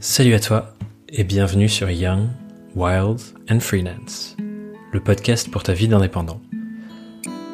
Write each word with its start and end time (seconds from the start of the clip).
Salut 0.00 0.34
à 0.34 0.38
toi 0.38 0.74
et 1.08 1.24
bienvenue 1.24 1.68
sur 1.68 1.90
Young, 1.90 2.28
Wild 2.76 3.18
and 3.50 3.58
Freelance, 3.58 4.36
le 4.92 5.00
podcast 5.00 5.50
pour 5.50 5.64
ta 5.64 5.72
vie 5.72 5.88
d'indépendant. 5.88 6.40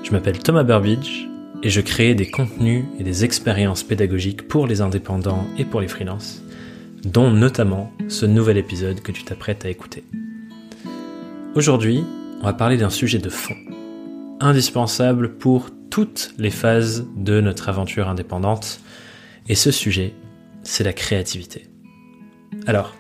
Je 0.03 0.11
m'appelle 0.11 0.39
Thomas 0.41 0.63
Burbidge 0.63 1.27
et 1.63 1.71
je 1.71 1.81
crée 1.81 2.15
des 2.15 2.31
contenus 2.31 2.85
et 2.99 3.03
des 3.03 3.25
expériences 3.25 3.83
pédagogiques 3.83 4.47
pour 4.47 4.67
les 4.67 4.83
indépendants 4.83 5.47
et 5.57 5.65
pour 5.65 5.81
les 5.81 5.89
freelances, 5.89 6.43
dont 7.03 7.31
notamment 7.31 7.91
ce 8.09 8.27
nouvel 8.27 8.59
épisode 8.59 9.01
que 9.01 9.13
tu 9.13 9.25
t'apprêtes 9.25 9.65
à 9.65 9.71
écouter. 9.71 10.05
Aujourd'hui, 11.55 12.05
on 12.43 12.45
va 12.45 12.53
parler 12.53 12.77
d'un 12.77 12.91
sujet 12.91 13.21
de 13.21 13.31
fond, 13.31 13.57
indispensable 14.41 15.39
pour 15.39 15.71
toutes 15.89 16.35
les 16.37 16.51
phases 16.51 17.07
de 17.17 17.41
notre 17.41 17.71
aventure 17.71 18.07
indépendante, 18.07 18.81
et 19.49 19.55
ce 19.55 19.71
sujet, 19.71 20.13
c'est 20.63 20.85
la 20.85 20.93
créativité. 20.93 21.69
Alors, 22.67 22.95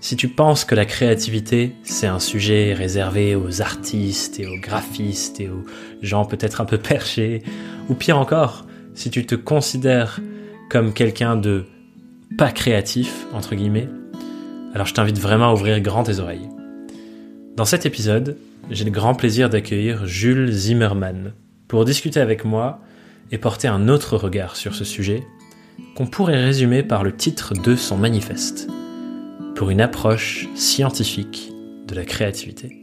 si 0.00 0.16
tu 0.16 0.28
penses 0.28 0.64
que 0.64 0.74
la 0.74 0.84
créativité, 0.84 1.76
c'est 1.84 2.08
un 2.08 2.18
sujet 2.18 2.74
réservé 2.74 3.36
aux 3.36 3.62
artistes 3.62 4.40
et 4.40 4.46
aux 4.46 4.58
graphistes 4.58 5.40
et 5.40 5.48
aux 5.48 5.64
gens 6.02 6.24
peut-être 6.24 6.60
un 6.60 6.64
peu 6.64 6.78
perchés, 6.78 7.42
ou 7.88 7.94
pire 7.94 8.18
encore, 8.18 8.66
si 8.94 9.10
tu 9.10 9.24
te 9.24 9.36
considères 9.36 10.20
comme 10.68 10.92
quelqu'un 10.92 11.36
de 11.36 11.66
pas 12.36 12.50
créatif, 12.50 13.26
entre 13.32 13.54
guillemets, 13.54 13.88
alors 14.74 14.86
je 14.88 14.94
t'invite 14.94 15.20
vraiment 15.20 15.50
à 15.50 15.52
ouvrir 15.52 15.80
grand 15.80 16.02
tes 16.02 16.18
oreilles. 16.18 16.48
Dans 17.56 17.64
cet 17.64 17.86
épisode, 17.86 18.36
j'ai 18.70 18.84
le 18.84 18.90
grand 18.90 19.14
plaisir 19.14 19.48
d'accueillir 19.48 20.06
Jules 20.06 20.50
Zimmermann 20.50 21.34
pour 21.68 21.84
discuter 21.84 22.18
avec 22.18 22.44
moi 22.44 22.80
et 23.30 23.38
porter 23.38 23.68
un 23.68 23.88
autre 23.88 24.16
regard 24.16 24.56
sur 24.56 24.74
ce 24.74 24.84
sujet 24.84 25.22
qu'on 25.94 26.06
pourrait 26.06 26.42
résumer 26.42 26.82
par 26.82 27.04
le 27.04 27.14
titre 27.14 27.54
de 27.54 27.76
son 27.76 27.96
manifeste 27.96 28.68
pour 29.54 29.70
une 29.70 29.80
approche 29.80 30.48
scientifique 30.56 31.52
de 31.86 31.94
la 31.94 32.04
créativité. 32.04 32.76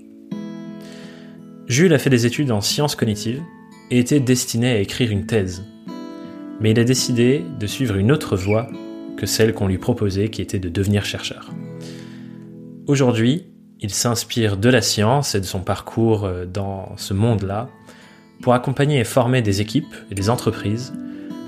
Jules 1.68 1.94
a 1.94 2.00
fait 2.00 2.10
des 2.10 2.26
études 2.26 2.52
en 2.52 2.62
sciences 2.62 2.96
cognitives 2.96 3.42
et 3.90 4.00
était 4.00 4.20
destiné 4.20 4.72
à 4.72 4.80
écrire 4.80 5.12
une 5.12 5.26
thèse. 5.26 5.64
Mais 6.62 6.72
il 6.72 6.80
a 6.80 6.84
décidé 6.84 7.44
de 7.60 7.68
suivre 7.68 7.96
une 7.98 8.12
autre 8.12 8.38
voie 8.38 8.70
que 9.18 9.26
celle 9.26 9.54
qu'on 9.54 9.68
lui 9.68 9.78
proposait 9.78 10.30
qui 10.30 10.42
était 10.42 10.60
de 10.60 10.70
devenir 10.70 11.04
chercheur. 11.04 11.52
Aujourd'hui, 12.88 13.48
il 13.82 13.90
s'inspire 13.90 14.58
de 14.58 14.70
la 14.70 14.82
science 14.82 15.36
et 15.36 15.42
de 15.42 15.46
son 15.46 15.60
parcours 15.60 16.26
euh, 16.26 16.46
dans 16.46 16.96
ce 16.98 17.14
monde-là 17.14 17.70
pour 18.42 18.54
accompagner 18.54 19.00
et 19.00 19.04
former 19.04 19.42
des 19.42 19.60
équipes 19.60 19.94
et 20.10 20.16
des 20.16 20.30
entreprises 20.30 20.94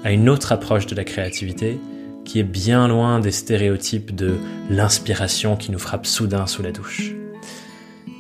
à 0.04 0.12
une 0.12 0.30
autre 0.30 0.52
approche 0.52 0.86
de 0.86 0.96
la 0.96 1.04
créativité 1.04 1.80
qui 2.26 2.40
est 2.40 2.44
bien 2.44 2.88
loin 2.88 3.20
des 3.20 3.32
stéréotypes 3.32 4.16
de 4.16 4.36
l'inspiration 4.70 5.56
qui 5.56 5.72
nous 5.72 5.80
frappe 5.80 6.06
soudain 6.06 6.48
sous 6.48 6.64
la 6.64 6.72
douche. 6.72 7.14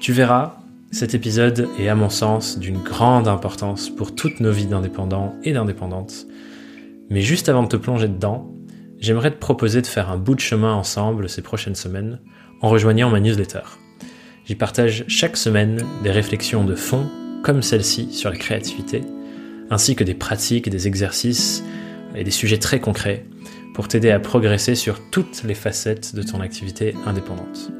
Tu 0.01 0.11
verras, 0.11 0.57
cet 0.91 1.15
épisode 1.15 1.67
est 1.79 1.87
à 1.87 1.95
mon 1.95 2.09
sens 2.09 2.59
d'une 2.59 2.77
grande 2.77 3.27
importance 3.27 3.89
pour 3.89 4.13
toutes 4.13 4.39
nos 4.39 4.51
vies 4.51 4.67
d'indépendants 4.67 5.33
et 5.43 5.53
d'indépendantes. 5.53 6.27
Mais 7.09 7.21
juste 7.21 7.49
avant 7.49 7.63
de 7.63 7.67
te 7.67 7.77
plonger 7.77 8.07
dedans, 8.07 8.53
j'aimerais 8.99 9.31
te 9.31 9.37
proposer 9.37 9.81
de 9.81 9.87
faire 9.87 10.11
un 10.11 10.17
bout 10.17 10.35
de 10.35 10.39
chemin 10.39 10.73
ensemble 10.73 11.29
ces 11.29 11.41
prochaines 11.41 11.75
semaines 11.75 12.19
en 12.61 12.69
rejoignant 12.69 13.09
ma 13.09 13.19
newsletter. 13.19 13.61
J'y 14.45 14.55
partage 14.55 15.05
chaque 15.07 15.37
semaine 15.37 15.83
des 16.03 16.11
réflexions 16.11 16.63
de 16.63 16.75
fond 16.75 17.09
comme 17.43 17.61
celle-ci 17.61 18.11
sur 18.11 18.29
la 18.29 18.37
créativité, 18.37 19.01
ainsi 19.69 19.95
que 19.95 20.03
des 20.03 20.13
pratiques 20.13 20.69
des 20.69 20.87
exercices 20.87 21.63
et 22.15 22.23
des 22.23 22.31
sujets 22.31 22.59
très 22.59 22.79
concrets 22.79 23.25
pour 23.73 23.87
t'aider 23.87 24.11
à 24.11 24.19
progresser 24.19 24.75
sur 24.75 25.09
toutes 25.09 25.43
les 25.43 25.55
facettes 25.55 26.15
de 26.15 26.21
ton 26.21 26.41
activité 26.41 26.95
indépendante. 27.05 27.71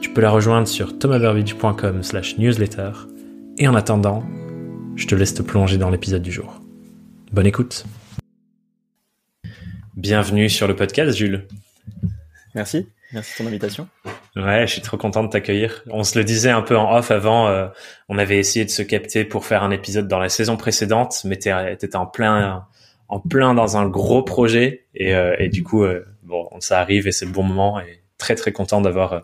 Tu 0.00 0.10
peux 0.10 0.20
la 0.20 0.30
rejoindre 0.30 0.66
sur 0.66 0.98
thomasburbidge.com 0.98 2.02
slash 2.02 2.38
newsletter 2.38 2.90
et 3.56 3.68
en 3.68 3.74
attendant, 3.74 4.24
je 4.96 5.06
te 5.06 5.14
laisse 5.14 5.34
te 5.34 5.42
plonger 5.42 5.78
dans 5.78 5.90
l'épisode 5.90 6.22
du 6.22 6.32
jour. 6.32 6.60
Bonne 7.32 7.46
écoute 7.46 7.84
Bienvenue 9.96 10.48
sur 10.48 10.68
le 10.68 10.76
podcast 10.76 11.16
Jules. 11.16 11.46
Merci, 12.54 12.88
merci 13.12 13.32
de 13.32 13.38
ton 13.38 13.48
invitation. 13.48 13.88
Ouais, 14.36 14.66
je 14.66 14.72
suis 14.72 14.82
trop 14.82 14.96
content 14.96 15.24
de 15.24 15.28
t'accueillir. 15.28 15.82
On 15.90 16.04
se 16.04 16.16
le 16.18 16.24
disait 16.24 16.50
un 16.50 16.62
peu 16.62 16.76
en 16.76 16.96
off 16.96 17.10
avant, 17.10 17.48
euh, 17.48 17.66
on 18.08 18.18
avait 18.18 18.38
essayé 18.38 18.64
de 18.64 18.70
se 18.70 18.82
capter 18.82 19.24
pour 19.24 19.44
faire 19.44 19.64
un 19.64 19.72
épisode 19.72 20.06
dans 20.06 20.20
la 20.20 20.28
saison 20.28 20.56
précédente, 20.56 21.22
mais 21.24 21.36
t'étais 21.36 21.96
en 21.96 22.06
plein 22.06 22.64
en 23.08 23.20
plein 23.20 23.54
dans 23.54 23.76
un 23.76 23.88
gros 23.88 24.22
projet 24.22 24.86
et, 24.94 25.14
euh, 25.14 25.34
et 25.38 25.48
du 25.48 25.62
coup 25.62 25.82
euh, 25.84 26.04
bon 26.22 26.48
ça 26.60 26.80
arrive 26.80 27.06
et 27.06 27.12
c'est 27.12 27.24
le 27.24 27.32
bon 27.32 27.42
moment 27.42 27.80
et 27.80 28.02
très 28.18 28.34
très 28.34 28.52
content 28.52 28.80
d'avoir 28.80 29.12
euh, 29.12 29.20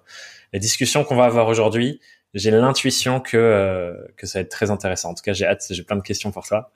la 0.53 0.59
discussion 0.59 1.05
qu'on 1.05 1.17
va 1.17 1.25
avoir 1.25 1.49
aujourd'hui. 1.49 2.01
J'ai 2.33 2.51
l'intuition 2.51 3.21
que 3.21 3.97
que 4.17 4.27
ça 4.27 4.39
va 4.39 4.43
être 4.43 4.51
très 4.51 4.71
intéressant. 4.71 5.11
En 5.11 5.15
tout 5.15 5.23
cas, 5.23 5.33
j'ai 5.33 5.47
hâte, 5.47 5.65
j'ai 5.71 5.83
plein 5.85 5.97
de 5.97 6.03
questions 6.03 6.33
pour 6.33 6.45
toi. 6.45 6.73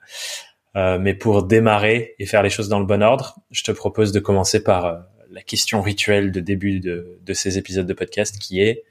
mais 0.75 1.13
pour 1.13 1.43
démarrer 1.43 2.15
et 2.17 2.25
faire 2.25 2.43
les 2.43 2.49
choses 2.49 2.69
dans 2.69 2.79
le 2.79 2.85
bon 2.85 3.03
ordre, 3.03 3.39
je 3.51 3.63
te 3.63 3.71
propose 3.73 4.13
de 4.13 4.21
commencer 4.21 4.63
par 4.63 5.05
la 5.29 5.41
question 5.41 5.81
rituelle 5.81 6.31
de 6.31 6.39
début 6.39 6.79
de, 6.79 7.19
de 7.21 7.33
ces 7.33 7.57
épisodes 7.57 7.85
de 7.85 7.93
podcast 7.93 8.39
qui 8.39 8.61
est 8.61 8.83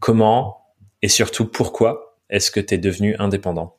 comment 0.00 0.60
et 1.02 1.08
surtout 1.08 1.46
pourquoi 1.46 2.18
est-ce 2.28 2.50
que 2.50 2.60
tu 2.60 2.74
es 2.74 2.78
devenu 2.78 3.14
indépendant? 3.20 3.76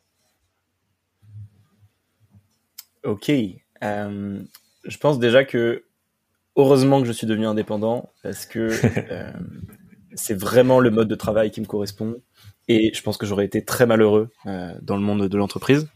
Ok, 3.04 3.32
euh, 3.84 4.40
je 4.84 4.98
pense 4.98 5.20
déjà 5.20 5.44
que 5.44 5.84
heureusement 6.56 7.02
que 7.02 7.08
je 7.08 7.12
suis 7.12 7.28
devenu 7.28 7.46
indépendant 7.46 8.12
parce 8.24 8.46
que 8.46 8.70
euh, 9.12 9.32
c'est 10.14 10.38
vraiment 10.38 10.80
le 10.80 10.92
mode 10.92 11.08
de 11.08 11.16
travail 11.16 11.52
qui 11.52 11.62
me 11.62 11.66
correspond 11.66 12.16
et 12.68 12.92
je 12.94 13.02
pense 13.02 13.18
que 13.18 13.26
j'aurais 13.26 13.46
été 13.46 13.64
très 13.64 13.86
malheureux 13.86 14.30
euh, 14.46 14.74
dans 14.82 14.96
le 14.96 15.04
monde 15.04 15.28
de 15.28 15.38
l'entreprise. 15.38 15.88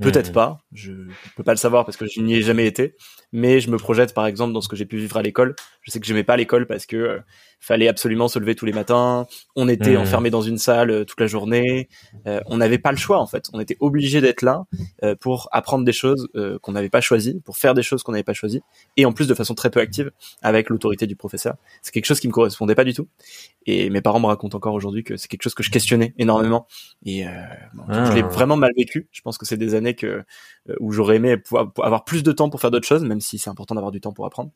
Peut-être 0.00 0.30
mmh. 0.30 0.32
pas, 0.32 0.62
je 0.72 0.92
peux 1.36 1.42
pas 1.42 1.52
le 1.52 1.58
savoir 1.58 1.84
parce 1.84 1.98
que 1.98 2.06
je 2.06 2.22
n'y 2.22 2.34
ai 2.34 2.40
jamais 2.40 2.66
été, 2.66 2.96
mais 3.32 3.60
je 3.60 3.70
me 3.70 3.76
projette 3.76 4.14
par 4.14 4.24
exemple 4.24 4.54
dans 4.54 4.62
ce 4.62 4.68
que 4.68 4.74
j'ai 4.74 4.86
pu 4.86 4.96
vivre 4.96 5.18
à 5.18 5.22
l'école. 5.22 5.54
Je 5.82 5.90
sais 5.90 6.00
que 6.00 6.06
j'aimais 6.06 6.24
pas 6.24 6.38
l'école 6.38 6.66
parce 6.66 6.86
que 6.86 7.20
fallait 7.60 7.88
absolument 7.88 8.28
se 8.28 8.38
lever 8.38 8.54
tous 8.54 8.66
les 8.66 8.72
matins, 8.72 9.26
on 9.54 9.68
était 9.68 9.94
mmh. 9.94 10.00
enfermé 10.00 10.30
dans 10.30 10.40
une 10.40 10.58
salle 10.58 10.90
euh, 10.90 11.04
toute 11.04 11.20
la 11.20 11.26
journée, 11.26 11.88
euh, 12.26 12.40
on 12.46 12.56
n'avait 12.56 12.78
pas 12.78 12.90
le 12.90 12.96
choix 12.96 13.18
en 13.18 13.26
fait, 13.26 13.48
on 13.52 13.60
était 13.60 13.76
obligé 13.80 14.20
d'être 14.20 14.42
là 14.42 14.64
pour 15.20 15.48
apprendre 15.52 15.84
des 15.84 15.92
choses 15.92 16.28
qu'on 16.62 16.72
n'avait 16.72 16.88
pas 16.88 17.00
choisies, 17.00 17.40
pour 17.44 17.56
faire 17.56 17.74
des 17.74 17.82
choses 17.82 18.02
qu'on 18.02 18.12
n'avait 18.12 18.24
pas 18.24 18.32
choisies, 18.32 18.62
et 18.96 19.04
en 19.04 19.12
plus 19.12 19.28
de 19.28 19.34
façon 19.34 19.54
très 19.54 19.70
peu 19.70 19.80
active 19.80 20.10
avec 20.42 20.68
l'autorité 20.70 21.06
du 21.06 21.16
professeur. 21.16 21.56
C'est 21.82 21.92
quelque 21.92 22.06
chose 22.06 22.20
qui 22.20 22.28
me 22.28 22.32
correspondait 22.32 22.74
pas 22.74 22.84
du 22.84 22.94
tout, 22.94 23.08
et 23.66 23.90
mes 23.90 24.00
parents 24.00 24.20
me 24.20 24.26
racontent 24.26 24.56
encore 24.56 24.74
aujourd'hui 24.74 25.04
que 25.04 25.16
c'est 25.16 25.28
quelque 25.28 25.42
chose 25.42 25.54
que 25.54 25.62
je 25.62 25.70
questionnais 25.70 26.14
énormément, 26.18 26.66
et 27.04 27.24
je 27.24 28.12
l'ai 28.14 28.22
ah. 28.22 28.28
vraiment 28.28 28.56
mal 28.56 28.72
vécu. 28.76 29.08
Je 29.12 29.20
pense 29.20 29.38
que 29.38 29.46
c'est 29.46 29.56
des 29.56 29.74
années 29.74 29.94
que 29.94 30.22
où 30.78 30.92
j'aurais 30.92 31.16
aimé 31.16 31.36
pouvoir 31.36 31.72
avoir 31.82 32.04
plus 32.04 32.22
de 32.22 32.32
temps 32.32 32.50
pour 32.50 32.60
faire 32.60 32.70
d'autres 32.70 32.86
choses, 32.86 33.04
même 33.04 33.20
si 33.20 33.38
c'est 33.38 33.50
important 33.50 33.74
d'avoir 33.74 33.92
du 33.92 34.00
temps 34.00 34.12
pour 34.12 34.26
apprendre. 34.26 34.50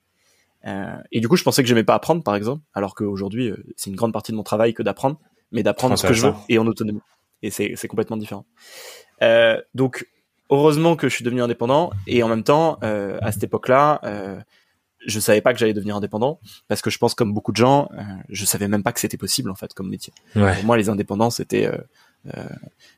Euh, 0.67 0.97
et 1.13 1.21
du 1.21 1.29
coup, 1.29 1.37
je 1.37 1.45
pensais 1.45 1.63
que 1.63 1.69
j'aimais 1.69 1.85
pas 1.85 1.95
apprendre, 1.95 2.23
par 2.23 2.35
exemple, 2.35 2.63
alors 2.75 2.95
qu'aujourd'hui, 2.95 3.51
euh, 3.51 3.57
c'est 3.77 3.91
une 3.91 3.97
grande 3.97 4.13
partie 4.13 4.33
de 4.33 4.37
mon 4.37 4.43
travail 4.43 4.75
que 4.75 4.83
d'apprendre, 4.83 5.19
mais 5.53 5.63
d'apprendre 5.63 5.97
ce 5.97 6.07
que 6.07 6.15
je 6.15 6.27
veux 6.27 6.35
et 6.49 6.59
en 6.59 6.67
autonomie. 6.67 7.03
Et 7.43 7.51
c'est 7.51 7.89
complètement 7.89 8.17
différent. 8.17 8.47
Euh, 9.23 9.61
donc, 9.75 10.09
heureusement 10.51 10.97
que 10.97 11.09
je 11.09 11.15
suis 11.15 11.25
devenu 11.25 11.43
indépendant, 11.43 11.91
et 12.07 12.23
en 12.23 12.29
même 12.29 12.45
temps, 12.45 12.79
à 12.81 13.33
cette 13.33 13.45
époque-là, 13.45 14.01
je 15.07 15.21
savais 15.21 15.43
pas 15.43 15.53
que 15.53 15.59
j'allais 15.59 15.75
devenir 15.75 15.97
indépendant 15.97 16.41
parce 16.67 16.81
que 16.81 16.89
je 16.89 16.97
pense 16.97 17.15
comme 17.15 17.35
beaucoup 17.35 17.53
de 17.53 17.59
gens, 17.59 17.91
je 18.31 18.47
savais 18.47 18.69
même 18.69 18.83
pas 18.83 18.93
que 18.93 19.01
c'était 19.01 19.19
possible 19.19 19.51
en 19.51 19.55
fait 19.55 19.75
comme 19.75 19.91
métier. 19.91 20.15
Ouais. 20.35 20.55
Pour 20.55 20.65
moi, 20.65 20.79
les 20.79 20.89
indépendants, 20.89 21.29
c'était 21.29 21.71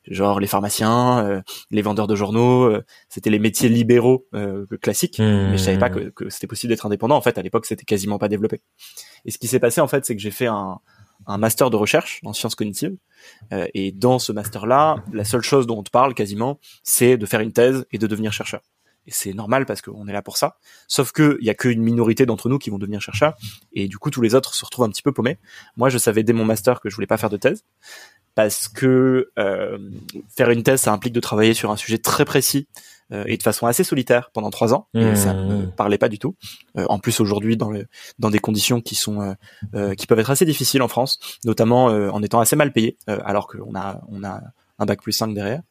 genre 0.06 0.40
les 0.40 0.46
pharmaciens, 0.46 1.26
euh, 1.26 1.42
les 1.70 1.82
vendeurs 1.82 2.06
de 2.06 2.14
journaux, 2.14 2.64
euh, 2.64 2.84
c'était 3.08 3.30
les 3.30 3.38
métiers 3.38 3.68
libéraux 3.68 4.26
classiques. 4.80 5.18
Mmh. 5.18 5.50
Mais 5.50 5.58
je 5.58 5.62
savais 5.62 5.78
pas 5.78 5.90
que, 5.90 6.10
que 6.10 6.30
c'était 6.30 6.46
possible 6.46 6.70
d'être 6.70 6.86
indépendant. 6.86 7.16
En 7.16 7.22
fait, 7.22 7.38
à 7.38 7.42
l'époque, 7.42 7.66
c'était 7.66 7.84
quasiment 7.84 8.18
pas 8.18 8.28
développé. 8.28 8.60
Et 9.24 9.30
ce 9.30 9.38
qui 9.38 9.46
s'est 9.46 9.60
passé, 9.60 9.80
en 9.80 9.88
fait, 9.88 10.04
c'est 10.04 10.14
que 10.14 10.22
j'ai 10.22 10.30
fait 10.30 10.46
un, 10.46 10.80
un 11.26 11.38
master 11.38 11.70
de 11.70 11.76
recherche 11.76 12.20
en 12.24 12.32
sciences 12.32 12.54
cognitives. 12.54 12.96
Euh, 13.52 13.66
et 13.74 13.92
dans 13.92 14.18
ce 14.18 14.32
master-là, 14.32 15.04
la 15.12 15.24
seule 15.24 15.42
chose 15.42 15.66
dont 15.66 15.78
on 15.78 15.82
te 15.82 15.90
parle 15.90 16.14
quasiment, 16.14 16.58
c'est 16.82 17.16
de 17.16 17.26
faire 17.26 17.40
une 17.40 17.52
thèse 17.52 17.86
et 17.92 17.98
de 17.98 18.06
devenir 18.06 18.32
chercheur. 18.32 18.60
Et 19.08 19.12
c'est 19.12 19.32
normal 19.34 19.66
parce 19.66 19.82
qu'on 19.82 20.08
est 20.08 20.12
là 20.12 20.22
pour 20.22 20.36
ça. 20.36 20.58
Sauf 20.88 21.12
que 21.12 21.38
il 21.40 21.46
y 21.46 21.50
a 21.50 21.54
qu'une 21.54 21.80
minorité 21.80 22.26
d'entre 22.26 22.48
nous 22.48 22.58
qui 22.58 22.70
vont 22.70 22.78
devenir 22.78 23.00
chercheurs. 23.00 23.36
Et 23.72 23.86
du 23.86 23.98
coup, 23.98 24.10
tous 24.10 24.20
les 24.20 24.34
autres 24.34 24.54
se 24.54 24.64
retrouvent 24.64 24.84
un 24.84 24.90
petit 24.90 25.02
peu 25.02 25.12
paumés. 25.12 25.38
Moi, 25.76 25.90
je 25.90 25.98
savais 25.98 26.24
dès 26.24 26.32
mon 26.32 26.44
master 26.44 26.80
que 26.80 26.90
je 26.90 26.94
voulais 26.96 27.06
pas 27.06 27.16
faire 27.16 27.30
de 27.30 27.36
thèse 27.36 27.64
parce 28.36 28.68
que 28.68 29.30
euh, 29.38 29.78
faire 30.28 30.50
une 30.50 30.62
thèse, 30.62 30.82
ça 30.82 30.92
implique 30.92 31.12
de 31.12 31.20
travailler 31.20 31.54
sur 31.54 31.72
un 31.72 31.76
sujet 31.76 31.98
très 31.98 32.24
précis 32.24 32.68
euh, 33.12 33.24
et 33.26 33.36
de 33.36 33.42
façon 33.42 33.66
assez 33.66 33.82
solitaire 33.82 34.30
pendant 34.32 34.50
trois 34.50 34.74
ans. 34.74 34.86
Et 34.94 35.16
ça 35.16 35.34
me 35.34 35.64
mmh. 35.64 35.72
parlait 35.72 35.98
pas 35.98 36.08
du 36.08 36.20
tout. 36.20 36.36
Euh, 36.78 36.86
en 36.88 37.00
plus, 37.00 37.18
aujourd'hui, 37.18 37.56
dans, 37.56 37.70
le, 37.70 37.86
dans 38.20 38.30
des 38.30 38.38
conditions 38.38 38.80
qui 38.80 38.94
sont 38.94 39.34
qui 39.96 40.06
peuvent 40.06 40.20
être 40.20 40.30
assez 40.30 40.44
difficiles 40.44 40.82
en 40.82 40.88
France, 40.88 41.18
notamment 41.44 41.86
en 41.86 42.22
étant 42.22 42.38
assez 42.38 42.54
mal 42.54 42.72
payé, 42.72 42.96
alors 43.06 43.48
qu'on 43.48 43.74
a 43.74 44.00
on 44.08 44.22
a 44.22 44.40
un 44.78 44.86
bac 44.86 45.02
plus 45.02 45.12
5 45.12 45.34
derrière. 45.34 45.62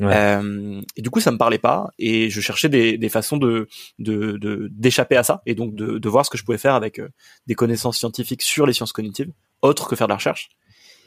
Euh, 0.00 0.80
et 0.96 1.02
du 1.02 1.10
coup, 1.10 1.20
ça 1.20 1.30
me 1.30 1.38
parlait 1.38 1.58
pas 1.58 1.90
et 1.98 2.30
je 2.30 2.40
cherchais 2.40 2.68
des, 2.68 2.98
des 2.98 3.08
façons 3.08 3.36
de 3.36 3.68
de 3.98 4.68
d'échapper 4.72 5.16
à 5.16 5.22
ça 5.22 5.42
et 5.46 5.54
donc 5.54 5.74
de, 5.74 5.98
de 5.98 6.08
voir 6.08 6.26
ce 6.26 6.30
que 6.30 6.38
je 6.38 6.44
pouvais 6.44 6.58
faire 6.58 6.74
avec 6.74 6.98
euh, 6.98 7.08
des 7.46 7.54
connaissances 7.54 7.98
scientifiques 7.98 8.42
sur 8.42 8.66
les 8.66 8.72
sciences 8.72 8.92
cognitives, 8.92 9.30
autres 9.62 9.88
que 9.88 9.96
faire 9.96 10.06
de 10.06 10.12
la 10.12 10.16
recherche. 10.16 10.50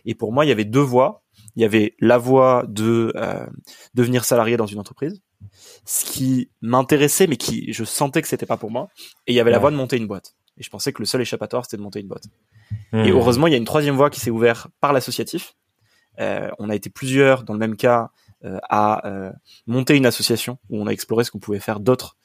Et 0.05 0.15
pour 0.15 0.31
moi, 0.31 0.45
il 0.45 0.49
y 0.49 0.51
avait 0.51 0.65
deux 0.65 0.81
voies. 0.81 1.23
Il 1.55 1.61
y 1.61 1.65
avait 1.65 1.95
la 1.99 2.17
voie 2.17 2.65
de 2.67 3.11
euh, 3.15 3.45
devenir 3.93 4.25
salarié 4.25 4.57
dans 4.57 4.65
une 4.65 4.79
entreprise, 4.79 5.21
ce 5.85 6.05
qui 6.05 6.49
m'intéressait 6.61 7.27
mais 7.27 7.37
qui 7.37 7.71
je 7.71 7.83
sentais 7.83 8.21
que 8.21 8.27
c'était 8.27 8.45
pas 8.45 8.57
pour 8.57 8.71
moi. 8.71 8.89
Et 9.27 9.33
il 9.33 9.35
y 9.35 9.39
avait 9.39 9.51
la 9.51 9.59
voie 9.59 9.71
de 9.71 9.75
monter 9.75 9.97
une 9.97 10.07
boîte. 10.07 10.35
Et 10.57 10.63
je 10.63 10.69
pensais 10.69 10.93
que 10.93 11.01
le 11.01 11.05
seul 11.05 11.21
échappatoire 11.21 11.65
c'était 11.65 11.77
de 11.77 11.81
monter 11.81 11.99
une 11.99 12.07
boîte. 12.07 12.25
Et 12.93 13.11
hmm. 13.11 13.15
heureusement, 13.15 13.47
il 13.47 13.51
y 13.51 13.53
a 13.53 13.57
une 13.57 13.65
troisième 13.65 13.95
voie 13.95 14.09
qui 14.09 14.19
s'est 14.19 14.31
ouverte 14.31 14.67
par 14.79 14.93
l'associatif. 14.93 15.55
Euh, 16.19 16.49
on 16.59 16.69
a 16.69 16.75
été 16.75 16.89
plusieurs 16.89 17.43
dans 17.43 17.53
le 17.53 17.59
même 17.59 17.75
cas 17.75 18.11
euh, 18.43 18.57
à 18.69 19.05
euh, 19.07 19.31
monter 19.67 19.95
une 19.95 20.05
association 20.05 20.57
où 20.69 20.81
on 20.81 20.87
a 20.87 20.91
exploré 20.91 21.23
ce 21.23 21.31
qu'on 21.31 21.39
pouvait 21.39 21.59
faire 21.59 21.79
d'autre 21.79 22.17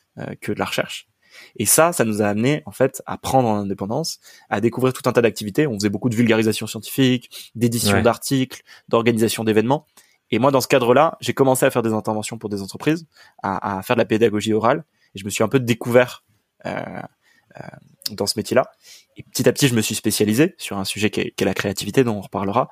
que 0.43 0.53
de 0.53 0.59
la 0.59 0.67
recherche. 0.67 1.09
Et 1.57 1.67
ça, 1.67 1.93
ça 1.93 2.05
nous 2.05 2.23
a 2.23 2.27
amené 2.27 2.63
en 2.67 2.73
fait 2.73 3.03
à 3.07 3.19
prendre 3.19 3.49
en 3.49 3.57
indépendance, 3.57 4.21
à 4.49 4.61
découvrir 4.61 4.93
tout 4.93 5.09
un 5.09 5.13
tas 5.13 5.23
d'activités. 5.23 5.67
On 5.67 5.75
faisait 5.75 5.91
beaucoup 5.91 6.09
de 6.09 6.17
vulgarisation 6.17 6.67
scientifique, 6.67 7.53
d'édition 7.55 8.03
d'articles, 8.03 8.63
d'organisation 8.89 9.45
d'événements. 9.45 9.87
Et 10.31 10.39
moi, 10.39 10.51
dans 10.51 10.61
ce 10.61 10.69
cadre-là, 10.69 11.17
j'ai 11.21 11.35
commencé 11.35 11.67
à 11.67 11.71
faire 11.71 11.83
des 11.83 11.93
interventions 11.93 12.39
pour 12.39 12.51
des 12.51 12.63
entreprises, 12.63 13.07
à, 13.43 13.79
à, 13.79 13.83
faire 13.83 13.97
de 13.97 14.01
la 14.01 14.05
pédagogie 14.05 14.53
orale. 14.53 14.85
Et 15.15 15.19
je 15.19 15.25
me 15.25 15.31
suis 15.31 15.43
un 15.43 15.49
peu 15.49 15.59
découvert 15.59 16.25
euh, 16.67 16.73
euh, 17.57 17.63
dans 18.13 18.27
ce 18.27 18.39
métier-là. 18.39 18.71
Et 19.17 19.23
petit 19.23 19.49
à 19.49 19.53
petit, 19.53 19.69
je 19.69 19.75
me 19.75 19.81
suis 19.81 19.95
spécialisé 19.95 20.55
sur 20.59 20.79
un 20.79 20.85
sujet 20.85 21.11
qui 21.11 21.21
est, 21.21 21.41
la 21.43 21.55
créativité, 21.55 22.05
dont 22.05 22.17
on 22.17 22.21
reparlera. 22.21 22.69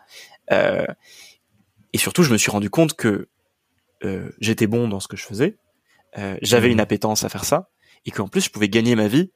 Euh, 0.53 0.87
et 1.93 1.99
surtout, 1.99 2.23
je 2.23 2.33
me 2.33 2.39
suis 2.39 2.51
rendu 2.51 2.71
compte 2.71 2.95
que 2.95 3.29
j'étais 4.41 4.69
bon 4.69 4.87
dans 4.87 5.01
ce 5.01 5.09
que 5.09 5.17
je 5.17 5.25
faisais, 5.25 5.57
j'avais 6.41 6.69
mmh. 6.69 6.73
une 6.73 6.81
appétence 6.81 7.25
à 7.25 7.29
faire 7.29 7.45
ça, 7.45 7.69
et 8.07 8.11
qu'en 8.11 8.29
plus, 8.29 8.43
je 8.43 8.51
pouvais 8.51 8.69
gagner 8.69 8.95
ma 8.95 9.09
vie 9.09 9.33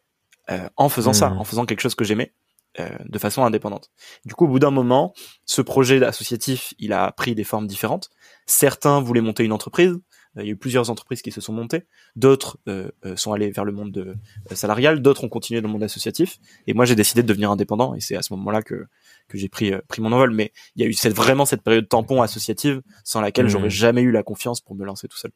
euh, 0.50 0.68
en 0.76 0.88
faisant 0.88 1.12
ça, 1.12 1.30
mmh. 1.30 1.38
en 1.38 1.44
faisant 1.44 1.66
quelque 1.66 1.80
chose 1.80 1.94
que 1.94 2.04
j'aimais. 2.04 2.32
Euh, 2.80 2.88
de 3.04 3.18
façon 3.18 3.44
indépendante. 3.44 3.90
Du 4.24 4.32
coup, 4.32 4.46
au 4.46 4.48
bout 4.48 4.58
d'un 4.58 4.70
moment, 4.70 5.12
ce 5.44 5.60
projet 5.60 6.02
associatif, 6.02 6.72
il 6.78 6.94
a 6.94 7.12
pris 7.12 7.34
des 7.34 7.44
formes 7.44 7.66
différentes. 7.66 8.08
Certains 8.46 9.02
voulaient 9.02 9.20
monter 9.20 9.44
une 9.44 9.52
entreprise, 9.52 9.98
il 10.36 10.46
y 10.46 10.48
a 10.48 10.52
eu 10.52 10.56
plusieurs 10.56 10.88
entreprises 10.88 11.20
qui 11.20 11.30
se 11.30 11.40
sont 11.40 11.52
montées, 11.52 11.82
d'autres 12.16 12.58
euh, 12.66 12.90
euh, 13.04 13.16
sont 13.16 13.32
allées 13.32 13.50
vers 13.50 13.64
le 13.64 13.72
monde 13.72 13.92
de, 13.92 14.16
euh, 14.50 14.54
salarial, 14.54 15.02
d'autres 15.02 15.24
ont 15.24 15.28
continué 15.28 15.60
dans 15.60 15.68
le 15.68 15.72
monde 15.72 15.82
associatif, 15.82 16.38
et 16.66 16.72
moi 16.72 16.86
j'ai 16.86 16.94
décidé 16.94 17.22
de 17.22 17.26
devenir 17.26 17.50
indépendant, 17.50 17.94
et 17.94 18.00
c'est 18.00 18.16
à 18.16 18.22
ce 18.22 18.32
moment-là 18.34 18.62
que 18.62 18.86
que 19.28 19.38
j'ai 19.38 19.48
pris 19.48 19.72
pris 19.88 20.00
mon 20.00 20.12
envol. 20.12 20.30
Mais 20.32 20.52
il 20.76 20.82
y 20.82 20.84
a 20.86 20.88
eu 20.88 20.94
cette, 20.94 21.14
vraiment 21.14 21.44
cette 21.44 21.62
période 21.62 21.88
tampon 21.88 22.22
associative 22.22 22.82
sans 23.04 23.20
laquelle 23.20 23.48
j'aurais 23.48 23.66
mmh. 23.66 23.70
jamais 23.70 24.02
eu 24.02 24.10
la 24.10 24.22
confiance 24.22 24.60
pour 24.60 24.74
me 24.74 24.84
lancer 24.84 25.06
tout 25.06 25.18
seul. 25.18 25.32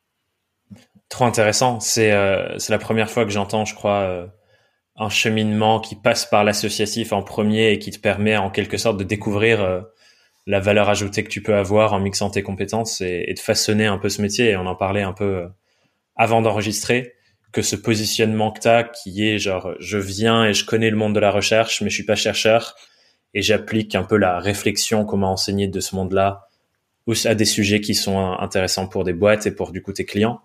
Trop 1.08 1.24
intéressant. 1.24 1.80
C'est 1.80 2.12
c'est 2.58 2.72
la 2.72 2.78
première 2.78 3.10
fois 3.10 3.24
que 3.24 3.30
j'entends, 3.30 3.64
je 3.64 3.74
crois, 3.74 4.28
un 4.96 5.08
cheminement 5.08 5.80
qui 5.80 5.94
passe 5.94 6.26
par 6.26 6.42
l'associatif 6.42 7.12
en 7.12 7.22
premier 7.22 7.70
et 7.70 7.78
qui 7.78 7.90
te 7.90 7.98
permet 7.98 8.36
en 8.36 8.50
quelque 8.50 8.76
sorte 8.76 8.96
de 8.98 9.04
découvrir 9.04 9.84
la 10.46 10.60
valeur 10.60 10.88
ajoutée 10.88 11.24
que 11.24 11.28
tu 11.28 11.42
peux 11.42 11.54
avoir 11.54 11.92
en 11.92 12.00
mixant 12.00 12.30
tes 12.30 12.42
compétences 12.42 13.00
et, 13.00 13.32
de 13.34 13.40
façonner 13.40 13.86
un 13.86 13.98
peu 13.98 14.08
ce 14.08 14.22
métier. 14.22 14.50
Et 14.50 14.56
on 14.56 14.66
en 14.66 14.76
parlait 14.76 15.02
un 15.02 15.12
peu 15.12 15.24
euh, 15.24 15.48
avant 16.14 16.40
d'enregistrer, 16.40 17.14
que 17.52 17.62
ce 17.62 17.76
positionnement 17.76 18.52
que 18.52 18.60
tu 18.60 18.68
as, 18.68 18.84
qui 18.84 19.26
est 19.26 19.38
genre, 19.38 19.74
je 19.80 19.98
viens 19.98 20.44
et 20.44 20.54
je 20.54 20.64
connais 20.64 20.90
le 20.90 20.96
monde 20.96 21.14
de 21.14 21.20
la 21.20 21.30
recherche, 21.30 21.82
mais 21.82 21.90
je 21.90 21.94
suis 21.94 22.04
pas 22.04 22.14
chercheur, 22.14 22.76
et 23.34 23.42
j'applique 23.42 23.94
un 23.94 24.02
peu 24.02 24.16
la 24.16 24.38
réflexion, 24.38 25.04
comment 25.04 25.32
enseigner 25.32 25.68
de 25.68 25.80
ce 25.80 25.94
monde-là, 25.96 26.48
à 27.24 27.34
des 27.34 27.44
sujets 27.44 27.80
qui 27.80 27.94
sont 27.94 28.18
intéressants 28.38 28.88
pour 28.88 29.04
des 29.04 29.12
boîtes 29.12 29.46
et 29.46 29.52
pour 29.52 29.72
du 29.72 29.82
coup 29.82 29.92
tes 29.92 30.04
clients. 30.04 30.40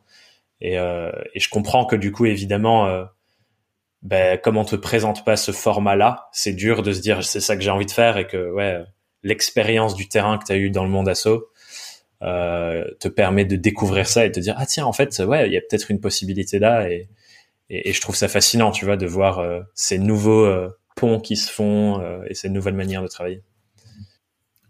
Et, 0.62 0.78
euh, 0.78 1.12
et 1.34 1.40
je 1.40 1.50
comprends 1.50 1.86
que 1.86 1.96
du 1.96 2.12
coup, 2.12 2.26
évidemment, 2.26 2.88
euh, 2.88 3.04
ben, 4.04 4.38
comme 4.38 4.58
on 4.58 4.66
te 4.66 4.76
présente 4.76 5.26
pas 5.26 5.36
ce 5.36 5.52
format-là, 5.52 6.30
c'est 6.32 6.54
dur 6.54 6.84
de 6.84 6.94
se 6.94 7.02
dire 7.02 7.24
c'est 7.24 7.40
ça 7.40 7.56
que 7.56 7.64
j'ai 7.64 7.72
envie 7.72 7.86
de 7.86 7.92
faire 7.92 8.18
et 8.18 8.28
que 8.28 8.52
ouais 8.52 8.80
l'expérience 9.24 9.96
du 9.96 10.08
terrain 10.08 10.38
que 10.40 10.46
tu 10.46 10.52
as 10.52 10.58
eu 10.58 10.72
dans 10.72 10.84
le 10.84 10.90
monde 10.90 11.08
asso 11.08 11.28
euh, 12.24 12.86
te 13.00 13.08
permet 13.08 13.46
de 13.46 13.56
découvrir 13.56 14.08
ça 14.08 14.26
et 14.26 14.30
de 14.30 14.34
te 14.34 14.40
dire 14.40 14.56
ah 14.58 14.66
tiens 14.66 14.86
en 14.86 14.94
fait 14.94 15.20
ouais 15.20 15.48
il 15.48 15.54
y 15.54 15.58
a 15.58 15.62
peut-être 15.62 15.92
une 15.92 16.00
possibilité 16.00 16.58
là 16.58 16.90
et, 16.90 17.10
et, 17.70 17.94
je 17.94 18.02
trouve 18.02 18.16
ça 18.16 18.28
fascinant 18.28 18.72
tu 18.72 18.86
vois 18.86 18.98
de 18.98 19.06
voir 19.06 19.38
euh, 19.40 19.62
ces 19.76 20.00
nouveaux 20.00 20.52
ponts 20.96 21.20
qui 21.20 21.36
se 21.36 21.52
font 21.52 22.02
et 22.28 22.34
ces 22.34 22.50
nouvelles 22.50 22.74
manières 22.74 23.04
de 23.04 23.08
travailler 23.08 23.44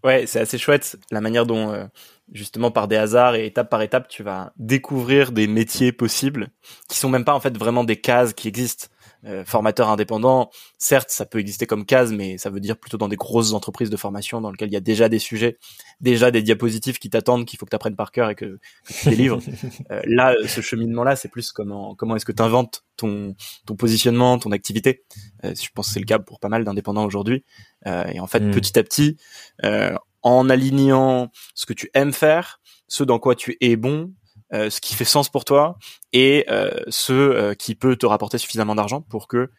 ouais 0.03 0.25
c'est 0.25 0.39
assez 0.39 0.57
chouette 0.57 0.97
la 1.11 1.21
manière 1.21 1.45
dont 1.45 1.89
justement 2.31 2.71
par 2.71 2.87
des 2.87 2.95
hasards 2.95 3.35
et 3.35 3.45
étape 3.45 3.69
par 3.69 3.81
étape 3.81 4.07
tu 4.07 4.23
vas 4.23 4.53
découvrir 4.57 5.31
des 5.31 5.47
métiers 5.47 5.91
possibles 5.91 6.49
qui 6.89 6.97
sont 6.97 7.09
même 7.09 7.25
pas 7.25 7.33
en 7.33 7.39
fait 7.39 7.57
vraiment 7.57 7.83
des 7.83 7.99
cases 7.99 8.33
qui 8.33 8.47
existent 8.47 8.87
euh, 9.23 9.45
formateur 9.45 9.89
indépendant, 9.89 10.49
certes, 10.79 11.11
ça 11.11 11.27
peut 11.27 11.37
exister 11.37 11.67
comme 11.67 11.85
case, 11.85 12.11
mais 12.11 12.39
ça 12.39 12.49
veut 12.49 12.59
dire 12.59 12.75
plutôt 12.75 12.97
dans 12.97 13.07
des 13.07 13.17
grosses 13.17 13.53
entreprises 13.53 13.91
de 13.91 13.97
formation 13.97 14.41
dans 14.41 14.49
lesquelles 14.49 14.69
il 14.69 14.73
y 14.73 14.77
a 14.77 14.81
déjà 14.81 15.09
des 15.09 15.19
sujets, 15.19 15.59
déjà 15.99 16.31
des 16.31 16.41
diapositives 16.41 16.97
qui 16.97 17.11
t'attendent, 17.11 17.45
qu'il 17.45 17.59
faut 17.59 17.67
que 17.67 17.69
tu 17.69 17.75
apprennes 17.75 17.95
par 17.95 18.11
cœur 18.11 18.31
et 18.31 18.35
que, 18.35 18.57
que 18.87 18.93
tu 19.03 19.09
délivres. 19.09 19.39
euh, 19.91 20.01
là, 20.05 20.33
ce 20.47 20.61
cheminement-là, 20.61 21.15
c'est 21.15 21.29
plus 21.29 21.51
comment 21.51 21.93
comment 21.93 22.15
est-ce 22.15 22.25
que 22.25 22.31
tu 22.31 22.41
inventes 22.41 22.83
ton 22.97 23.35
ton 23.67 23.75
positionnement, 23.75 24.39
ton 24.39 24.51
activité. 24.51 25.03
Euh, 25.43 25.53
je 25.53 25.69
pense 25.71 25.89
que 25.89 25.93
c'est 25.93 25.99
le 25.99 26.05
cas 26.05 26.17
pour 26.17 26.39
pas 26.39 26.49
mal 26.49 26.63
d'indépendants 26.63 27.05
aujourd'hui. 27.05 27.43
Euh, 27.87 28.05
et 28.05 28.19
en 28.19 28.27
fait, 28.27 28.39
hmm. 28.39 28.51
petit 28.51 28.77
à 28.77 28.83
petit, 28.83 29.17
euh, 29.63 29.95
en 30.21 30.49
alignant 30.49 31.31
ce 31.55 31.65
que 31.65 31.73
tu 31.73 31.89
aimes 31.93 32.13
faire, 32.13 32.59
ce 32.87 33.03
dans 33.03 33.19
quoi 33.19 33.35
tu 33.35 33.57
es 33.61 33.75
bon, 33.75 34.13
euh, 34.53 34.69
ce 34.69 34.81
qui 34.81 34.95
fait 34.95 35.05
sens 35.05 35.29
pour 35.29 35.45
toi 35.45 35.77
et 36.11 36.45
euh, 36.49 36.71
ce 36.89 37.13
euh, 37.13 37.53
qui 37.53 37.73
peut 37.73 37.95
te 37.95 38.05
rapporter 38.05 38.37
suffisamment 38.37 38.75
d'argent 38.75 39.01
pour 39.01 39.29
que 39.29 39.49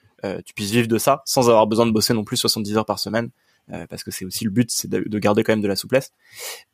tu 0.47 0.55
puisses 0.55 0.71
vivre 0.71 0.87
de 0.87 0.99
ça 0.99 1.23
sans 1.25 1.49
avoir 1.49 1.67
besoin 1.67 1.85
de 1.85 1.91
bosser 1.91 2.15
non 2.15 2.23
plus 2.23 2.37
70 2.37 2.77
heures 2.77 2.87
par 2.87 3.01
semaine 3.01 3.31
parce 3.89 4.05
que 4.05 4.13
c'est 4.13 4.25
aussi 4.25 4.45
le 4.45 4.51
but 4.51 4.71
c'est 4.71 4.89
de, 4.89 5.19
garder 5.19 5.43
quand 5.43 5.51
même 5.51 5.63
de 5.63 5.67
la 5.67 5.75
souplesse 5.75 6.13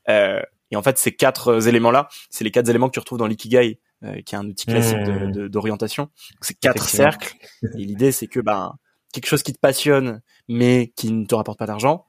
et 0.06 0.76
en 0.76 0.82
fait 0.82 0.98
ces 0.98 1.12
quatre 1.12 1.66
éléments 1.66 1.90
là 1.90 2.08
c'est 2.28 2.44
les 2.44 2.50
quatre 2.50 2.68
éléments 2.68 2.88
que 2.88 2.92
tu 2.92 2.98
retrouves 2.98 3.16
dans 3.18 3.26
l'ikigai 3.26 3.80
qui 4.26 4.34
est 4.34 4.38
un 4.38 4.46
outil 4.46 4.66
classique 4.66 4.98
mmh. 4.98 5.48
d'orientation 5.48 6.10
c'est 6.42 6.60
quatre 6.60 6.86
cercles 6.90 7.36
et 7.62 7.84
l'idée 7.86 8.12
c'est 8.12 8.26
que 8.26 8.40
ben 8.40 8.74
quelque 9.12 9.26
chose 9.26 9.42
qui 9.42 9.52
te 9.52 9.58
passionne 9.58 10.20
mais 10.48 10.92
qui 10.96 11.12
ne 11.12 11.26
te 11.26 11.34
rapporte 11.34 11.58
pas 11.58 11.66
d'argent 11.66 12.08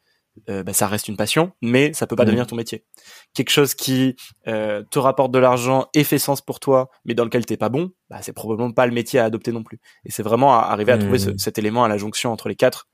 euh, 0.49 0.63
bah, 0.63 0.73
ça 0.73 0.87
reste 0.87 1.07
une 1.07 1.17
passion, 1.17 1.51
mais 1.61 1.93
ça 1.93 2.07
peut 2.07 2.15
pas 2.15 2.23
mmh. 2.23 2.27
devenir 2.27 2.47
ton 2.47 2.55
métier. 2.55 2.85
Quelque 3.33 3.49
chose 3.49 3.73
qui 3.73 4.15
euh, 4.47 4.83
te 4.89 4.99
rapporte 4.99 5.31
de 5.31 5.39
l'argent 5.39 5.87
et 5.93 6.03
fait 6.03 6.19
sens 6.19 6.41
pour 6.41 6.59
toi, 6.59 6.89
mais 7.05 7.13
dans 7.13 7.25
lequel 7.25 7.45
t'es 7.45 7.57
pas 7.57 7.69
bon, 7.69 7.91
bah, 8.09 8.19
c'est 8.21 8.33
probablement 8.33 8.71
pas 8.71 8.85
le 8.85 8.93
métier 8.93 9.19
à 9.19 9.25
adopter 9.25 9.51
non 9.51 9.63
plus. 9.63 9.79
Et 10.05 10.11
c'est 10.11 10.23
vraiment 10.23 10.53
arriver 10.53 10.91
à 10.91 10.97
trouver 10.97 11.17
mmh. 11.17 11.37
cet 11.37 11.57
élément 11.57 11.83
à 11.83 11.87
la 11.87 11.97
jonction 11.97 12.31
entre 12.31 12.49
les 12.49 12.55
quatre. 12.55 12.87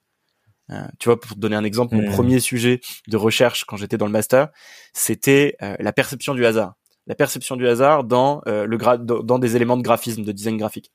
Euh, 0.72 0.88
tu 1.00 1.10
vois, 1.10 1.20
pour 1.20 1.36
te 1.36 1.40
donner 1.40 1.56
un 1.56 1.64
exemple, 1.64 1.96
mon 1.96 2.10
mmh. 2.10 2.14
premier 2.14 2.40
sujet 2.40 2.82
de 3.08 3.18
recherche 3.18 3.66
quand 3.66 3.78
j'étais 3.78 3.98
dans 3.98 4.08
le 4.08 4.12
master, 4.12 4.50
c'était 4.94 5.58
la 5.60 5.94
perception 5.94 6.34
du 6.34 6.46
hasard. 6.46 6.74
La 7.08 7.16
perception 7.16 7.56
du 7.56 7.68
hasard 7.68 8.04
dans 8.04 8.42
le 8.46 8.78
dans 9.24 9.40
des 9.40 9.56
éléments 9.56 9.78
de 9.78 9.84
graphisme, 9.84 10.24
de 10.24 10.32
design 10.32 10.58
graphique. 10.58 10.92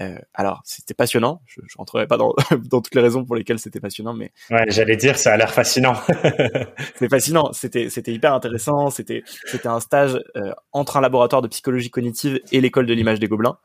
Euh, 0.00 0.18
alors, 0.34 0.62
c'était 0.64 0.94
passionnant. 0.94 1.42
Je, 1.46 1.60
je 1.66 1.76
rentrerai 1.76 2.06
pas 2.06 2.16
dans, 2.16 2.34
dans 2.70 2.80
toutes 2.80 2.94
les 2.94 3.00
raisons 3.00 3.24
pour 3.24 3.36
lesquelles 3.36 3.58
c'était 3.58 3.80
passionnant, 3.80 4.14
mais 4.14 4.32
ouais, 4.50 4.64
j'allais 4.68 4.96
dire, 4.96 5.18
ça 5.18 5.32
a 5.32 5.36
l'air 5.36 5.52
fascinant. 5.52 5.94
c'est 6.96 7.08
fascinant. 7.08 7.52
C'était 7.52 7.90
c'était 7.90 8.12
hyper 8.12 8.32
intéressant. 8.32 8.90
C'était 8.90 9.22
c'était 9.46 9.68
un 9.68 9.80
stage 9.80 10.18
euh, 10.36 10.52
entre 10.72 10.96
un 10.96 11.00
laboratoire 11.00 11.42
de 11.42 11.48
psychologie 11.48 11.90
cognitive 11.90 12.40
et 12.52 12.60
l'école 12.60 12.86
de 12.86 12.94
l'image 12.94 13.20
des 13.20 13.28
gobelins. 13.28 13.58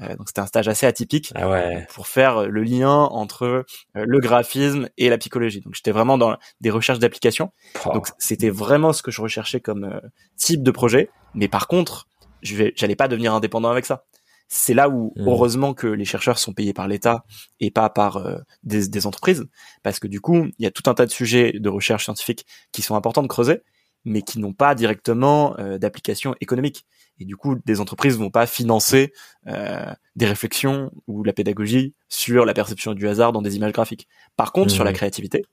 Euh, 0.00 0.14
donc 0.16 0.28
c'était 0.28 0.40
un 0.40 0.46
stage 0.46 0.68
assez 0.68 0.86
atypique 0.86 1.32
ah 1.34 1.48
ouais. 1.48 1.86
pour 1.90 2.06
faire 2.06 2.48
le 2.48 2.62
lien 2.62 2.90
entre 2.90 3.44
euh, 3.44 3.64
le 3.94 4.18
graphisme 4.20 4.88
et 4.98 5.08
la 5.08 5.18
psychologie. 5.18 5.60
Donc 5.62 5.74
j'étais 5.74 5.92
vraiment 5.92 6.18
dans 6.18 6.36
des 6.60 6.70
recherches 6.70 6.98
d'application. 6.98 7.52
Oh. 7.86 7.92
Donc 7.94 8.08
c'était 8.18 8.50
vraiment 8.50 8.92
ce 8.92 9.02
que 9.02 9.10
je 9.10 9.22
recherchais 9.22 9.60
comme 9.60 9.84
euh, 9.84 10.00
type 10.36 10.62
de 10.62 10.70
projet. 10.70 11.08
Mais 11.34 11.48
par 11.48 11.66
contre, 11.66 12.08
je 12.42 12.70
j'allais 12.76 12.96
pas 12.96 13.08
devenir 13.08 13.34
indépendant 13.34 13.70
avec 13.70 13.86
ça 13.86 14.04
c'est 14.48 14.74
là 14.74 14.88
où 14.88 15.12
mmh. 15.16 15.28
heureusement 15.28 15.74
que 15.74 15.86
les 15.86 16.04
chercheurs 16.04 16.38
sont 16.38 16.52
payés 16.52 16.72
par 16.72 16.88
l'État 16.88 17.24
et 17.60 17.70
pas 17.70 17.90
par 17.90 18.18
euh, 18.18 18.38
des, 18.62 18.88
des, 18.88 19.06
entreprises, 19.06 19.44
parce 19.82 19.98
que 19.98 20.06
du 20.06 20.20
coup, 20.20 20.46
il 20.58 20.64
y 20.64 20.66
a 20.66 20.70
tout 20.70 20.88
un 20.88 20.94
tas 20.94 21.06
de 21.06 21.10
sujets 21.10 21.52
de 21.52 21.68
recherche 21.68 22.04
scientifique 22.04 22.46
qui 22.72 22.82
sont 22.82 22.94
importants 22.94 23.22
de 23.22 23.28
creuser, 23.28 23.62
mais 24.04 24.22
qui 24.22 24.38
n'ont 24.38 24.52
pas 24.52 24.74
directement 24.74 25.58
euh, 25.58 25.78
d'application 25.78 26.34
économique. 26.40 26.86
Et 27.18 27.24
du 27.24 27.36
coup, 27.36 27.56
des 27.64 27.80
entreprises 27.80 28.18
vont 28.18 28.30
pas 28.30 28.46
financer 28.46 29.12
euh, 29.46 29.92
des 30.16 30.26
réflexions 30.26 30.90
ou 31.06 31.24
la 31.24 31.32
pédagogie 31.32 31.94
sur 32.08 32.44
la 32.44 32.54
perception 32.54 32.94
du 32.94 33.08
hasard 33.08 33.32
dans 33.32 33.42
des 33.42 33.56
images 33.56 33.72
graphiques. 33.72 34.08
Par 34.36 34.52
contre, 34.52 34.70
sur 34.70 34.84
la 34.84 34.90
mmh. 34.90 34.94
créativité, 34.94 35.46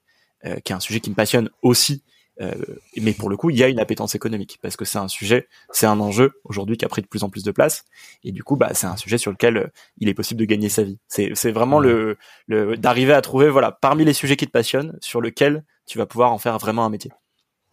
qui 0.65 0.74
est 0.74 0.75
un 0.75 0.82
sujet 0.82 1.00
qui 1.00 1.10
me 1.10 1.15
passionne 1.15 1.50
aussi 1.62 2.03
euh, 2.41 2.53
mais 2.98 3.13
pour 3.13 3.29
le 3.29 3.38
coup, 3.38 3.50
il 3.50 3.58
y 3.58 3.63
a 3.63 3.67
une 3.67 3.79
appétence 3.79 4.15
économique 4.15 4.60
parce 4.62 4.75
que 4.75 4.86
c'est 4.86 4.98
un 4.98 5.08
sujet, 5.08 5.48
c'est 5.72 5.86
un 5.86 6.00
enjeu 6.00 6.34
aujourd'hui 6.43 6.77
qui 6.77 6.86
a 6.86 6.88
pris 6.89 7.01
de 7.01 7.08
plus 7.08 7.24
en 7.24 7.29
plus 7.29 7.43
de 7.43 7.51
place. 7.51 7.86
Et 8.24 8.32
du 8.32 8.43
coup, 8.43 8.55
bah, 8.55 8.74
c'est 8.74 8.88
un 8.88 8.98
sujet 8.98 9.17
sur 9.17 9.32
lequel 9.32 9.58
euh, 9.58 9.67
il 9.98 10.10
est 10.10 10.13
possible 10.13 10.39
de 10.39 10.46
gagner 10.46 10.70
sa 10.70 10.84
vie. 10.84 11.00
C'est, 11.08 11.32
c'est 11.36 11.51
vraiment 11.51 11.79
le, 11.79 12.17
le 12.48 12.75
d'arriver 12.77 13.13
à 13.13 13.22
trouver, 13.22 13.50
voilà, 13.50 13.72
parmi 13.72 14.05
les 14.05 14.13
sujets 14.13 14.36
qui 14.36 14.48
te 14.48 14.51
passionnent, 14.51 14.98
sur 15.01 15.22
lequel 15.22 15.63
tu 15.86 15.98
vas 15.98 16.05
pouvoir 16.05 16.32
en 16.32 16.38
faire 16.38 16.58
vraiment 16.58 16.86
un 16.86 16.89
métier. 16.89 17.12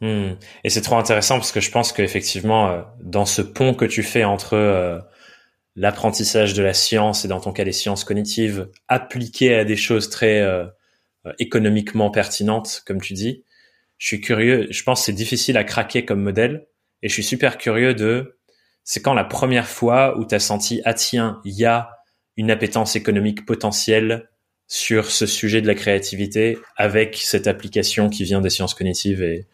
Hmm. 0.01 0.33
Et 0.65 0.71
c'est 0.71 0.81
trop 0.81 0.97
intéressant 0.97 1.37
parce 1.37 1.53
que 1.53 1.61
je 1.61 1.71
pense 1.71 1.93
qu'effectivement, 1.93 2.71
euh, 2.71 2.83
dans 3.01 3.27
ce 3.27 3.43
pont 3.43 3.75
que 3.75 3.85
tu 3.85 4.03
fais 4.03 4.25
entre 4.25 4.55
euh, 4.55 4.99
l'apprentissage 5.77 6.55
de 6.55 6.63
la 6.63 6.73
science 6.73 7.25
et 7.25 7.29
dans 7.29 7.41
ton 7.41 7.53
cas 7.53 7.65
les 7.65 7.73
sciences 7.73 8.05
cognitives 8.05 8.69
appliquées 8.89 9.55
à 9.55 9.65
des 9.65 9.77
choses 9.77 10.09
très 10.09 10.41
euh, 10.41 10.65
économiquement 11.39 12.11
pertinentes, 12.11 12.83
comme 12.87 13.01
tu 13.01 13.13
dis, 13.13 13.45
je 13.99 14.07
suis 14.07 14.21
curieux. 14.23 14.69
Je 14.71 14.83
pense 14.83 15.01
que 15.01 15.07
c'est 15.07 15.13
difficile 15.13 15.59
à 15.59 15.65
craquer 15.65 16.07
comme 16.07 16.23
modèle 16.23 16.67
et 17.03 17.09
je 17.09 17.15
suis 17.15 17.25
super 17.25 17.59
curieux 17.59 17.93
de 17.93 18.39
c'est 18.85 19.03
quand 19.03 19.15
la 19.15 19.25
première 19.25 19.69
fois 19.69 20.19
où 20.19 20.25
tu 20.27 20.35
as 20.35 20.41
senti 20.41 20.81
ah 20.87 20.95
tiens 20.95 21.41
il 21.45 21.53
y 21.53 21.67
a 21.67 21.91
une 22.39 22.51
appétence 22.51 22.97
économique 22.97 23.45
potentielle 23.45 24.31
sur 24.67 25.11
ce 25.11 25.27
sujet 25.27 25.61
de 25.61 25.67
la 25.67 25.75
créativité 25.75 26.57
avec 26.77 27.17
cette 27.17 27.47
application 27.47 28.09
qui 28.09 28.25
vient 28.25 28.41
des 28.41 28.49
sciences 28.49 28.73
cognitives 28.73 29.23
et, 29.23 29.47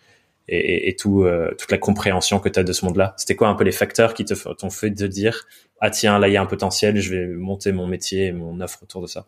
et, 0.48 0.88
et 0.88 0.96
tout, 0.96 1.22
euh, 1.22 1.50
toute 1.58 1.70
la 1.70 1.78
compréhension 1.78 2.38
que 2.38 2.48
tu 2.48 2.58
as 2.58 2.64
de 2.64 2.72
ce 2.72 2.84
monde-là 2.84 3.14
C'était 3.16 3.36
quoi 3.36 3.48
un 3.48 3.54
peu 3.54 3.64
les 3.64 3.72
facteurs 3.72 4.14
qui 4.14 4.24
te 4.24 4.34
t'ont 4.54 4.70
fait 4.70 4.90
de 4.90 5.06
dire 5.06 5.46
ah 5.80 5.90
tiens 5.90 6.18
là 6.18 6.28
il 6.28 6.34
y 6.34 6.36
a 6.36 6.42
un 6.42 6.46
potentiel, 6.46 6.98
je 7.00 7.14
vais 7.14 7.26
monter 7.26 7.72
mon 7.72 7.86
métier 7.86 8.26
et 8.26 8.32
mon 8.32 8.60
offre 8.60 8.82
autour 8.82 9.02
de 9.02 9.06
ça 9.06 9.26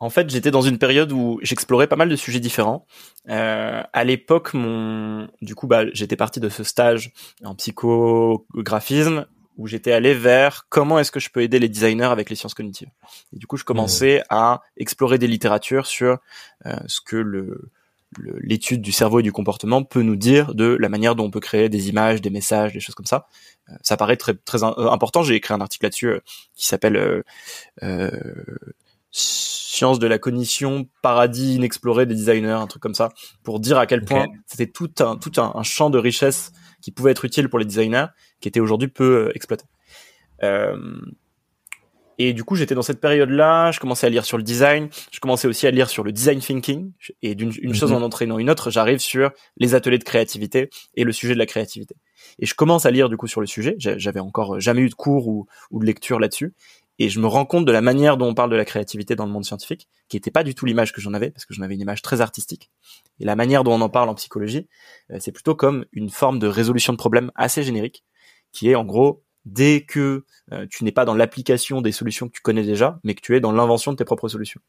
en 0.00 0.10
fait, 0.10 0.30
j'étais 0.30 0.52
dans 0.52 0.62
une 0.62 0.78
période 0.78 1.10
où 1.10 1.40
j'explorais 1.42 1.88
pas 1.88 1.96
mal 1.96 2.08
de 2.08 2.14
sujets 2.14 2.38
différents. 2.38 2.86
Euh, 3.28 3.82
à 3.92 4.04
l'époque, 4.04 4.54
mon, 4.54 5.28
du 5.42 5.56
coup, 5.56 5.66
bah, 5.66 5.86
j'étais 5.92 6.14
parti 6.14 6.38
de 6.38 6.48
ce 6.48 6.62
stage 6.62 7.12
en 7.44 7.56
psychographisme 7.56 9.26
où 9.56 9.66
j'étais 9.66 9.90
allé 9.90 10.14
vers 10.14 10.66
comment 10.68 11.00
est-ce 11.00 11.10
que 11.10 11.18
je 11.18 11.30
peux 11.30 11.42
aider 11.42 11.58
les 11.58 11.68
designers 11.68 12.04
avec 12.04 12.30
les 12.30 12.36
sciences 12.36 12.54
cognitives. 12.54 12.90
Et 13.32 13.38
du 13.38 13.48
coup, 13.48 13.56
je 13.56 13.64
commençais 13.64 14.22
à 14.30 14.62
explorer 14.76 15.18
des 15.18 15.26
littératures 15.26 15.86
sur 15.86 16.18
euh, 16.66 16.76
ce 16.86 17.00
que 17.00 17.16
le, 17.16 17.72
l'étude 18.16 18.80
du 18.80 18.92
cerveau 18.92 19.20
et 19.20 19.22
du 19.22 19.32
comportement 19.32 19.84
peut 19.84 20.02
nous 20.02 20.16
dire 20.16 20.54
de 20.54 20.76
la 20.80 20.88
manière 20.88 21.14
dont 21.14 21.24
on 21.24 21.30
peut 21.30 21.40
créer 21.40 21.68
des 21.68 21.88
images, 21.88 22.20
des 22.20 22.30
messages, 22.30 22.72
des 22.72 22.80
choses 22.80 22.94
comme 22.94 23.06
ça. 23.06 23.26
Euh, 23.68 23.74
ça 23.82 23.96
paraît 23.96 24.16
très 24.16 24.34
très 24.34 24.64
euh, 24.64 24.90
important. 24.90 25.22
J'ai 25.22 25.34
écrit 25.34 25.54
un 25.54 25.60
article 25.60 25.84
là-dessus 25.84 26.08
euh, 26.08 26.20
qui 26.54 26.66
s'appelle 26.66 27.24
euh, 27.82 28.10
Science 29.10 29.98
de 29.98 30.06
la 30.06 30.18
cognition, 30.18 30.88
paradis 31.02 31.54
inexploré 31.54 32.04
des 32.04 32.14
designers, 32.14 32.50
un 32.50 32.66
truc 32.66 32.82
comme 32.82 32.94
ça, 32.94 33.10
pour 33.42 33.60
dire 33.60 33.78
à 33.78 33.86
quel 33.86 34.04
point 34.04 34.26
c'était 34.46 34.70
tout 34.70 34.90
un 35.00 35.16
tout 35.16 35.32
un, 35.40 35.62
champ 35.62 35.88
de 35.88 35.98
richesse 35.98 36.52
qui 36.82 36.90
pouvait 36.90 37.12
être 37.12 37.24
utile 37.24 37.48
pour 37.48 37.58
les 37.58 37.64
designers, 37.64 38.06
qui 38.40 38.48
était 38.48 38.60
aujourd'hui 38.60 38.88
peu 38.88 39.30
exploité. 39.34 39.64
Euh, 42.20 42.24
et 42.24 42.32
du 42.32 42.44
coup, 42.44 42.56
j'étais 42.56 42.74
dans 42.74 42.82
cette 42.82 43.00
période-là, 43.00 43.70
je 43.70 43.80
commençais 43.80 44.06
à 44.06 44.10
lire 44.10 44.24
sur 44.24 44.36
le 44.36 44.42
design, 44.42 44.88
je 45.10 45.20
commençais 45.20 45.48
aussi 45.48 45.66
à 45.66 45.70
lire 45.70 45.88
sur 45.88 46.04
le 46.04 46.12
design 46.12 46.40
thinking, 46.40 46.92
et 47.22 47.34
d'une 47.34 47.52
une 47.60 47.74
chose 47.74 47.92
mhm. 47.92 47.98
en 47.98 48.02
entraînant 48.02 48.38
une 48.38 48.50
autre, 48.50 48.70
j'arrive 48.70 48.98
sur 48.98 49.30
les 49.56 49.74
ateliers 49.74 49.98
de 49.98 50.04
créativité 50.04 50.70
et 50.94 51.04
le 51.04 51.12
sujet 51.12 51.34
de 51.34 51.38
la 51.38 51.46
créativité. 51.46 51.96
Et 52.38 52.46
je 52.46 52.54
commence 52.54 52.86
à 52.86 52.90
lire 52.90 53.08
du 53.08 53.16
coup 53.16 53.26
sur 53.26 53.40
le 53.40 53.46
sujet, 53.46 53.76
j'avais 53.78 54.20
encore 54.20 54.60
jamais 54.60 54.82
eu 54.82 54.88
de 54.88 54.94
cours 54.94 55.28
ou, 55.28 55.46
ou 55.70 55.80
de 55.80 55.86
lecture 55.86 56.18
là-dessus, 56.18 56.54
et 57.00 57.08
je 57.08 57.20
me 57.20 57.26
rends 57.26 57.46
compte 57.46 57.64
de 57.64 57.72
la 57.72 57.80
manière 57.80 58.16
dont 58.16 58.26
on 58.26 58.34
parle 58.34 58.50
de 58.50 58.56
la 58.56 58.64
créativité 58.64 59.14
dans 59.14 59.24
le 59.24 59.30
monde 59.30 59.44
scientifique, 59.44 59.88
qui 60.08 60.16
n'était 60.16 60.32
pas 60.32 60.42
du 60.42 60.54
tout 60.54 60.66
l'image 60.66 60.92
que 60.92 61.00
j'en 61.00 61.14
avais, 61.14 61.30
parce 61.30 61.46
que 61.46 61.54
j'en 61.54 61.62
avais 61.62 61.74
une 61.74 61.80
image 61.80 62.02
très 62.02 62.20
artistique. 62.20 62.70
Et 63.20 63.24
la 63.24 63.36
manière 63.36 63.62
dont 63.62 63.72
on 63.72 63.80
en 63.80 63.88
parle 63.88 64.08
en 64.08 64.14
psychologie, 64.14 64.68
euh, 65.12 65.18
c'est 65.20 65.30
plutôt 65.30 65.54
comme 65.54 65.84
une 65.92 66.10
forme 66.10 66.40
de 66.40 66.48
résolution 66.48 66.92
de 66.92 66.98
problème 66.98 67.30
assez 67.36 67.62
générique, 67.62 68.04
qui 68.52 68.68
est 68.68 68.74
en 68.74 68.84
gros 68.84 69.22
dès 69.52 69.82
que 69.82 70.24
euh, 70.52 70.66
tu 70.70 70.84
n'es 70.84 70.92
pas 70.92 71.04
dans 71.04 71.14
l'application 71.14 71.80
des 71.80 71.92
solutions 71.92 72.28
que 72.28 72.32
tu 72.32 72.40
connais 72.40 72.62
déjà, 72.62 73.00
mais 73.04 73.14
que 73.14 73.20
tu 73.20 73.36
es 73.36 73.40
dans 73.40 73.52
l'invention 73.52 73.92
de 73.92 73.96
tes 73.96 74.04
propres 74.04 74.28
solutions. 74.28 74.60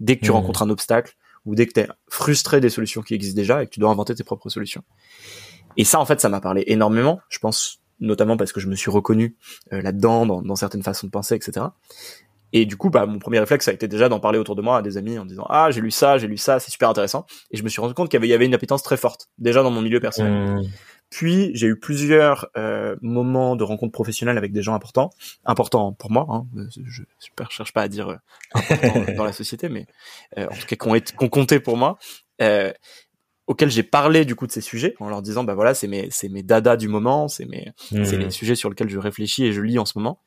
Dès 0.00 0.16
que 0.16 0.24
tu 0.24 0.30
mmh. 0.30 0.34
rencontres 0.34 0.62
un 0.62 0.70
obstacle 0.70 1.14
ou 1.44 1.54
dès 1.54 1.66
que 1.66 1.72
tu 1.72 1.80
es 1.80 1.88
frustré 2.08 2.60
des 2.60 2.70
solutions 2.70 3.02
qui 3.02 3.14
existent 3.14 3.36
déjà 3.36 3.62
et 3.62 3.66
que 3.66 3.70
tu 3.70 3.80
dois 3.80 3.90
inventer 3.90 4.14
tes 4.14 4.24
propres 4.24 4.48
solutions. 4.48 4.82
Et 5.76 5.84
ça, 5.84 6.00
en 6.00 6.04
fait, 6.04 6.20
ça 6.20 6.28
m'a 6.28 6.40
parlé 6.40 6.64
énormément. 6.66 7.20
Je 7.28 7.38
pense 7.38 7.80
notamment 8.00 8.36
parce 8.36 8.52
que 8.52 8.60
je 8.60 8.68
me 8.68 8.74
suis 8.74 8.90
reconnu 8.90 9.36
euh, 9.72 9.80
là-dedans, 9.80 10.26
dans, 10.26 10.42
dans, 10.42 10.56
certaines 10.56 10.82
façons 10.82 11.06
de 11.06 11.12
penser, 11.12 11.34
etc. 11.34 11.66
Et 12.52 12.66
du 12.66 12.76
coup, 12.76 12.90
bah, 12.90 13.06
mon 13.06 13.18
premier 13.18 13.38
réflexe 13.38 13.68
a 13.68 13.72
été 13.72 13.88
déjà 13.88 14.08
d'en 14.08 14.20
parler 14.20 14.38
autour 14.38 14.54
de 14.54 14.62
moi 14.62 14.78
à 14.78 14.82
des 14.82 14.96
amis 14.96 15.18
en 15.18 15.24
disant 15.24 15.46
ah 15.48 15.70
j'ai 15.70 15.80
lu 15.80 15.90
ça, 15.90 16.18
j'ai 16.18 16.28
lu 16.28 16.36
ça, 16.36 16.60
c'est 16.60 16.70
super 16.70 16.88
intéressant. 16.88 17.26
Et 17.50 17.56
je 17.56 17.62
me 17.62 17.68
suis 17.68 17.80
rendu 17.80 17.94
compte 17.94 18.08
qu'il 18.08 18.18
y 18.18 18.20
avait, 18.20 18.28
y 18.28 18.34
avait 18.34 18.46
une 18.46 18.54
appétence 18.54 18.82
très 18.82 18.96
forte 18.96 19.28
déjà 19.38 19.62
dans 19.62 19.70
mon 19.70 19.82
milieu 19.82 20.00
personnel. 20.00 20.32
Mmh. 20.32 20.62
Puis 21.16 21.50
j'ai 21.54 21.68
eu 21.68 21.78
plusieurs 21.78 22.50
euh, 22.58 22.94
moments 23.00 23.56
de 23.56 23.64
rencontres 23.64 23.92
professionnelles 23.92 24.36
avec 24.36 24.52
des 24.52 24.60
gens 24.60 24.74
importants, 24.74 25.08
importants 25.46 25.94
pour 25.94 26.10
moi. 26.10 26.26
Hein, 26.28 26.46
je 26.84 27.00
ne 27.00 27.46
cherche 27.48 27.72
pas 27.72 27.80
à 27.80 27.88
dire 27.88 28.10
euh, 28.10 28.16
important 28.52 29.12
dans 29.16 29.24
la 29.24 29.32
société, 29.32 29.70
mais 29.70 29.86
euh, 30.36 30.44
en 30.44 30.54
tout 30.54 30.66
cas 30.66 30.76
qu'on 30.76 30.94
qu'on 31.16 31.28
comptait 31.30 31.58
pour 31.58 31.78
moi, 31.78 31.98
euh, 32.42 32.70
auxquels 33.46 33.70
j'ai 33.70 33.82
parlé 33.82 34.26
du 34.26 34.34
coup 34.34 34.46
de 34.46 34.52
ces 34.52 34.60
sujets 34.60 34.94
en 35.00 35.08
leur 35.08 35.22
disant 35.22 35.42
bah 35.42 35.54
voilà 35.54 35.72
c'est 35.72 35.88
mes 35.88 36.08
c'est 36.10 36.28
mes 36.28 36.42
dadas 36.42 36.76
du 36.76 36.88
moment, 36.88 37.28
c'est 37.28 37.46
mes 37.46 37.72
c'est 37.78 37.96
mmh. 37.96 38.18
les 38.18 38.30
sujets 38.30 38.54
sur 38.54 38.68
lesquels 38.68 38.90
je 38.90 38.98
réfléchis 38.98 39.46
et 39.46 39.54
je 39.54 39.62
lis 39.62 39.78
en 39.78 39.86
ce 39.86 39.96
moment. 39.96 40.20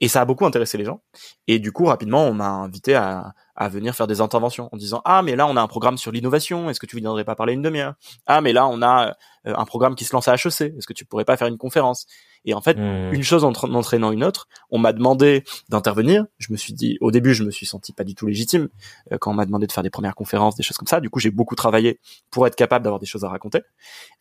Et 0.00 0.06
ça 0.06 0.20
a 0.20 0.24
beaucoup 0.24 0.46
intéressé 0.46 0.78
les 0.78 0.84
gens. 0.84 1.02
Et 1.48 1.58
du 1.58 1.72
coup, 1.72 1.86
rapidement, 1.86 2.28
on 2.28 2.34
m'a 2.34 2.48
invité 2.48 2.94
à, 2.94 3.34
à 3.54 3.68
venir 3.68 3.94
faire 3.94 4.06
des 4.06 4.20
interventions 4.20 4.68
en 4.72 4.76
disant 4.76 5.02
ah 5.04 5.22
mais 5.22 5.36
là 5.36 5.46
on 5.46 5.56
a 5.56 5.60
un 5.60 5.66
programme 5.66 5.98
sur 5.98 6.10
l'innovation 6.10 6.70
est-ce 6.70 6.80
que 6.80 6.86
tu 6.86 6.96
viendrais 6.96 7.24
pas 7.24 7.34
parler 7.34 7.52
une 7.52 7.62
demi-heure? 7.62 7.94
Ah 8.26 8.40
mais 8.40 8.52
là 8.52 8.66
on 8.66 8.80
a 8.82 9.14
euh, 9.46 9.54
un 9.56 9.64
programme 9.64 9.94
qui 9.94 10.04
se 10.04 10.14
lance 10.14 10.28
à 10.28 10.34
HEC 10.34 10.74
est-ce 10.76 10.86
que 10.86 10.92
tu 10.92 11.04
pourrais 11.04 11.24
pas 11.24 11.36
faire 11.36 11.48
une 11.48 11.58
conférence? 11.58 12.06
Et 12.44 12.54
en 12.54 12.60
fait 12.60 12.76
mmh. 12.76 13.12
une 13.12 13.22
chose 13.22 13.44
en 13.44 13.52
entraînant 13.52 14.10
une 14.10 14.24
autre 14.24 14.48
on 14.70 14.78
m'a 14.78 14.92
demandé 14.92 15.44
d'intervenir. 15.68 16.24
Je 16.38 16.52
me 16.52 16.56
suis 16.56 16.72
dit 16.72 16.96
au 17.00 17.10
début 17.10 17.34
je 17.34 17.44
me 17.44 17.50
suis 17.50 17.66
senti 17.66 17.92
pas 17.92 18.04
du 18.04 18.14
tout 18.14 18.26
légitime 18.26 18.68
euh, 19.12 19.18
quand 19.20 19.32
on 19.32 19.34
m'a 19.34 19.46
demandé 19.46 19.66
de 19.66 19.72
faire 19.72 19.82
des 19.82 19.90
premières 19.90 20.14
conférences 20.14 20.56
des 20.56 20.62
choses 20.62 20.78
comme 20.78 20.88
ça. 20.88 21.00
Du 21.00 21.10
coup 21.10 21.20
j'ai 21.20 21.30
beaucoup 21.30 21.54
travaillé 21.54 22.00
pour 22.30 22.46
être 22.46 22.56
capable 22.56 22.84
d'avoir 22.84 23.00
des 23.00 23.06
choses 23.06 23.24
à 23.24 23.28
raconter. 23.28 23.60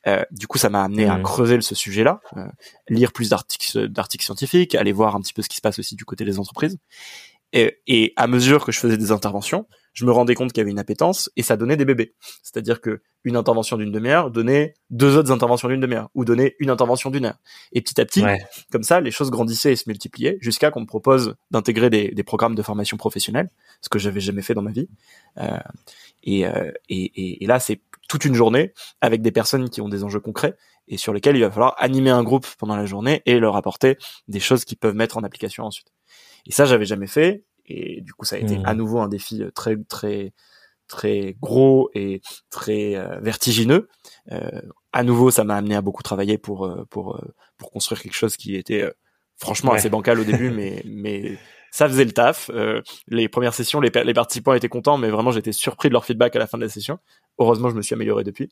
Euh, 0.08 0.24
du 0.32 0.48
coup 0.48 0.58
ça 0.58 0.70
m'a 0.70 0.84
amené 0.84 1.06
à 1.08 1.18
mmh. 1.18 1.24
creuser 1.24 1.62
ce 1.62 1.76
sujet 1.76 2.04
là 2.04 2.20
lire 2.90 3.12
plus 3.14 3.30
d'articles 3.30 3.88
d'articles 3.88 4.26
scientifiques 4.26 4.76
aller 4.76 4.92
voir 4.92 5.16
un 5.16 5.22
petit 5.22 5.34
peu 5.34 5.42
ce 5.42 5.50
qui 5.50 5.58
se 5.58 5.62
passe 5.62 5.80
aussi 5.80 5.96
du 5.96 6.06
côté 6.06 6.26
des 6.26 6.38
entreprises 6.38 6.78
et, 7.54 7.80
et, 7.88 8.14
à 8.16 8.28
mesure 8.28 8.66
que 8.66 8.72
je 8.72 8.80
faisais 8.80 8.98
des 8.98 9.12
interventions, 9.12 9.68
je 9.94 10.06
me 10.06 10.12
rendais 10.12 10.36
compte 10.36 10.54
qu'il 10.54 10.62
y 10.62 10.62
avait 10.62 10.72
une 10.72 10.80
appétence 10.80 11.30
et 11.36 11.44
ça 11.44 11.58
donnait 11.58 11.76
des 11.76 11.86
bébés. 11.86 12.14
C'est-à-dire 12.44 12.80
que 12.82 13.02
une 13.24 13.36
intervention 13.36 13.78
d'une 13.78 13.92
demi-heure 13.92 14.32
donnait 14.32 14.74
deux 14.90 15.18
autres 15.18 15.32
interventions 15.32 15.68
d'une 15.68 15.80
demi-heure 15.80 16.10
ou 16.16 16.26
donnait 16.26 16.56
une 16.60 16.70
intervention 16.70 17.10
d'une 17.10 17.26
heure. 17.26 17.38
Et 17.72 17.82
petit 17.82 18.00
à 18.00 18.06
petit, 18.06 18.24
comme 18.72 18.84
ça, 18.84 19.00
les 19.02 19.12
choses 19.12 19.30
grandissaient 19.30 19.74
et 19.74 19.76
se 19.76 19.88
multipliaient 19.88 20.38
jusqu'à 20.42 20.72
qu'on 20.72 20.82
me 20.82 20.86
propose 20.86 21.36
d'intégrer 21.52 21.90
des, 21.90 22.10
des, 22.10 22.24
programmes 22.24 22.56
de 22.56 22.62
formation 22.62 22.98
professionnelle, 22.98 23.50
ce 23.82 23.90
que 23.90 24.00
j'avais 24.00 24.22
jamais 24.22 24.42
fait 24.42 24.54
dans 24.54 24.62
ma 24.62 24.72
vie. 24.72 24.90
Euh, 25.38 25.58
et, 26.24 26.48
euh, 26.48 26.72
et, 26.90 27.44
et, 27.44 27.48
là, 27.48 27.60
c'est 27.60 27.82
toute 28.08 28.26
une 28.26 28.36
journée 28.36 28.74
avec 29.02 29.22
des 29.22 29.32
personnes 29.32 29.70
qui 29.70 29.82
ont 29.82 29.90
des 29.90 30.04
enjeux 30.04 30.20
concrets 30.20 30.56
et 30.88 30.98
sur 30.98 31.14
lesquels 31.14 31.36
il 31.36 31.42
va 31.42 31.52
falloir 31.52 31.76
animer 31.78 32.10
un 32.10 32.24
groupe 32.24 32.48
pendant 32.58 32.76
la 32.76 32.86
journée 32.86 33.22
et 33.26 33.40
leur 33.40 33.56
apporter 33.56 33.98
des 34.28 34.40
choses 34.40 34.66
qu'ils 34.66 34.78
peuvent 34.78 34.96
mettre 34.96 35.18
en 35.18 35.24
application 35.24 35.64
ensuite. 35.64 35.92
Et 36.46 36.52
ça, 36.52 36.66
j'avais 36.66 36.86
jamais 36.86 37.08
fait. 37.08 37.46
Et 37.66 38.02
du 38.02 38.14
coup, 38.14 38.26
ça 38.26 38.36
a 38.36 38.40
été 38.40 38.58
mmh. 38.58 38.66
à 38.66 38.74
nouveau 38.74 39.00
un 39.00 39.08
défi 39.08 39.42
euh, 39.42 39.52
très, 39.52 39.78
très, 39.88 40.34
très 40.92 41.38
gros 41.42 41.90
et 41.96 42.22
très 42.50 42.96
euh, 42.96 43.20
vertigineux. 43.22 43.88
Euh, 44.32 44.62
à 44.92 45.04
nouveau, 45.04 45.32
ça 45.32 45.44
m'a 45.44 45.56
amené 45.56 45.76
à 45.76 45.82
beaucoup 45.82 46.04
travailler 46.04 46.38
pour 46.38 46.66
euh, 46.66 46.86
pour 46.90 47.20
pour 47.58 47.72
construire 47.72 48.02
quelque 48.02 48.14
chose 48.14 48.36
qui 48.36 48.56
était 48.58 48.92
franchement 49.38 49.72
assez 49.72 49.90
bancal 49.90 50.20
au 50.20 50.26
début, 50.26 50.52
mais 50.52 50.84
mais 50.86 51.38
ça 51.72 51.88
faisait 51.88 52.04
le 52.04 52.12
taf. 52.12 52.52
les 53.08 53.30
premières 53.30 53.54
sessions, 53.54 53.80
les, 53.80 53.90
les, 54.04 54.14
participants 54.14 54.54
étaient 54.54 54.68
contents, 54.68 54.98
mais 54.98 55.10
vraiment 55.10 55.32
j'étais 55.32 55.54
surpris 55.54 55.88
de 55.88 55.94
leur 55.94 56.04
feedback 56.04 56.36
à 56.36 56.40
la 56.40 56.48
fin 56.48 56.58
de 56.58 56.64
la 56.64 56.70
session. 56.70 57.00
Heureusement, 57.40 57.70
je 57.70 57.76
me 57.76 57.82
suis 57.82 57.96
amélioré 57.96 58.26
depuis. 58.26 58.50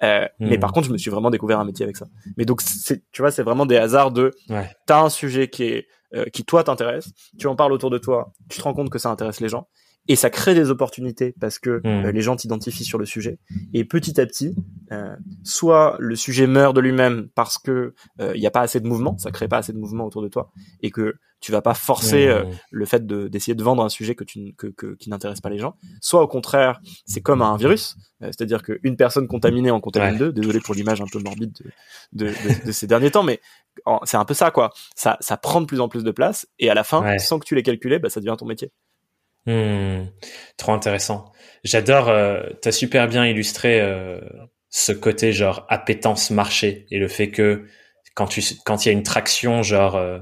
Mais 0.00 0.30
mmh. 0.38 0.60
par 0.60 0.72
contre, 0.72 0.86
je 0.86 0.92
me 0.92 0.98
suis 0.98 1.10
vraiment 1.10 1.30
découvert 1.30 1.58
un 1.58 1.64
métier 1.64 1.82
avec 1.82 1.96
ça. 1.96 2.06
Mais 2.36 2.44
donc, 2.44 2.62
tu 3.10 3.22
vois, 3.22 3.32
c'est 3.32 3.42
vraiment 3.42 3.66
des 3.66 3.76
hasards 3.76 4.12
de. 4.12 4.30
Ouais. 4.48 4.70
T'as 4.86 5.02
un 5.02 5.10
sujet 5.10 5.48
qui 5.48 5.64
est 5.64 5.78
euh, 5.78 5.82
qui 6.32 6.44
toi 6.44 6.64
t'intéresse, 6.64 7.12
tu 7.38 7.46
en 7.46 7.56
parles 7.56 7.72
autour 7.72 7.90
de 7.90 7.98
toi, 7.98 8.32
tu 8.48 8.58
te 8.58 8.62
rends 8.62 8.74
compte 8.74 8.90
que 8.90 8.98
ça 8.98 9.10
intéresse 9.10 9.40
les 9.40 9.48
gens 9.48 9.68
et 10.08 10.16
ça 10.16 10.30
crée 10.30 10.54
des 10.54 10.70
opportunités 10.70 11.34
parce 11.40 11.58
que 11.58 11.80
mmh. 11.84 12.06
euh, 12.06 12.12
les 12.12 12.22
gens 12.22 12.36
t'identifient 12.36 12.84
sur 12.84 12.98
le 12.98 13.06
sujet 13.06 13.38
et 13.74 13.84
petit 13.84 14.20
à 14.20 14.26
petit 14.26 14.54
euh, 14.92 15.14
soit 15.44 15.96
le 15.98 16.16
sujet 16.16 16.46
meurt 16.46 16.74
de 16.74 16.80
lui-même 16.80 17.28
parce 17.34 17.58
que 17.58 17.94
il 18.18 18.40
n'y 18.40 18.46
a 18.46 18.50
pas 18.50 18.62
assez 18.62 18.80
de 18.80 18.86
mouvement 18.86 19.16
ça 19.18 19.30
crée 19.30 19.48
pas 19.48 19.58
assez 19.58 19.72
de 19.72 19.78
mouvement 19.78 20.06
autour 20.06 20.22
de 20.22 20.28
toi 20.28 20.50
et 20.82 20.90
que 20.90 21.14
tu 21.40 21.52
vas 21.52 21.62
pas 21.62 21.72
forcer 21.72 22.28
mmh. 22.28 22.48
le 22.70 22.84
fait 22.84 23.06
d'essayer 23.06 23.54
de, 23.54 23.62
vendre 23.62 23.82
un 23.82 23.88
sujet 23.88 24.14
que 24.14 24.24
tu 24.24 24.54
que, 24.56 24.66
que 24.66 24.94
qui 24.94 25.10
n'intéresse 25.10 25.40
pas 25.40 25.50
les 25.50 25.58
gens 25.58 25.74
soit 26.00 26.22
au 26.22 26.28
contraire 26.28 26.80
c'est 27.06 27.20
comme 27.20 27.42
un 27.42 27.56
virus 27.56 27.96
c'est-à-dire 28.20 28.62
qu'une 28.62 28.96
personne 28.96 29.26
contaminée 29.26 29.70
en 29.70 29.80
contamine 29.80 30.18
deux 30.18 30.32
désolé 30.32 30.60
pour 30.60 30.74
l'image 30.74 31.00
un 31.00 31.06
peu 31.10 31.18
morbide 31.20 31.52
de, 32.12 32.26
de, 32.26 32.30
de, 32.30 32.66
de 32.66 32.72
ces 32.72 32.86
derniers 32.86 33.10
temps 33.10 33.22
mais 33.22 33.40
c'est 34.04 34.16
un 34.16 34.24
peu 34.24 34.34
ça 34.34 34.50
quoi. 34.50 34.72
Ça, 34.94 35.16
ça 35.20 35.36
prend 35.36 35.60
de 35.60 35.66
plus 35.66 35.80
en 35.80 35.88
plus 35.88 36.04
de 36.04 36.10
place 36.10 36.46
et 36.58 36.70
à 36.70 36.74
la 36.74 36.84
fin, 36.84 37.18
sans 37.18 37.38
que 37.38 37.44
tu 37.44 37.54
l'aies 37.54 37.62
calculé, 37.62 37.98
bah, 37.98 38.10
ça 38.10 38.20
devient 38.20 38.36
ton 38.38 38.46
métier. 38.46 38.72
Hmm. 39.46 40.04
trop 40.56 40.72
intéressant. 40.72 41.32
J'adore. 41.64 42.08
Euh, 42.08 42.42
T'as 42.60 42.72
super 42.72 43.08
bien 43.08 43.26
illustré 43.26 43.80
euh, 43.80 44.20
ce 44.68 44.92
côté 44.92 45.32
genre 45.32 45.66
appétence 45.68 46.30
marché 46.30 46.86
et 46.90 46.98
le 46.98 47.08
fait 47.08 47.30
que 47.30 47.64
quand 48.14 48.26
tu 48.26 48.42
quand 48.64 48.84
il 48.84 48.88
y 48.88 48.90
a 48.90 48.92
une 48.92 49.02
traction 49.02 49.62
genre 49.62 49.96
euh, 49.96 50.18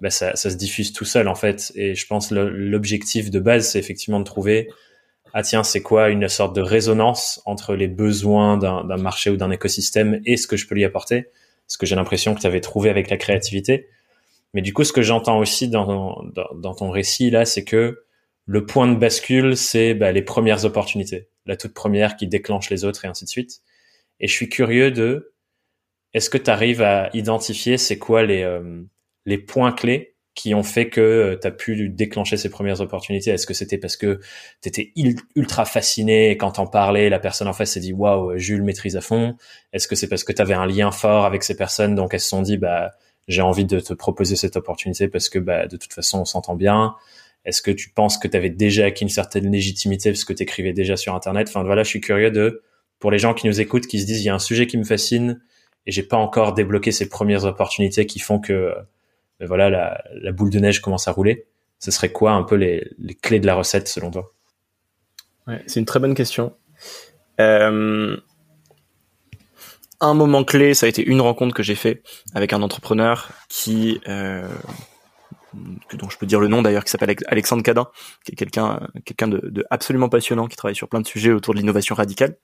bah, 0.00 0.10
ça, 0.10 0.34
ça 0.34 0.50
se 0.50 0.56
diffuse 0.56 0.92
tout 0.92 1.04
seul 1.04 1.28
en 1.28 1.34
fait. 1.34 1.72
Et 1.74 1.94
je 1.94 2.06
pense 2.06 2.30
l'objectif 2.30 3.30
de 3.30 3.38
base 3.38 3.68
c'est 3.70 3.78
effectivement 3.78 4.20
de 4.20 4.24
trouver 4.24 4.68
ah 5.36 5.42
tiens, 5.42 5.64
c'est 5.64 5.82
quoi 5.82 6.10
une 6.10 6.28
sorte 6.28 6.54
de 6.54 6.60
résonance 6.60 7.42
entre 7.44 7.74
les 7.74 7.88
besoins 7.88 8.56
d'un 8.56 8.96
marché 8.96 9.30
ou 9.30 9.36
d'un 9.36 9.50
écosystème 9.50 10.20
et 10.24 10.36
ce 10.36 10.46
que 10.46 10.56
je 10.56 10.68
peux 10.68 10.76
lui 10.76 10.84
apporter 10.84 11.26
Ce 11.66 11.76
que 11.76 11.86
j'ai 11.86 11.96
l'impression 11.96 12.36
que 12.36 12.40
tu 12.40 12.46
avais 12.46 12.60
trouvé 12.60 12.88
avec 12.88 13.10
la 13.10 13.16
créativité. 13.16 13.88
Mais 14.54 14.62
du 14.62 14.72
coup, 14.72 14.84
ce 14.84 14.92
que 14.92 15.02
j'entends 15.02 15.38
aussi 15.38 15.68
dans, 15.68 16.22
dans, 16.54 16.74
ton 16.74 16.88
récit 16.90 17.30
là, 17.30 17.44
c'est 17.44 17.64
que 17.64 18.04
le 18.46 18.66
point 18.66 18.86
de 18.88 18.96
bascule, 18.96 19.56
c'est 19.56 19.94
bah, 19.94 20.12
les 20.12 20.22
premières 20.22 20.64
opportunités, 20.64 21.28
la 21.46 21.56
toute 21.56 21.74
première 21.74 22.16
qui 22.16 22.26
déclenche 22.26 22.70
les 22.70 22.84
autres 22.84 23.04
et 23.04 23.08
ainsi 23.08 23.24
de 23.24 23.30
suite. 23.30 23.62
Et 24.20 24.28
je 24.28 24.32
suis 24.32 24.48
curieux 24.48 24.90
de, 24.90 25.34
est-ce 26.12 26.30
que 26.30 26.38
tu 26.38 26.50
arrives 26.50 26.82
à 26.82 27.10
identifier 27.14 27.78
c'est 27.78 27.98
quoi 27.98 28.22
les, 28.22 28.42
euh, 28.42 28.82
les 29.24 29.38
points 29.38 29.72
clés 29.72 30.16
qui 30.34 30.54
ont 30.54 30.62
fait 30.62 30.88
que 30.88 31.00
euh, 31.00 31.38
tu 31.40 31.46
as 31.46 31.50
pu 31.50 31.88
déclencher 31.88 32.36
ces 32.36 32.50
premières 32.50 32.80
opportunités? 32.80 33.30
Est-ce 33.30 33.46
que 33.46 33.54
c'était 33.54 33.78
parce 33.78 33.96
que 33.96 34.20
tu 34.62 34.68
étais 34.68 34.92
ultra 35.34 35.64
fasciné 35.64 36.30
et 36.30 36.36
quand 36.36 36.52
t'en 36.52 36.66
parlais, 36.66 37.08
la 37.08 37.18
personne 37.18 37.48
en 37.48 37.52
face 37.52 37.72
s'est 37.72 37.80
dit 37.80 37.92
waouh, 37.92 38.36
Jules 38.36 38.62
maîtrise 38.62 38.96
à 38.96 39.00
fond. 39.00 39.36
Est-ce 39.72 39.88
que 39.88 39.94
c'est 39.94 40.08
parce 40.08 40.24
que 40.24 40.32
tu 40.32 40.42
avais 40.42 40.54
un 40.54 40.66
lien 40.66 40.90
fort 40.90 41.24
avec 41.24 41.44
ces 41.44 41.56
personnes 41.56 41.94
donc 41.94 42.14
elles 42.14 42.20
se 42.20 42.28
sont 42.28 42.42
dit 42.42 42.58
bah 42.58 42.92
j'ai 43.26 43.42
envie 43.42 43.64
de 43.64 43.80
te 43.80 43.94
proposer 43.94 44.36
cette 44.36 44.56
opportunité 44.56 45.08
parce 45.08 45.28
que 45.28 45.38
bah 45.38 45.66
de 45.66 45.76
toute 45.76 45.94
façon 45.94 46.20
on 46.20 46.24
s'entend 46.24 46.56
bien 46.56 46.94
Est-ce 47.44 47.62
que 47.62 47.70
tu 47.70 47.90
penses 47.90 48.18
que 48.18 48.28
tu 48.28 48.36
avais 48.36 48.50
déjà 48.50 48.86
acquis 48.86 49.02
une 49.02 49.10
certaine 49.10 49.50
légitimité 49.50 50.10
parce 50.10 50.24
que 50.24 50.32
tu 50.32 50.42
écrivais 50.42 50.72
déjà 50.72 50.96
sur 50.96 51.14
internet? 51.14 51.48
Enfin 51.48 51.62
voilà, 51.62 51.82
je 51.82 51.88
suis 51.88 52.00
curieux 52.00 52.30
de 52.30 52.62
pour 52.98 53.10
les 53.10 53.18
gens 53.18 53.34
qui 53.34 53.46
nous 53.46 53.60
écoutent 53.60 53.86
qui 53.86 54.00
se 54.00 54.06
disent 54.06 54.22
il 54.22 54.26
y 54.26 54.30
a 54.30 54.34
un 54.34 54.38
sujet 54.38 54.66
qui 54.66 54.78
me 54.78 54.84
fascine 54.84 55.40
et 55.86 55.92
j'ai 55.92 56.02
pas 56.02 56.16
encore 56.16 56.54
débloqué 56.54 56.92
ces 56.92 57.08
premières 57.08 57.44
opportunités 57.44 58.06
qui 58.06 58.18
font 58.18 58.38
que 58.38 58.72
ben 59.40 59.46
voilà, 59.46 60.00
la, 60.12 60.32
boule 60.32 60.50
de 60.50 60.58
neige 60.58 60.80
commence 60.80 61.08
à 61.08 61.12
rouler. 61.12 61.46
Ce 61.78 61.90
serait 61.90 62.12
quoi 62.12 62.32
un 62.32 62.44
peu 62.44 62.54
les, 62.54 62.88
clés 63.20 63.40
de 63.40 63.46
la 63.46 63.54
recette 63.54 63.88
selon 63.88 64.10
toi? 64.10 64.32
C'est 65.66 65.80
une 65.80 65.86
très 65.86 66.00
bonne 66.00 66.14
question. 66.14 66.54
Euh, 67.40 68.16
un 70.00 70.14
moment 70.14 70.44
clé, 70.44 70.72
ça 70.74 70.86
a 70.86 70.88
été 70.88 71.02
une 71.02 71.20
rencontre 71.20 71.54
que 71.54 71.62
j'ai 71.62 71.74
fait 71.74 72.02
avec 72.34 72.52
un 72.52 72.62
entrepreneur 72.62 73.30
qui, 73.48 74.00
euh, 74.08 74.48
dont 75.94 76.08
je 76.08 76.18
peux 76.18 76.26
dire 76.26 76.40
le 76.40 76.48
nom 76.48 76.62
d'ailleurs, 76.62 76.84
qui 76.84 76.90
s'appelle 76.90 77.16
Alexandre 77.26 77.62
Cadin, 77.62 77.88
qui 78.24 78.32
est 78.32 78.36
quelqu'un, 78.36 78.88
quelqu'un 79.04 79.28
de, 79.28 79.64
absolument 79.70 80.08
passionnant, 80.08 80.46
qui 80.46 80.56
travaille 80.56 80.76
sur 80.76 80.88
plein 80.88 81.00
de 81.00 81.06
sujets 81.06 81.32
autour 81.32 81.54
de 81.54 81.58
l'innovation 81.58 81.94
radicale, 81.94 82.36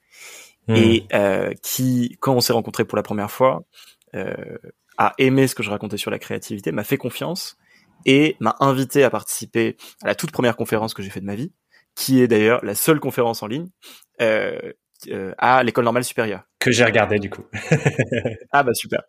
hmm. 0.67 0.75
et 0.75 1.07
euh, 1.13 1.53
qui, 1.61 2.17
quand 2.19 2.33
on 2.33 2.41
s'est 2.41 2.53
rencontrés 2.53 2.85
pour 2.85 2.95
la 2.95 3.03
première 3.03 3.31
fois, 3.31 3.63
a 4.97 5.13
aimé 5.17 5.47
ce 5.47 5.55
que 5.55 5.63
je 5.63 5.69
racontais 5.69 5.97
sur 5.97 6.11
la 6.11 6.19
créativité, 6.19 6.71
m'a 6.71 6.83
fait 6.83 6.97
confiance 6.97 7.57
et 8.05 8.35
m'a 8.39 8.55
invité 8.59 9.03
à 9.03 9.09
participer 9.09 9.77
à 10.03 10.07
la 10.07 10.15
toute 10.15 10.31
première 10.31 10.55
conférence 10.55 10.93
que 10.93 11.01
j'ai 11.01 11.09
fait 11.09 11.21
de 11.21 11.25
ma 11.25 11.35
vie, 11.35 11.51
qui 11.95 12.21
est 12.21 12.27
d'ailleurs 12.27 12.63
la 12.63 12.75
seule 12.75 12.99
conférence 12.99 13.43
en 13.43 13.47
ligne 13.47 13.67
euh, 14.21 14.73
euh, 15.09 15.33
à 15.37 15.63
l'école 15.63 15.85
normale 15.85 16.03
supérieure. 16.03 16.43
Que 16.59 16.71
j'ai 16.71 16.85
regardé 16.85 17.17
du 17.17 17.29
coup. 17.29 17.43
ah 18.51 18.63
bah 18.63 18.73
super. 18.73 19.01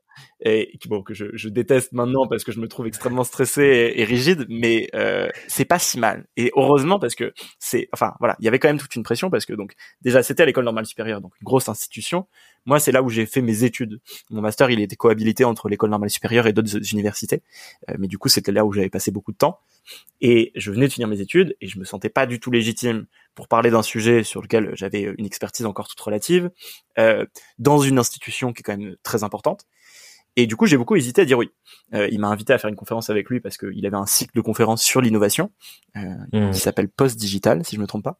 Et 0.45 0.79
bon 0.87 1.03
que 1.03 1.15
je, 1.15 1.27
je, 1.35 1.49
déteste 1.49 1.93
maintenant 1.93 2.27
parce 2.27 2.45
que 2.45 2.53
je 2.53 2.61
me 2.61 2.69
trouve 2.69 2.87
extrêmement 2.87 3.25
stressé 3.25 3.93
et, 3.95 4.05
rigide, 4.05 4.47
mais 4.49 4.89
euh, 4.95 5.29
c'est 5.49 5.65
pas 5.65 5.79
si 5.79 5.99
mal. 5.99 6.27
Et 6.37 6.51
heureusement 6.57 6.99
parce 6.99 7.15
que 7.15 7.33
c'est, 7.59 7.89
enfin 7.93 8.15
voilà, 8.21 8.37
il 8.41 8.45
y 8.45 8.49
avait 8.49 8.59
quand 8.59 8.69
même 8.69 8.79
toute 8.79 8.95
une 8.97 9.03
pression 9.03 9.31
parce 9.31 9.45
que 9.45 9.53
donc 9.53 9.75
déjà 10.01 10.23
c'était 10.23 10.43
à 10.43 10.47
l'école 10.47 10.65
normale 10.65 10.87
supérieure, 10.87 11.21
donc 11.21 11.33
une 11.41 11.45
grosse 11.45 11.69
institution. 11.69 12.27
Moi 12.67 12.81
c'est 12.81 12.93
là 12.93 13.03
où 13.03 13.09
j'ai 13.09 13.27
fait 13.27 13.43
mes 13.43 13.65
études. 13.65 14.01
Mon 14.31 14.41
master 14.41 14.71
il 14.71 14.81
était 14.81 14.97
cohabilité 14.97 15.45
entre 15.45 15.69
l'école 15.69 15.91
normale 15.91 16.11
supérieure 16.11 16.47
et 16.47 16.53
d'autres 16.53 16.93
universités, 16.93 17.43
euh, 17.89 17.95
mais 17.99 18.09
du 18.09 18.19
coup 18.19 18.29
c'était 18.29 18.53
là 18.53 18.65
où 18.65 18.73
j'avais 18.73 18.91
passé 18.91 19.11
beaucoup 19.11 19.33
de 19.33 19.37
temps. 19.37 19.61
Et 20.21 20.53
je 20.55 20.71
venais 20.71 20.87
de 20.87 20.93
finir 20.93 21.09
mes 21.09 21.21
études 21.21 21.57
et 21.61 21.67
je 21.67 21.79
me 21.79 21.85
sentais 21.85 22.09
pas 22.09 22.27
du 22.27 22.39
tout 22.39 22.51
légitime 22.51 23.07
pour 23.35 23.49
parler 23.49 23.71
d'un 23.71 23.83
sujet 23.83 24.23
sur 24.23 24.43
lequel 24.43 24.71
j'avais 24.75 25.13
une 25.19 25.27
expertise 25.27 25.67
encore 25.67 25.89
toute 25.89 26.01
relative, 26.01 26.51
euh, 26.99 27.27
dans 27.59 27.79
une 27.79 27.99
institution 27.99 28.53
qui 28.53 28.61
est 28.61 28.63
quand 28.63 28.77
même 28.77 28.97
très 29.03 29.25
importante. 29.25 29.67
Et 30.37 30.47
du 30.47 30.57
coup, 30.57 30.67
j'ai 30.67 30.79
beaucoup 30.79 30.97
hésité 30.97 31.23
à 31.23 31.25
dire 31.25 31.39
oui. 31.39 31.51
Euh, 31.95 32.09
il 32.11 32.19
m'a 32.19 32.29
invité 32.29 32.53
à 32.53 32.59
faire 32.59 32.71
une 32.71 32.77
conférence 32.77 33.11
avec 33.11 33.29
lui 33.29 33.41
parce 33.41 33.59
qu'il 33.59 33.85
avait 33.85 33.97
un 33.97 34.07
cycle 34.07 34.35
de 34.35 34.41
conférences 34.41 34.83
sur 34.83 35.01
l'innovation 35.01 35.51
euh, 35.97 36.01
mmh. 36.33 36.53
qui 36.53 36.61
s'appelle 36.61 36.89
Post 36.89 37.19
Digital, 37.19 37.65
si 37.65 37.77
je 37.77 37.81
me 37.81 37.87
trompe 37.87 38.05
pas. 38.05 38.19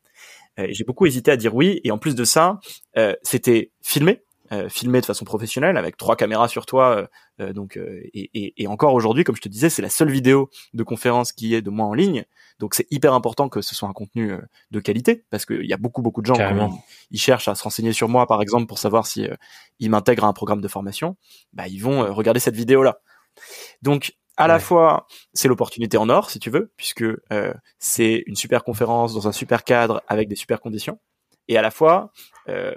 Euh, 0.59 0.67
j'ai 0.71 0.85
beaucoup 0.85 1.07
hésité 1.07 1.31
à 1.31 1.37
dire 1.37 1.55
oui. 1.55 1.81
Et 1.85 1.91
en 1.91 1.99
plus 1.99 2.15
de 2.15 2.25
ça, 2.25 2.61
euh, 2.99 3.15
c'était 3.23 3.71
filmé. 3.83 4.23
Euh, 4.53 4.69
filmé 4.69 5.01
de 5.01 5.07
façon 5.07 5.25
professionnelle 5.25 5.79
avec 5.79 5.97
trois 5.97 6.15
caméras 6.15 6.47
sur 6.47 6.67
toi. 6.67 6.97
Euh, 6.97 7.07
euh, 7.41 7.53
donc 7.55 7.77
et, 7.79 8.31
et, 8.35 8.63
et, 8.63 8.67
encore 8.67 8.93
aujourd'hui, 8.93 9.25
comme 9.25 9.35
je 9.37 9.41
te 9.41 9.49
disais, 9.49 9.71
c'est 9.71 9.81
la 9.81 9.89
seule 9.89 10.11
vidéo 10.11 10.51
de 10.75 10.83
conférence 10.83 11.33
qui 11.33 11.55
est 11.55 11.63
de 11.63 11.71
moi 11.71 11.87
en 11.87 11.95
ligne. 11.95 12.25
Donc 12.59 12.75
c'est 12.75 12.87
hyper 12.91 13.15
important 13.15 13.49
que 13.49 13.63
ce 13.63 13.75
soit 13.75 13.89
un 13.89 13.95
contenu 13.95 14.35
de 14.71 14.81
qualité 14.81 15.25
parce 15.31 15.47
qu'il 15.47 15.65
y 15.65 15.73
a 15.73 15.79
beaucoup 15.79 16.03
beaucoup 16.03 16.21
de 16.21 16.27
gens 16.27 16.35
qui 16.35 16.77
ils 17.11 17.21
cherchent 17.21 17.49
à 17.49 17.55
se 17.55 17.63
renseigner 17.63 17.95
sur 17.95 18.11
moi, 18.11 18.27
par 18.27 18.43
exemple, 18.43 18.67
pour 18.67 18.79
savoir 18.79 19.07
si 19.07 19.27
ils 19.79 19.91
m'intègrent 19.91 20.25
à 20.25 20.29
un 20.29 20.35
programme 20.35 20.61
de 20.61 20.69
formation. 20.69 21.17
Bah 21.55 21.67
ils 21.67 21.83
vont 21.83 22.13
regarder 22.13 22.41
cette 22.41 22.57
vidéo 22.57 22.83
là. 22.83 23.01
Donc 23.81 24.13
à 24.37 24.47
la 24.49 24.59
fois 24.59 25.07
c'est 25.33 25.49
l'opportunité 25.49 25.97
en 25.97 26.09
or 26.09 26.31
si 26.31 26.39
tu 26.39 26.51
veux 26.51 26.73
puisque 26.77 27.03
euh, 27.03 27.55
c'est 27.79 28.23
une 28.27 28.37
super 28.37 28.65
conférence 28.65 29.15
dans 29.15 29.29
un 29.29 29.33
super 29.33 29.65
cadre 29.65 30.03
avec 30.09 30.29
des 30.29 30.37
super 30.37 30.61
conditions 30.61 30.99
et 31.49 31.57
à 31.57 31.63
la 31.63 31.71
fois 31.71 32.13
euh, 32.49 32.75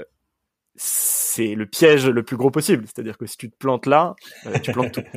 c'est 0.76 1.56
le 1.56 1.66
piège 1.66 2.08
le 2.08 2.24
plus 2.24 2.38
gros 2.38 2.52
possible. 2.52 2.86
C'est-à-dire 2.86 3.18
que 3.18 3.26
si 3.26 3.38
tu 3.38 3.50
te 3.50 3.58
plantes 3.58 3.86
là, 3.86 4.16
euh, 4.46 4.58
tu 4.60 4.72
plantes 4.72 4.94
tout. 4.94 5.04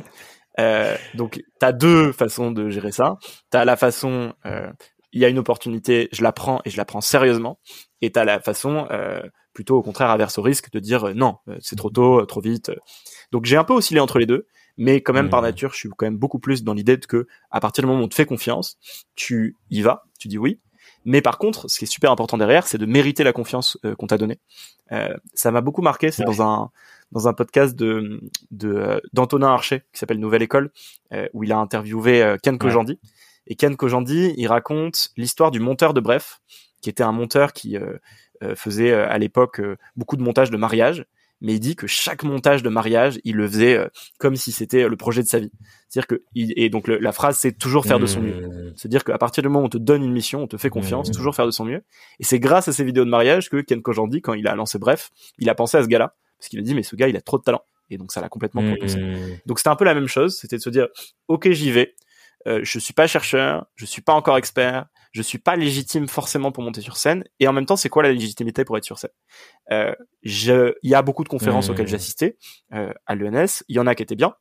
Euh, 0.59 0.97
donc, 1.13 1.35
tu 1.35 1.65
as 1.65 1.71
deux 1.71 2.11
façons 2.11 2.51
de 2.51 2.69
gérer 2.69 2.91
ça. 2.91 3.17
Tu 3.49 3.57
as 3.57 3.63
la 3.63 3.77
façon, 3.77 4.33
euh, 4.45 4.69
il 5.13 5.21
y 5.21 5.23
a 5.23 5.29
une 5.29 5.39
opportunité, 5.39 6.09
je 6.11 6.21
la 6.21 6.33
prends 6.33 6.59
et 6.65 6.69
je 6.69 6.75
la 6.75 6.83
prends 6.83 6.99
sérieusement. 6.99 7.61
Et 8.01 8.11
tu 8.11 8.19
as 8.19 8.25
la 8.25 8.41
façon, 8.41 8.85
plutôt 9.53 9.77
au 9.77 9.81
contraire, 9.81 10.09
averse 10.09 10.37
au 10.37 10.41
risque 10.41 10.69
de 10.71 10.79
dire 10.79 11.15
non, 11.15 11.37
c'est 11.61 11.77
trop 11.77 11.89
tôt, 11.89 12.25
trop 12.25 12.41
vite. 12.41 12.73
Donc, 13.31 13.45
j'ai 13.45 13.55
un 13.55 13.63
peu 13.63 13.73
oscillé 13.73 14.01
entre 14.01 14.19
les 14.19 14.25
deux. 14.25 14.47
Mais 14.75 14.99
quand 14.99 15.13
même, 15.13 15.29
par 15.29 15.41
nature, 15.41 15.71
je 15.71 15.77
suis 15.77 15.89
quand 15.95 16.05
même 16.05 16.17
beaucoup 16.17 16.39
plus 16.39 16.63
dans 16.63 16.73
l'idée 16.73 16.97
de 16.97 17.05
que, 17.05 17.27
à 17.51 17.61
partir 17.61 17.83
du 17.83 17.87
moment 17.87 18.01
où 18.01 18.03
on 18.03 18.09
te 18.09 18.15
fait 18.15 18.25
confiance, 18.25 18.77
tu 19.15 19.55
y 19.69 19.81
vas, 19.81 20.03
tu 20.19 20.27
dis 20.27 20.37
oui. 20.37 20.59
Mais 21.05 21.21
par 21.21 21.37
contre, 21.37 21.69
ce 21.69 21.79
qui 21.79 21.85
est 21.85 21.87
super 21.87 22.11
important 22.11 22.37
derrière, 22.37 22.67
c'est 22.67 22.77
de 22.77 22.85
mériter 22.85 23.23
la 23.23 23.33
confiance 23.33 23.77
qu'on 23.97 24.07
t'a 24.07 24.17
donnée. 24.17 24.39
Euh, 24.91 25.13
ça 25.33 25.51
m'a 25.51 25.61
beaucoup 25.61 25.81
marqué. 25.81 26.11
C'est 26.11 26.23
dans 26.23 26.41
un 26.41 26.69
dans 27.11 27.27
un 27.27 27.33
podcast 27.33 27.75
de 27.75 28.21
de 28.51 29.01
d'Antonin 29.13 29.47
Archer 29.47 29.83
qui 29.93 29.99
s'appelle 29.99 30.19
Nouvelle 30.19 30.41
École 30.41 30.71
euh, 31.13 31.27
où 31.33 31.43
il 31.43 31.51
a 31.51 31.57
interviewé 31.57 32.21
euh, 32.21 32.37
Ken 32.41 32.57
Kojandi. 32.57 32.99
Et 33.47 33.55
Ken 33.55 33.75
Kojandi, 33.75 34.33
il 34.37 34.47
raconte 34.47 35.09
l'histoire 35.17 35.51
du 35.51 35.59
monteur 35.59 35.93
de 35.93 36.01
Bref, 36.01 36.41
qui 36.81 36.89
était 36.89 37.03
un 37.03 37.11
monteur 37.11 37.51
qui 37.51 37.77
faisait 38.53 38.93
à 38.93 39.17
l'époque 39.17 39.59
beaucoup 39.95 40.17
de 40.17 40.21
montages 40.21 40.51
de 40.51 40.57
mariage 40.57 41.05
mais 41.41 41.53
il 41.53 41.59
dit 41.59 41.75
que 41.75 41.87
chaque 41.87 42.23
montage 42.23 42.63
de 42.63 42.69
mariage, 42.69 43.19
il 43.23 43.35
le 43.35 43.47
faisait 43.47 43.77
euh, 43.77 43.87
comme 44.17 44.35
si 44.35 44.51
c'était 44.51 44.87
le 44.87 44.95
projet 44.97 45.23
de 45.23 45.27
sa 45.27 45.39
vie. 45.39 45.51
C'est-à-dire 45.87 46.07
que 46.07 46.23
et 46.35 46.69
donc 46.69 46.87
la 46.87 47.11
phrase 47.11 47.37
c'est 47.37 47.57
toujours 47.57 47.85
faire 47.85 47.99
de 47.99 48.05
son 48.05 48.21
mieux. 48.21 48.47
Mmh. 48.47 48.73
C'est-à-dire 48.75 49.03
qu'à 49.03 49.17
partir 49.17 49.41
du 49.41 49.49
moment 49.49 49.63
où 49.63 49.65
on 49.65 49.69
te 49.69 49.77
donne 49.77 50.03
une 50.03 50.11
mission, 50.11 50.43
on 50.43 50.47
te 50.47 50.57
fait 50.57 50.69
confiance, 50.69 51.11
toujours 51.11 51.35
faire 51.35 51.45
de 51.45 51.51
son 51.51 51.65
mieux. 51.65 51.83
Et 52.19 52.23
c'est 52.23 52.39
grâce 52.39 52.67
à 52.67 52.73
ces 52.73 52.83
vidéos 52.83 53.05
de 53.05 53.09
mariage 53.09 53.49
que 53.49 53.61
Ken 53.61 53.81
Kojandi, 53.81 54.21
quand 54.21 54.33
il 54.33 54.47
a 54.47 54.55
lancé 54.55 54.77
Bref, 54.77 55.09
il 55.39 55.49
a 55.49 55.55
pensé 55.55 55.77
à 55.77 55.83
ce 55.83 55.87
gars-là 55.87 56.15
parce 56.37 56.49
qu'il 56.49 56.59
a 56.59 56.61
dit 56.61 56.75
mais 56.75 56.83
ce 56.83 56.95
gars 56.95 57.07
il 57.07 57.17
a 57.17 57.21
trop 57.21 57.37
de 57.37 57.43
talent 57.43 57.63
et 57.89 57.97
donc 57.97 58.11
ça 58.11 58.21
l'a 58.21 58.29
complètement. 58.29 58.61
Mmh. 58.61 58.75
Donc 59.45 59.59
c'était 59.59 59.69
un 59.69 59.75
peu 59.75 59.85
la 59.85 59.95
même 59.95 60.07
chose, 60.07 60.37
c'était 60.37 60.57
de 60.57 60.61
se 60.61 60.69
dire 60.69 60.87
ok 61.27 61.49
j'y 61.51 61.71
vais. 61.71 61.95
Euh, 62.47 62.61
je 62.63 62.79
suis 62.79 62.93
pas 62.93 63.07
chercheur, 63.07 63.65
je 63.75 63.85
suis 63.85 64.01
pas 64.01 64.13
encore 64.13 64.37
expert, 64.37 64.85
je 65.11 65.21
suis 65.21 65.39
pas 65.39 65.55
légitime 65.55 66.07
forcément 66.07 66.51
pour 66.51 66.63
monter 66.63 66.81
sur 66.81 66.97
scène. 66.97 67.23
Et 67.39 67.47
en 67.47 67.53
même 67.53 67.65
temps, 67.65 67.75
c'est 67.75 67.89
quoi 67.89 68.03
la 68.03 68.11
légitimité 68.11 68.63
pour 68.65 68.77
être 68.77 68.83
sur 68.83 68.97
scène? 68.97 69.11
Euh, 69.71 69.93
Il 70.23 70.75
y 70.83 70.95
a 70.95 71.01
beaucoup 71.01 71.23
de 71.23 71.29
conférences 71.29 71.69
auxquelles 71.69 71.87
j'assistais 71.87 72.37
euh, 72.73 72.93
à 73.05 73.15
l'ENS. 73.15 73.63
Il 73.67 73.75
y 73.75 73.79
en 73.79 73.87
a 73.87 73.95
qui 73.95 74.03
étaient 74.03 74.15
bien, 74.15 74.35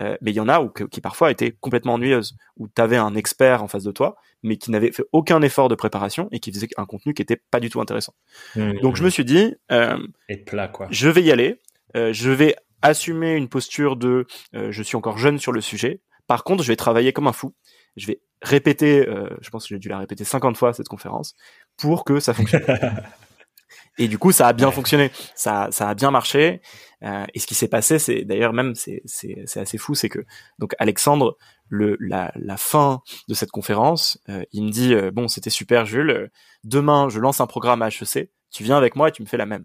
euh, 0.00 0.16
mais 0.20 0.30
il 0.30 0.34
y 0.34 0.40
en 0.40 0.48
a 0.48 0.60
où, 0.60 0.70
qui 0.70 1.00
parfois 1.00 1.30
étaient 1.30 1.52
complètement 1.52 1.94
ennuyeuses, 1.94 2.36
où 2.56 2.68
tu 2.68 2.80
avais 2.80 2.96
un 2.96 3.14
expert 3.14 3.62
en 3.62 3.68
face 3.68 3.84
de 3.84 3.92
toi, 3.92 4.16
mais 4.42 4.56
qui 4.56 4.70
n'avait 4.70 4.92
fait 4.92 5.04
aucun 5.12 5.42
effort 5.42 5.68
de 5.68 5.74
préparation 5.74 6.28
et 6.32 6.40
qui 6.40 6.52
faisait 6.52 6.68
un 6.76 6.86
contenu 6.86 7.14
qui 7.14 7.22
était 7.22 7.40
pas 7.50 7.60
du 7.60 7.70
tout 7.70 7.80
intéressant. 7.80 8.14
Mmh. 8.54 8.80
Donc 8.80 8.96
je 8.96 9.04
me 9.04 9.10
suis 9.10 9.24
dit, 9.24 9.54
euh, 9.72 9.98
et 10.28 10.36
plat 10.36 10.68
quoi. 10.68 10.86
Je 10.90 11.08
vais 11.08 11.22
y 11.22 11.32
aller. 11.32 11.60
Euh, 11.96 12.12
je 12.12 12.30
vais 12.30 12.54
assumer 12.82 13.34
une 13.34 13.48
posture 13.48 13.96
de, 13.96 14.26
je 14.52 14.82
suis 14.82 14.96
encore 14.96 15.18
jeune 15.18 15.38
sur 15.38 15.50
le 15.50 15.60
sujet. 15.60 16.02
Par 16.26 16.44
contre, 16.44 16.62
je 16.62 16.68
vais 16.68 16.76
travailler 16.76 17.12
comme 17.12 17.26
un 17.26 17.32
fou. 17.32 17.54
Je 17.96 18.06
vais 18.06 18.20
répéter, 18.42 19.08
euh, 19.08 19.30
je 19.40 19.50
pense 19.50 19.64
que 19.64 19.74
j'ai 19.74 19.78
dû 19.78 19.88
la 19.88 19.98
répéter 19.98 20.24
50 20.24 20.56
fois 20.56 20.72
cette 20.72 20.88
conférence 20.88 21.34
pour 21.76 22.04
que 22.04 22.20
ça 22.20 22.34
fonctionne. 22.34 22.64
et 23.98 24.08
du 24.08 24.18
coup, 24.18 24.32
ça 24.32 24.48
a 24.48 24.52
bien 24.52 24.70
fonctionné, 24.70 25.10
ça, 25.34 25.68
ça 25.70 25.88
a 25.88 25.94
bien 25.94 26.10
marché. 26.10 26.60
Euh, 27.02 27.24
et 27.34 27.38
ce 27.38 27.46
qui 27.46 27.54
s'est 27.54 27.68
passé, 27.68 27.98
c'est 27.98 28.24
d'ailleurs 28.24 28.52
même 28.52 28.74
c'est 28.74 29.02
c'est 29.04 29.42
c'est 29.46 29.60
assez 29.60 29.78
fou, 29.78 29.94
c'est 29.94 30.08
que 30.08 30.24
donc 30.58 30.74
Alexandre, 30.78 31.36
le 31.68 31.96
la 32.00 32.32
la 32.36 32.56
fin 32.56 33.02
de 33.28 33.34
cette 33.34 33.50
conférence, 33.50 34.18
euh, 34.28 34.44
il 34.52 34.64
me 34.64 34.70
dit 34.70 34.94
euh, 34.94 35.10
bon 35.10 35.28
c'était 35.28 35.50
super 35.50 35.84
Jules, 35.84 36.30
demain 36.64 37.08
je 37.08 37.20
lance 37.20 37.40
un 37.40 37.46
programme 37.46 37.82
à 37.82 37.88
HEC, 37.88 38.30
tu 38.50 38.64
viens 38.64 38.76
avec 38.76 38.96
moi 38.96 39.08
et 39.08 39.12
tu 39.12 39.22
me 39.22 39.26
fais 39.26 39.36
la 39.36 39.46
même. 39.46 39.64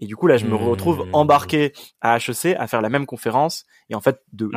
Et 0.00 0.06
du 0.06 0.16
coup, 0.16 0.26
là, 0.26 0.36
je 0.36 0.46
me 0.46 0.54
retrouve 0.54 0.98
Mmh. 1.00 1.10
embarqué 1.14 1.72
à 2.00 2.16
HEC 2.18 2.54
à 2.58 2.66
faire 2.66 2.80
la 2.82 2.88
même 2.88 3.06
conférence. 3.06 3.64
Et 3.90 3.94
en 3.94 4.00
fait, 4.00 4.20
de, 4.32 4.48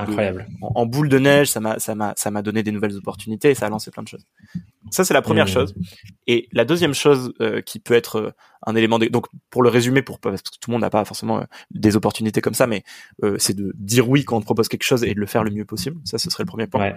en, 0.62 0.72
en 0.76 0.86
boule 0.86 1.10
de 1.10 1.20
neige, 1.20 1.50
ça 1.50 1.60
m'a, 1.60 1.80
ça 1.80 1.96
m'a, 1.96 2.14
ça 2.18 2.32
m'a 2.32 2.42
donné 2.42 2.64
des 2.64 2.72
nouvelles 2.72 2.96
opportunités 2.98 3.52
et 3.52 3.56
ça 3.56 3.66
a 3.66 3.70
lancé 3.70 3.92
plein 3.92 4.04
de 4.04 4.08
choses. 4.08 4.26
Ça, 4.90 5.04
c'est 5.06 5.14
la 5.14 5.22
première 5.22 5.46
Mmh. 5.46 5.50
chose. 5.50 5.76
Et 6.28 6.48
la 6.52 6.66
deuxième 6.66 6.94
chose 6.94 7.34
euh, 7.42 7.62
qui 7.62 7.80
peut 7.80 7.94
être 7.94 8.16
euh, 8.18 8.32
un 8.66 8.76
élément, 8.76 9.00
de- 9.00 9.08
donc 9.08 9.28
pour 9.50 9.64
le 9.64 9.70
résumer, 9.70 10.02
pour 10.02 10.20
parce 10.20 10.42
que 10.42 10.50
tout 10.60 10.70
le 10.70 10.74
monde 10.74 10.82
n'a 10.82 10.90
pas 10.90 11.04
forcément 11.06 11.40
euh, 11.40 11.44
des 11.72 11.96
opportunités 11.96 12.42
comme 12.42 12.54
ça, 12.54 12.68
mais 12.68 12.84
euh, 13.24 13.36
c'est 13.40 13.54
de 13.56 13.72
dire 13.78 14.10
oui 14.10 14.24
quand 14.26 14.38
on 14.38 14.40
te 14.42 14.46
propose 14.46 14.68
quelque 14.68 14.84
chose 14.84 15.04
et 15.04 15.14
de 15.14 15.20
le 15.20 15.26
faire 15.26 15.44
le 15.44 15.52
mieux 15.52 15.66
possible. 15.66 15.98
Ça, 16.04 16.18
ce 16.18 16.30
serait 16.30 16.44
le 16.44 16.48
premier 16.48 16.68
point. 16.68 16.82
Ouais. 16.92 16.96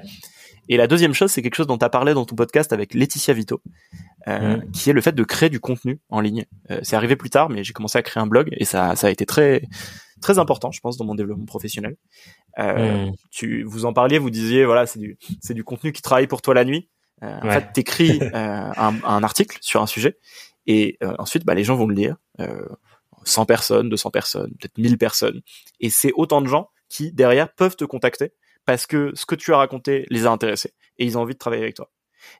Et 0.68 0.77
la 0.77 0.87
deuxième 0.87 1.12
chose, 1.14 1.31
c'est 1.31 1.42
quelque 1.42 1.55
chose 1.57 1.66
dont 1.66 1.79
tu 1.79 1.85
as 1.85 1.88
parlé 1.90 2.14
dans 2.14 2.24
ton 2.24 2.37
podcast 2.37 2.72
avec 2.72 2.94
Laetitia 2.94 3.35
Vito, 3.35 3.61
euh, 4.29 4.57
Mm. 4.57 4.70
qui 4.72 4.90
est 4.90 4.92
le 4.92 5.00
fait 5.00 5.12
de 5.14 5.22
créer 5.24 5.50
du 5.50 5.61
contenu 5.61 6.00
en 6.09 6.20
ligne. 6.20 6.44
Euh, 6.70 6.81
c'est 6.83 6.96
arrivé 6.96 7.16
plus 7.16 7.31
tard, 7.31 7.50
mais 7.50 7.64
j'ai 7.64 7.72
commencé 7.72 7.98
à 7.98 8.03
créer 8.03 8.22
un 8.22 8.27
blog 8.27 8.48
et 8.53 8.64
ça, 8.64 8.96
ça 8.96 9.09
a 9.09 9.11
été 9.11 9.27
très 9.27 9.62
très 10.22 10.38
important, 10.38 10.70
je 10.72 10.81
pense, 10.81 10.96
dans 10.96 11.05
mon 11.05 11.14
développement 11.14 11.44
professionnel. 11.44 11.96
Euh, 12.59 13.07
Mmh. 13.07 13.12
tu 13.31 13.62
vous 13.64 13.85
en 13.85 13.92
parliez, 13.92 14.18
vous 14.18 14.31
disiez 14.31 14.64
voilà, 14.64 14.87
c'est 14.87 14.98
du 14.98 15.18
c'est 15.40 15.55
du 15.55 15.64
contenu 15.64 15.92
qui 15.92 16.00
travaille 16.03 16.27
pour 16.29 16.40
toi 16.40 16.55
la 16.55 16.64
nuit. 16.64 16.88
Euh, 17.22 17.38
En 17.42 17.50
fait, 17.50 17.72
t'écris 17.72 18.18
euh, 18.22 18.31
un, 18.33 18.94
un 19.05 19.22
article 19.22 19.59
sur 19.61 19.83
un 19.83 19.87
sujet 19.87 20.18
et 20.66 20.96
euh, 21.03 21.14
ensuite, 21.18 21.44
bah, 21.44 21.55
les 21.55 21.64
gens 21.64 21.77
vont 21.77 21.87
le 21.87 21.94
lire. 21.94 22.16
Euh, 22.40 22.64
100 23.27 23.46
personnes, 23.46 23.88
200 23.88 24.11
personnes, 24.11 24.50
peut-être 24.61 24.77
1000 24.77 24.98
personnes. 24.98 25.40
Et 25.81 25.88
c'est 25.88 26.12
autant 26.14 26.42
de 26.42 26.46
gens 26.46 26.68
qui, 26.90 27.11
derrière, 27.11 27.50
peuvent 27.55 27.74
te 27.77 27.85
contacter 27.87 28.33
parce 28.66 28.87
que 28.87 29.12
ce 29.14 29.27
que 29.27 29.35
tu 29.35 29.53
as 29.53 29.57
raconté 29.59 30.07
les 30.11 30.27
a 30.27 30.31
intéressés 30.31 30.72
et 30.98 31.05
ils 31.05 31.18
ont 31.18 31.22
envie 31.22 31.35
de 31.35 31.38
travailler 31.38 31.62
avec 31.62 31.74
toi. 31.77 31.90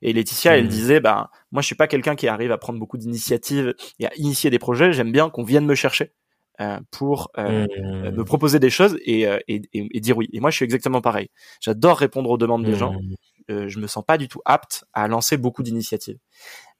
Et 0.02 0.12
Laetitia, 0.14 0.56
elle 0.56 0.64
Mhm. 0.64 0.70
disait, 0.70 1.00
bah, 1.00 1.30
moi, 1.52 1.60
je 1.62 1.66
suis 1.66 1.74
pas 1.76 1.87
quelqu'un 1.87 2.16
qui 2.16 2.26
arrive 2.28 2.52
à 2.52 2.58
prendre 2.58 2.78
beaucoup 2.78 2.96
d'initiatives 2.98 3.74
et 3.98 4.06
à 4.06 4.14
initier 4.16 4.48
des 4.50 4.58
projets. 4.58 4.92
J'aime 4.94 5.12
bien 5.12 5.28
qu'on 5.30 5.44
vienne 5.44 5.66
me 5.66 5.74
chercher 5.74 6.12
euh, 6.60 6.78
pour 6.90 7.30
euh, 7.38 7.66
Mmh. 8.02 8.10
me 8.10 8.24
proposer 8.24 8.58
des 8.60 8.70
choses 8.70 8.96
et, 9.04 9.26
euh, 9.26 9.38
et, 9.48 9.62
et- 9.74 9.88
et 9.96 10.00
dire 10.00 10.16
oui. 10.16 10.28
Et 10.32 10.40
moi, 10.40 10.50
je 10.50 10.56
suis 10.56 10.64
exactement 10.64 11.00
pareil. 11.02 11.28
J'adore 11.60 11.98
répondre 11.98 12.30
aux 12.30 12.38
demandes 12.38 12.64
des 12.64 12.74
gens. 12.74 12.92
Mmh. 13.48 13.52
Euh, 13.52 13.68
je 13.68 13.78
me 13.78 13.87
sens 13.87 14.04
pas 14.04 14.16
du 14.18 14.28
tout 14.28 14.40
apte 14.44 14.85
à 14.92 15.07
lancer 15.09 15.37
beaucoup 15.37 15.62
d'initiatives. 15.62 16.18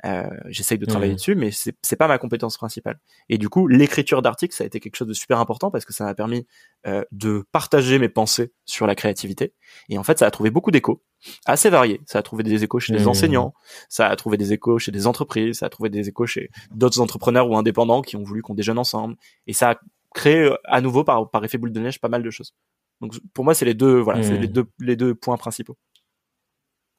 Euh, 0.05 0.29
J'essaye 0.48 0.79
de 0.79 0.85
travailler 0.87 1.12
Mhm. 1.12 1.16
dessus, 1.16 1.35
mais 1.35 1.50
c'est 1.50 1.96
pas 1.96 2.09
ma 2.09 2.18
compétence 2.18 2.57
principale. 2.59 2.98
Et 3.31 3.38
du 3.38 3.48
coup, 3.48 3.68
l'écriture 3.68 4.20
d'articles, 4.22 4.55
ça 4.55 4.64
a 4.64 4.66
été 4.66 4.79
quelque 4.81 4.96
chose 4.96 5.09
de 5.09 5.14
super 5.14 5.38
important 5.38 5.70
parce 5.70 5.85
que 5.87 5.92
ça 5.94 6.05
m'a 6.05 6.14
permis 6.14 6.46
euh, 6.87 7.03
de 7.12 7.44
partager 7.53 7.98
mes 7.98 8.11
pensées 8.11 8.53
sur 8.66 8.87
la 8.87 8.94
créativité. 8.94 9.55
Et 9.88 9.96
en 9.96 10.03
fait, 10.05 10.18
ça 10.18 10.27
a 10.27 10.31
trouvé 10.31 10.50
beaucoup 10.50 10.70
d'échos, 10.70 11.03
assez 11.46 11.70
variés. 11.70 12.03
Ça 12.07 12.18
a 12.18 12.22
trouvé 12.22 12.42
des 12.42 12.62
échos 12.64 12.81
chez 12.81 12.92
des 12.92 13.00
Mhm. 13.03 13.09
enseignants, 13.09 13.55
ça 13.88 14.09
a 14.09 14.16
trouvé 14.16 14.37
des 14.37 14.53
échos 14.53 14.79
chez 14.79 14.92
des 14.92 15.07
entreprises, 15.07 15.59
ça 15.61 15.66
a 15.66 15.70
trouvé 15.70 15.88
des 15.88 16.09
échos 16.09 16.27
chez 16.27 16.50
d'autres 16.74 17.00
entrepreneurs 17.00 17.48
ou 17.48 17.57
indépendants 17.57 18.03
qui 18.03 18.16
ont 18.16 18.22
voulu 18.22 18.42
qu'on 18.42 18.55
déjeune 18.55 18.79
ensemble. 18.79 19.16
Et 19.46 19.55
ça 19.55 19.70
a 19.70 19.77
créé 20.14 20.40
euh, 20.42 20.55
à 20.64 20.81
nouveau 20.83 21.05
par, 21.05 21.31
par 21.31 21.42
effet 21.44 21.57
boule 21.57 21.72
de 21.72 21.81
neige 21.81 21.98
pas 22.00 22.09
mal 22.09 22.22
de 22.22 22.31
choses. 22.31 22.55
Donc 23.00 23.14
pour 23.33 23.44
moi, 23.44 23.55
c'est 23.55 23.64
les 23.64 23.74
deux, 23.74 23.98
voilà, 23.98 24.22
c'est 24.22 24.35
Mhm. 24.35 24.40
les 24.42 24.48
deux, 24.48 24.64
les 24.81 24.96
deux 24.96 25.14
points 25.14 25.37
principaux. 25.38 25.77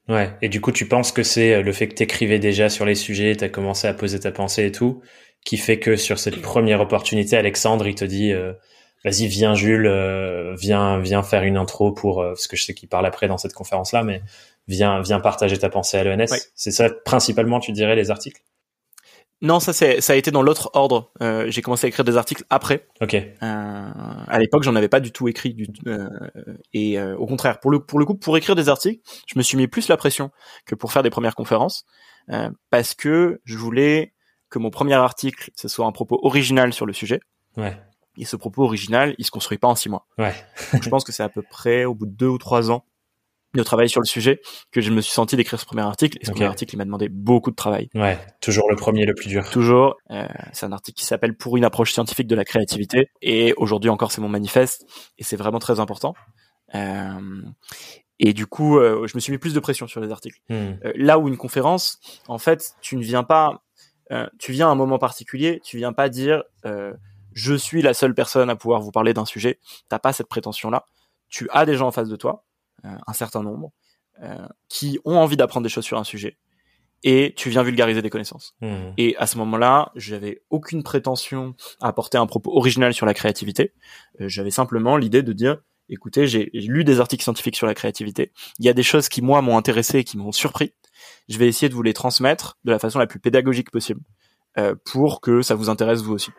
Ouais. 0.07 0.31
Et 0.41 0.49
du 0.49 0.61
coup, 0.61 0.71
tu 0.71 0.87
penses 0.87 1.11
que 1.11 1.23
c'est 1.23 1.53
euh, 1.53 1.61
le 1.61 1.71
fait 1.71 1.87
que 1.87 1.95
t'écrivais 1.95 2.39
déjà 2.39 2.69
sur 2.69 2.85
les 2.85 2.95
sujets, 2.95 3.35
t'as 3.35 3.49
commencé 3.49 3.87
à 3.87 3.93
poser 3.93 4.19
ta 4.19 4.31
pensée 4.31 4.65
et 4.65 4.71
tout, 4.71 5.01
qui 5.45 5.57
fait 5.57 5.79
que 5.79 5.95
sur 5.95 6.19
cette 6.19 6.41
première 6.41 6.81
opportunité, 6.81 7.37
Alexandre, 7.37 7.87
il 7.87 7.95
te 7.95 8.05
dit, 8.05 8.31
euh, 8.31 8.53
vas-y, 9.05 9.27
viens 9.27 9.55
Jules, 9.55 9.85
euh, 9.87 10.55
viens, 10.59 10.99
viens 10.99 11.23
faire 11.23 11.43
une 11.43 11.57
intro 11.57 11.91
pour, 11.91 12.21
euh, 12.21 12.29
parce 12.29 12.47
que 12.47 12.57
je 12.57 12.65
sais 12.65 12.73
qu'il 12.73 12.89
parle 12.89 13.05
après 13.05 13.27
dans 13.27 13.37
cette 13.37 13.53
conférence-là, 13.53 14.03
mais 14.03 14.21
viens, 14.67 15.01
viens 15.01 15.19
partager 15.19 15.57
ta 15.57 15.69
pensée 15.69 15.97
à 15.97 16.03
l'ENS. 16.03 16.27
C'est 16.55 16.71
ça, 16.71 16.89
principalement, 17.05 17.59
tu 17.59 17.71
dirais, 17.71 17.95
les 17.95 18.11
articles? 18.11 18.41
Non, 19.41 19.59
ça 19.59 19.73
c'est 19.73 20.01
ça 20.01 20.13
a 20.13 20.15
été 20.15 20.31
dans 20.31 20.41
l'autre 20.41 20.69
ordre. 20.73 21.11
Euh, 21.21 21.45
j'ai 21.49 21.61
commencé 21.61 21.85
à 21.85 21.89
écrire 21.89 22.05
des 22.05 22.17
articles 22.17 22.43
après. 22.49 22.87
Ok. 23.01 23.13
Euh, 23.15 23.27
à 23.41 24.39
l'époque, 24.39 24.63
j'en 24.63 24.75
avais 24.75 24.87
pas 24.87 24.99
du 24.99 25.11
tout 25.11 25.27
écrit. 25.27 25.53
Du, 25.53 25.67
euh, 25.87 26.07
et 26.73 26.97
euh, 26.97 27.17
au 27.17 27.25
contraire, 27.25 27.59
pour 27.59 27.69
le 27.69 27.79
pour 27.79 27.99
le 27.99 28.05
coup, 28.05 28.15
pour 28.15 28.37
écrire 28.37 28.55
des 28.55 28.69
articles, 28.69 29.01
je 29.27 29.37
me 29.37 29.43
suis 29.43 29.57
mis 29.57 29.67
plus 29.67 29.89
la 29.89 29.97
pression 29.97 30.31
que 30.65 30.73
pour 30.73 30.93
faire 30.93 31.03
des 31.03 31.09
premières 31.09 31.35
conférences, 31.35 31.85
euh, 32.29 32.49
parce 32.69 32.93
que 32.93 33.41
je 33.43 33.57
voulais 33.57 34.13
que 34.49 34.57
mon 34.57 34.69
premier 34.69 34.93
article, 34.93 35.51
ce 35.55 35.67
soit 35.67 35.85
un 35.85 35.91
propos 35.91 36.19
original 36.23 36.71
sur 36.71 36.85
le 36.85 36.93
sujet. 36.93 37.19
Ouais. 37.57 37.77
Et 38.17 38.23
ce 38.23 38.37
propos 38.37 38.63
original, 38.63 39.15
il 39.17 39.25
se 39.25 39.31
construit 39.31 39.57
pas 39.57 39.67
en 39.67 39.75
six 39.75 39.89
mois. 39.89 40.07
Ouais. 40.17 40.33
Donc, 40.71 40.83
je 40.83 40.89
pense 40.89 41.03
que 41.03 41.11
c'est 41.11 41.23
à 41.23 41.29
peu 41.29 41.41
près 41.41 41.83
au 41.83 41.93
bout 41.93 42.05
de 42.05 42.13
deux 42.13 42.27
ou 42.27 42.37
trois 42.37 42.71
ans 42.71 42.85
de 43.57 43.63
travail 43.63 43.89
sur 43.89 44.01
le 44.01 44.05
sujet 44.05 44.41
que 44.71 44.81
je 44.81 44.91
me 44.91 45.01
suis 45.01 45.13
senti 45.13 45.35
d'écrire 45.35 45.59
ce 45.59 45.65
premier 45.65 45.81
article. 45.81 46.17
Et 46.21 46.25
ce 46.25 46.31
premier 46.31 46.45
article, 46.45 46.75
il 46.75 46.77
m'a 46.77 46.85
demandé 46.85 47.09
beaucoup 47.09 47.51
de 47.51 47.55
travail. 47.55 47.89
Ouais. 47.95 48.19
Toujours 48.41 48.69
le 48.69 48.75
premier, 48.75 49.05
le 49.05 49.13
plus 49.13 49.27
dur. 49.27 49.49
Toujours. 49.49 49.97
Euh, 50.11 50.27
c'est 50.53 50.65
un 50.65 50.71
article 50.71 50.97
qui 50.97 51.05
s'appelle 51.05 51.35
Pour 51.35 51.57
une 51.57 51.65
approche 51.65 51.93
scientifique 51.93 52.27
de 52.27 52.35
la 52.35 52.45
créativité. 52.45 53.09
Et 53.21 53.53
aujourd'hui 53.57 53.89
encore, 53.89 54.11
c'est 54.11 54.21
mon 54.21 54.29
manifeste. 54.29 54.85
Et 55.17 55.23
c'est 55.23 55.37
vraiment 55.37 55.59
très 55.59 55.79
important. 55.79 56.13
Euh, 56.73 57.41
et 58.19 58.33
du 58.33 58.47
coup, 58.47 58.77
euh, 58.77 59.07
je 59.07 59.15
me 59.15 59.19
suis 59.19 59.31
mis 59.31 59.37
plus 59.37 59.53
de 59.53 59.59
pression 59.59 59.87
sur 59.87 60.01
les 60.01 60.11
articles. 60.11 60.39
Hmm. 60.49 60.73
Là 60.95 61.19
où 61.19 61.27
une 61.27 61.37
conférence, 61.37 61.99
en 62.27 62.37
fait, 62.37 62.75
tu 62.81 62.95
ne 62.95 63.03
viens 63.03 63.23
pas, 63.23 63.61
tu 64.39 64.51
viens 64.51 64.69
à 64.69 64.71
un 64.71 64.75
moment 64.75 64.99
particulier, 64.99 65.61
tu 65.63 65.77
viens 65.77 65.93
pas 65.93 66.09
dire 66.09 66.43
je 67.35 67.53
suis 67.53 67.81
la 67.81 67.93
seule 67.93 68.15
personne 68.15 68.49
à 68.49 68.55
pouvoir 68.55 68.81
vous 68.81 68.91
parler 68.91 69.13
d'un 69.13 69.25
sujet. 69.25 69.59
T'as 69.89 69.99
pas 69.99 70.13
cette 70.13 70.27
prétention-là. 70.27 70.85
Tu 71.29 71.47
as 71.51 71.65
des 71.65 71.75
gens 71.75 71.87
en 71.87 71.91
face 71.91 72.09
de 72.09 72.15
toi, 72.15 72.45
un 73.07 73.13
certain 73.13 73.43
nombre, 73.43 73.71
euh, 74.23 74.47
qui 74.69 74.99
ont 75.05 75.17
envie 75.17 75.37
d'apprendre 75.37 75.63
des 75.63 75.69
choses 75.69 75.83
sur 75.83 75.97
un 75.97 76.03
sujet, 76.03 76.37
et 77.03 77.33
tu 77.35 77.49
viens 77.49 77.63
vulgariser 77.63 78.01
des 78.01 78.09
connaissances. 78.09 78.55
Hmm. 78.61 78.91
Et 78.97 79.15
à 79.17 79.27
ce 79.27 79.37
moment-là, 79.37 79.91
j'avais 79.95 80.41
aucune 80.49 80.83
prétention 80.83 81.53
à 81.81 81.87
apporter 81.87 82.17
un 82.17 82.25
propos 82.25 82.55
original 82.55 82.93
sur 82.93 83.05
la 83.05 83.13
créativité. 83.13 83.73
Euh, 84.21 84.27
j'avais 84.27 84.51
simplement 84.51 84.97
l'idée 84.97 85.21
de 85.21 85.33
dire, 85.33 85.57
écoutez, 85.89 86.27
j'ai 86.27 86.49
j'ai 86.53 86.67
lu 86.67 86.83
des 86.83 86.99
articles 86.99 87.23
scientifiques 87.23 87.55
sur 87.55 87.67
la 87.67 87.75
créativité. 87.75 88.31
Il 88.59 88.65
y 88.65 88.69
a 88.69 88.73
des 88.73 88.83
choses 88.83 89.09
qui, 89.09 89.21
moi, 89.21 89.41
m'ont 89.41 89.57
intéressé 89.57 89.99
et 89.99 90.03
qui 90.03 90.17
m'ont 90.17 90.31
surpris. 90.31 90.73
Je 91.29 91.37
vais 91.37 91.47
essayer 91.47 91.69
de 91.69 91.73
vous 91.73 91.83
les 91.83 91.93
transmettre 91.93 92.57
de 92.63 92.71
la 92.71 92.79
façon 92.79 92.99
la 92.99 93.07
plus 93.07 93.19
pédagogique 93.19 93.69
possible 93.69 94.01
euh, 94.57 94.75
pour 94.85 95.21
que 95.21 95.41
ça 95.41 95.53
vous 95.53 95.69
intéresse 95.69 96.01
vous 96.01 96.13
aussi. 96.13 96.31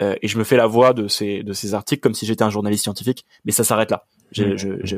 Euh, 0.00 0.16
et 0.22 0.28
je 0.28 0.38
me 0.38 0.44
fais 0.44 0.56
la 0.56 0.66
voix 0.66 0.94
de 0.94 1.08
ces, 1.08 1.42
de 1.42 1.52
ces 1.52 1.74
articles 1.74 2.00
comme 2.00 2.14
si 2.14 2.24
j'étais 2.24 2.42
un 2.42 2.50
journaliste 2.50 2.84
scientifique, 2.84 3.26
mais 3.44 3.52
ça 3.52 3.62
s'arrête 3.62 3.90
là. 3.90 4.06
Mm. 4.36 4.56
Je, 4.56 4.68
je, 4.84 4.96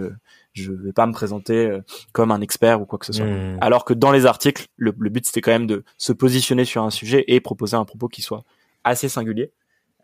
je 0.53 0.73
vais 0.73 0.93
pas 0.93 1.07
me 1.07 1.13
présenter 1.13 1.67
euh, 1.67 1.81
comme 2.13 2.31
un 2.31 2.41
expert 2.41 2.81
ou 2.81 2.87
quoi 2.87 2.99
que 2.99 3.07
ce 3.07 3.13
soit. 3.13 3.27
Hmm. 3.27 3.59
Alors 3.61 3.85
que 3.85 3.95
dans 3.95 4.11
les 4.11 4.27
articles, 4.27 4.67
le, 4.77 4.93
le 4.99 5.11
but 5.11 5.25
c'était 5.27 5.41
quand 5.41 5.53
même 5.53 5.67
de 5.67 5.85
se 5.97 6.13
positionner 6.13 6.65
sur 6.65 6.83
un 6.83 6.91
sujet 6.91 7.25
et 7.29 7.41
proposer 7.41 7.77
un 7.77 7.85
propos 7.85 8.09
qui 8.09 8.23
soit 8.23 8.43
assez 8.85 9.09
singulier. 9.09 9.53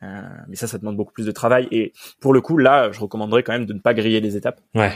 Euh, 0.03 0.21
mais 0.49 0.57
ça, 0.57 0.67
ça 0.67 0.79
demande 0.79 0.97
beaucoup 0.97 1.13
plus 1.13 1.27
de 1.27 1.33
travail. 1.33 1.67
Et 1.71 1.93
pour 2.21 2.33
le 2.35 2.41
coup, 2.41 2.59
là, 2.59 2.93
je 2.93 3.01
recommanderais 3.01 3.43
quand 3.43 3.53
même 3.53 3.67
de 3.67 3.73
ne 3.73 3.81
pas 3.81 3.95
griller 3.95 4.21
les 4.21 4.37
étapes. 4.37 4.61
Ouais. 4.75 4.93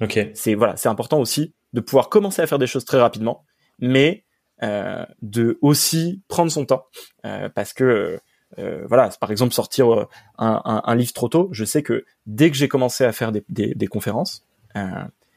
Ok. 0.00 0.18
C'est 0.34 0.54
voilà, 0.54 0.76
c'est 0.76 0.88
important 0.88 1.20
aussi 1.20 1.54
de 1.72 1.80
pouvoir 1.80 2.08
commencer 2.08 2.42
à 2.42 2.46
faire 2.46 2.58
des 2.58 2.66
choses 2.66 2.84
très 2.84 2.98
rapidement, 2.98 3.44
mais 3.78 4.24
euh, 4.62 5.04
de 5.22 5.58
aussi 5.62 6.22
prendre 6.28 6.50
son 6.50 6.64
temps 6.66 6.86
euh, 7.24 7.48
parce 7.48 7.72
que 7.72 8.18
euh, 8.58 8.84
voilà, 8.88 9.10
par 9.20 9.30
exemple 9.30 9.52
sortir 9.54 9.92
euh, 9.92 10.04
un, 10.38 10.60
un, 10.64 10.82
un 10.84 10.94
livre 10.96 11.12
trop 11.12 11.28
tôt, 11.28 11.48
je 11.52 11.64
sais 11.64 11.82
que 11.82 12.04
dès 12.26 12.50
que 12.50 12.56
j'ai 12.56 12.68
commencé 12.68 13.04
à 13.04 13.12
faire 13.12 13.32
des, 13.32 13.44
des, 13.48 13.74
des 13.74 13.86
conférences, 13.86 14.44
euh, 14.76 14.80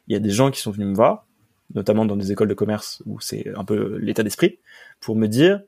il 0.08 0.13
y 0.13 0.15
a 0.15 0.19
des 0.19 0.30
gens 0.32 0.52
qui 0.52 0.60
sont 0.62 0.71
venus 0.71 0.88
me 0.88 0.95
voir, 0.95 1.26
notamment 1.76 2.06
dans 2.06 2.15
des 2.17 2.32
écoles 2.32 2.47
de 2.49 2.54
commerce 2.54 3.02
où 3.06 3.19
c'est 3.19 3.47
un 3.56 3.63
peu 3.63 3.97
l'état 3.97 4.23
d'esprit, 4.23 4.60
pour 4.99 5.15
me 5.15 5.28
dire 5.28 5.62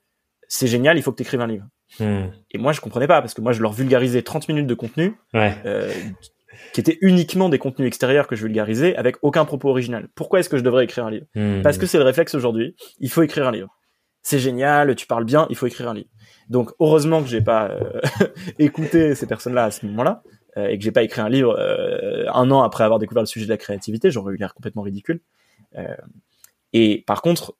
c'est 0.47 0.67
génial, 0.67 0.97
il 0.97 1.01
faut 1.01 1.11
que 1.11 1.17
tu 1.17 1.23
écrives 1.23 1.41
un 1.41 1.47
livre. 1.47 1.65
Hmm. 1.99 2.25
Et 2.51 2.57
moi 2.57 2.71
je 2.73 2.81
comprenais 2.81 3.07
pas 3.07 3.21
parce 3.21 3.33
que 3.33 3.41
moi 3.41 3.51
je 3.51 3.61
leur 3.61 3.71
vulgarisais 3.73 4.21
30 4.21 4.47
minutes 4.49 4.67
de 4.67 4.73
contenu 4.73 5.15
Ouais. 5.33 5.55
euh, 5.65 5.91
qui 6.73 6.79
étaient 6.81 6.97
uniquement 7.01 7.47
des 7.49 7.59
contenus 7.59 7.87
extérieurs 7.87 8.27
que 8.27 8.35
je 8.35 8.43
vulgarisais 8.43 8.95
avec 8.95 9.17
aucun 9.21 9.45
propos 9.45 9.69
original. 9.69 10.07
Pourquoi 10.15 10.39
est-ce 10.39 10.49
que 10.49 10.57
je 10.57 10.63
devrais 10.63 10.83
écrire 10.83 11.05
un 11.05 11.11
livre? 11.11 11.25
Hmm. 11.35 11.61
Parce 11.61 11.77
que 11.77 11.85
c'est 11.85 11.97
le 11.97 12.03
réflexe 12.03 12.33
aujourd'hui. 12.35 12.75
Il 12.99 13.09
faut 13.09 13.21
écrire 13.23 13.47
un 13.47 13.51
livre. 13.51 13.75
C'est 14.25 14.39
génial, 14.39 14.95
tu 14.95 15.05
parles 15.05 15.23
bien, 15.23 15.45
il 15.51 15.55
faut 15.55 15.67
écrire 15.67 15.87
un 15.87 15.93
livre. 15.93 16.09
Donc 16.49 16.71
heureusement 16.79 17.21
que 17.21 17.29
j'ai 17.29 17.41
pas 17.41 17.69
euh, 17.69 18.01
écouté 18.59 19.13
ces 19.13 19.27
personnes-là 19.27 19.65
à 19.65 19.69
ce 19.69 19.85
moment-là 19.85 20.23
euh, 20.57 20.65
et 20.65 20.79
que 20.79 20.83
j'ai 20.83 20.91
pas 20.91 21.03
écrit 21.03 21.21
un 21.21 21.29
livre 21.29 21.55
euh, 21.59 22.25
un 22.33 22.49
an 22.49 22.63
après 22.63 22.83
avoir 22.83 22.97
découvert 22.97 23.21
le 23.21 23.27
sujet 23.27 23.45
de 23.45 23.51
la 23.51 23.57
créativité. 23.57 24.09
J'aurais 24.09 24.33
eu 24.33 24.37
l'air 24.37 24.55
complètement 24.55 24.81
ridicule. 24.81 25.21
Euh, 25.77 25.95
et 26.73 27.03
par 27.05 27.21
contre, 27.21 27.55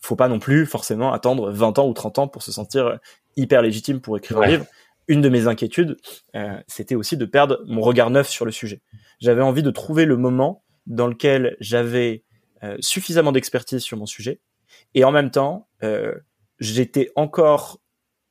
faut 0.00 0.16
pas 0.16 0.28
non 0.28 0.38
plus 0.38 0.64
forcément 0.64 1.12
attendre 1.12 1.50
20 1.50 1.78
ans 1.78 1.86
ou 1.86 1.92
30 1.92 2.20
ans 2.20 2.28
pour 2.28 2.42
se 2.42 2.52
sentir 2.52 2.98
hyper 3.36 3.60
légitime 3.60 4.00
pour 4.00 4.16
écrire 4.16 4.38
un 4.38 4.46
livre. 4.46 4.64
Une 5.08 5.20
de 5.20 5.28
mes 5.28 5.46
inquiétudes, 5.46 5.98
euh, 6.36 6.58
c'était 6.68 6.94
aussi 6.94 7.18
de 7.18 7.26
perdre 7.26 7.60
mon 7.66 7.82
regard 7.82 8.08
neuf 8.08 8.30
sur 8.30 8.46
le 8.46 8.50
sujet. 8.50 8.80
J'avais 9.20 9.42
envie 9.42 9.62
de 9.62 9.70
trouver 9.70 10.06
le 10.06 10.16
moment 10.16 10.62
dans 10.86 11.06
lequel 11.06 11.58
j'avais 11.60 12.24
euh, 12.62 12.78
suffisamment 12.80 13.32
d'expertise 13.32 13.82
sur 13.82 13.98
mon 13.98 14.06
sujet 14.06 14.40
et 14.94 15.04
en 15.04 15.10
même 15.12 15.30
temps, 15.30 15.68
euh, 15.82 16.14
j'étais 16.58 17.10
encore, 17.16 17.80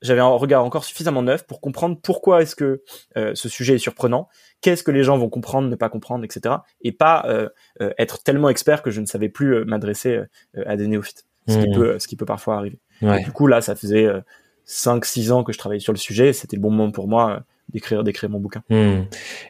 j'avais 0.02 0.20
un 0.22 0.28
regard 0.28 0.64
encore 0.64 0.84
suffisamment 0.84 1.24
neuf 1.24 1.46
pour 1.48 1.60
comprendre 1.62 1.98
pourquoi 2.02 2.42
est-ce 2.42 2.56
que 2.56 2.84
euh, 3.16 3.34
ce 3.36 3.50
sujet 3.50 3.76
est 3.76 3.80
surprenant, 3.80 4.28
qu'est-ce 4.62 4.84
que 4.84 4.92
les 4.92 5.04
gens 5.04 5.18
vont 5.18 5.30
comprendre, 5.30 5.68
ne 5.70 5.76
pas 5.76 5.90
comprendre, 5.90 6.24
etc. 6.24 6.56
Et 6.82 6.92
pas 6.92 7.24
euh, 7.28 7.50
être 7.98 8.22
tellement 8.24 8.50
expert 8.50 8.82
que 8.84 8.92
je 8.92 9.02
ne 9.02 9.06
savais 9.06 9.30
plus 9.30 9.66
m'adresser 9.66 10.22
à 10.66 10.76
des 10.76 10.88
néophytes, 10.88 11.26
ce 11.48 11.58
qui 11.58 11.70
Mhm. 11.70 11.76
peut, 11.76 12.00
ce 12.00 12.08
qui 12.08 12.16
peut 12.16 12.26
parfois 12.26 12.58
arriver. 12.58 12.80
Ouais. 13.02 13.24
Du 13.24 13.32
coup, 13.32 13.48
là, 13.48 13.62
ça 13.62 13.76
faisait, 13.76 14.06
euh, 14.06 14.22
5-6 14.66 15.32
ans 15.32 15.44
que 15.46 15.54
je 15.54 15.58
travaillais 15.58 15.80
sur 15.80 15.94
le 15.94 15.98
sujet, 15.98 16.34
c'était 16.34 16.58
le 16.58 16.62
bon 16.62 16.72
moment 16.72 16.92
pour 16.92 17.08
moi 17.08 17.44
d'écrire 17.70 18.04
d'écrire 18.04 18.30
mon 18.30 18.40
bouquin. 18.40 18.64
Hmm. 18.70 19.04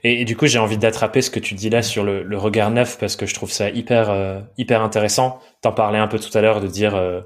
Et, 0.04 0.26
du 0.26 0.36
coup, 0.36 0.48
j'ai 0.48 0.60
envie 0.60 0.78
d'attraper 0.78 1.22
ce 1.22 1.30
que 1.30 1.40
tu 1.40 1.54
dis 1.54 1.70
là 1.70 1.82
sur 1.82 2.04
le, 2.04 2.24
le, 2.24 2.38
regard 2.38 2.72
neuf 2.72 2.98
parce 3.00 3.16
que 3.16 3.26
je 3.26 3.34
trouve 3.34 3.52
ça 3.52 3.70
hyper 3.70 4.10
euh, 4.10 4.40
hyper 4.58 4.82
intéressant. 4.82 5.40
T'en 5.62 5.72
parlais 5.72 6.00
un 6.00 6.08
peu 6.08 6.20
tout 6.20 6.36
à 6.38 6.42
l'heure 6.42 6.62
de 6.62 6.68
dire 6.68 6.96
euh, 6.96 7.22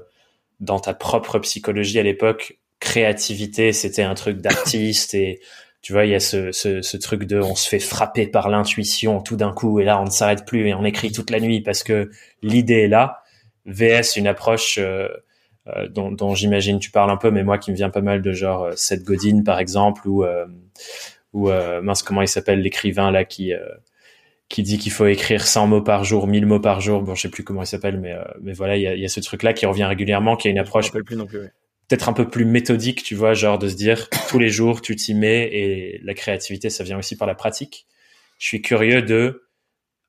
dans 0.60 0.78
ta 0.78 0.94
propre 0.94 1.38
psychologie 1.38 1.98
à 1.98 2.02
l'époque, 2.02 2.58
créativité, 2.80 3.72
c'était 3.72 4.02
un 4.02 4.14
truc 4.14 4.38
d'artiste 4.38 5.14
et 5.14 5.40
tu 5.82 5.92
vois, 5.92 6.04
il 6.04 6.12
y 6.12 6.14
a 6.14 6.20
ce, 6.20 6.52
ce, 6.52 6.80
ce, 6.80 6.96
truc 6.96 7.24
de 7.24 7.40
on 7.40 7.56
se 7.56 7.68
fait 7.68 7.80
frapper 7.80 8.28
par 8.28 8.48
l'intuition 8.48 9.20
tout 9.20 9.34
d'un 9.34 9.52
coup 9.52 9.80
et 9.80 9.84
là 9.84 10.00
on 10.00 10.04
ne 10.04 10.10
s'arrête 10.10 10.46
plus 10.46 10.68
et 10.68 10.74
on 10.74 10.84
écrit 10.84 11.10
toute 11.10 11.30
la 11.30 11.40
nuit 11.40 11.60
parce 11.60 11.82
que 11.82 12.10
l'idée 12.42 12.82
est 12.82 12.88
là. 12.88 13.22
VS 13.66 14.16
une 14.16 14.26
approche 14.26 14.78
euh, 14.78 15.08
euh, 15.68 15.86
dont, 15.88 16.10
dont 16.10 16.34
j'imagine 16.34 16.80
tu 16.80 16.90
parles 16.90 17.10
un 17.10 17.16
peu, 17.16 17.30
mais 17.30 17.44
moi 17.44 17.56
qui 17.56 17.70
me 17.70 17.76
vient 17.76 17.90
pas 17.90 18.00
mal 18.00 18.20
de 18.20 18.32
genre 18.32 18.64
euh, 18.64 18.72
Seth 18.74 19.04
Godin 19.04 19.42
par 19.44 19.60
exemple 19.60 20.08
ou 20.08 20.24
euh, 20.24 20.44
ou 21.32 21.50
mince 21.82 22.02
comment 22.02 22.20
il 22.20 22.28
s'appelle 22.28 22.60
l'écrivain 22.60 23.10
là 23.10 23.24
qui 23.24 23.52
qui 24.50 24.62
dit 24.62 24.76
qu'il 24.76 24.92
faut 24.92 25.06
écrire 25.06 25.46
100 25.46 25.66
mots 25.66 25.80
par 25.80 26.04
jour, 26.04 26.26
1000 26.26 26.44
mots 26.44 26.60
par 26.60 26.82
jour. 26.82 27.00
Bon, 27.00 27.14
je 27.14 27.22
sais 27.22 27.30
plus 27.30 27.42
comment 27.42 27.62
il 27.62 27.66
s'appelle, 27.66 27.98
mais 27.98 28.14
mais 28.42 28.52
voilà, 28.52 28.76
il 28.76 28.82
y 28.82 28.86
a, 28.86 28.94
y 28.94 29.04
a, 29.04 29.08
ce 29.08 29.20
truc 29.20 29.42
là 29.42 29.54
qui 29.54 29.64
revient 29.64 29.84
régulièrement, 29.84 30.36
qui 30.36 30.48
a 30.48 30.50
une 30.50 30.58
approche 30.58 30.90
plus 30.90 31.16
non 31.16 31.24
plus. 31.24 31.48
Peut-être 31.88 32.10
un 32.10 32.12
peu 32.12 32.28
plus 32.28 32.44
méthodique, 32.44 33.02
tu 33.02 33.14
vois, 33.14 33.32
genre 33.32 33.58
de 33.58 33.68
se 33.68 33.76
dire 33.76 34.10
tous 34.28 34.38
les 34.38 34.50
jours 34.50 34.82
tu 34.82 34.94
t'y 34.94 35.14
mets 35.14 35.44
et 35.44 36.00
la 36.02 36.12
créativité 36.12 36.68
ça 36.68 36.84
vient 36.84 36.98
aussi 36.98 37.16
par 37.16 37.26
la 37.26 37.34
pratique. 37.34 37.86
Je 38.38 38.46
suis 38.48 38.60
curieux 38.60 39.00
de 39.00 39.44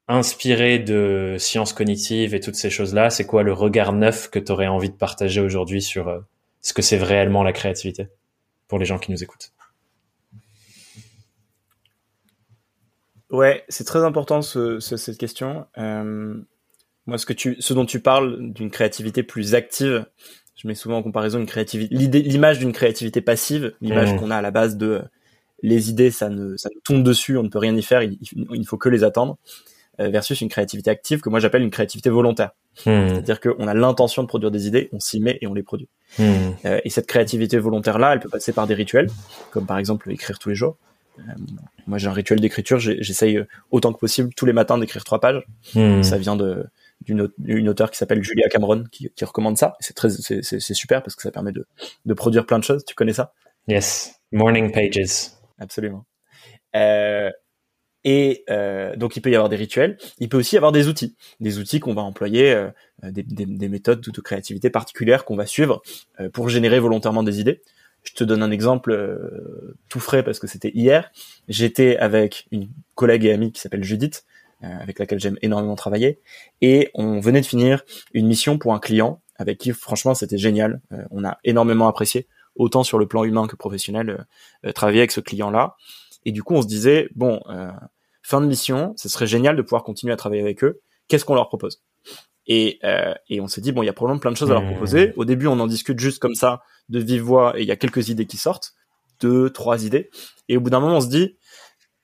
inspiré 0.07 0.79
de 0.79 1.35
sciences 1.39 1.73
cognitives 1.73 2.35
et 2.35 2.39
toutes 2.39 2.55
ces 2.55 2.69
choses-là, 2.69 3.09
c'est 3.09 3.25
quoi 3.25 3.43
le 3.43 3.53
regard 3.53 3.93
neuf 3.93 4.29
que 4.29 4.39
tu 4.39 4.51
aurais 4.51 4.67
envie 4.67 4.89
de 4.89 4.95
partager 4.95 5.41
aujourd'hui 5.41 5.81
sur 5.81 6.09
euh, 6.09 6.19
ce 6.61 6.73
que 6.73 6.81
c'est 6.81 6.97
réellement 6.97 7.43
la 7.43 7.53
créativité 7.53 8.09
pour 8.67 8.79
les 8.79 8.85
gens 8.85 8.99
qui 8.99 9.11
nous 9.11 9.23
écoutent? 9.23 9.51
Ouais, 13.29 13.63
c'est 13.67 13.85
très 13.85 14.03
important 14.03 14.41
cette 14.41 15.17
question. 15.17 15.65
Euh, 15.77 16.35
moi, 17.07 17.17
ce 17.17 17.25
que 17.25 17.33
tu, 17.33 17.55
ce 17.59 17.73
dont 17.73 17.85
tu 17.85 17.99
parles 17.99 18.51
d'une 18.53 18.69
créativité 18.69 19.23
plus 19.23 19.55
active, 19.55 20.05
je 20.55 20.67
mets 20.67 20.75
souvent 20.75 20.97
en 20.97 21.03
comparaison 21.03 21.39
une 21.39 21.47
créativité, 21.47 21.95
l'image 21.95 22.59
d'une 22.59 22.73
créativité 22.73 23.21
passive, 23.21 23.73
l'image 23.81 24.13
mmh. 24.13 24.17
qu'on 24.17 24.29
a 24.29 24.37
à 24.37 24.41
la 24.41 24.51
base 24.51 24.77
de 24.77 25.01
les 25.63 25.89
idées, 25.89 26.11
ça 26.11 26.29
ne, 26.29 26.55
ça 26.57 26.69
nous 26.73 26.81
tombe 26.81 27.03
dessus, 27.03 27.37
on 27.37 27.43
ne 27.43 27.47
peut 27.47 27.57
rien 27.57 27.75
y 27.75 27.81
faire, 27.81 28.03
il, 28.03 28.19
il 28.33 28.59
ne 28.59 28.65
faut 28.65 28.77
que 28.77 28.89
les 28.89 29.03
attendre. 29.03 29.39
Euh, 29.99 30.09
versus 30.09 30.41
une 30.41 30.49
créativité 30.49 30.89
active 30.89 31.21
que 31.21 31.29
moi 31.29 31.39
j'appelle 31.39 31.61
une 31.61 31.69
créativité 31.69 32.09
volontaire. 32.09 32.49
Hmm. 32.87 33.09
C'est-à-dire 33.09 33.39
qu'on 33.39 33.67
a 33.67 33.75
l'intention 33.75 34.23
de 34.23 34.27
produire 34.27 34.49
des 34.49 34.65
idées, 34.65 34.89
on 34.91 34.99
s'y 34.99 35.19
met 35.19 35.37
et 35.39 35.45
on 35.45 35.53
les 35.53 35.61
produit. 35.61 35.87
Hmm. 36.17 36.23
Euh, 36.65 36.81
et 36.83 36.89
cette 36.89 37.05
créativité 37.05 37.59
volontaire-là, 37.59 38.13
elle 38.13 38.19
peut 38.19 38.29
passer 38.29 38.53
par 38.53 38.65
des 38.65 38.73
rituels, 38.73 39.07
comme 39.51 39.67
par 39.67 39.77
exemple 39.77 40.11
écrire 40.11 40.39
tous 40.39 40.49
les 40.49 40.55
jours. 40.55 40.77
Euh, 41.19 41.21
moi 41.85 41.99
j'ai 41.99 42.07
un 42.07 42.13
rituel 42.13 42.39
d'écriture, 42.39 42.79
j'essaye 42.79 43.39
autant 43.69 43.93
que 43.93 43.99
possible 43.99 44.33
tous 44.33 44.47
les 44.47 44.53
matins 44.53 44.79
d'écrire 44.79 45.03
trois 45.03 45.19
pages. 45.19 45.43
Hmm. 45.75 46.01
Ça 46.01 46.17
vient 46.17 46.35
de 46.35 46.65
d'une 47.01 47.69
auteure 47.69 47.91
qui 47.91 47.97
s'appelle 47.99 48.23
Julia 48.23 48.49
Cameron 48.49 48.85
qui, 48.91 49.11
qui 49.15 49.25
recommande 49.25 49.59
ça. 49.59 49.75
C'est 49.79 49.93
très 49.93 50.09
c'est 50.09 50.59
super 50.59 51.03
parce 51.03 51.15
que 51.15 51.21
ça 51.21 51.29
permet 51.29 51.51
de 51.51 51.67
de 52.05 52.13
produire 52.15 52.47
plein 52.47 52.57
de 52.57 52.63
choses. 52.63 52.83
Tu 52.83 52.95
connais 52.95 53.13
ça? 53.13 53.33
Yes, 53.67 54.15
morning 54.31 54.71
pages. 54.71 55.33
Absolument. 55.59 56.03
Euh, 56.75 57.29
et 58.05 58.43
euh, 58.49 58.95
donc 58.95 59.15
il 59.15 59.21
peut 59.21 59.31
y 59.31 59.35
avoir 59.35 59.49
des 59.49 59.55
rituels, 59.55 59.97
il 60.19 60.29
peut 60.29 60.37
aussi 60.37 60.55
y 60.55 60.57
avoir 60.57 60.71
des 60.71 60.87
outils, 60.87 61.15
des 61.39 61.59
outils 61.59 61.79
qu'on 61.79 61.93
va 61.93 62.01
employer, 62.01 62.53
euh, 62.53 62.69
des, 63.03 63.23
des, 63.23 63.45
des, 63.45 63.69
méthodes 63.69 64.01
de 64.01 64.21
créativité 64.21 64.69
particulières 64.69 65.25
qu'on 65.25 65.35
va 65.35 65.45
suivre 65.45 65.81
euh, 66.19 66.29
pour 66.29 66.49
générer 66.49 66.79
volontairement 66.79 67.23
des 67.23 67.39
idées. 67.39 67.61
Je 68.03 68.13
te 68.13 68.23
donne 68.25 68.43
un 68.43 68.51
exemple 68.51 68.91
euh, 68.91 69.77
tout 69.87 70.01
frais 70.01 70.23
parce 70.23 70.39
que 70.39 70.47
c'était 70.47 70.71
hier. 70.73 71.11
J'étais 71.47 71.97
avec 71.97 72.47
une 72.51 72.67
collègue 72.95 73.23
et 73.25 73.31
amie 73.31 73.53
qui 73.53 73.61
s'appelle 73.61 73.83
Judith, 73.83 74.25
euh, 74.63 74.67
avec 74.81 74.99
laquelle 74.99 75.19
j'aime 75.19 75.37
énormément 75.41 75.75
travailler, 75.75 76.19
et 76.61 76.89
on 76.93 77.21
venait 77.21 77.41
de 77.41 77.45
finir 77.45 77.83
une 78.13 78.27
mission 78.27 78.57
pour 78.57 78.73
un 78.73 78.79
client 78.79 79.21
avec 79.37 79.57
qui 79.57 79.71
franchement 79.71 80.13
c'était 80.13 80.37
génial. 80.37 80.79
on 81.09 81.25
a 81.25 81.39
énormément 81.43 81.87
apprécié, 81.87 82.27
autant 82.55 82.83
sur 82.83 82.99
le 82.99 83.07
plan 83.07 83.23
humain 83.23 83.47
que 83.47 83.55
professionnel, 83.55 84.27
travailler 84.75 84.99
avec 84.99 85.11
ce 85.11 85.21
client-là. 85.21 85.75
Et 86.25 86.31
du 86.31 86.43
coup, 86.43 86.55
on 86.55 86.61
se 86.61 86.67
disait, 86.67 87.09
bon, 87.15 87.41
euh, 87.49 87.71
fin 88.23 88.41
de 88.41 88.47
mission, 88.47 88.93
ce 88.97 89.09
serait 89.09 89.27
génial 89.27 89.55
de 89.55 89.61
pouvoir 89.61 89.83
continuer 89.83 90.13
à 90.13 90.15
travailler 90.15 90.41
avec 90.41 90.63
eux. 90.63 90.81
Qu'est-ce 91.07 91.25
qu'on 91.25 91.35
leur 91.35 91.47
propose? 91.47 91.83
Et, 92.47 92.79
euh, 92.83 93.13
et 93.29 93.39
on 93.39 93.47
s'est 93.47 93.61
dit, 93.61 93.71
bon, 93.71 93.83
il 93.83 93.85
y 93.85 93.89
a 93.89 93.93
probablement 93.93 94.19
plein 94.19 94.31
de 94.31 94.37
choses 94.37 94.51
à 94.51 94.55
leur 94.55 94.65
proposer. 94.65 95.09
Mmh. 95.09 95.13
Au 95.17 95.25
début, 95.25 95.47
on 95.47 95.59
en 95.59 95.67
discute 95.67 95.99
juste 95.99 96.19
comme 96.19 96.35
ça, 96.35 96.63
de 96.89 96.99
vive 96.99 97.21
voix, 97.21 97.57
et 97.57 97.61
il 97.61 97.67
y 97.67 97.71
a 97.71 97.75
quelques 97.75 98.09
idées 98.09 98.25
qui 98.25 98.37
sortent, 98.37 98.73
deux, 99.21 99.49
trois 99.49 99.85
idées. 99.85 100.09
Et 100.49 100.57
au 100.57 100.61
bout 100.61 100.69
d'un 100.69 100.79
moment, 100.79 100.97
on 100.97 101.01
se 101.01 101.07
dit, 101.07 101.37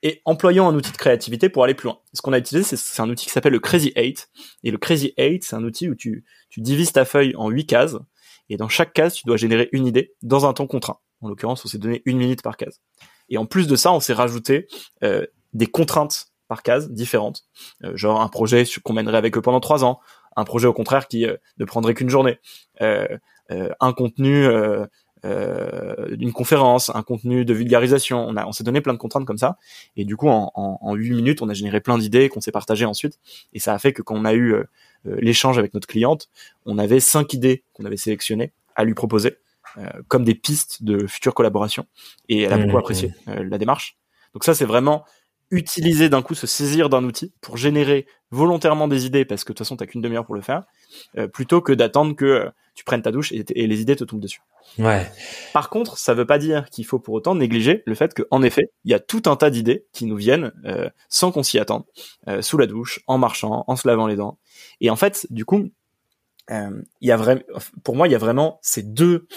et 0.01 0.21
employons 0.23 0.67
un 0.67 0.75
outil 0.75 0.91
de 0.91 0.97
créativité 0.97 1.49
pour 1.49 1.63
aller 1.63 1.73
plus 1.73 1.87
loin. 1.87 1.99
Ce 2.13 2.21
qu'on 2.21 2.31
a 2.31 2.37
utilisé, 2.37 2.75
c'est 2.77 3.01
un 3.01 3.09
outil 3.09 3.25
qui 3.25 3.31
s'appelle 3.31 3.51
le 3.51 3.59
Crazy 3.59 3.91
8. 3.97 4.29
Et 4.63 4.71
le 4.71 4.77
Crazy 4.77 5.13
8, 5.17 5.43
c'est 5.43 5.55
un 5.55 5.63
outil 5.63 5.89
où 5.89 5.95
tu, 5.95 6.23
tu 6.49 6.61
divises 6.61 6.93
ta 6.93 7.03
feuille 7.03 7.35
en 7.35 7.49
huit 7.49 7.65
cases. 7.65 7.97
Et 8.49 8.55
dans 8.55 8.69
chaque 8.69 8.93
case, 8.93 9.13
tu 9.13 9.23
dois 9.25 9.35
générer 9.35 9.67
une 9.73 9.85
idée 9.85 10.13
dans 10.21 10.45
un 10.45 10.53
temps 10.53 10.67
contraint. 10.67 10.99
En 11.21 11.27
l'occurrence, 11.27 11.65
on 11.65 11.67
s'est 11.67 11.77
donné 11.77 12.01
une 12.05 12.17
minute 12.17 12.41
par 12.41 12.55
case. 12.55 12.81
Et 13.27 13.37
en 13.37 13.45
plus 13.45 13.67
de 13.67 13.75
ça, 13.75 13.91
on 13.91 13.99
s'est 13.99 14.13
rajouté 14.13 14.67
euh, 15.03 15.25
des 15.53 15.67
contraintes 15.67 16.27
par 16.47 16.63
case 16.63 16.89
différentes, 16.91 17.43
euh, 17.83 17.95
genre 17.95 18.21
un 18.21 18.27
projet 18.27 18.63
qu'on 18.83 18.93
mènerait 18.93 19.17
avec 19.17 19.37
eux 19.37 19.41
pendant 19.41 19.59
trois 19.59 19.83
ans, 19.83 19.99
un 20.39 20.43
projet 20.45 20.67
au 20.67 20.73
contraire 20.73 21.07
qui 21.07 21.25
euh, 21.25 21.37
ne 21.57 21.65
prendrait 21.65 21.93
qu'une 21.93 22.09
journée, 22.09 22.39
euh, 22.81 23.07
euh, 23.51 23.69
un 23.79 23.93
contenu 23.93 24.47
d'une 26.11 26.31
conférence, 26.31 26.89
un 26.95 27.03
contenu 27.03 27.43
de 27.43 27.53
vulgarisation. 27.53 28.25
On, 28.25 28.37
a, 28.37 28.45
on 28.45 28.53
s'est 28.53 28.63
donné 28.63 28.79
plein 28.79 28.93
de 28.93 28.97
contraintes 28.97 29.25
comme 29.25 29.37
ça, 29.37 29.57
et 29.97 30.05
du 30.05 30.15
coup, 30.15 30.29
en, 30.29 30.51
en, 30.55 30.77
en 30.81 30.95
8 30.95 31.11
minutes, 31.11 31.41
on 31.41 31.49
a 31.49 31.53
généré 31.53 31.81
plein 31.81 31.97
d'idées 31.97 32.29
qu'on 32.29 32.39
s'est 32.39 32.53
partagées 32.53 32.85
ensuite, 32.85 33.19
et 33.51 33.59
ça 33.59 33.73
a 33.73 33.79
fait 33.79 33.91
que 33.91 34.01
quand 34.01 34.15
on 34.15 34.23
a 34.23 34.33
eu 34.33 34.55
l'échange 35.03 35.57
avec 35.57 35.73
notre 35.73 35.87
cliente, 35.87 36.29
on 36.65 36.77
avait 36.77 37.01
cinq 37.01 37.33
idées 37.33 37.63
qu'on 37.73 37.83
avait 37.83 37.97
sélectionnées 37.97 38.53
à 38.75 38.85
lui 38.85 38.93
proposer. 38.93 39.37
comme 40.07 40.23
des 40.23 40.35
pistes 40.35 40.83
de 40.83 41.05
futures 41.05 41.33
collaborations 41.33 41.85
et 42.27 42.41
elle 42.41 42.53
a 42.53 42.57
beaucoup 42.57 42.75
mmh. 42.75 42.79
apprécié 42.79 43.13
la 43.27 43.57
démarche. 43.57 43.97
Donc 44.33 44.43
ça 44.43 44.55
c'est 44.55 44.65
vraiment 44.65 45.05
utiliser 45.51 46.09
d'un 46.09 46.21
coup, 46.21 46.35
se 46.35 46.47
saisir 46.47 46.89
d'un 46.89 47.03
outil 47.03 47.33
pour 47.41 47.57
générer 47.57 48.05
volontairement 48.31 48.87
des 48.87 49.05
idées, 49.05 49.25
parce 49.25 49.43
que 49.43 49.51
de 49.51 49.57
toute 49.57 49.65
façon, 49.65 49.75
t'as 49.75 49.87
qu'une 49.87 50.01
demi-heure 50.01 50.25
pour 50.25 50.35
le 50.35 50.41
faire, 50.41 50.63
euh, 51.17 51.27
plutôt 51.27 51.61
que 51.61 51.73
d'attendre 51.73 52.15
que 52.15 52.25
euh, 52.25 52.49
tu 52.75 52.83
prennes 52.83 53.01
ta 53.01 53.11
douche 53.11 53.31
et, 53.31 53.43
les 53.67 53.81
idées 53.81 53.95
te 53.95 54.03
tombent 54.03 54.19
dessus. 54.19 54.41
Ouais. 54.77 55.11
Par 55.51 55.69
contre, 55.69 55.97
ça 55.97 56.13
veut 56.13 56.27
pas 56.27 56.37
dire 56.37 56.69
qu'il 56.69 56.85
faut 56.85 56.99
pour 56.99 57.15
autant 57.15 57.33
négliger 57.33 57.81
le 57.85 57.95
fait 57.95 58.13
qu'en 58.13 58.43
effet, 58.43 58.71
il 58.85 58.91
y 58.91 58.93
a 58.93 58.99
tout 58.99 59.23
un 59.25 59.35
tas 59.35 59.49
d'idées 59.49 59.85
qui 59.91 60.05
nous 60.05 60.15
viennent 60.15 60.51
euh, 60.65 60.89
sans 61.09 61.31
qu'on 61.31 61.43
s'y 61.43 61.57
attende, 61.57 61.83
sous 62.41 62.57
la 62.57 62.67
douche, 62.67 63.01
en 63.07 63.17
marchant, 63.17 63.63
en 63.67 63.75
se 63.75 63.87
lavant 63.87 64.07
les 64.07 64.15
dents. 64.15 64.37
Et 64.81 64.89
en 64.89 64.95
fait, 64.95 65.25
du 65.31 65.45
coup, 65.45 65.69
il 66.49 66.83
y 67.01 67.11
a 67.11 67.17
vraiment, 67.17 67.41
pour 67.83 67.95
moi, 67.95 68.07
il 68.07 68.11
y 68.11 68.15
a 68.15 68.19
vraiment 68.19 68.59
ces 68.61 68.83
deux 68.83 69.27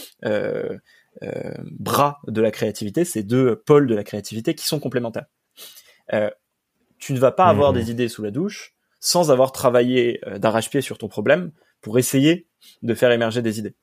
bras 1.65 2.21
de 2.27 2.41
la 2.41 2.51
créativité, 2.51 3.05
ces 3.05 3.23
deux 3.23 3.57
pôles 3.57 3.87
de 3.87 3.95
la 3.95 4.05
créativité 4.05 4.55
qui 4.55 4.67
sont 4.67 4.79
complémentaires. 4.79 5.27
Euh, 6.13 6.31
tu 6.99 7.13
ne 7.13 7.19
vas 7.19 7.33
pas 7.33 7.47
avoir 7.47 7.73
mmh. 7.73 7.77
des 7.77 7.91
idées 7.91 8.09
sous 8.09 8.23
la 8.23 8.31
douche 8.31 8.75
sans 9.01 9.33
avoir 9.33 9.51
travaillé 9.53 10.21
euh, 10.27 10.39
d'arrache-pied 10.39 10.81
sur 10.81 10.97
ton 10.97 11.09
problème 11.09 11.51
pour 11.81 11.99
essayer 11.99 12.47
de 12.83 12.95
faire 12.95 13.11
émerger 13.11 13.43
des 13.43 13.59
idées. 13.59 13.75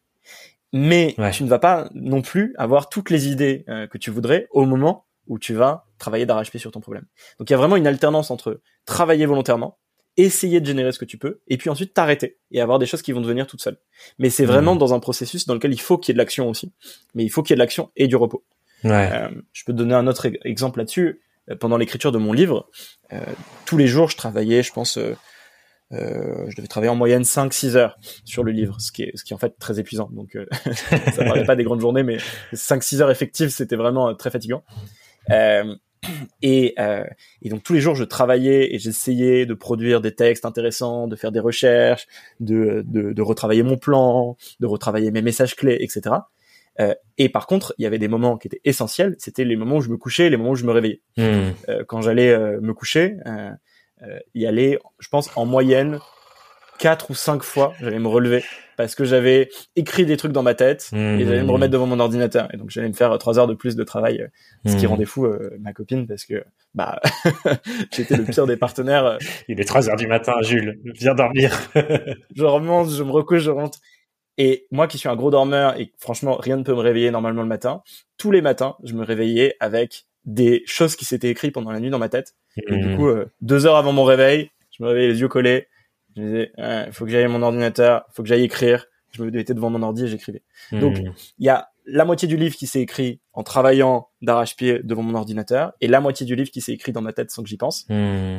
Mais 0.72 1.16
tu 1.34 1.44
ne 1.44 1.50
vas 1.50 1.60
pas 1.60 1.90
non 1.94 2.22
plus 2.22 2.56
avoir 2.58 2.90
toutes 2.90 3.10
les 3.10 3.28
idées 3.28 3.66
euh, 3.68 3.88
que 3.88 3.98
tu 3.98 4.12
voudrais 4.12 4.48
au 4.52 4.66
moment 4.66 5.06
où 5.28 5.38
tu 5.38 5.54
vas 5.54 5.86
travailler 5.98 6.26
d'arrache-pied 6.26 6.60
sur 6.60 6.72
ton 6.72 6.80
problème. 6.80 7.06
Donc 7.38 7.50
il 7.50 7.54
y 7.54 7.56
a 7.56 7.58
vraiment 7.58 7.76
une 7.76 7.88
alternance 7.88 8.32
entre 8.32 8.62
travailler 8.86 9.26
volontairement, 9.26 9.78
essayer 10.16 10.62
de 10.62 10.66
générer 10.66 10.92
ce 10.92 11.00
que 11.00 11.06
tu 11.06 11.18
peux, 11.18 11.42
et 11.48 11.58
puis 11.58 11.70
ensuite 11.70 11.94
t'arrêter 11.94 12.40
et 12.52 12.62
avoir 12.62 12.80
des 12.80 12.86
choses 12.86 13.02
qui 13.02 13.12
vont 13.12 13.22
devenir 13.22 13.46
toutes 13.46 13.62
seules. 13.62 13.80
Mais 14.20 14.30
c'est 14.30 14.46
vraiment 14.46 14.76
mmh. 14.76 14.80
dans 14.80 14.94
un 14.94 15.00
processus 15.00 15.46
dans 15.46 15.54
lequel 15.54 15.74
il 15.74 15.82
faut 15.82 15.98
qu'il 15.98 16.12
y 16.12 16.14
ait 16.14 16.18
de 16.18 16.20
l'action 16.20 16.50
aussi. 16.50 16.72
Mais 17.14 17.26
il 17.26 17.30
faut 17.30 17.44
qu'il 17.44 17.52
y 17.52 17.56
ait 17.56 17.58
de 17.58 17.62
l'action 17.62 17.92
et 17.98 18.08
du 18.08 18.16
repos. 18.16 18.46
je 19.52 19.66
peux 19.66 19.74
te 19.74 19.78
donner 19.78 19.96
un 19.96 20.08
autre 20.08 20.28
exemple 20.46 20.80
là-dessus. 20.80 21.20
Euh, 21.50 21.56
pendant 21.56 21.78
l'écriture 21.78 22.12
de 22.12 22.18
mon 22.18 22.34
livre, 22.34 22.70
euh, 23.14 23.20
tous 23.66 23.78
les 23.78 23.88
jours, 23.88 24.10
je 24.10 24.18
travaillais, 24.18 24.64
je 24.64 24.74
pense, 24.74 24.98
euh, 24.98 25.16
je 25.92 26.56
devais 26.56 26.68
travailler 26.68 26.92
en 26.92 26.96
moyenne 26.96 27.24
5-6 27.24 27.76
heures 27.76 27.98
sur 28.26 28.44
le 28.44 28.52
livre, 28.52 28.80
ce 28.80 28.92
qui 28.92 29.04
est, 29.04 29.12
ce 29.16 29.24
qui 29.24 29.34
est 29.34 29.36
en 29.36 29.40
fait 29.40 29.58
très 29.60 29.80
épuisant. 29.80 30.10
Donc, 30.12 30.38
ça 31.14 31.24
parlait 31.24 31.46
pas 31.46 31.56
des 31.56 31.64
grandes 31.64 31.82
journées, 31.82 32.04
mais 32.04 32.18
5-6 32.54 33.02
heures 33.02 33.12
effectives, 33.12 33.50
c'était 33.50 33.76
vraiment 33.76 34.14
très 34.16 34.30
fatigant. 34.30 34.64
Et, 36.42 36.76
et, 37.42 37.50
donc 37.50 37.62
tous 37.62 37.74
les 37.74 37.82
jours, 37.82 37.94
je 37.94 38.06
travaillais 38.06 38.74
et 38.74 38.80
j'essayais 38.80 39.46
de 39.46 39.54
produire 39.54 40.00
des 40.00 40.16
textes 40.16 40.46
intéressants, 40.46 41.08
de 41.08 41.16
faire 41.18 41.32
des 41.32 41.42
recherches, 41.42 42.08
de, 42.40 42.84
de, 42.88 43.12
de 43.12 43.22
retravailler 43.22 43.64
mon 43.64 43.78
plan, 43.78 44.38
de 44.62 44.66
retravailler 44.66 45.12
mes 45.12 45.22
messages 45.22 45.56
clés, 45.56 45.78
etc. 45.82 46.16
Euh, 46.80 46.94
et 47.18 47.30
par 47.30 47.48
contre, 47.48 47.74
il 47.78 47.84
y 47.84 47.86
avait 47.86 47.98
des 48.00 48.08
moments 48.08 48.38
qui 48.38 48.48
étaient 48.48 48.62
essentiels. 48.64 49.16
C'était 49.20 49.44
les 49.44 49.56
moments 49.56 49.78
où 49.78 49.82
je 49.82 49.90
me 49.90 49.98
couchais, 49.98 50.30
les 50.30 50.38
moments 50.38 50.52
où 50.52 50.56
je 50.56 50.66
me 50.66 50.72
réveillais. 50.72 51.02
Hmm. 51.18 51.52
Euh, 51.68 51.84
quand 51.88 52.02
j'allais 52.02 52.30
euh, 52.30 52.60
me 52.62 52.74
coucher, 52.74 53.18
il 54.34 54.42
y 54.42 54.48
allait, 54.48 54.80
je 55.00 55.10
pense, 55.10 55.30
en 55.36 55.46
moyenne 55.46 56.00
quatre 56.78 57.12
ou 57.12 57.14
cinq 57.14 57.44
fois, 57.44 57.74
j'allais 57.82 58.00
me 58.00 58.08
relever 58.08 58.42
parce 58.78 58.96
que 58.96 59.04
j'avais 59.04 59.50
écrit 59.76 60.06
des 60.06 60.16
trucs 60.16 60.32
dans 60.32 60.44
ma 60.44 60.54
tête 60.54 60.90
et 60.94 61.26
j'allais 61.26 61.44
me 61.44 61.52
remettre 61.52 61.74
devant 61.74 61.86
mon 61.86 62.00
ordinateur. 62.00 62.48
Et 62.54 62.58
donc 62.58 62.70
j'allais 62.70 62.88
me 62.88 62.94
faire 62.94 63.18
trois 63.18 63.38
heures 63.38 63.48
de 63.48 63.54
plus 63.54 63.76
de 63.76 63.84
travail, 63.84 64.30
ce 64.66 64.78
qui 64.78 64.86
Mmh. 64.86 64.90
rendait 64.90 65.06
fou 65.06 65.28
ma 65.60 65.74
copine 65.74 66.08
parce 66.08 66.24
que 66.24 66.46
bah 66.74 67.02
j'étais 67.92 68.16
le 68.16 68.24
pire 68.24 68.48
des 68.48 68.56
partenaires. 68.56 69.18
Il 69.50 69.60
est 69.60 69.66
3 69.66 69.90
heures 69.90 69.98
du 69.98 70.08
matin, 70.08 70.36
Jules. 70.42 70.80
Viens 70.86 71.14
dormir. 71.14 71.60
Je 72.34 72.46
remonte, 72.46 72.90
je 72.92 73.04
me 73.04 73.12
recouche, 73.12 73.42
je 73.42 73.52
rentre. 73.52 73.80
Et 74.42 74.66
moi 74.72 74.88
qui 74.88 74.98
suis 74.98 75.10
un 75.10 75.16
gros 75.16 75.30
dormeur 75.30 75.78
et 75.80 75.92
franchement 76.00 76.38
rien 76.38 76.56
ne 76.58 76.64
peut 76.64 76.74
me 76.74 76.80
réveiller 76.80 77.12
normalement 77.12 77.42
le 77.44 77.48
matin, 77.48 77.84
tous 78.18 78.32
les 78.32 78.42
matins 78.42 78.76
je 78.84 78.94
me 78.94 79.04
réveillais 79.04 79.56
avec 79.60 80.06
des 80.26 80.64
choses 80.66 80.96
qui 80.96 81.06
s'étaient 81.06 81.30
écrites 81.30 81.54
pendant 81.54 81.72
la 81.72 81.80
nuit 81.80 81.90
dans 81.90 82.00
ma 82.00 82.10
tête. 82.10 82.36
Et 82.58 82.76
du 82.76 82.88
Mmh. 82.88 82.98
coup, 82.98 83.08
euh, 83.08 83.26
deux 83.42 83.66
heures 83.66 83.76
avant 83.76 83.92
mon 83.94 84.04
réveil, 84.06 84.50
je 84.72 84.82
me 84.84 84.88
réveillais 84.90 85.10
les 85.10 85.20
yeux 85.22 85.28
collés. 85.28 85.68
Je 86.16 86.22
me 86.22 86.26
disais, 86.28 86.52
il 86.58 86.92
faut 86.94 87.06
que 87.06 87.12
j'aille 87.12 87.24
à 87.24 87.28
mon 87.30 87.42
ordinateur, 87.42 88.06
faut 88.14 88.24
que 88.24 88.30
j'aille 88.30 88.44
écrire. 88.44 88.86
Je 89.12 89.24
me 89.24 89.32
mettais 89.32 89.54
devant 89.54 89.70
mon 89.70 89.82
ordi 89.84 90.04
et 90.06 90.08
j'écrivais. 90.08 90.44
donc, 90.72 91.00
Mmh. 91.00 91.14
Il 91.40 91.46
y 91.46 91.50
a 91.50 91.70
la 91.86 92.06
moitié 92.06 92.28
du 92.28 92.38
livre 92.38 92.56
qui 92.56 92.68
s'est 92.68 92.82
écrit 92.82 93.20
en 93.34 93.42
travaillant 93.44 94.10
d'arrache-pied 94.22 94.82
devant 94.84 95.02
mon 95.02 95.16
ordinateur 95.16 95.74
et 95.82 95.88
la 95.88 96.00
moitié 96.02 96.26
du 96.26 96.36
livre 96.36 96.52
qui 96.52 96.62
s'est 96.62 96.74
écrit 96.74 96.92
dans 96.92 97.02
ma 97.02 97.14
tête 97.14 97.32
sans 97.32 97.42
que 97.44 97.50
j'y 97.50 97.58
pense. 97.58 97.86
Mmh. 97.90 97.94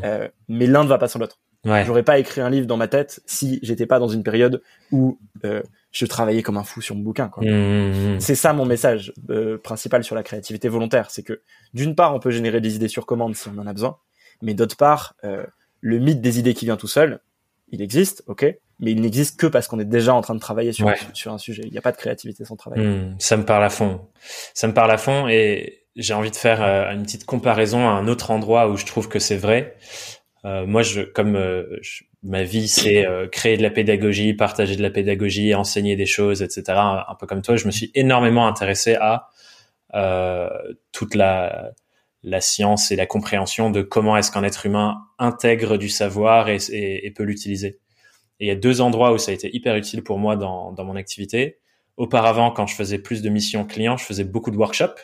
Euh, 0.04 0.28
mais 0.48 0.66
l'un 0.66 0.84
ne 0.84 0.88
va 0.88 0.98
pas 0.98 1.08
sans 1.08 1.18
l'autre. 1.18 1.38
Ouais. 1.66 1.84
J'aurais 1.84 2.02
pas 2.02 2.18
écrit 2.18 2.40
un 2.40 2.48
livre 2.48 2.66
dans 2.66 2.76
ma 2.78 2.88
tête 2.88 3.20
si 3.26 3.58
j'étais 3.62 3.84
pas 3.86 3.98
dans 3.98 4.08
une 4.08 4.22
période 4.22 4.62
où 4.92 5.18
euh, 5.44 5.62
je 5.92 6.06
travaillais 6.06 6.42
comme 6.42 6.56
un 6.56 6.64
fou 6.64 6.80
sur 6.80 6.94
mon 6.94 7.02
bouquin. 7.02 7.28
Quoi. 7.28 7.44
Mmh. 7.44 8.18
C'est 8.20 8.34
ça 8.34 8.52
mon 8.54 8.64
message 8.64 9.12
euh, 9.28 9.58
principal 9.58 10.02
sur 10.02 10.14
la 10.14 10.22
créativité 10.22 10.68
volontaire, 10.68 11.10
c'est 11.10 11.22
que 11.22 11.42
d'une 11.74 11.94
part 11.94 12.14
on 12.14 12.18
peut 12.20 12.30
générer 12.30 12.60
des 12.62 12.76
idées 12.76 12.88
sur 12.88 13.04
commande 13.04 13.34
si 13.36 13.48
on 13.48 13.58
en 13.58 13.66
a 13.66 13.72
besoin, 13.74 13.98
mais 14.40 14.54
d'autre 14.54 14.76
part 14.76 15.14
euh, 15.24 15.44
le 15.80 15.98
mythe 15.98 16.20
des 16.22 16.38
idées 16.38 16.54
qui 16.54 16.64
vient 16.64 16.76
tout 16.76 16.88
seul, 16.88 17.20
il 17.72 17.82
existe, 17.82 18.22
ok, 18.26 18.42
mais 18.80 18.92
il 18.92 19.00
n'existe 19.02 19.38
que 19.38 19.46
parce 19.46 19.68
qu'on 19.68 19.78
est 19.78 19.84
déjà 19.84 20.14
en 20.14 20.22
train 20.22 20.34
de 20.34 20.40
travailler 20.40 20.72
sur, 20.72 20.86
Ouais. 20.86 20.94
un, 20.94 21.14
sur 21.14 21.32
un 21.32 21.38
sujet. 21.38 21.62
Il 21.66 21.72
n'y 21.72 21.78
a 21.78 21.82
pas 21.82 21.92
de 21.92 21.96
créativité 21.98 22.44
sans 22.46 22.56
travail. 22.56 22.80
Ça 23.18 23.36
me 23.36 23.44
parle 23.44 23.64
à 23.64 23.70
fond. 23.70 24.00
Ça 24.54 24.66
me 24.66 24.72
parle 24.72 24.90
à 24.90 24.96
fond 24.98 25.28
et 25.28 25.82
j'ai 25.96 26.14
envie 26.14 26.30
de 26.30 26.36
faire 26.36 26.62
euh, 26.62 26.90
une 26.92 27.02
petite 27.02 27.26
comparaison 27.26 27.86
à 27.86 27.92
un 27.92 28.08
autre 28.08 28.30
endroit 28.30 28.68
où 28.70 28.76
je 28.78 28.86
trouve 28.86 29.08
que 29.08 29.18
c'est 29.18 29.36
vrai. 29.36 29.76
Euh, 30.44 30.66
moi, 30.66 30.82
je, 30.82 31.02
comme 31.02 31.36
euh, 31.36 31.78
ma 32.22 32.42
vie, 32.42 32.68
c'est 32.68 33.06
euh, 33.06 33.28
créer 33.28 33.56
de 33.56 33.62
la 33.62 33.70
pédagogie, 33.70 34.32
partager 34.34 34.76
de 34.76 34.82
la 34.82 34.90
pédagogie, 34.90 35.54
enseigner 35.54 35.96
des 35.96 36.06
choses, 36.06 36.42
etc. 36.42 37.04
Un, 37.08 37.14
peu 37.14 37.26
comme 37.26 37.42
toi, 37.42 37.56
je 37.56 37.66
me 37.66 37.70
suis 37.70 37.90
énormément 37.94 38.46
intéressé 38.46 38.94
à 39.00 39.28
euh, 39.94 40.48
toute 40.92 41.14
la 41.14 41.72
la 42.22 42.42
science 42.42 42.90
et 42.92 42.96
la 42.96 43.06
compréhension 43.06 43.70
de 43.70 43.80
comment 43.80 44.14
est-ce 44.16 44.30
qu'un 44.30 44.44
être 44.44 44.66
humain 44.66 44.98
intègre 45.18 45.78
du 45.78 45.88
savoir 45.88 46.50
et, 46.50 46.58
et- 46.70 47.06
et 47.06 47.10
peut 47.12 47.22
l'utiliser. 47.22 47.78
Et 48.40 48.46
il 48.46 48.48
y 48.48 48.50
a 48.50 48.56
deux 48.56 48.80
endroits 48.82 49.12
où 49.12 49.18
ça 49.18 49.30
a 49.30 49.34
été 49.34 49.54
hyper 49.56 49.74
utile 49.76 50.02
pour 50.04 50.18
moi 50.18 50.36
dans, 50.36 50.72
dans 50.72 50.84
mon 50.84 50.96
activité. 50.96 51.58
Auparavant, 51.96 52.50
quand 52.50 52.66
je 52.66 52.74
faisais 52.74 52.98
plus 52.98 53.22
de 53.22 53.30
missions 53.30 53.64
clients, 53.66 53.96
je 53.96 54.04
faisais 54.04 54.24
beaucoup 54.24 54.50
de 54.50 54.56
workshops 54.58 55.00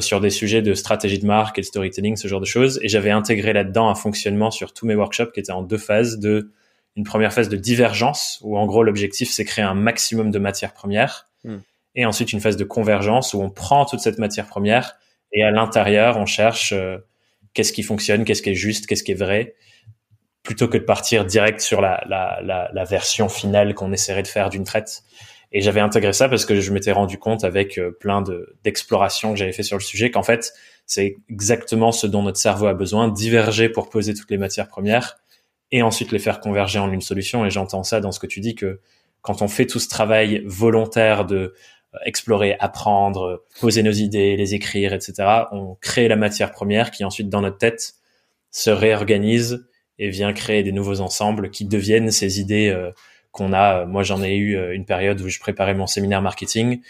sur 0.00 0.20
des 0.20 0.30
sujets 0.30 0.62
de 0.62 0.74
stratégie 0.74 1.18
de 1.18 1.26
marque 1.26 1.58
et 1.58 1.60
de 1.60 1.66
storytelling, 1.66 2.16
ce 2.16 2.28
genre 2.28 2.40
de 2.40 2.46
choses. 2.46 2.80
Et 2.82 2.88
j'avais 2.88 3.10
intégré 3.10 3.52
là-dedans 3.52 3.88
un 3.88 3.94
fonctionnement 3.94 4.50
sur 4.50 4.72
tous 4.72 4.86
mes 4.86 4.94
workshops 4.94 5.32
qui 5.32 5.40
était 5.40 5.52
en 5.52 5.62
deux 5.62 5.78
phases. 5.78 6.18
De 6.18 6.50
une 6.96 7.04
première 7.04 7.32
phase 7.32 7.48
de 7.48 7.56
divergence 7.56 8.38
où 8.42 8.58
en 8.58 8.66
gros 8.66 8.82
l'objectif 8.82 9.30
c'est 9.30 9.44
créer 9.44 9.64
un 9.64 9.74
maximum 9.74 10.30
de 10.30 10.38
matières 10.38 10.74
premières, 10.74 11.28
Mm. 11.44 11.56
et 11.96 12.06
ensuite 12.06 12.32
une 12.32 12.40
phase 12.40 12.56
de 12.56 12.64
convergence 12.64 13.34
où 13.34 13.40
on 13.42 13.50
prend 13.50 13.84
toute 13.84 14.00
cette 14.00 14.18
matière 14.18 14.46
première 14.46 14.96
et 15.32 15.42
à 15.42 15.50
l'intérieur 15.50 16.16
on 16.18 16.26
cherche 16.26 16.72
euh, 16.72 16.98
qu'est-ce 17.52 17.72
qui 17.72 17.82
fonctionne, 17.82 18.24
qu'est-ce 18.24 18.42
qui 18.42 18.50
est 18.50 18.54
juste, 18.54 18.86
qu'est-ce 18.86 19.02
qui 19.02 19.12
est 19.12 19.16
vrai, 19.16 19.54
plutôt 20.42 20.68
que 20.68 20.78
de 20.78 20.84
partir 20.84 21.24
direct 21.24 21.60
sur 21.60 21.80
la, 21.80 22.02
la, 22.08 22.40
la, 22.42 22.70
la 22.72 22.84
version 22.84 23.28
finale 23.28 23.74
qu'on 23.74 23.92
essaierait 23.92 24.22
de 24.22 24.28
faire 24.28 24.50
d'une 24.50 24.64
traite. 24.64 25.02
Et 25.52 25.60
j'avais 25.60 25.80
intégré 25.80 26.12
ça 26.12 26.28
parce 26.28 26.46
que 26.46 26.60
je 26.60 26.72
m'étais 26.72 26.92
rendu 26.92 27.18
compte 27.18 27.44
avec 27.44 27.78
euh, 27.78 27.90
plein 27.90 28.22
de 28.22 28.56
d'explorations 28.64 29.32
que 29.32 29.38
j'avais 29.38 29.52
fait 29.52 29.62
sur 29.62 29.76
le 29.76 29.82
sujet 29.82 30.10
qu'en 30.10 30.22
fait 30.22 30.52
c'est 30.86 31.16
exactement 31.30 31.92
ce 31.92 32.06
dont 32.06 32.22
notre 32.22 32.38
cerveau 32.38 32.66
a 32.66 32.74
besoin, 32.74 33.08
diverger 33.08 33.68
pour 33.68 33.88
poser 33.88 34.14
toutes 34.14 34.30
les 34.30 34.38
matières 34.38 34.68
premières 34.68 35.18
et 35.70 35.82
ensuite 35.82 36.12
les 36.12 36.18
faire 36.18 36.40
converger 36.40 36.78
en 36.78 36.90
une 36.92 37.00
solution. 37.00 37.46
Et 37.46 37.50
j'entends 37.50 37.82
ça 37.82 38.00
dans 38.00 38.12
ce 38.12 38.20
que 38.20 38.26
tu 38.26 38.40
dis 38.40 38.54
que 38.54 38.80
quand 39.20 39.42
on 39.42 39.48
fait 39.48 39.66
tout 39.66 39.78
ce 39.78 39.88
travail 39.88 40.42
volontaire 40.46 41.24
de 41.24 41.36
euh, 41.94 41.98
explorer, 42.04 42.56
apprendre, 42.58 43.44
poser 43.60 43.82
nos 43.82 43.92
idées, 43.92 44.36
les 44.36 44.54
écrire, 44.54 44.92
etc., 44.92 45.44
on 45.52 45.76
crée 45.80 46.08
la 46.08 46.16
matière 46.16 46.50
première 46.50 46.90
qui 46.90 47.04
ensuite 47.04 47.28
dans 47.28 47.40
notre 47.40 47.58
tête 47.58 47.94
se 48.50 48.70
réorganise 48.70 49.66
et 49.98 50.10
vient 50.10 50.32
créer 50.32 50.62
des 50.62 50.72
nouveaux 50.72 51.00
ensembles 51.00 51.50
qui 51.50 51.64
deviennent 51.64 52.10
ces 52.10 52.40
idées 52.40 52.68
euh, 52.68 52.90
qu'on 53.32 53.52
a. 53.52 53.84
Moi, 53.86 54.02
j'en 54.02 54.22
ai 54.22 54.36
eu 54.36 54.56
euh, 54.56 54.74
une 54.74 54.84
période 54.84 55.20
où 55.20 55.28
je 55.28 55.40
préparais 55.40 55.74
mon 55.74 55.86
séminaire 55.86 56.22
marketing 56.22 56.80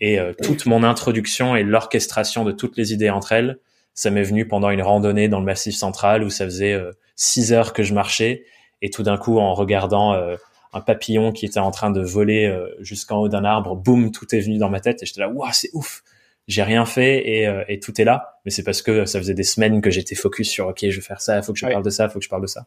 et 0.00 0.18
euh, 0.18 0.32
toute 0.42 0.66
mon 0.66 0.82
introduction 0.82 1.56
et 1.56 1.62
l'orchestration 1.62 2.44
de 2.44 2.52
toutes 2.52 2.76
les 2.76 2.92
idées 2.92 3.10
entre 3.10 3.32
elles, 3.32 3.58
ça 3.94 4.10
m'est 4.10 4.22
venu 4.24 4.46
pendant 4.48 4.70
une 4.70 4.82
randonnée 4.82 5.28
dans 5.28 5.38
le 5.38 5.44
Massif 5.46 5.74
Central 5.76 6.24
où 6.24 6.30
ça 6.30 6.44
faisait 6.44 6.72
euh, 6.72 6.90
six 7.14 7.52
heures 7.52 7.72
que 7.72 7.82
je 7.82 7.94
marchais 7.94 8.44
et 8.80 8.90
tout 8.90 9.02
d'un 9.04 9.16
coup, 9.16 9.38
en 9.38 9.54
regardant 9.54 10.12
euh, 10.14 10.34
un 10.72 10.80
papillon 10.80 11.30
qui 11.32 11.46
était 11.46 11.60
en 11.60 11.70
train 11.70 11.90
de 11.90 12.00
voler 12.00 12.46
euh, 12.46 12.66
jusqu'en 12.80 13.18
haut 13.18 13.28
d'un 13.28 13.44
arbre, 13.44 13.76
boum, 13.76 14.10
tout 14.10 14.34
est 14.34 14.40
venu 14.40 14.58
dans 14.58 14.70
ma 14.70 14.80
tête 14.80 15.02
et 15.02 15.06
j'étais 15.06 15.20
là, 15.20 15.28
waouh, 15.28 15.48
c'est 15.52 15.70
ouf. 15.72 16.02
J'ai 16.48 16.64
rien 16.64 16.84
fait 16.84 17.28
et, 17.30 17.46
euh, 17.46 17.62
et 17.68 17.78
tout 17.78 18.00
est 18.00 18.04
là, 18.04 18.40
mais 18.44 18.50
c'est 18.50 18.64
parce 18.64 18.82
que 18.82 19.04
ça 19.04 19.20
faisait 19.20 19.34
des 19.34 19.44
semaines 19.44 19.80
que 19.80 19.90
j'étais 19.90 20.16
focus 20.16 20.48
sur 20.50 20.66
ok, 20.66 20.78
je 20.82 20.96
vais 20.96 21.00
faire 21.00 21.20
ça, 21.20 21.36
il 21.36 21.44
faut 21.44 21.52
que 21.52 21.58
je 21.60 21.66
Ouais. 21.66 21.70
parle 21.72 21.84
de 21.84 21.90
ça, 21.90 22.06
il 22.06 22.10
faut 22.10 22.18
que 22.18 22.24
je 22.24 22.28
parle 22.28 22.42
de 22.42 22.48
ça. 22.48 22.66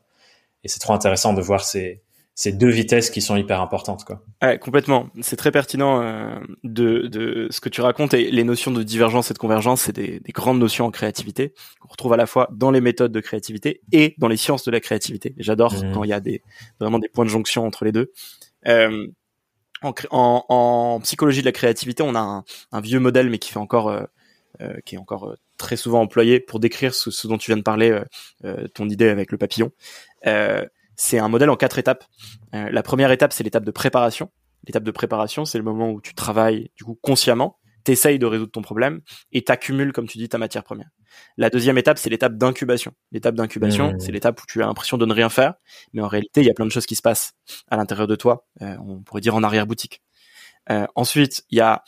Et 0.64 0.70
c'est 0.70 0.80
trop 0.80 0.94
intéressant 0.94 1.34
de 1.34 1.42
voir 1.42 1.66
ces, 1.66 2.02
ces 2.38 2.52
deux 2.52 2.70
vitesses 2.70 3.10
qui 3.10 3.22
sont 3.22 3.38
hyper 3.38 3.62
importantes, 3.62 4.04
quoi. 4.04 4.22
Ouais, 4.42 4.60
complètement. 4.60 5.10
C'est 5.22 5.38
très 5.38 5.52
pertinent 5.52 6.02
euh, 6.02 6.36
de, 6.66 7.08
de 7.08 7.48
ce 7.50 7.62
que 7.62 7.70
tu 7.70 7.80
racontes 7.80 8.14
et 8.14 8.30
les 8.30 8.44
notions 8.44 8.72
de 8.72 8.84
divergence 8.84 9.32
et 9.32 9.34
de 9.34 9.40
convergence, 9.40 9.84
c'est 9.84 9.96
des, 9.96 10.20
des 10.20 10.32
grandes 10.34 10.60
notions 10.60 10.86
en 10.86 10.92
créativité 10.92 11.54
qu'on 11.80 11.88
retrouve 11.88 12.12
à 12.12 12.18
la 12.18 12.26
fois 12.26 12.50
dans 12.52 12.72
les 12.72 12.82
méthodes 12.82 13.14
de 13.14 13.22
créativité 13.22 13.80
et 13.94 14.16
dans 14.18 14.28
les 14.28 14.36
sciences 14.36 14.66
de 14.66 14.72
la 14.72 14.82
créativité. 14.82 15.34
J'adore 15.38 15.74
Mhm. 15.74 15.94
quand 15.94 16.04
il 16.04 16.10
y 16.10 16.14
a 16.14 16.20
des 16.20 16.42
vraiment 16.80 17.00
des 17.00 17.08
points 17.08 17.24
de 17.26 17.30
jonction 17.30 17.66
entre 17.66 17.86
les 17.86 17.94
deux. 17.94 18.12
Euh, 18.68 19.08
en, 19.82 19.94
en, 20.12 20.46
en 20.50 21.00
psychologie 21.02 21.40
de 21.40 21.46
la 21.46 21.52
créativité, 21.54 22.04
on 22.04 22.16
a 22.16 22.20
un, 22.20 22.44
un 22.74 22.82
vieux 22.82 23.00
modèle, 23.00 23.30
mais 23.30 23.40
qui 23.40 23.52
fait 23.52 23.60
encore, 23.60 23.88
euh, 23.90 24.04
euh, 24.62 24.74
qui 24.86 24.96
est 24.96 24.98
encore 24.98 25.30
euh, 25.30 25.36
très 25.58 25.78
souvent 25.78 26.02
employé 26.02 26.42
pour 26.42 26.60
décrire 26.60 26.94
ce, 26.94 27.12
ce 27.12 27.28
dont 27.28 27.38
tu 27.38 27.52
viens 27.52 27.58
de 27.58 27.62
parler, 27.64 27.92
euh, 27.92 28.04
euh, 28.44 28.68
ton 28.74 28.90
idée 28.90 29.08
avec 29.08 29.32
le 29.32 29.38
papillon. 29.38 29.72
C'est 30.96 31.20
un 31.20 31.28
modèle 31.28 31.50
en 31.50 31.56
quatre 31.56 31.78
étapes. 31.80 32.06
Euh, 32.54 32.70
la 32.72 32.84
première 32.84 33.12
étape, 33.12 33.34
c'est 33.34 33.44
l'étape 33.44 33.66
de 33.66 33.72
préparation. 33.72 34.32
L'étape 34.68 34.84
de 34.84 34.92
préparation, 34.92 35.46
c'est 35.46 35.58
le 35.58 35.64
moment 35.64 35.92
où 35.92 36.02
tu 36.02 36.14
travailles 36.14 36.72
du 36.76 36.84
coup 36.84 36.98
consciemment, 37.02 37.60
t'essayes 37.84 38.18
de 38.18 38.26
résoudre 38.26 38.52
ton 38.52 38.62
problème 38.64 39.02
et 39.32 39.44
t'accumules, 39.44 39.94
comme 39.94 40.08
tu 40.08 40.18
dis, 40.18 40.28
ta 40.28 40.38
matière 40.40 40.64
première. 40.64 40.90
La 41.38 41.50
deuxième 41.52 41.78
étape, 41.78 41.98
c'est 42.00 42.10
l'étape 42.10 42.36
d'incubation. 42.36 42.94
L'étape 43.12 43.36
d'incubation, 43.36 43.94
Mmh. 43.94 44.00
c'est 44.00 44.12
l'étape 44.12 44.42
où 44.42 44.46
tu 44.48 44.64
as 44.64 44.66
l'impression 44.66 44.98
de 44.98 45.06
ne 45.06 45.14
rien 45.14 45.30
faire, 45.30 45.54
mais 45.94 46.02
en 46.02 46.08
réalité, 46.08 46.42
il 46.42 46.48
y 46.48 46.50
a 46.50 46.54
plein 46.54 46.66
de 46.66 46.72
choses 46.72 46.88
qui 46.88 46.96
se 46.96 47.02
passent 47.04 47.34
à 47.70 47.78
l'intérieur 47.78 48.08
de 48.08 48.16
toi. 48.16 48.48
euh, 48.64 48.76
on 48.86 49.02
pourrait 49.04 49.22
dire 49.22 49.36
en 49.36 49.44
arrière-boutique. 49.44 50.02
Euh, 50.72 50.88
ensuite, 50.96 51.44
il 51.52 51.58
y 51.60 51.62
a 51.62 51.84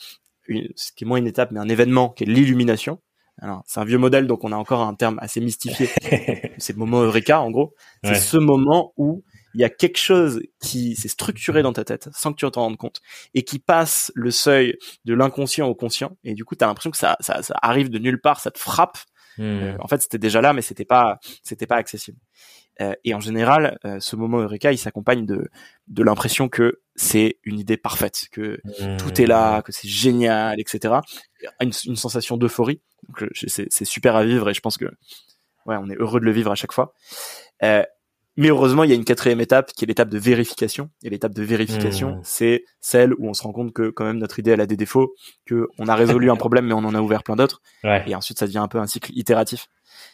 une, 0.46 0.68
ce 0.76 0.92
qui 0.92 1.02
est 1.04 1.06
moins 1.06 1.18
une 1.18 1.26
étape, 1.26 1.50
mais 1.50 1.58
un 1.60 1.68
événement 1.68 2.10
qui 2.10 2.22
est 2.24 2.26
l'illumination. 2.26 3.00
Alors, 3.40 3.62
c'est 3.66 3.80
un 3.80 3.84
vieux 3.84 3.98
modèle, 3.98 4.26
donc 4.26 4.44
on 4.44 4.52
a 4.52 4.56
encore 4.56 4.82
un 4.82 4.94
terme 4.94 5.18
assez 5.20 5.40
mystifié. 5.40 5.88
c'est 6.58 6.72
le 6.72 6.78
moment 6.78 7.02
Eureka, 7.02 7.40
en 7.40 7.50
gros. 7.50 7.74
C'est 8.02 8.10
Ouais. 8.10 8.16
ce 8.18 8.36
moment 8.36 8.92
où 8.96 9.22
il 9.54 9.60
y 9.60 9.64
a 9.64 9.70
quelque 9.70 9.98
chose 9.98 10.42
qui 10.60 10.94
s'est 10.94 11.08
structuré 11.08 11.62
dans 11.62 11.72
ta 11.72 11.84
tête 11.84 12.08
sans 12.12 12.32
que 12.32 12.36
tu 12.38 12.50
t'en 12.50 12.62
rendes 12.62 12.76
compte 12.76 13.00
et 13.34 13.42
qui 13.42 13.58
passe 13.58 14.12
le 14.14 14.30
seuil 14.30 14.76
de 15.04 15.14
l'inconscient 15.14 15.66
au 15.66 15.74
conscient 15.74 16.16
et 16.22 16.34
du 16.34 16.44
coup 16.44 16.54
tu 16.54 16.62
as 16.62 16.66
l'impression 16.66 16.90
que 16.90 16.98
ça, 16.98 17.16
ça, 17.20 17.42
ça 17.42 17.54
arrive 17.62 17.88
de 17.88 17.98
nulle 17.98 18.20
part, 18.20 18.40
ça 18.40 18.50
te 18.50 18.58
frappe. 18.58 18.98
Hmm. 19.38 19.42
Euh, 19.42 19.76
en 19.80 19.88
fait, 19.88 20.02
c'était 20.02 20.18
déjà 20.18 20.40
là 20.42 20.52
mais 20.52 20.62
c'était 20.62 20.84
pas 20.84 21.18
c'était 21.42 21.66
pas 21.66 21.76
accessible. 21.76 22.18
Euh, 22.80 22.94
et 23.04 23.14
en 23.14 23.20
général, 23.20 23.78
euh, 23.84 23.98
ce 24.00 24.16
moment 24.16 24.38
Eureka, 24.38 24.72
il 24.72 24.78
s'accompagne 24.78 25.26
de 25.26 25.48
de 25.88 26.02
l'impression 26.02 26.48
que 26.48 26.80
c'est 26.94 27.38
une 27.44 27.58
idée 27.58 27.76
parfaite, 27.76 28.26
que 28.30 28.60
tout 28.98 29.20
est 29.20 29.26
là, 29.26 29.62
que 29.62 29.72
c'est 29.72 29.88
génial, 29.88 30.60
etc. 30.60 30.94
Une, 31.60 31.72
une 31.86 31.96
sensation 31.96 32.36
d'euphorie. 32.36 32.82
Donc 33.08 33.28
c'est 33.34 33.66
c'est 33.70 33.84
super 33.84 34.16
à 34.16 34.24
vivre 34.24 34.48
et 34.50 34.54
je 34.54 34.60
pense 34.60 34.76
que 34.76 34.86
ouais, 35.66 35.76
on 35.80 35.88
est 35.88 35.96
heureux 35.96 36.20
de 36.20 36.24
le 36.24 36.32
vivre 36.32 36.50
à 36.50 36.54
chaque 36.54 36.72
fois. 36.72 36.94
Euh, 37.62 37.82
mais 38.38 38.48
heureusement, 38.48 38.84
il 38.84 38.88
y 38.90 38.92
a 38.92 38.96
une 38.96 39.04
quatrième 39.04 39.40
étape 39.42 39.72
qui 39.74 39.84
est 39.84 39.88
l'étape 39.88 40.08
de 40.08 40.18
vérification. 40.18 40.88
Et 41.02 41.10
l'étape 41.10 41.34
de 41.34 41.42
vérification, 41.42 42.12
Mmh. 42.16 42.20
c'est 42.24 42.64
celle 42.80 43.12
où 43.14 43.28
on 43.28 43.34
se 43.34 43.42
rend 43.42 43.52
compte 43.52 43.72
que 43.74 43.90
quand 43.90 44.04
même 44.04 44.18
notre 44.18 44.38
idée 44.38 44.52
elle 44.52 44.60
a 44.62 44.66
des 44.66 44.76
défauts, 44.76 45.12
que 45.44 45.68
on 45.78 45.86
a 45.88 45.94
résolu 45.94 46.30
un 46.30 46.36
problème 46.46 46.66
mais 46.66 46.72
on 46.74 46.78
en 46.78 46.94
a 46.94 47.00
ouvert 47.02 47.22
plein 47.22 47.36
d'autres. 47.36 47.60
Ouais. 47.84 48.02
Et 48.06 48.14
ensuite, 48.14 48.38
ça 48.38 48.46
devient 48.46 48.58
un 48.58 48.68
peu 48.68 48.78
un 48.78 48.86
cycle 48.86 49.12
itératif. 49.14 49.66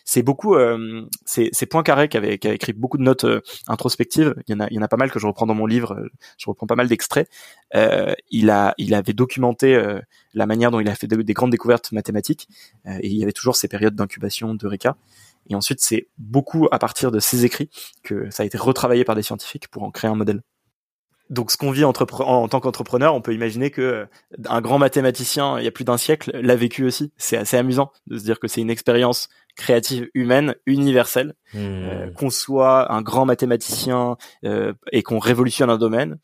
C'est 0.06 0.22
beaucoup, 0.22 0.54
euh, 0.54 1.02
c'est 1.26 1.50
c'est 1.52 1.66
Poincaré 1.66 2.08
qui 2.08 2.16
avait, 2.16 2.38
qui 2.38 2.46
avait 2.46 2.56
écrit 2.56 2.72
beaucoup 2.72 2.96
de 2.96 3.02
notes 3.02 3.24
euh, 3.24 3.40
introspectives. 3.68 4.34
Il 4.48 4.52
y 4.52 4.54
en 4.56 4.60
a, 4.60 4.68
il 4.70 4.76
y 4.76 4.78
en 4.78 4.82
a 4.82 4.88
pas 4.88 4.96
mal 4.96 5.10
que 5.10 5.18
je 5.18 5.27
reprends 5.27 5.46
dans 5.46 5.54
mon 5.54 5.66
livre. 5.66 5.92
euh, 5.98 6.08
Je 6.38 6.46
reprends 6.48 6.66
pas 6.66 6.75
mal 6.77 6.88
d'extraits. 6.88 7.29
Euh, 7.75 8.14
il 8.31 8.48
a, 8.50 8.75
il 8.79 8.94
avait 8.94 9.12
documenté 9.12 9.75
euh, 9.75 10.00
la 10.33 10.46
manière 10.46 10.70
dont 10.70 10.81
il 10.81 10.88
a 10.88 10.94
fait 10.94 11.06
de- 11.06 11.20
des 11.20 11.33
grandes 11.35 11.50
découvertes 11.50 11.92
mathématiques. 11.92 12.48
Euh, 12.87 12.96
et 13.00 13.08
il 13.08 13.16
y 13.16 13.22
avait 13.22 13.33
toujours 13.33 13.56
ces 13.56 13.68
périodes 13.68 13.94
d'incubation, 13.94 14.54
d'eureka. 14.54 14.96
Et 15.48 15.54
ensuite, 15.54 15.80
c'est 15.80 16.08
beaucoup 16.18 16.68
à 16.70 16.78
partir 16.78 17.10
de 17.10 17.20
ces 17.20 17.44
écrits 17.44 17.70
que 18.02 18.30
ça 18.30 18.42
a 18.42 18.46
été 18.46 18.58
retravaillé 18.58 19.04
par 19.04 19.14
des 19.14 19.22
scientifiques 19.22 19.68
pour 19.68 19.82
en 19.82 19.90
créer 19.90 20.10
un 20.10 20.14
modèle. 20.14 20.42
Donc, 21.31 21.50
ce 21.50 21.56
qu'on 21.56 21.70
vit 21.70 21.85
en, 21.85 21.92
tant 21.92 22.60
qu'entrepreneur, 22.60 23.14
on 23.14 23.22
peut 23.22 23.33
imaginer 23.33 23.70
que 23.70 23.81
euh, 23.81 24.06
un 24.46 24.60
grand 24.60 24.79
mathématicien, 24.79 25.58
il 25.58 25.64
y 25.64 25.68
a 25.68 25.70
plus 25.70 25.85
d'un 25.85 25.96
siècle, 25.96 26.31
l'a 26.35 26.54
vécu 26.54 26.85
aussi. 26.85 27.12
C'est 27.16 27.38
assez 27.38 27.56
amusant 27.56 27.92
de 28.06 28.18
se 28.18 28.25
dire 28.25 28.38
que 28.38 28.46
c'est 28.46 28.60
une 28.60 28.70
expérience 28.70 29.31
créative 29.56 30.10
humaine 30.14 30.54
universelle, 30.66 31.35
hmm. 31.54 31.58
euh, 31.58 32.10
qu'on 32.10 32.29
soit 32.29 32.92
un 32.92 33.00
grand 33.00 33.25
mathématicien 33.25 34.16
euh, 34.44 34.75
et 34.92 35.02
qu'on 35.02 35.18
révolutionne 35.18 35.70
un 35.70 35.79
domaine, 35.79 36.18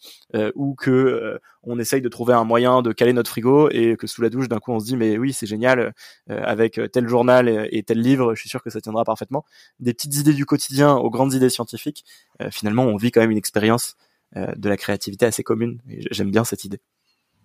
ou 0.55 0.75
que 0.75 1.41
on 1.63 1.79
essaye 1.79 2.01
de 2.01 2.09
trouver 2.09 2.35
un 2.35 2.45
moyen 2.45 2.83
de 2.83 2.93
caler 2.93 3.13
notre 3.13 3.31
frigo 3.31 3.69
et 3.71 3.97
que 3.97 4.07
sous 4.07 4.23
la 4.23 4.31
douche 4.31 4.49
d'un 4.49 4.59
coup 4.59 4.73
on 4.73 4.81
se 4.81 4.87
dit 4.87 4.97
mais 4.97 5.19
oui 5.19 5.33
c'est 5.33 5.47
génial 5.47 5.93
avec 6.29 6.81
tel 6.93 7.09
journal 7.09 7.69
et, 7.71 7.83
tel 7.83 8.01
livre, 8.01 8.35
je 8.35 8.41
suis 8.41 8.49
sûr 8.49 8.63
que 8.63 8.71
ça 8.71 8.81
tiendra 8.81 9.05
parfaitement. 9.05 9.45
Des 9.81 9.93
petites 9.93 10.17
idées 10.17 10.35
du 10.35 10.47
quotidien 10.47 10.95
aux 10.95 11.11
grandes 11.11 11.35
idées 11.35 11.51
scientifiques, 11.51 12.05
finalement 12.51 12.85
on 12.85 12.97
vit 12.97 13.11
quand 13.11 13.21
même 13.21 13.33
une 13.33 13.39
expérience 13.39 13.97
euh, 14.01 14.09
de 14.37 14.69
la 14.69 14.77
créativité 14.77 15.27
assez 15.27 15.43
commune. 15.43 15.81
J'aime 16.11 16.31
bien 16.31 16.45
cette 16.45 16.65
idée. 16.65 16.81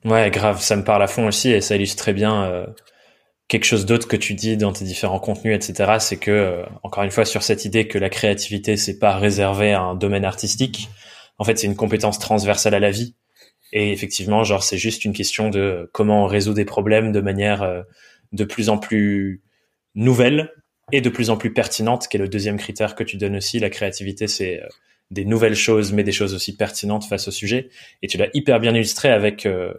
Ouais, 0.06 0.30
grave, 0.30 0.62
ça 0.62 0.76
me 0.76 0.84
parle 0.84 1.02
à 1.02 1.08
fond 1.08 1.28
aussi 1.28 1.52
et 1.52 1.62
ça 1.62 1.76
illustre 1.76 1.98
très 1.98 2.14
bien 2.14 2.44
euh, 2.44 2.68
quelque 3.48 3.64
chose 3.64 3.88
d'autre 3.88 4.08
que 4.08 4.16
tu 4.16 4.36
dis 4.36 4.56
dans 4.56 4.72
tes 4.72 4.86
différents 4.86 5.20
contenus, 5.20 5.56
etc. 5.56 5.94
C'est 6.00 6.18
que, 6.18 6.30
euh, 6.30 6.64
encore 6.84 7.04
une 7.04 7.10
fois, 7.10 7.26
sur 7.26 7.42
cette 7.42 7.66
idée 7.66 7.88
que 7.88 7.98
la 7.98 8.10
créativité, 8.10 8.78
c'est 8.78 9.00
pas 9.00 9.18
réservé 9.18 9.74
à 9.74 9.82
un 9.82 9.96
domaine 9.96 10.24
artistique. 10.24 10.90
En 11.40 11.44
fait, 11.44 11.58
c'est 11.58 11.66
une 11.66 11.76
compétence 11.76 12.20
transversale 12.20 12.76
à 12.76 12.80
la 12.80 12.92
vie. 12.92 13.16
Et 13.74 13.92
effectivement, 13.92 14.44
genre, 14.44 14.62
c'est 14.62 14.78
juste 14.78 15.06
une 15.06 15.14
question 15.14 15.50
de 15.50 15.90
comment 15.92 16.24
on 16.24 16.28
résout 16.28 16.54
des 16.54 16.66
problèmes 16.66 17.12
de 17.12 17.20
manière 17.20 17.84
de 18.32 18.44
plus 18.46 18.70
en 18.70 18.78
plus 18.78 19.42
nouvelle 19.96 20.52
et 20.92 21.02
de 21.02 21.10
plus 21.10 21.32
en 21.32 21.38
plus 21.38 21.52
pertinente, 21.52 22.08
qui 22.08 22.18
est 22.18 22.20
le 22.20 22.30
deuxième 22.30 22.58
critère 22.58 22.96
que 22.96 23.04
tu 23.04 23.18
donnes 23.18 23.36
aussi. 23.36 23.60
La 23.60 23.72
créativité, 23.72 24.28
c'est 24.28 24.62
des 25.12 25.26
nouvelles 25.26 25.56
choses, 25.56 25.94
mais 25.94 26.04
des 26.04 26.12
choses 26.12 26.34
aussi 26.34 26.56
pertinentes 26.56 27.06
face 27.06 27.28
au 27.28 27.32
sujet. 27.32 27.70
Et 28.02 28.08
tu 28.08 28.18
l'as 28.18 28.30
hyper 28.34 28.60
bien 28.60 28.74
illustré 28.74 29.10
avec 29.10 29.46
euh, 29.46 29.74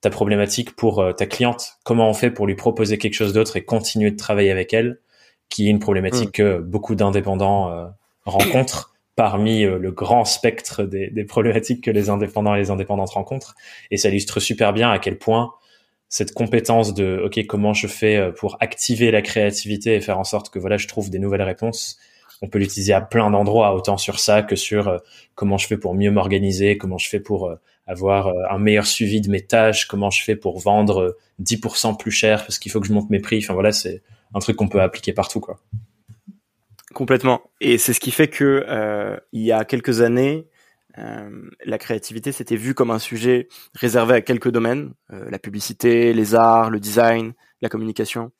ta 0.00 0.10
problématique 0.10 0.76
pour 0.76 1.00
euh, 1.00 1.12
ta 1.12 1.26
cliente. 1.26 1.78
Comment 1.84 2.08
on 2.08 2.14
fait 2.14 2.30
pour 2.30 2.46
lui 2.46 2.54
proposer 2.54 2.98
quelque 2.98 3.14
chose 3.14 3.32
d'autre 3.32 3.56
et 3.56 3.64
continuer 3.64 4.10
de 4.10 4.16
travailler 4.16 4.50
avec 4.50 4.74
elle, 4.74 5.00
qui 5.48 5.66
est 5.66 5.70
une 5.70 5.78
problématique 5.78 6.28
mm. 6.28 6.32
que 6.32 6.58
beaucoup 6.58 6.94
d'indépendants 6.94 7.70
euh, 7.70 7.86
rencontrent 8.24 8.92
parmi 9.14 9.62
le 9.62 9.92
grand 9.92 10.26
spectre 10.26 10.82
des, 10.82 11.08
des, 11.08 11.24
problématiques 11.24 11.82
que 11.82 11.90
les 11.90 12.10
indépendants 12.10 12.54
et 12.54 12.58
les 12.58 12.70
indépendantes 12.70 13.08
rencontrent. 13.08 13.54
Et 13.90 13.96
ça 13.96 14.10
illustre 14.10 14.40
super 14.40 14.74
bien 14.74 14.90
à 14.90 14.98
quel 14.98 15.16
point 15.16 15.54
cette 16.10 16.34
compétence 16.34 16.92
de 16.92 17.22
OK 17.24 17.46
comment 17.46 17.72
je 17.72 17.86
fais 17.86 18.30
pour 18.36 18.58
activer 18.60 19.10
la 19.10 19.22
créativité 19.22 19.94
et 19.94 20.02
faire 20.02 20.18
en 20.18 20.24
sorte 20.24 20.50
que 20.50 20.58
voilà 20.58 20.76
je 20.76 20.86
trouve 20.86 21.08
des 21.08 21.18
nouvelles 21.18 21.40
réponses 21.40 21.96
on 22.42 22.48
peut 22.48 22.58
l'utiliser 22.58 22.92
à 22.92 23.00
plein 23.00 23.30
d'endroits, 23.30 23.74
autant 23.74 23.96
sur 23.96 24.18
ça 24.18 24.42
que 24.42 24.56
sur 24.56 24.88
euh, 24.88 24.98
comment 25.34 25.58
je 25.58 25.66
fais 25.66 25.76
pour 25.76 25.94
mieux 25.94 26.10
m'organiser, 26.10 26.76
comment 26.76 26.98
je 26.98 27.08
fais 27.08 27.20
pour 27.20 27.46
euh, 27.46 27.56
avoir 27.86 28.28
euh, 28.28 28.34
un 28.50 28.58
meilleur 28.58 28.86
suivi 28.86 29.20
de 29.20 29.30
mes 29.30 29.40
tâches, 29.40 29.86
comment 29.86 30.10
je 30.10 30.22
fais 30.22 30.36
pour 30.36 30.60
vendre 30.60 31.16
10% 31.42 31.96
plus 31.98 32.10
cher 32.10 32.40
parce 32.40 32.58
qu'il 32.58 32.70
faut 32.72 32.80
que 32.80 32.86
je 32.86 32.92
monte 32.92 33.10
mes 33.10 33.20
prix. 33.20 33.38
Enfin 33.38 33.54
voilà, 33.54 33.72
c'est 33.72 34.02
un 34.34 34.40
truc 34.40 34.56
qu'on 34.56 34.68
peut 34.68 34.82
appliquer 34.82 35.12
partout, 35.12 35.40
quoi. 35.40 35.60
Complètement. 36.94 37.42
Et 37.60 37.78
c'est 37.78 37.92
ce 37.92 38.00
qui 38.00 38.10
fait 38.10 38.28
que 38.28 39.18
il 39.32 39.42
y 39.42 39.52
a 39.52 39.64
quelques 39.66 40.00
années, 40.00 40.46
la 40.96 41.76
créativité 41.78 42.32
s'était 42.32 42.56
vue 42.56 42.72
comme 42.72 42.90
un 42.90 42.98
sujet 42.98 43.48
réservé 43.74 44.14
à 44.14 44.20
quelques 44.22 44.50
domaines 44.50 44.94
la 45.10 45.38
publicité, 45.38 46.14
les 46.14 46.34
arts, 46.34 46.70
le 46.70 46.80
design, 46.80 47.34
la 47.60 47.68
communication. 47.68 48.32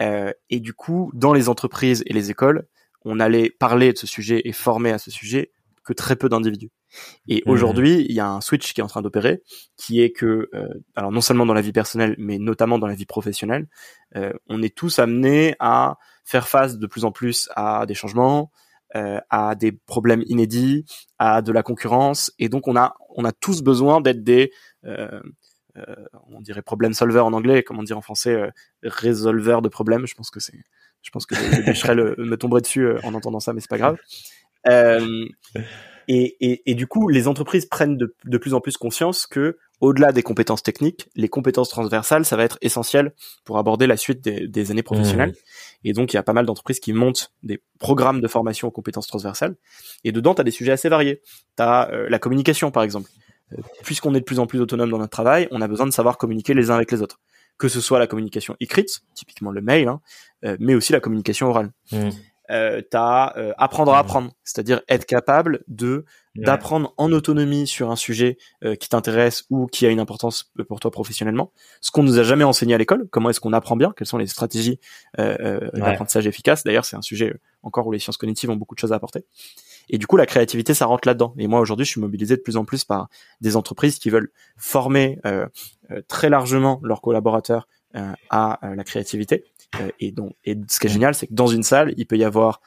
et 0.00 0.58
du 0.58 0.74
coup, 0.74 1.12
dans 1.14 1.32
les 1.32 1.48
entreprises 1.48 2.02
et 2.06 2.12
les 2.12 2.32
écoles, 2.32 2.66
on 3.04 3.20
allait 3.20 3.50
parler 3.50 3.92
de 3.92 3.98
ce 3.98 4.06
sujet 4.06 4.42
et 4.44 4.52
former 4.52 4.90
à 4.90 4.98
ce 4.98 5.10
sujet 5.10 5.50
que 5.84 5.92
très 5.92 6.16
peu 6.16 6.28
d'individus. 6.28 6.70
Et 7.28 7.42
mmh. 7.44 7.50
aujourd'hui, 7.50 8.06
il 8.08 8.14
y 8.14 8.20
a 8.20 8.28
un 8.28 8.40
switch 8.40 8.72
qui 8.72 8.80
est 8.80 8.84
en 8.84 8.88
train 8.88 9.02
d'opérer, 9.02 9.42
qui 9.76 10.00
est 10.00 10.12
que, 10.12 10.48
euh, 10.54 10.68
alors 10.94 11.10
non 11.10 11.20
seulement 11.20 11.46
dans 11.46 11.54
la 11.54 11.60
vie 11.60 11.72
personnelle, 11.72 12.14
mais 12.18 12.38
notamment 12.38 12.78
dans 12.78 12.86
la 12.86 12.94
vie 12.94 13.06
professionnelle, 13.06 13.66
euh, 14.16 14.32
on 14.48 14.62
est 14.62 14.74
tous 14.74 14.98
amenés 14.98 15.56
à 15.58 15.96
faire 16.24 16.48
face 16.48 16.78
de 16.78 16.86
plus 16.86 17.04
en 17.04 17.12
plus 17.12 17.48
à 17.56 17.86
des 17.86 17.94
changements, 17.94 18.50
euh, 18.94 19.18
à 19.30 19.54
des 19.54 19.72
problèmes 19.72 20.22
inédits, 20.26 20.84
à 21.18 21.42
de 21.42 21.50
la 21.50 21.62
concurrence, 21.62 22.32
et 22.38 22.48
donc 22.48 22.68
on 22.68 22.76
a 22.76 22.94
on 23.16 23.24
a 23.24 23.32
tous 23.32 23.62
besoin 23.62 24.00
d'être 24.00 24.22
des 24.22 24.52
on 26.28 26.40
dirait 26.42 26.60
problem 26.60 26.92
solver 26.92 27.20
en 27.20 27.32
anglais, 27.32 27.62
comme 27.62 27.78
on 27.78 27.82
dit 27.82 27.94
en 27.94 28.02
français, 28.02 28.50
résolveur 28.82 29.62
de 29.62 29.70
problèmes. 29.70 30.06
Je 30.06 30.14
pense 30.14 30.30
que 30.30 30.38
c'est 30.38 30.58
je 31.02 31.10
pense 31.10 31.26
que 31.26 31.34
le, 31.92 32.14
me 32.18 32.36
tomberait 32.36 32.60
dessus 32.60 32.86
euh, 32.86 32.98
en 33.02 33.14
entendant 33.14 33.40
ça, 33.40 33.52
mais 33.52 33.60
c'est 33.60 33.70
pas 33.70 33.78
grave. 33.78 33.96
Euh, 34.68 35.26
et, 36.08 36.36
et, 36.40 36.70
et, 36.70 36.74
du 36.74 36.86
coup, 36.86 37.08
les 37.08 37.28
entreprises 37.28 37.66
prennent 37.66 37.96
de, 37.96 38.14
de 38.24 38.38
plus 38.38 38.54
en 38.54 38.60
plus 38.60 38.76
conscience 38.76 39.26
que, 39.26 39.58
au-delà 39.80 40.12
des 40.12 40.22
compétences 40.22 40.62
techniques, 40.62 41.08
les 41.16 41.28
compétences 41.28 41.68
transversales, 41.68 42.24
ça 42.24 42.36
va 42.36 42.44
être 42.44 42.58
essentiel 42.60 43.12
pour 43.44 43.58
aborder 43.58 43.86
la 43.86 43.96
suite 43.96 44.20
des, 44.20 44.46
des 44.46 44.70
années 44.70 44.84
professionnelles. 44.84 45.30
Mmh. 45.30 45.88
Et 45.88 45.92
donc, 45.92 46.12
il 46.12 46.16
y 46.16 46.18
a 46.18 46.22
pas 46.22 46.32
mal 46.32 46.46
d'entreprises 46.46 46.78
qui 46.78 46.92
montent 46.92 47.32
des 47.42 47.60
programmes 47.78 48.20
de 48.20 48.28
formation 48.28 48.68
aux 48.68 48.72
compétences 48.72 49.08
transversales. 49.08 49.56
Et 50.04 50.12
dedans, 50.12 50.34
tu 50.34 50.40
as 50.40 50.44
des 50.44 50.52
sujets 50.52 50.72
assez 50.72 50.88
variés. 50.88 51.20
Tu 51.56 51.62
as 51.62 51.90
euh, 51.90 52.08
la 52.08 52.18
communication, 52.20 52.70
par 52.70 52.84
exemple. 52.84 53.10
Puisqu'on 53.82 54.14
est 54.14 54.20
de 54.20 54.24
plus 54.24 54.38
en 54.38 54.46
plus 54.46 54.60
autonome 54.60 54.90
dans 54.90 54.98
notre 54.98 55.10
travail, 55.10 55.48
on 55.50 55.60
a 55.60 55.68
besoin 55.68 55.86
de 55.86 55.92
savoir 55.92 56.16
communiquer 56.16 56.54
les 56.54 56.70
uns 56.70 56.76
avec 56.76 56.90
les 56.90 57.02
autres 57.02 57.18
que 57.58 57.68
ce 57.68 57.80
soit 57.80 57.98
la 57.98 58.06
communication 58.06 58.56
écrite, 58.60 59.02
typiquement 59.14 59.50
le 59.50 59.60
mail, 59.60 59.88
hein, 59.88 60.00
euh, 60.44 60.56
mais 60.60 60.74
aussi 60.74 60.92
la 60.92 61.00
communication 61.00 61.48
orale. 61.48 61.70
Mmh. 61.92 62.08
Euh, 62.50 62.82
t'as 62.90 63.32
euh, 63.36 63.52
apprendre 63.56 63.94
à 63.94 63.96
mmh. 63.96 64.00
apprendre, 64.00 64.32
c'est-à-dire 64.42 64.82
être 64.88 65.06
capable 65.06 65.62
de 65.68 66.04
d'apprendre 66.34 66.94
en 66.96 67.12
autonomie 67.12 67.66
sur 67.66 67.90
un 67.90 67.96
sujet 67.96 68.38
qui 68.80 68.88
t'intéresse 68.88 69.44
ou 69.50 69.66
qui 69.66 69.84
a 69.84 69.90
une 69.90 70.00
importance 70.00 70.50
pour 70.66 70.80
toi 70.80 70.90
professionnellement. 70.90 71.52
Ce 71.82 71.90
qu'on 71.90 72.02
nous 72.02 72.18
a 72.18 72.22
jamais 72.22 72.42
enseigné 72.42 72.74
à 72.74 72.78
l'école, 72.78 73.06
comment 73.10 73.28
est-ce 73.28 73.38
qu'on 73.38 73.52
apprend 73.52 73.76
bien, 73.76 73.92
quelles 73.94 74.06
sont 74.06 74.16
les 74.16 74.26
stratégies 74.26 74.80
d'apprentissage 75.18 76.26
efficaces. 76.26 76.64
D'ailleurs, 76.64 76.86
c'est 76.86 76.96
un 76.96 77.02
sujet 77.02 77.34
encore 77.62 77.86
où 77.86 77.92
les 77.92 77.98
sciences 77.98 78.16
cognitives 78.16 78.48
ont 78.48 78.56
beaucoup 78.56 78.74
de 78.74 78.80
choses 78.80 78.94
à 78.94 78.96
apporter. 78.96 79.26
Et 79.92 79.98
du 79.98 80.06
coup, 80.06 80.16
la 80.16 80.26
créativité, 80.26 80.72
ça 80.72 80.86
rentre 80.86 81.06
là-dedans. 81.06 81.34
Et 81.38 81.46
moi, 81.46 81.60
aujourd'hui, 81.60 81.84
je 81.84 81.90
suis 81.90 82.00
mobilisé 82.00 82.36
de 82.36 82.40
plus 82.40 82.56
en 82.56 82.64
plus 82.64 82.82
par 82.84 83.08
des 83.42 83.56
entreprises 83.56 83.98
qui 83.98 84.08
veulent 84.08 84.30
former 84.56 85.20
euh, 85.26 85.46
euh, 85.90 86.00
très 86.08 86.30
largement 86.30 86.80
leurs 86.82 87.02
collaborateurs 87.02 87.68
euh, 87.94 88.12
à 88.30 88.58
la 88.74 88.84
créativité. 88.84 89.44
et 90.00 90.10
donc, 90.10 90.34
et 90.44 90.56
ce 90.68 90.80
qui 90.80 90.86
est 90.86 90.90
génial, 90.90 91.14
c'est 91.14 91.26
que 91.26 91.34
dans 91.34 91.46
une 91.46 91.62
salle, 91.62 91.92
il 91.98 92.06
peut 92.06 92.16
y 92.16 92.24
avoir 92.24 92.60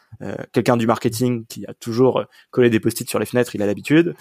quelqu'un 0.53 0.77
du 0.77 0.87
marketing 0.87 1.45
qui 1.45 1.65
a 1.67 1.73
toujours 1.73 2.23
collé 2.51 2.69
des 2.69 2.79
post-it 2.79 3.09
sur 3.09 3.19
les 3.19 3.25
fenêtres, 3.25 3.53
il 3.53 3.61
a 3.61 3.65
l'habitude, 3.65 4.15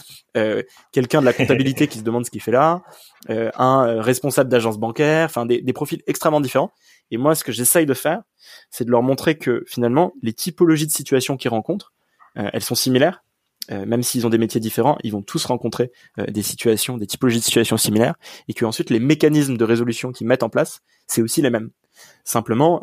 quelqu'un 0.92 1.20
de 1.20 1.24
la 1.24 1.32
comptabilité 1.32 1.86
qui 1.88 1.98
se 1.98 2.02
demande 2.02 2.26
ce 2.26 2.30
qu'il 2.30 2.42
fait 2.42 2.50
là, 2.50 2.82
un 3.28 4.02
responsable 4.02 4.50
d'agence 4.50 4.78
bancaire, 4.78 5.26
enfin 5.26 5.46
des, 5.46 5.62
des 5.62 5.72
profils 5.72 6.02
extrêmement 6.06 6.40
différents. 6.40 6.72
Et 7.10 7.16
moi, 7.16 7.34
ce 7.34 7.44
que 7.44 7.52
j'essaye 7.52 7.86
de 7.86 7.94
faire, 7.94 8.22
c'est 8.70 8.84
de 8.84 8.90
leur 8.90 9.02
montrer 9.02 9.38
que 9.38 9.64
finalement, 9.66 10.12
les 10.22 10.32
typologies 10.32 10.86
de 10.86 10.92
situations 10.92 11.36
qu'ils 11.36 11.50
rencontrent, 11.50 11.92
euh, 11.92 12.03
elles 12.34 12.62
sont 12.62 12.74
similaires. 12.74 13.22
Euh, 13.70 13.86
même 13.86 14.02
s'ils 14.02 14.26
ont 14.26 14.30
des 14.30 14.38
métiers 14.38 14.60
différents, 14.60 14.98
ils 15.02 15.12
vont 15.12 15.22
tous 15.22 15.44
rencontrer 15.46 15.90
euh, 16.18 16.26
des 16.26 16.42
situations, 16.42 16.98
des 16.98 17.06
typologies 17.06 17.38
de 17.38 17.44
situations 17.44 17.76
similaires, 17.76 18.14
et 18.48 18.54
que 18.54 18.64
ensuite 18.64 18.90
les 18.90 19.00
mécanismes 19.00 19.56
de 19.56 19.64
résolution 19.64 20.12
qu'ils 20.12 20.26
mettent 20.26 20.42
en 20.42 20.50
place, 20.50 20.80
c'est 21.06 21.22
aussi 21.22 21.40
les 21.40 21.50
mêmes. 21.50 21.70
Simplement, 22.24 22.82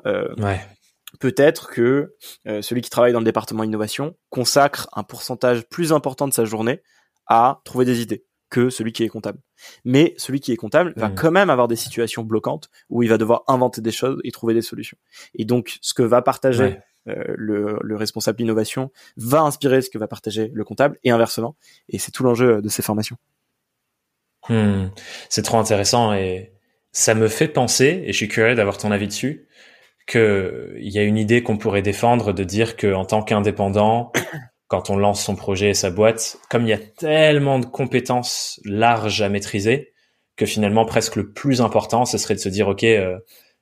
peut-être 1.20 1.70
que 1.70 2.16
celui 2.62 2.82
qui 2.82 2.90
travaille 2.90 3.12
dans 3.12 3.20
le 3.20 3.26
département 3.26 3.64
innovation 3.64 4.16
consacre 4.30 4.88
un 4.94 5.04
pourcentage 5.04 5.68
plus 5.68 5.92
important 5.92 6.30
de 6.30 6.34
sa 6.34 6.46
journée 6.46 6.82
à 7.28 7.62
trouver 7.66 7.84
des 7.84 8.02
idées 8.02 8.24
que 8.50 8.70
celui 8.70 8.92
qui 8.92 9.04
est 9.04 9.10
comptable. 9.10 9.40
Mais 9.86 10.14
celui 10.18 10.40
qui 10.40 10.52
est 10.52 10.58
comptable 10.58 10.94
va 10.96 11.10
mmh. 11.10 11.16
quand 11.16 11.32
même 11.32 11.50
avoir 11.50 11.68
des 11.68 11.76
situations 11.76 12.24
bloquantes 12.24 12.70
où 12.90 13.02
il 13.02 13.10
va 13.10 13.18
devoir 13.18 13.44
inventer 13.48 13.82
des 13.82 13.92
choses 13.92 14.20
et 14.24 14.32
trouver 14.32 14.54
des 14.54 14.62
solutions. 14.62 14.98
Et 15.34 15.46
donc, 15.46 15.78
ce 15.82 15.94
que 15.94 16.04
va 16.04 16.22
partager 16.22 16.64
euh, 16.64 16.76
le, 17.06 17.80
le, 17.82 17.96
responsable 17.96 18.38
d'innovation 18.38 18.92
va 19.18 19.42
inspirer 19.42 19.82
ce 19.82 19.90
que 19.90 19.98
va 19.98 20.08
partager 20.08 20.52
le 20.54 20.64
comptable 20.64 21.00
et 21.04 21.12
inversement. 21.12 21.56
Et 21.90 21.98
c'est 21.98 22.12
tout 22.12 22.24
l'enjeu 22.24 22.62
de 22.62 22.70
ces 22.70 22.82
formations. 22.82 23.18
Hmm. 24.50 24.88
C'est 25.30 25.44
trop 25.44 25.58
intéressant 25.58 26.14
et 26.14 26.52
ça 26.92 27.16
me 27.16 27.28
fait 27.28 27.48
penser, 27.48 28.04
et 28.06 28.12
je 28.12 28.18
suis 28.18 28.28
curieux 28.28 28.56
d'avoir 28.56 28.78
ton 28.78 28.92
avis 28.92 29.08
dessus, 29.08 29.48
qu'il 30.08 30.78
y 30.80 31.00
a 31.00 31.04
une 31.04 31.18
idée 31.18 31.44
qu'on 31.44 31.58
pourrait 31.58 31.82
défendre 31.82 32.34
de 32.34 32.44
dire 32.44 32.76
qu'en 32.76 33.06
tant 33.06 33.24
qu'indépendant, 33.24 34.12
quand 34.68 34.90
on 34.90 34.98
lance 34.98 35.24
son 35.24 35.36
projet 35.36 35.70
et 35.70 35.74
sa 35.74 35.90
boîte, 35.90 36.38
comme 36.50 36.64
il 36.64 36.70
y 36.70 36.74
a 36.74 36.78
tellement 36.78 37.60
de 37.60 37.66
compétences 37.66 38.60
larges 38.66 39.22
à 39.22 39.30
maîtriser, 39.30 39.94
que 40.36 40.46
finalement 40.46 40.86
presque 40.86 41.16
le 41.16 41.32
plus 41.32 41.62
important, 41.62 42.06
ce 42.06 42.18
serait 42.18 42.36
de 42.36 42.40
se 42.40 42.50
dire, 42.50 42.68
OK, 42.68 42.84
euh, 42.84 43.18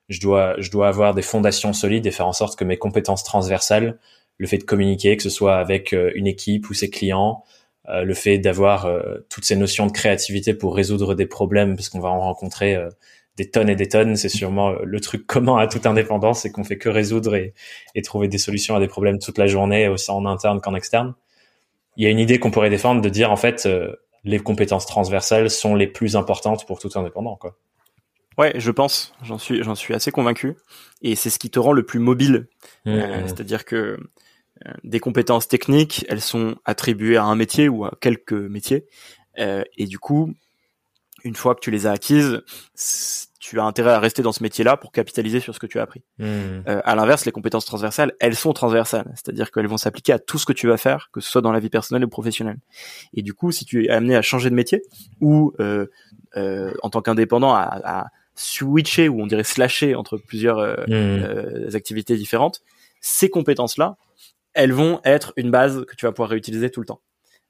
je 0.10 0.20
dois, 0.20 0.56
je 0.60 0.72
dois 0.72 0.88
avoir 0.88 1.14
des 1.14 1.22
fondations 1.22 1.72
solides 1.72 2.06
et 2.06 2.12
faire 2.12 2.28
en 2.28 2.34
sorte 2.34 2.58
que 2.58 2.64
mes 2.64 2.78
compétences 2.78 3.24
transversales, 3.24 4.00
le 4.38 4.48
fait 4.48 4.58
de 4.58 4.64
communiquer, 4.64 5.16
que 5.16 5.24
ce 5.24 5.30
soit 5.30 5.58
avec 5.58 5.94
euh, 5.94 6.12
une 6.16 6.28
équipe 6.28 6.70
ou 6.70 6.74
ses 6.74 6.90
clients, 6.90 7.44
euh, 7.90 8.04
le 8.04 8.14
fait 8.14 8.40
d'avoir 8.40 8.86
euh, 8.86 9.26
toutes 9.30 9.46
ces 9.46 9.56
notions 9.56 9.86
de 9.86 9.92
créativité 9.92 10.54
pour 10.54 10.76
résoudre 10.76 11.14
des 11.14 11.28
problèmes, 11.28 11.76
parce 11.76 11.90
qu'on 11.90 12.00
va 12.00 12.10
en 12.10 12.20
rencontrer 12.20 12.78
des 13.38 13.50
tonnes 13.50 13.70
et 13.70 13.76
des 13.76 13.88
tonnes, 13.88 14.16
c'est 14.16 14.30
sûrement 14.30 14.72
le 14.72 15.00
truc 15.00 15.28
commun 15.28 15.58
à 15.58 15.68
toute 15.68 15.86
indépendance, 15.86 16.42
c'est 16.42 16.52
qu'on 16.52 16.64
fait 16.64 16.78
que 16.78 16.90
résoudre 16.90 17.36
et, 17.36 17.54
et, 17.96 18.02
trouver 18.02 18.28
des 18.28 18.38
solutions 18.38 18.76
à 18.76 18.80
des 18.80 18.88
problèmes 18.88 19.20
toute 19.20 19.38
la 19.38 19.48
journée, 19.48 19.88
aussi 19.88 20.12
en 20.12 20.26
interne 20.26 20.60
qu'en 20.60 20.76
externe. 20.76 21.14
Il 21.98 22.04
y 22.04 22.08
a 22.08 22.10
une 22.10 22.20
idée 22.20 22.40
qu'on 22.40 22.52
pourrait 22.52 22.70
défendre 22.70 23.02
de 23.02 23.10
dire 23.10 23.32
en 23.32 23.38
fait, 23.38 23.68
les 24.24 24.40
compétences 24.40 24.86
transversales 24.86 25.50
sont 25.50 25.76
les 25.76 25.88
plus 25.88 26.16
importantes 26.16 26.66
pour 26.66 26.80
tout 26.80 26.90
indépendant, 26.96 27.36
quoi. 27.36 27.56
Ouais, 28.40 28.54
je 28.56 28.72
pense. 28.72 29.14
J'en 29.22 29.38
suis, 29.38 29.64
j'en 29.64 29.76
suis 29.76 29.94
assez 29.94 30.12
convaincu. 30.12 30.56
Et 31.02 31.16
c'est 31.16 31.30
ce 31.30 31.38
qui 31.40 31.50
te 31.50 31.60
rend 31.60 31.74
le 31.74 31.84
plus 31.84 32.00
mobile. 32.00 32.48
Mmh. 32.86 32.90
Euh, 32.90 33.28
c'est-à-dire 33.28 33.66
que 33.66 33.76
euh, 33.76 34.74
des 34.86 35.02
compétences 35.02 35.50
techniques, 35.50 36.06
elles 36.08 36.22
sont 36.22 36.56
attribuées 36.64 37.18
à 37.18 37.26
un 37.26 37.36
métier 37.36 37.68
ou 37.68 37.84
à 37.84 37.92
quelques 38.00 38.32
métiers. 38.32 38.86
Euh, 39.40 39.64
et 39.78 39.88
du 39.88 40.00
coup, 40.00 40.34
une 41.26 41.36
fois 41.36 41.54
que 41.54 41.60
tu 41.60 41.70
les 41.70 41.86
as 41.86 41.92
acquises, 41.92 42.42
tu 43.40 43.60
as 43.60 43.64
intérêt 43.64 43.92
à 43.92 44.00
rester 44.00 44.22
dans 44.22 44.32
ce 44.32 44.44
métier-là 44.44 44.78
pour 44.78 44.92
capitaliser 44.92 45.40
sur 45.40 45.56
ce 45.56 45.60
que 45.60 45.66
tu 45.66 45.80
as 45.80 45.82
appris. 45.82 46.04
Mmh. 46.18 46.26
Euh, 46.26 46.82
à 46.84 46.96
l'inverse, 46.96 47.26
les 47.26 47.32
compétences 47.32 47.66
transversales, 47.66 48.14
elles 48.20 48.36
sont 48.36 48.54
transversales, 48.54 49.12
c'est-à-dire 49.16 49.52
qu'elles 49.52 49.68
vont 49.68 49.78
s'appliquer 49.78 50.14
à 50.14 50.20
tout 50.20 50.38
ce 50.38 50.46
que 50.46 50.54
tu 50.54 50.68
vas 50.68 50.78
faire, 50.78 51.10
que 51.12 51.22
ce 51.22 51.30
soit 51.30 51.42
dans 51.42 51.52
la 51.52 51.60
vie 51.60 51.70
personnelle 51.70 52.06
ou 52.06 52.10
professionnelle. 52.10 52.60
Et 53.14 53.22
du 53.22 53.34
coup, 53.34 53.52
si 53.52 53.66
tu 53.66 53.86
es 53.86 53.90
amené 53.90 54.16
à 54.16 54.22
changer 54.22 54.50
de 54.50 54.56
métier 54.56 54.82
ou 55.22 55.54
euh, 55.60 55.88
euh, 56.38 56.74
en 56.84 56.90
tant 56.90 57.02
qu'indépendant 57.02 57.54
à, 57.54 57.80
à, 57.84 58.08
switcher 58.40 59.10
ou 59.10 59.22
on 59.22 59.28
dirait 59.28 59.44
slasher 59.44 59.96
entre 59.96 60.18
plusieurs 60.18 60.60
euh, 60.60 60.76
mmh. 60.88 60.92
euh, 60.92 61.70
activités 61.76 62.16
différentes, 62.16 62.62
ces 63.02 63.30
compétences-là, 63.30 63.98
elles 64.54 64.74
vont 64.74 65.02
être 65.04 65.34
une 65.36 65.52
base 65.52 65.86
que 65.86 65.96
tu 65.96 66.06
vas 66.06 66.12
pouvoir 66.12 66.30
réutiliser 66.30 66.70
tout 66.70 66.80
le 66.80 66.86
temps. 66.86 67.02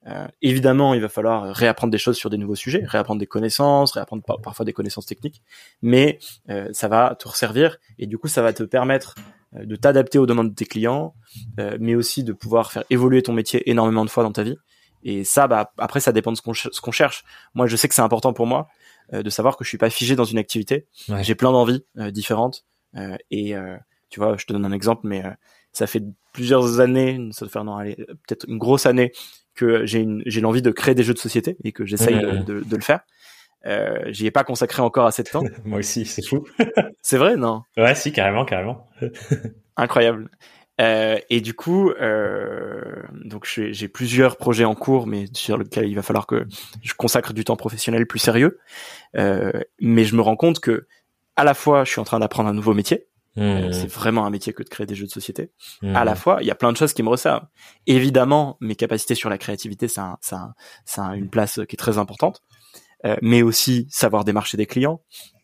Euh, 0.08 0.28
évidemment, 0.42 0.94
il 0.94 1.02
va 1.02 1.10
falloir 1.10 1.54
réapprendre 1.54 1.92
des 1.92 1.98
choses 1.98 2.18
sur 2.18 2.30
des 2.30 2.38
nouveaux 2.38 2.56
sujets, 2.56 2.84
réapprendre 2.86 3.20
des 3.20 3.28
connaissances, 3.28 3.92
réapprendre 3.92 4.24
parfois 4.42 4.66
des 4.66 4.74
connaissances 4.74 5.06
techniques, 5.06 5.42
mais 5.82 6.20
euh, 6.50 6.70
ça 6.72 6.88
va 6.88 7.16
te 7.20 7.28
resservir 7.28 7.78
et 7.98 8.08
du 8.08 8.18
coup, 8.18 8.28
ça 8.28 8.42
va 8.42 8.54
te 8.54 8.64
permettre 8.64 9.16
euh, 9.56 9.66
de 9.66 9.76
t'adapter 9.76 10.18
aux 10.18 10.26
demandes 10.26 10.50
de 10.50 10.56
tes 10.56 10.66
clients, 10.66 11.14
euh, 11.60 11.78
mais 11.80 11.96
aussi 11.96 12.24
de 12.24 12.34
pouvoir 12.34 12.72
faire 12.72 12.84
évoluer 12.90 13.22
ton 13.22 13.34
métier 13.34 13.70
énormément 13.70 14.06
de 14.06 14.10
fois 14.10 14.24
dans 14.24 14.32
ta 14.32 14.44
vie. 14.44 14.58
Et 15.04 15.24
ça, 15.24 15.48
bah, 15.48 15.72
après, 15.78 16.00
ça 16.00 16.12
dépend 16.12 16.32
de 16.32 16.38
ce 16.38 16.42
qu'on 16.42 16.54
ce 16.54 16.82
qu'on 16.82 16.92
cherche. 16.92 17.24
Moi, 17.54 17.68
je 17.68 17.76
sais 17.76 17.88
que 17.88 17.96
c'est 17.96 18.02
important 18.02 18.34
pour 18.34 18.48
moi 18.48 18.68
de 19.12 19.30
savoir 19.30 19.58
que 19.58 19.64
je 19.64 19.70
suis 19.70 19.78
pas 19.78 19.90
figé 19.90 20.16
dans 20.16 20.24
une 20.24 20.38
activité. 20.38 20.88
J'ai 21.22 21.36
plein 21.36 21.52
d'envies 21.52 21.84
différentes 22.12 22.66
et 23.32 23.56
tu 24.10 24.20
vois, 24.20 24.38
je 24.38 24.46
te 24.46 24.54
donne 24.54 24.66
un 24.66 24.72
exemple, 24.72 25.02
mais 25.04 25.24
ça 25.72 25.88
fait 25.88 26.04
plusieurs 26.34 26.80
années, 26.80 27.20
ça 27.32 27.46
non, 27.64 27.80
peut-être 28.28 28.46
une 28.48 28.58
grosse 28.58 28.86
année 28.86 29.12
que 29.56 29.86
j'ai 29.86 30.08
j'ai 30.26 30.42
l'envie 30.42 30.62
de 30.62 30.72
créer 30.72 30.96
des 30.96 31.04
jeux 31.04 31.14
de 31.14 31.20
société 31.20 31.58
et 31.64 31.72
que 31.72 31.86
j'essaye 31.86 32.20
de, 32.20 32.44
de, 32.44 32.62
de, 32.62 32.76
le 32.76 32.82
faire. 32.82 33.02
Euh, 33.66 34.00
j'y 34.08 34.26
ai 34.26 34.32
pas 34.32 34.44
consacré 34.44 34.82
encore 34.82 35.06
assez 35.06 35.24
de 35.24 35.30
temps. 35.30 35.44
Moi 35.66 35.80
aussi, 35.80 36.06
c'est 36.06 36.26
fou. 36.26 36.46
c'est 37.02 37.18
vrai, 37.18 37.36
non? 37.36 37.64
Ouais, 37.76 37.96
si, 37.96 38.12
carrément, 38.12 38.46
carrément. 38.46 38.88
Incroyable. 39.76 40.30
Euh, 40.80 41.18
et 41.30 41.42
du 41.42 41.54
coup, 41.54 41.90
euh, 41.90 43.04
donc 43.26 43.46
j'ai 43.46 43.88
plusieurs 43.88 44.38
projets 44.38 44.66
en 44.66 44.76
cours, 44.76 45.08
mais 45.08 45.26
sur 45.34 45.58
lesquels 45.58 45.88
il 45.88 45.96
va 45.96 46.02
falloir 46.02 46.28
que 46.28 46.48
je 46.82 46.94
consacre 46.94 47.34
du 47.34 47.44
temps 47.44 47.58
professionnel 47.58 48.08
plus 48.08 48.20
sérieux. 48.20 48.60
Euh, 49.18 49.52
mais 49.80 50.06
je 50.06 50.16
me 50.16 50.22
rends 50.22 50.38
compte 50.38 50.60
que 50.60 50.88
à 51.36 51.44
la 51.44 51.54
fois, 51.54 51.84
je 51.84 51.92
suis 51.92 52.02
en 52.02 52.06
train 52.06 52.20
d'apprendre 52.20 52.50
un 52.50 52.54
nouveau 52.54 52.74
métier, 52.74 53.08
euh, 53.38 53.70
mmh. 53.70 53.74
C'est 53.74 53.88
vraiment 53.88 54.26
un 54.26 54.30
métier 54.30 54.54
que 54.54 54.64
de 54.64 54.70
créer 54.70 54.88
des 54.88 54.96
jeux 54.96 55.06
de 55.06 55.12
société. 55.12 55.52
Mmh. 55.82 55.96
À 55.96 56.04
la 56.04 56.16
fois, 56.16 56.40
il 56.42 56.48
y 56.48 56.52
a 56.52 56.56
plein 56.56 56.72
de 56.72 56.78
choses 56.78 56.94
qui 56.94 57.04
me 57.04 57.10
resservent. 57.10 57.46
Évidemment, 57.88 58.58
mes 58.60 58.76
capacités 58.76 59.16
sur 59.16 59.30
la 59.30 59.38
créativité, 59.38 59.88
ça, 59.88 60.18
ça, 60.22 60.54
ça 60.86 61.06
a 61.06 61.16
une 61.16 61.30
place 61.30 61.60
qui 61.68 61.76
est 61.76 61.78
très 61.78 61.98
importante. 61.98 62.42
Euh, 63.06 63.16
mais 63.22 63.42
aussi 63.42 63.88
savoir 63.90 64.26
démarcher 64.26 64.58
des 64.58 64.66
clients, 64.66 65.02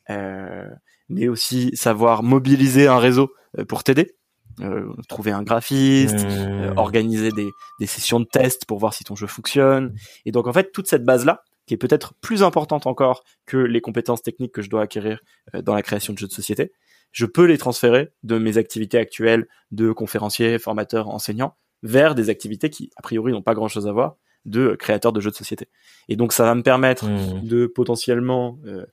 euh, 0.09 0.67
mais 1.07 1.29
aussi 1.29 1.71
savoir 1.73 2.21
mobiliser 2.21 2.87
un 2.87 2.97
réseau 2.97 3.33
pour 3.69 3.85
t'aider. 3.85 4.17
Euh, 4.61 4.93
trouver 5.09 5.31
un 5.31 5.43
graphiste, 5.43 6.25
mmh. 6.25 6.77
organiser 6.77 7.31
des, 7.31 7.49
des 7.79 7.85
sessions 7.85 8.21
de 8.21 8.25
test 8.25 8.65
pour 8.65 8.79
voir 8.79 8.93
si 8.93 9.03
ton 9.03 9.15
jeu 9.15 9.27
fonctionne. 9.27 9.93
Et 10.25 10.31
donc 10.31 10.47
en 10.47 10.53
fait, 10.53 10.71
toute 10.71 10.87
cette 10.87 11.03
base-là, 11.03 11.43
qui 11.65 11.73
est 11.73 11.77
peut-être 11.77 12.13
plus 12.21 12.41
importante 12.41 12.87
encore 12.87 13.23
que 13.45 13.57
les 13.57 13.81
compétences 13.81 14.21
techniques 14.21 14.53
que 14.53 14.61
je 14.61 14.69
dois 14.69 14.83
acquérir 14.83 15.19
dans 15.63 15.73
la 15.73 15.81
création 15.81 16.13
de 16.13 16.17
jeux 16.17 16.27
de 16.27 16.31
société, 16.31 16.71
je 17.11 17.25
peux 17.25 17.45
les 17.45 17.57
transférer 17.57 18.11
de 18.23 18.37
mes 18.37 18.57
activités 18.57 18.97
actuelles 18.97 19.47
de 19.71 19.93
conférencier, 19.93 20.59
formateur, 20.59 21.07
enseignant 21.09 21.55
vers 21.81 22.13
des 22.13 22.29
activités 22.29 22.69
qui, 22.69 22.89
a 22.97 23.01
priori, 23.01 23.31
n'ont 23.31 23.41
pas 23.41 23.53
grand-chose 23.53 23.87
à 23.87 23.91
voir 23.93 24.17
de 24.43 24.75
créateur 24.75 25.13
de 25.13 25.21
jeux 25.21 25.31
de 25.31 25.35
société. 25.35 25.69
Et 26.09 26.17
donc, 26.17 26.33
ça 26.33 26.43
va 26.43 26.53
me 26.55 26.61
permettre 26.61 27.05
mmh. 27.05 27.47
de 27.47 27.67
potentiellement, 27.67 28.59
euh, 28.65 28.81
euh, 28.81 28.85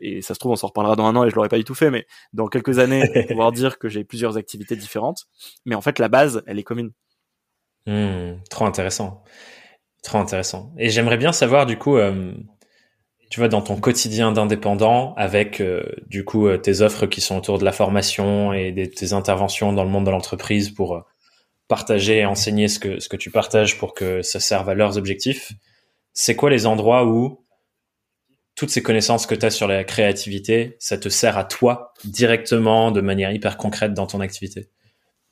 et 0.00 0.22
ça 0.22 0.34
se 0.34 0.38
trouve, 0.38 0.52
on 0.52 0.56
s'en 0.56 0.68
reparlera 0.68 0.96
dans 0.96 1.06
un 1.06 1.16
an 1.16 1.24
et 1.24 1.30
je 1.30 1.34
l'aurais 1.34 1.48
pas 1.48 1.58
du 1.58 1.64
tout 1.64 1.74
fait, 1.74 1.90
mais 1.90 2.06
dans 2.32 2.48
quelques 2.48 2.78
années, 2.78 3.26
pouvoir 3.28 3.52
dire 3.52 3.78
que 3.78 3.88
j'ai 3.88 4.04
plusieurs 4.04 4.36
activités 4.36 4.76
différentes. 4.76 5.26
Mais 5.64 5.74
en 5.74 5.80
fait, 5.80 5.98
la 5.98 6.08
base, 6.08 6.42
elle 6.46 6.58
est 6.58 6.64
commune. 6.64 6.92
Mmh, 7.86 8.42
trop 8.50 8.66
intéressant. 8.66 9.24
Trop 10.02 10.18
intéressant. 10.18 10.72
Et 10.78 10.90
j'aimerais 10.90 11.16
bien 11.16 11.32
savoir, 11.32 11.66
du 11.66 11.78
coup, 11.78 11.96
euh, 11.96 12.32
tu 13.34 13.40
vois, 13.40 13.48
dans 13.48 13.62
ton 13.62 13.76
quotidien 13.80 14.30
d'indépendant, 14.30 15.12
avec 15.16 15.60
euh, 15.60 15.82
du 16.06 16.24
coup 16.24 16.46
euh, 16.46 16.56
tes 16.56 16.82
offres 16.82 17.06
qui 17.06 17.20
sont 17.20 17.36
autour 17.36 17.58
de 17.58 17.64
la 17.64 17.72
formation 17.72 18.52
et 18.52 18.70
des, 18.70 18.88
tes 18.88 19.12
interventions 19.12 19.72
dans 19.72 19.82
le 19.82 19.90
monde 19.90 20.06
de 20.06 20.10
l'entreprise 20.12 20.70
pour 20.70 20.94
euh, 20.94 21.00
partager 21.66 22.18
et 22.18 22.26
enseigner 22.26 22.68
ce 22.68 22.78
que 22.78 23.00
ce 23.00 23.08
que 23.08 23.16
tu 23.16 23.32
partages 23.32 23.76
pour 23.76 23.92
que 23.92 24.22
ça 24.22 24.38
serve 24.38 24.68
à 24.68 24.74
leurs 24.74 24.98
objectifs. 24.98 25.52
C'est 26.12 26.36
quoi 26.36 26.48
les 26.48 26.64
endroits 26.64 27.06
où 27.06 27.43
toutes 28.56 28.70
ces 28.70 28.82
connaissances 28.82 29.26
que 29.26 29.34
tu 29.34 29.46
as 29.46 29.50
sur 29.50 29.66
la 29.66 29.84
créativité, 29.84 30.76
ça 30.78 30.96
te 30.96 31.08
sert 31.08 31.36
à 31.36 31.44
toi 31.44 31.92
directement, 32.04 32.90
de 32.90 33.00
manière 33.00 33.32
hyper 33.32 33.56
concrète 33.56 33.94
dans 33.94 34.06
ton 34.06 34.20
activité 34.20 34.68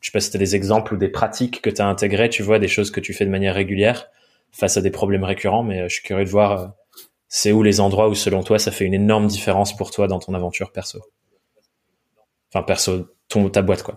Je 0.01 0.09
sais 0.09 0.13
pas 0.13 0.21
si 0.21 0.31
tu 0.31 0.37
as 0.37 0.41
des 0.41 0.57
exemples 0.57 0.95
ou 0.95 0.97
des 0.97 1.09
pratiques 1.09 1.63
que 1.63 1.71
tu 1.71 1.81
as 1.81 1.87
intégrées, 1.87 2.29
tu 2.29 2.43
vois, 2.43 2.59
des 2.59 2.69
choses 2.69 2.91
que 2.91 3.01
tu 3.01 3.13
fais 3.13 3.25
de 3.25 3.31
manière 3.31 3.55
régulière 3.55 4.07
face 4.51 4.77
à 4.77 4.81
des 4.81 4.91
problèmes 4.91 5.25
récurrents, 5.25 5.63
mais 5.63 5.89
je 5.89 5.95
suis 5.95 6.03
curieux 6.03 6.25
de 6.25 6.31
voir 6.31 6.75
c'est 7.35 7.51
où 7.51 7.63
les 7.63 7.81
endroits 7.81 8.11
où 8.11 8.15
selon 8.15 8.43
toi 8.43 8.59
ça 8.59 8.71
fait 8.71 8.85
une 8.85 8.93
énorme 8.93 9.27
différence 9.27 9.75
pour 9.75 9.91
toi 9.91 10.07
dans 10.07 10.19
ton 10.19 10.35
aventure 10.35 10.71
perso 10.71 11.01
Enfin 12.53 12.63
perso, 12.63 13.09
ton 13.29 13.49
ta 13.49 13.63
boîte 13.63 13.83
quoi. 13.83 13.97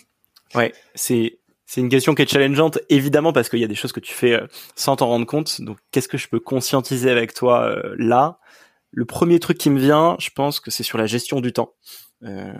ouais, 0.54 0.74
c'est 0.94 1.38
c'est 1.64 1.80
une 1.80 1.88
question 1.88 2.14
qui 2.14 2.20
est 2.20 2.30
challengeante 2.30 2.78
évidemment 2.90 3.32
parce 3.32 3.48
qu'il 3.48 3.60
y 3.60 3.64
a 3.64 3.66
des 3.68 3.74
choses 3.74 3.92
que 3.92 4.00
tu 4.00 4.12
fais 4.12 4.34
euh, 4.34 4.46
sans 4.74 4.96
t'en 4.96 5.06
rendre 5.06 5.24
compte. 5.24 5.62
Donc 5.62 5.78
qu'est-ce 5.90 6.06
que 6.06 6.18
je 6.18 6.28
peux 6.28 6.38
conscientiser 6.38 7.10
avec 7.10 7.32
toi 7.32 7.62
euh, 7.62 7.94
là? 7.98 8.38
Le 8.96 9.04
premier 9.04 9.38
truc 9.38 9.58
qui 9.58 9.70
me 9.70 9.78
vient, 9.78 10.16
je 10.18 10.30
pense 10.34 10.58
que 10.58 10.72
c'est 10.72 10.82
sur 10.82 10.98
la 10.98 11.06
gestion 11.06 11.40
du 11.40 11.52
temps. 11.52 11.74
Euh, 12.24 12.52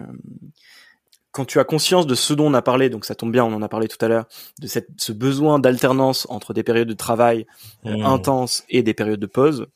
quand 1.32 1.46
tu 1.46 1.58
as 1.58 1.64
conscience 1.64 2.06
de 2.06 2.14
ce 2.14 2.32
dont 2.32 2.46
on 2.46 2.54
a 2.54 2.62
parlé, 2.62 2.88
donc 2.90 3.04
ça 3.04 3.14
tombe 3.14 3.32
bien, 3.32 3.44
on 3.44 3.52
en 3.52 3.62
a 3.62 3.68
parlé 3.68 3.88
tout 3.88 4.02
à 4.04 4.08
l'heure, 4.08 4.26
de 4.60 4.66
cette, 4.66 4.88
ce 4.98 5.12
besoin 5.12 5.58
d'alternance 5.58 6.26
entre 6.30 6.54
des 6.54 6.62
périodes 6.62 6.88
de 6.88 6.94
travail 6.94 7.46
mmh. 7.84 8.04
intenses 8.04 8.64
et 8.68 8.82
des 8.82 8.94
périodes 8.94 9.20
de 9.20 9.26
pause, 9.26 9.66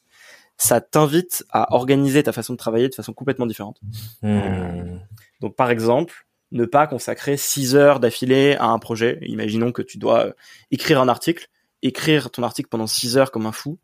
ça 0.61 0.83
t'invite 0.83 1.45
à 1.51 1.75
organiser 1.75 2.23
ta 2.23 2.33
façon 2.33 2.53
de 2.53 2.59
travailler 2.59 2.91
de 2.91 2.95
façon 2.95 3.15
complètement 3.15 3.47
différente. 3.47 3.81
Hmm. 4.21 4.99
Donc 5.41 5.57
par 5.57 5.71
exemple, 5.71 6.27
ne 6.53 6.67
pas 6.67 6.87
consacrer 6.87 7.39
6 7.39 7.77
heures 7.77 7.99
d'affilée 7.99 8.57
à 8.57 8.67
un 8.67 8.79
projet. 8.79 9.19
Imaginons 9.23 9.73
que 9.73 9.81
tu 9.81 9.97
dois 9.97 10.27
euh, 10.27 10.33
écrire 10.71 11.01
un 11.01 11.09
article, 11.09 11.49
écrire 11.81 12.31
ton 12.31 12.43
article 12.43 12.69
pendant 12.69 12.87
6 12.87 13.17
heures 13.17 13.31
comme 13.31 13.47
un 13.47 13.53
fou. 13.53 13.79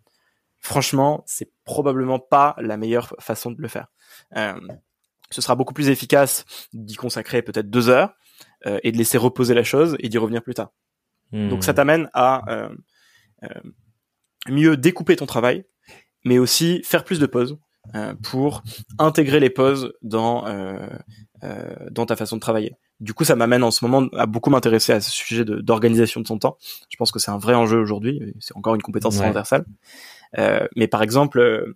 Franchement, 0.67 1.23
c'est 1.27 1.53
probablement 1.65 2.19
pas 2.19 2.57
la 2.59 2.77
meilleure 2.77 3.15
façon 3.21 3.53
de 3.53 3.63
le 3.63 3.69
faire. 3.69 3.87
Euh, 4.37 4.59
ce 5.31 5.41
sera 5.41 5.55
beaucoup 5.55 5.75
plus 5.75 5.91
efficace 5.91 6.45
d'y 6.73 6.97
consacrer 6.97 7.41
peut-être 7.41 7.71
2 7.71 7.89
heures 7.89 8.15
euh, 8.67 8.81
et 8.83 8.91
de 8.91 8.99
laisser 8.99 9.17
reposer 9.17 9.55
la 9.55 9.63
chose 9.63 9.97
et 10.01 10.09
d'y 10.09 10.19
revenir 10.19 10.43
plus 10.43 10.55
tard. 10.55 10.73
Donc 11.33 11.63
ça 11.63 11.71
hmm. 11.71 11.77
t'amène 11.77 12.11
à 12.15 12.51
euh, 12.51 12.69
euh, 13.45 13.61
mieux 14.49 14.77
découper 14.77 15.15
ton 15.15 15.27
travail, 15.27 15.65
mais 16.25 16.39
aussi 16.39 16.83
faire 16.83 17.05
plus 17.05 17.21
de 17.21 17.27
pauses 17.27 17.57
euh, 17.95 18.15
pour 18.23 18.65
intégrer 18.99 19.39
les 19.39 19.51
pauses 19.51 19.93
dans 20.03 20.47
euh, 20.47 20.89
euh, 21.45 21.77
dans 21.91 22.07
ta 22.07 22.17
façon 22.17 22.37
de 22.37 22.41
travailler. 22.41 22.75
Du 22.99 23.15
coup, 23.15 23.25
ça 23.25 23.37
m'amène 23.37 23.63
en 23.63 23.71
ce 23.71 23.85
moment 23.85 24.09
à 24.17 24.27
beaucoup 24.27 24.51
m'intéresser 24.51 24.93
à 24.93 25.01
ce 25.01 25.11
sujet 25.11 25.45
d'organisation 25.45 26.21
de, 26.21 26.27
son 26.27 26.39
temps. 26.39 26.57
Je 26.89 26.97
pense 26.97 27.13
que 27.13 27.19
c'est 27.19 27.31
un 27.31 27.39
vrai 27.39 27.55
enjeu 27.55 27.79
aujourd'hui. 27.79 28.35
C'est 28.41 28.57
encore 28.57 28.75
une 28.75 28.83
compétence 28.83 29.17
transversale. 29.17 29.67
Euh, 30.39 30.67
mais 30.77 30.89
par 30.89 31.03
exemple, 31.03 31.75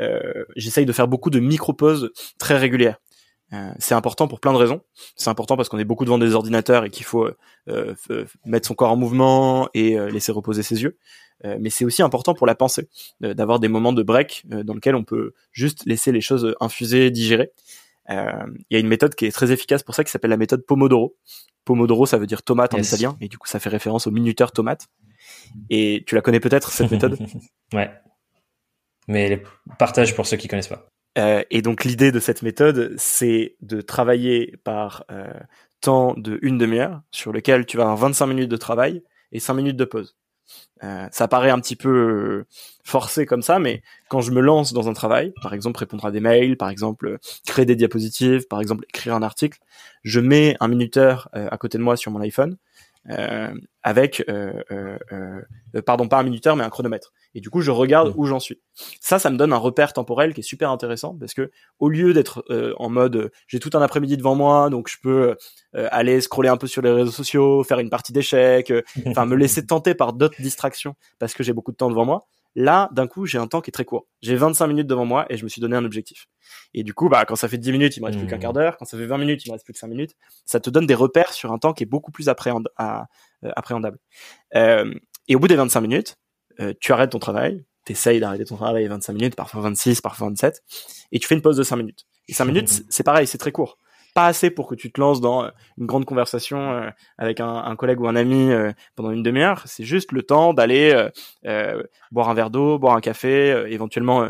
euh, 0.00 0.44
j'essaye 0.56 0.86
de 0.86 0.92
faire 0.92 1.08
beaucoup 1.08 1.30
de 1.30 1.40
micro-pauses 1.40 2.12
très 2.38 2.56
régulières. 2.56 2.98
Euh, 3.52 3.70
c'est 3.78 3.94
important 3.94 4.28
pour 4.28 4.40
plein 4.40 4.52
de 4.52 4.58
raisons. 4.58 4.80
C'est 5.16 5.28
important 5.28 5.56
parce 5.56 5.68
qu'on 5.68 5.78
est 5.78 5.84
beaucoup 5.84 6.04
devant 6.04 6.18
des 6.18 6.34
ordinateurs 6.34 6.84
et 6.84 6.90
qu'il 6.90 7.04
faut 7.04 7.28
euh, 7.68 7.94
mettre 8.46 8.66
son 8.66 8.74
corps 8.74 8.90
en 8.90 8.96
mouvement 8.96 9.68
et 9.74 9.98
euh, 9.98 10.08
laisser 10.08 10.32
reposer 10.32 10.62
ses 10.62 10.82
yeux. 10.82 10.96
mais 11.44 11.70
c'est 11.70 11.84
aussi 11.84 12.02
important 12.02 12.34
pour 12.34 12.46
la 12.46 12.54
pensée, 12.54 12.88
d'avoir 13.20 13.58
des 13.58 13.66
moments 13.68 13.92
de 13.92 14.04
break 14.04 14.44
dans 14.46 14.74
lesquels 14.74 14.94
on 14.94 15.02
peut 15.02 15.34
juste 15.50 15.84
laisser 15.86 16.12
les 16.12 16.20
choses 16.20 16.54
infuser, 16.60 17.10
digérer. 17.10 17.50
Il 18.08 18.70
y 18.70 18.76
a 18.76 18.78
une 18.78 18.86
méthode 18.86 19.16
qui 19.16 19.26
est 19.26 19.32
très 19.32 19.50
efficace 19.50 19.82
pour 19.82 19.96
ça 19.96 20.04
qui 20.04 20.12
s'appelle 20.12 20.30
la 20.30 20.36
méthode 20.36 20.64
Pomodoro. 20.64 21.16
Pomodoro, 21.64 22.06
ça 22.06 22.18
veut 22.18 22.28
dire 22.28 22.42
tomate 22.44 22.74
en 22.74 22.78
italien 22.78 23.16
et 23.20 23.26
du 23.26 23.38
coup 23.38 23.48
ça 23.48 23.58
fait 23.58 23.70
référence 23.70 24.06
au 24.06 24.12
minuteur 24.12 24.52
tomate. 24.52 24.86
Et 25.70 26.04
tu 26.06 26.14
la 26.14 26.20
connais 26.20 26.40
peut-être 26.40 26.70
cette 26.72 26.90
méthode? 26.90 27.18
Ouais. 27.72 27.90
Mais 29.08 29.42
partage 29.78 30.14
pour 30.14 30.26
ceux 30.26 30.36
qui 30.36 30.46
connaissent 30.46 30.68
pas. 30.68 30.86
Euh, 31.18 31.42
et 31.50 31.62
donc 31.62 31.84
l'idée 31.84 32.12
de 32.12 32.20
cette 32.20 32.42
méthode, 32.42 32.94
c'est 32.96 33.56
de 33.60 33.80
travailler 33.80 34.56
par 34.64 35.04
euh, 35.10 35.32
temps 35.80 36.14
de 36.16 36.38
une 36.42 36.58
demi-heure, 36.58 37.02
sur 37.10 37.32
lequel 37.32 37.66
tu 37.66 37.76
vas 37.76 37.84
avoir 37.84 37.96
25 37.96 38.26
minutes 38.26 38.50
de 38.50 38.56
travail 38.56 39.02
et 39.32 39.40
5 39.40 39.54
minutes 39.54 39.76
de 39.76 39.84
pause. 39.84 40.16
Euh, 40.82 41.06
ça 41.12 41.28
paraît 41.28 41.50
un 41.50 41.60
petit 41.60 41.76
peu 41.76 41.88
euh, 41.88 42.46
forcé 42.84 43.26
comme 43.26 43.42
ça, 43.42 43.58
mais 43.58 43.82
quand 44.08 44.20
je 44.20 44.32
me 44.32 44.40
lance 44.40 44.72
dans 44.72 44.88
un 44.88 44.92
travail, 44.92 45.32
par 45.42 45.54
exemple 45.54 45.78
répondre 45.78 46.04
à 46.04 46.10
des 46.10 46.20
mails, 46.20 46.56
par 46.56 46.68
exemple 46.68 47.18
créer 47.46 47.64
des 47.64 47.76
diapositives, 47.76 48.46
par 48.48 48.60
exemple 48.60 48.84
écrire 48.88 49.14
un 49.14 49.22
article, 49.22 49.58
je 50.02 50.20
mets 50.20 50.56
un 50.60 50.68
minuteur 50.68 51.28
à 51.32 51.56
côté 51.58 51.78
de 51.78 51.82
moi 51.82 51.96
sur 51.96 52.10
mon 52.10 52.20
iPhone 52.20 52.52
euh, 52.52 52.56
avec, 53.82 54.24
euh, 54.28 54.52
euh, 54.70 54.98
euh, 55.12 55.82
pardon, 55.82 56.06
pas 56.06 56.18
un 56.18 56.22
minuteur, 56.22 56.54
mais 56.54 56.64
un 56.64 56.70
chronomètre. 56.70 57.12
Et 57.34 57.40
du 57.40 57.50
coup, 57.50 57.60
je 57.60 57.70
regarde 57.70 58.10
mmh. 58.10 58.14
où 58.16 58.26
j'en 58.26 58.38
suis. 58.38 58.60
Ça, 59.00 59.18
ça 59.18 59.30
me 59.30 59.36
donne 59.36 59.52
un 59.52 59.58
repère 59.58 59.92
temporel 59.92 60.34
qui 60.34 60.40
est 60.40 60.44
super 60.44 60.70
intéressant 60.70 61.16
parce 61.18 61.34
que 61.34 61.50
au 61.78 61.88
lieu 61.88 62.12
d'être 62.12 62.44
en 62.78 62.90
mode, 62.90 63.32
j'ai 63.48 63.58
tout 63.58 63.70
un 63.74 63.82
après-midi 63.82 64.16
devant 64.16 64.34
moi, 64.34 64.70
donc 64.70 64.88
je 64.88 64.96
peux 65.02 65.36
aller 65.74 66.20
scroller 66.20 66.48
un 66.48 66.56
peu 66.56 66.66
sur 66.66 66.82
les 66.82 66.90
réseaux 66.90 67.10
sociaux, 67.10 67.64
faire 67.64 67.80
une 67.80 67.90
partie 67.90 68.12
d'échecs, 68.12 68.72
enfin 69.06 69.26
me 69.26 69.36
laisser 69.36 69.66
tenter 69.66 69.94
par 69.94 70.12
d'autres 70.12 70.40
distractions 70.40 70.94
parce 71.18 71.34
que 71.34 71.42
j'ai 71.42 71.52
beaucoup 71.52 71.72
de 71.72 71.76
temps 71.76 71.90
devant 71.90 72.04
moi. 72.04 72.26
Là, 72.54 72.90
d'un 72.92 73.06
coup, 73.06 73.24
j'ai 73.24 73.38
un 73.38 73.46
temps 73.46 73.60
qui 73.60 73.70
est 73.70 73.72
très 73.72 73.84
court. 73.84 74.06
J'ai 74.20 74.36
25 74.36 74.66
minutes 74.66 74.86
devant 74.86 75.06
moi 75.06 75.26
et 75.30 75.36
je 75.36 75.44
me 75.44 75.48
suis 75.48 75.60
donné 75.60 75.76
un 75.76 75.84
objectif. 75.84 76.26
Et 76.74 76.82
du 76.82 76.92
coup, 76.92 77.08
bah, 77.08 77.24
quand 77.24 77.36
ça 77.36 77.48
fait 77.48 77.58
10 77.58 77.72
minutes, 77.72 77.96
il 77.96 78.00
me 78.00 78.06
reste 78.06 78.18
plus 78.18 78.28
qu'un 78.28 78.36
mmh. 78.36 78.40
quart 78.40 78.52
d'heure. 78.52 78.76
Quand 78.76 78.84
ça 78.84 78.98
fait 78.98 79.06
20 79.06 79.18
minutes, 79.18 79.44
il 79.46 79.48
me 79.48 79.52
reste 79.52 79.64
plus 79.64 79.72
que 79.72 79.78
5 79.78 79.86
minutes. 79.88 80.14
Ça 80.44 80.60
te 80.60 80.68
donne 80.68 80.86
des 80.86 80.94
repères 80.94 81.32
sur 81.32 81.52
un 81.52 81.58
temps 81.58 81.72
qui 81.72 81.84
est 81.84 81.86
beaucoup 81.86 82.12
plus 82.12 82.28
appréhend 82.28 82.62
à, 82.76 83.06
euh, 83.44 83.50
appréhendable. 83.56 83.98
Euh, 84.54 84.92
et 85.28 85.36
au 85.36 85.38
bout 85.38 85.48
des 85.48 85.56
25 85.56 85.80
minutes, 85.80 86.16
euh, 86.60 86.74
tu 86.80 86.92
arrêtes 86.92 87.10
ton 87.10 87.18
travail, 87.18 87.64
t'essayes 87.84 88.20
d'arrêter 88.20 88.44
ton 88.44 88.56
travail 88.56 88.84
à 88.84 88.88
25 88.88 89.12
minutes, 89.14 89.36
parfois 89.36 89.62
26, 89.62 90.02
parfois 90.02 90.28
27, 90.28 90.62
et 91.12 91.18
tu 91.18 91.26
fais 91.26 91.34
une 91.34 91.42
pause 91.42 91.56
de 91.56 91.62
5 91.62 91.76
minutes. 91.76 92.04
Et 92.28 92.34
5 92.34 92.44
minutes, 92.44 92.84
c'est 92.90 93.02
pareil, 93.02 93.26
c'est 93.26 93.38
très 93.38 93.52
court 93.52 93.78
pas 94.14 94.26
assez 94.26 94.50
pour 94.50 94.68
que 94.68 94.74
tu 94.74 94.92
te 94.92 95.00
lances 95.00 95.20
dans 95.20 95.44
euh, 95.44 95.48
une 95.78 95.86
grande 95.86 96.04
conversation 96.04 96.72
euh, 96.72 96.90
avec 97.18 97.40
un, 97.40 97.54
un, 97.54 97.76
collègue 97.76 98.00
ou 98.00 98.08
un 98.08 98.16
ami 98.16 98.50
euh, 98.50 98.72
pendant 98.94 99.10
une 99.10 99.22
demi-heure. 99.22 99.62
C'est 99.66 99.84
juste 99.84 100.12
le 100.12 100.22
temps 100.22 100.54
d'aller 100.54 100.92
boire 102.10 102.28
un 102.28 102.34
verre 102.34 102.50
d'eau, 102.50 102.78
boire 102.78 102.96
un 102.96 103.00
café, 103.00 103.64
éventuellement. 103.68 104.28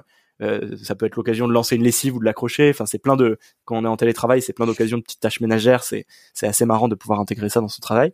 ça 0.82 0.94
peut 0.94 1.06
être 1.06 1.16
l'occasion 1.16 1.48
de 1.48 1.52
lancer 1.52 1.76
une 1.76 1.84
lessive 1.84 2.16
ou 2.16 2.20
de 2.20 2.24
l'accrocher. 2.24 2.70
Enfin, 2.70 2.86
c'est 2.86 2.98
plein 2.98 3.16
de 3.16 3.38
quand 3.64 3.76
on 3.76 3.84
est 3.84 3.88
en 3.88 3.96
télétravail, 3.96 4.42
c'est 4.42 4.52
plein 4.52 4.66
d'occasions 4.66 4.98
de 4.98 5.02
petites 5.02 5.20
tâches 5.20 5.40
ménagères. 5.40 5.82
C'est 5.82 6.06
c'est 6.34 6.46
assez 6.46 6.64
marrant 6.64 6.88
de 6.88 6.94
pouvoir 6.94 7.20
intégrer 7.20 7.48
ça 7.48 7.60
dans 7.60 7.68
son 7.68 7.80
travail. 7.80 8.12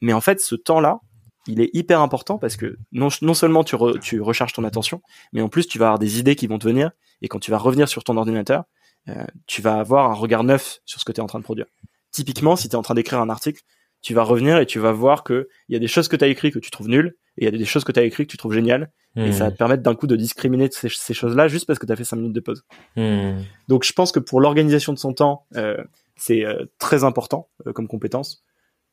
mais 0.00 0.12
en 0.12 0.20
fait, 0.20 0.40
ce 0.40 0.54
temps-là, 0.54 1.00
il 1.46 1.60
est 1.60 1.70
hyper 1.72 2.00
important 2.00 2.38
parce 2.38 2.56
que 2.56 2.76
non, 2.92 3.08
non 3.22 3.34
seulement 3.34 3.64
tu, 3.64 3.76
tu 4.00 4.20
recharges 4.20 4.52
ton 4.52 4.64
attention, 4.64 5.02
mais 5.32 5.40
en 5.40 5.48
plus 5.48 5.66
tu 5.66 5.78
vas 5.78 5.86
avoir 5.86 5.98
des 5.98 6.18
idées 6.18 6.36
qui 6.36 6.46
vont 6.46 6.58
te 6.58 6.66
venir 6.66 6.90
et 7.22 7.28
quand 7.28 7.38
tu 7.38 7.50
vas 7.50 7.58
revenir 7.58 7.88
sur 7.88 8.04
ton 8.04 8.16
ordinateur, 8.16 8.64
euh, 9.08 9.24
tu 9.46 9.62
vas 9.62 9.78
avoir 9.78 10.10
un 10.10 10.14
regard 10.14 10.44
neuf 10.44 10.80
sur 10.84 11.00
ce 11.00 11.04
que 11.04 11.12
tu 11.12 11.20
es 11.20 11.22
en 11.22 11.26
train 11.26 11.38
de 11.38 11.44
produire. 11.44 11.66
Typiquement, 12.10 12.56
si 12.56 12.68
tu 12.68 12.74
es 12.74 12.76
en 12.76 12.82
train 12.82 12.94
d'écrire 12.94 13.20
un 13.20 13.30
article, 13.30 13.62
tu 14.02 14.14
vas 14.14 14.22
revenir 14.22 14.58
et 14.58 14.66
tu 14.66 14.78
vas 14.78 14.92
voir 14.92 15.24
que 15.24 15.48
il 15.68 15.72
y 15.74 15.76
a 15.76 15.78
des 15.78 15.88
choses 15.88 16.08
que 16.08 16.16
tu 16.16 16.24
as 16.24 16.28
écrites 16.28 16.54
que 16.54 16.58
tu 16.58 16.70
trouves 16.70 16.88
nulles 16.88 17.14
et 17.36 17.42
il 17.42 17.44
y 17.44 17.48
a 17.54 17.58
des 17.58 17.64
choses 17.64 17.84
que 17.84 17.92
tu 17.92 18.00
as 18.00 18.02
écrites 18.02 18.28
que 18.28 18.32
tu 18.32 18.36
trouves 18.36 18.54
géniales 18.54 18.90
et 19.16 19.32
ça 19.32 19.44
va 19.44 19.50
te 19.50 19.56
permettre 19.56 19.82
d'un 19.82 19.96
coup 19.96 20.06
de 20.06 20.14
discriminer 20.14 20.68
ces, 20.70 20.88
ces 20.88 21.14
choses-là 21.14 21.48
juste 21.48 21.66
parce 21.66 21.78
que 21.78 21.86
tu 21.86 21.92
as 21.92 21.96
fait 21.96 22.04
5 22.04 22.16
minutes 22.16 22.32
de 22.32 22.40
pause. 22.40 22.64
Hmm. 22.96 23.40
Donc 23.66 23.84
je 23.84 23.92
pense 23.92 24.12
que 24.12 24.20
pour 24.20 24.40
l'organisation 24.40 24.92
de 24.92 24.98
son 24.98 25.12
temps, 25.12 25.46
euh, 25.56 25.76
c'est 26.16 26.44
euh, 26.44 26.66
très 26.78 27.02
important 27.02 27.48
euh, 27.66 27.72
comme 27.72 27.88
compétence. 27.88 28.44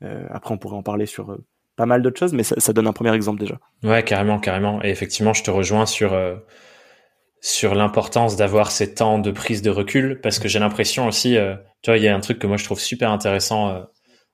après 0.01 0.53
on 0.53 0.57
pourrait 0.57 0.75
en 0.75 0.83
parler 0.83 1.05
sur 1.05 1.37
pas 1.75 1.85
mal 1.85 2.01
d'autres 2.01 2.17
choses 2.17 2.33
mais 2.33 2.43
ça, 2.43 2.59
ça, 2.59 2.73
donne 2.73 2.87
un 2.87 2.93
premier 2.93 3.13
exemple 3.13 3.39
déjà. 3.39 3.59
Ouais, 3.83 4.03
carrément, 4.03 4.39
carrément 4.39 4.83
et 4.83 4.89
effectivement, 4.89 5.33
je 5.33 5.43
te 5.43 5.51
rejoins 5.51 5.85
sur 5.85 6.17
sur 7.41 7.75
l'importance 7.75 8.35
d'avoir 8.35 8.71
ces 8.71 8.93
temps 8.93 9.19
de 9.19 9.31
prise 9.31 9.61
de 9.61 9.69
recul 9.69 10.19
parce 10.21 10.39
que 10.39 10.47
j'ai 10.47 10.59
l'impression 10.59 11.07
aussi, 11.07 11.37
euh, 11.37 11.55
tu 11.81 11.91
vois, 11.91 11.97
il 11.97 12.03
y 12.03 12.07
a 12.07 12.15
un 12.15 12.19
truc 12.19 12.39
que 12.39 12.47
moi 12.47 12.57
je 12.57 12.63
trouve 12.63 12.79
super 12.79 13.11
intéressant 13.11 13.69
euh, 13.69 13.83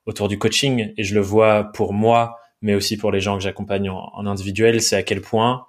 autour 0.05 0.27
du 0.27 0.39
coaching 0.39 0.93
et 0.97 1.03
je 1.03 1.13
le 1.15 1.21
vois 1.21 1.71
pour 1.73 1.93
moi, 1.93 2.37
mais 2.61 2.75
aussi 2.75 2.97
pour 2.97 3.11
les 3.11 3.19
gens 3.19 3.37
que 3.37 3.43
j'accompagne 3.43 3.89
en, 3.89 4.25
individuel, 4.25 4.81
c'est 4.81 4.95
à 4.95 5.03
quel 5.03 5.21
point 5.21 5.65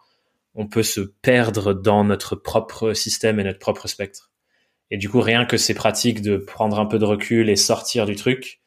on 0.54 0.68
peut 0.68 0.84
se 0.84 1.00
perdre 1.00 1.74
dans 1.74 2.04
notre 2.04 2.36
propre 2.36 2.92
système 2.92 3.40
et 3.40 3.44
notre 3.44 3.58
propre 3.58 3.88
spectre. 3.88 4.30
Et 4.90 4.96
du 4.96 5.08
coup, 5.08 5.20
rien 5.20 5.44
que 5.44 5.56
ces 5.56 5.74
pratiques 5.74 6.22
de 6.22 6.36
prendre 6.36 6.78
un 6.78 6.86
peu 6.86 6.98
de 6.98 7.04
recul 7.04 7.50
et 7.50 7.56
sortir 7.56 8.06
du 8.06 8.14
truc, 8.14 8.60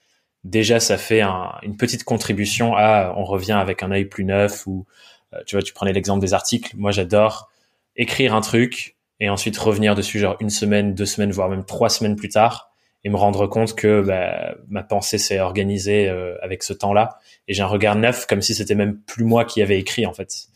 déjà 0.43 0.79
ça 0.81 0.97
fait 0.97 1.21
une 1.21 1.77
petite 1.77 2.03
contribution 2.03 2.75
à 2.75 3.13
on 3.15 3.23
revient 3.23 3.53
avec 3.53 3.83
un 3.83 3.91
œil 3.91 4.05
plus 4.05 4.25
neuf 4.25 4.67
ou 4.67 4.85
euh, 5.33 5.39
tu 5.45 5.55
vois, 5.55 5.63
tu 5.63 5.73
prenais 5.73 5.93
l'exemple 5.93 6.21
des 6.21 6.33
articles. 6.33 6.75
Moi, 6.75 6.91
j'adore 6.91 7.49
écrire 7.97 8.33
un 8.33 8.41
truc 8.41 8.95
et 9.19 9.29
ensuite 9.29 9.57
revenir 9.57 9.95
dessus 9.95 10.19
genre 10.19 10.37
une 10.39 10.49
semaine, 10.49 10.93
deux 10.93 11.05
semaines, 11.05 11.31
voire 11.31 11.49
même 11.49 11.65
trois 11.65 11.89
semaines 11.89 12.15
plus 12.15 12.29
tard 12.29 12.71
et 13.03 13.09
me 13.09 13.15
rendre 13.15 13.47
compte 13.47 13.75
que 13.75 14.01
bah, 14.01 14.55
ma 14.69 14.83
pensée 14.83 15.17
s'est 15.17 15.39
organisée 15.39 16.07
euh, 16.07 16.35
avec 16.41 16.63
ce 16.63 16.73
temps-là 16.73 17.17
et 17.47 17.53
j'ai 17.53 17.63
un 17.63 17.67
regard 17.67 17.95
neuf 17.95 18.25
comme 18.27 18.41
si 18.41 18.53
c'était 18.55 18.75
même 18.75 18.99
plus 19.01 19.23
moi 19.23 19.45
qui 19.45 19.61
avais 19.61 19.79
écrit 19.79 20.05
en 20.05 20.13
fait. 20.13 20.47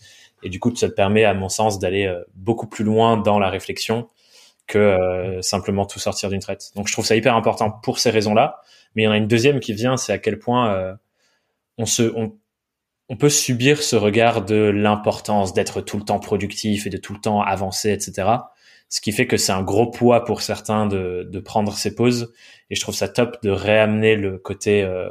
Et 0.43 0.49
du 0.49 0.59
coup, 0.59 0.75
ça 0.75 0.89
te 0.89 0.93
permet, 0.93 1.23
à 1.23 1.35
mon 1.35 1.49
sens, 1.49 1.77
d'aller 1.77 2.07
euh, 2.07 2.23
beaucoup 2.33 2.65
plus 2.65 2.83
loin 2.83 3.17
dans 3.17 3.37
la 3.37 3.49
réflexion 3.49 4.09
que 4.65 4.79
euh, 4.79 5.41
simplement 5.43 5.85
tout 5.85 5.99
sortir 5.99 6.29
d'une 6.29 6.39
traite. 6.39 6.71
Donc, 6.75 6.87
je 6.87 6.93
trouve 6.93 7.05
ça 7.05 7.15
hyper 7.15 7.35
important 7.35 7.69
pour 7.69 7.99
ces 7.99 8.09
raisons-là. 8.09 8.59
Mais 8.95 9.03
il 9.03 9.05
y 9.05 9.07
en 9.07 9.11
a 9.11 9.17
une 9.17 9.27
deuxième 9.27 9.59
qui 9.59 9.73
vient, 9.73 9.97
c'est 9.97 10.13
à 10.13 10.17
quel 10.17 10.39
point 10.39 10.97
on 11.77 11.85
se, 11.85 12.11
on, 12.15 12.33
on 13.11 13.17
peut 13.17 13.29
subir 13.29 13.83
ce 13.83 13.97
regard 13.97 14.45
de 14.45 14.55
l'importance 14.55 15.53
d'être 15.53 15.81
tout 15.81 15.97
le 15.97 16.05
temps 16.05 16.19
productif 16.19 16.87
et 16.87 16.89
de 16.89 16.95
tout 16.95 17.11
le 17.13 17.19
temps 17.19 17.41
avancer, 17.41 17.91
etc. 17.91 18.29
Ce 18.87 19.01
qui 19.01 19.11
fait 19.11 19.27
que 19.27 19.35
c'est 19.35 19.51
un 19.51 19.63
gros 19.63 19.91
poids 19.91 20.23
pour 20.23 20.41
certains 20.41 20.85
de, 20.85 21.27
de, 21.29 21.39
prendre 21.41 21.73
ces 21.73 21.93
pauses. 21.93 22.33
Et 22.69 22.75
je 22.75 22.79
trouve 22.79 22.95
ça 22.95 23.09
top 23.09 23.43
de 23.43 23.49
réamener 23.49 24.15
le 24.15 24.37
côté. 24.37 24.81
Euh, 24.83 25.09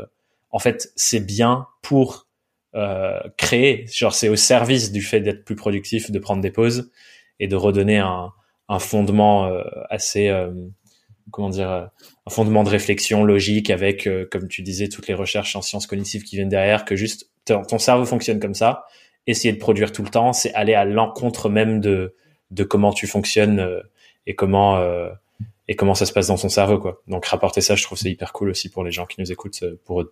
en 0.51 0.59
fait, 0.59 0.91
c'est 0.97 1.21
bien 1.21 1.67
pour 1.83 2.27
euh, 2.75 3.21
créer. 3.37 3.85
Genre, 3.93 4.15
c'est 4.15 4.31
au 4.31 4.37
service 4.37 4.93
du 4.93 5.03
fait 5.03 5.21
d'être 5.21 5.45
plus 5.45 5.57
productif, 5.57 6.11
de 6.11 6.19
prendre 6.19 6.41
des 6.41 6.51
pauses 6.51 6.91
et 7.39 7.49
de 7.49 7.57
redonner 7.57 7.99
un, 7.99 8.33
fondement 8.79 9.47
euh, 9.47 9.63
assez 9.89 10.29
euh, 10.29 10.53
comment 11.33 11.51
dire 11.51 11.71
euh, 11.71 11.87
un 12.27 12.31
fondement 12.31 12.63
de 12.63 12.71
réflexion 12.71 13.25
logique 13.25 13.69
avec 13.69 14.09
comme 14.31 14.47
tu 14.47 14.63
disais 14.63 14.89
toutes 14.89 15.09
les 15.09 15.15
recherches 15.15 15.57
en 15.57 15.63
sciences 15.63 15.89
cognitives 15.89 16.23
qui 16.23 16.37
viennent 16.37 16.49
derrière 16.49 16.85
que 16.85 16.95
juste 16.95 17.31
ton 17.67 17.79
cerveau 17.79 18.05
fonctionne 18.05 18.41
comme 18.41 18.55
ça. 18.55 18.85
Essayer 19.27 19.53
de 19.53 19.59
produire 19.59 19.93
tout 19.93 20.03
le 20.03 20.09
temps, 20.09 20.33
c'est 20.33 20.53
aller 20.55 20.75
à 20.75 20.85
l'encontre 20.85 21.49
même 21.49 21.81
de, 21.81 22.15
comment 22.69 22.93
tu 22.93 23.07
fonctionnes 23.07 23.61
euh, 23.61 23.81
et 24.27 24.35
comment 24.35 24.79
euh, 24.79 25.11
et 25.69 25.77
comment 25.77 25.95
ça 25.95 26.05
se 26.07 26.13
passe 26.13 26.29
dans 26.29 26.37
ton 26.37 26.49
cerveau 26.49 26.79
quoi. 26.79 27.03
Donc 27.07 27.27
rapporter 27.27 27.61
ça, 27.61 27.77
je 27.77 27.83
trouve 27.85 27.99
c'est 27.99 28.11
hyper 28.11 28.33
cool 28.33 28.51
aussi 28.51 28.71
pour 28.71 28.83
les 28.83 28.91
gens 28.91 29.07
qui 29.07 29.21
nous 29.21 29.31
écoutent 29.31 29.63
euh, 29.63 29.79
pour 29.85 30.05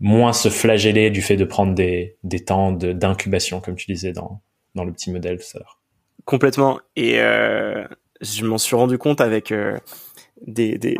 moins 0.00 0.32
se 0.32 0.48
flageller 0.48 1.10
du 1.10 1.22
fait 1.22 1.36
de 1.36 1.44
prendre 1.44 1.74
des, 1.74 2.16
des 2.24 2.44
temps 2.44 2.72
d'incubation 2.72 3.60
comme 3.60 3.76
tu 3.76 3.86
disais 3.92 4.12
dans 4.12 4.40
le 4.74 4.92
petit 4.92 5.10
modèle 5.10 5.38
tout 5.38 5.56
à 5.56 5.58
l'heure. 5.58 5.78
Complètement 6.24 6.80
et 6.96 7.14
je 8.20 8.44
m'en 8.44 8.58
suis 8.58 8.76
rendu 8.76 8.98
compte 8.98 9.20
avec 9.20 9.52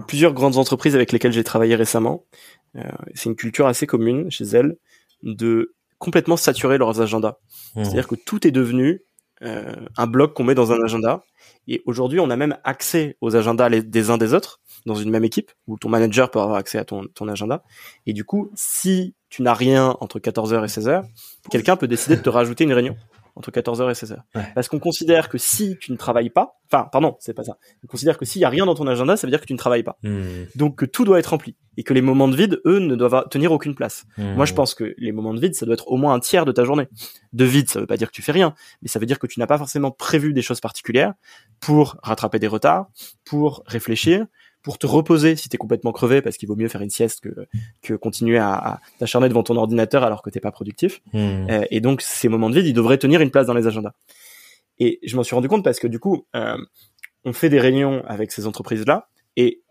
plusieurs 0.07 0.33
grandes 0.33 0.57
entreprises 0.57 0.95
avec 0.95 1.13
lesquelles 1.13 1.33
j'ai 1.33 1.45
travaillé 1.45 1.75
récemment. 1.75 2.25
c'est 3.15 3.29
une 3.29 3.37
culture 3.37 3.67
assez 3.67 3.87
commune 3.87 4.31
chez 4.31 4.45
elles 4.45 4.77
de 5.23 5.75
complètement 5.99 6.37
saturer 6.37 6.79
leurs 6.79 7.01
agendas. 7.01 7.37
Mmh. 7.75 7.85
C'est-à-dire 7.85 8.09
que 8.09 8.17
tout 8.17 8.47
est 8.47 8.51
devenu 8.51 9.03
euh, 9.43 9.75
un 9.97 10.07
bloc 10.07 10.35
qu'on 10.35 10.45
met 10.45 10.55
dans 10.55 10.73
un 10.73 10.81
agenda. 10.85 11.25
Et 11.67 11.83
aujourd'hui, 11.85 12.21
on 12.21 12.31
a 12.31 12.37
même 12.37 12.57
accès 12.63 13.17
aux 13.21 13.35
agendas 13.35 13.71
des 13.71 14.11
uns 14.11 14.19
des 14.19 14.35
autres 14.35 14.61
dans 14.87 14.95
une 14.95 15.11
même 15.11 15.25
équipe, 15.25 15.51
où 15.67 15.79
ton 15.79 15.89
manager 15.89 16.31
peut 16.31 16.41
avoir 16.41 16.57
accès 16.57 16.79
à 16.79 16.85
ton, 16.85 17.07
ton 17.15 17.29
agenda. 17.29 17.63
Et 18.07 18.13
du 18.13 18.25
coup, 18.25 18.51
si 18.55 19.15
tu 19.31 19.43
n'as 19.43 19.55
rien 19.55 19.97
entre 20.01 20.19
14h 20.19 20.63
et 20.65 20.67
16h, 20.67 21.05
quelqu'un 21.51 21.77
peut 21.77 21.89
décider 21.89 22.17
de 22.17 22.23
te 22.23 22.29
rajouter 22.29 22.65
une 22.65 22.73
réunion 22.73 22.97
entre 23.35 23.51
14h 23.51 23.91
et 23.91 23.93
16h. 23.93 24.19
Parce 24.55 24.69
qu'on 24.69 24.79
considère 24.79 25.29
que 25.29 25.39
si 25.39 25.77
tu 25.79 25.93
ne 25.93 25.97
travailles 25.97 26.31
pas, 26.31 26.61
enfin, 26.71 26.89
pardon, 26.91 27.17
c'est 27.19 27.35
pas 27.35 27.45
ça. 27.45 27.57
On 27.85 27.87
considère 27.87 28.19
que 28.19 28.25
s'il 28.25 28.43
y 28.43 28.45
a 28.45 28.49
rien 28.49 28.67
dans 28.67 28.75
ton 28.75 28.87
agenda, 28.87 29.17
ça 29.17 29.27
veut 29.27 29.31
dire 29.31 29.41
que 29.41 29.47
tu 29.47 29.53
ne 29.53 29.59
travailles 29.59 29.83
pas. 29.83 29.99
Hmm. 30.03 30.45
Donc 30.55 30.77
que 30.77 30.85
tout 30.85 31.05
doit 31.05 31.19
être 31.19 31.29
rempli 31.29 31.57
et 31.77 31.83
que 31.83 31.95
les 31.95 32.03
moments 32.03 32.29
de 32.29 32.37
vide, 32.37 32.61
eux, 32.67 32.79
ne 32.79 32.95
doivent 32.95 33.29
tenir 33.31 33.53
aucune 33.53 33.75
place. 33.75 34.05
Hmm. 34.19 34.35
Moi, 34.35 34.45
je 34.45 34.53
pense 34.53 34.75
que 34.75 34.95
les 34.99 35.13
moments 35.13 35.33
de 35.33 35.41
vide, 35.41 35.55
ça 35.55 35.65
doit 35.65 35.75
être 35.75 35.89
au 35.89 35.97
moins 35.97 36.15
un 36.15 36.21
tiers 36.21 36.45
de 36.45 36.53
ta 36.53 36.65
journée. 36.65 36.89
De 37.33 37.45
vide, 37.45 37.71
ça 37.71 37.81
veut 37.81 37.87
pas 37.87 37.97
dire 37.97 38.09
que 38.09 38.15
tu 38.15 38.23
fais 38.23 38.33
rien, 38.33 38.55
mais 38.83 38.89
ça 38.89 38.99
veut 38.99 39.07
dire 39.07 39.19
que 39.19 39.27
tu 39.27 39.41
n'as 39.41 39.47
pas 39.47 39.59
forcément 39.59 39.91
prévu 39.91 40.35
des 40.35 40.43
choses 40.43 40.61
particulières 40.61 41.15
pour 41.61 41.97
rattraper 42.03 42.39
des 42.39 42.49
retards, 42.49 42.89
pour 43.25 43.63
réfléchir, 43.67 44.27
pour 44.63 44.79
te 44.79 44.87
reposer 44.87 45.37
si 45.37 45.49
t'es 45.49 45.59
complètement 45.59 45.93
crevé 45.93 46.23
parce 46.23 46.37
qu'il 46.37 46.49
vaut 46.49 46.57
mieux 46.57 46.69
faire 46.69 46.83
une 46.83 46.91
sieste 46.91 47.21
que 47.21 47.47
que 47.83 47.95
continuer 47.95 48.39
à, 48.39 48.53
à 48.53 48.81
t'acharner 48.99 49.29
devant 49.29 49.43
ton 49.43 49.57
ordinateur 49.57 50.05
alors 50.05 50.23
que 50.23 50.31
t'es 50.31 50.41
pas 50.41 50.53
productif. 50.53 51.01
Hmm. 51.13 51.47
Euh, 51.51 51.65
et 51.71 51.81
donc 51.81 52.01
ces 52.03 52.29
moments 52.29 52.51
de 52.51 52.57
vide, 52.57 52.67
ils 52.67 52.75
devraient 52.75 52.99
tenir 52.99 53.21
une 53.21 53.31
place 53.31 53.47
dans 53.47 53.55
les 53.55 53.67
agendas. 53.67 53.93
Et 54.79 55.01
je 55.03 55.17
m'en 55.17 55.23
suis 55.23 55.35
rendu 55.35 55.49
compte 55.49 55.65
parce 55.65 55.79
que 55.79 55.87
du 55.87 55.99
coup, 55.99 56.27
euh, 56.35 56.57
on 57.25 57.33
fait 57.33 57.49
des 57.49 57.61
réunions 57.61 58.03
avec 58.07 58.33
ces 58.33 58.47
entreprises-là 58.47 59.09
et 59.37 59.63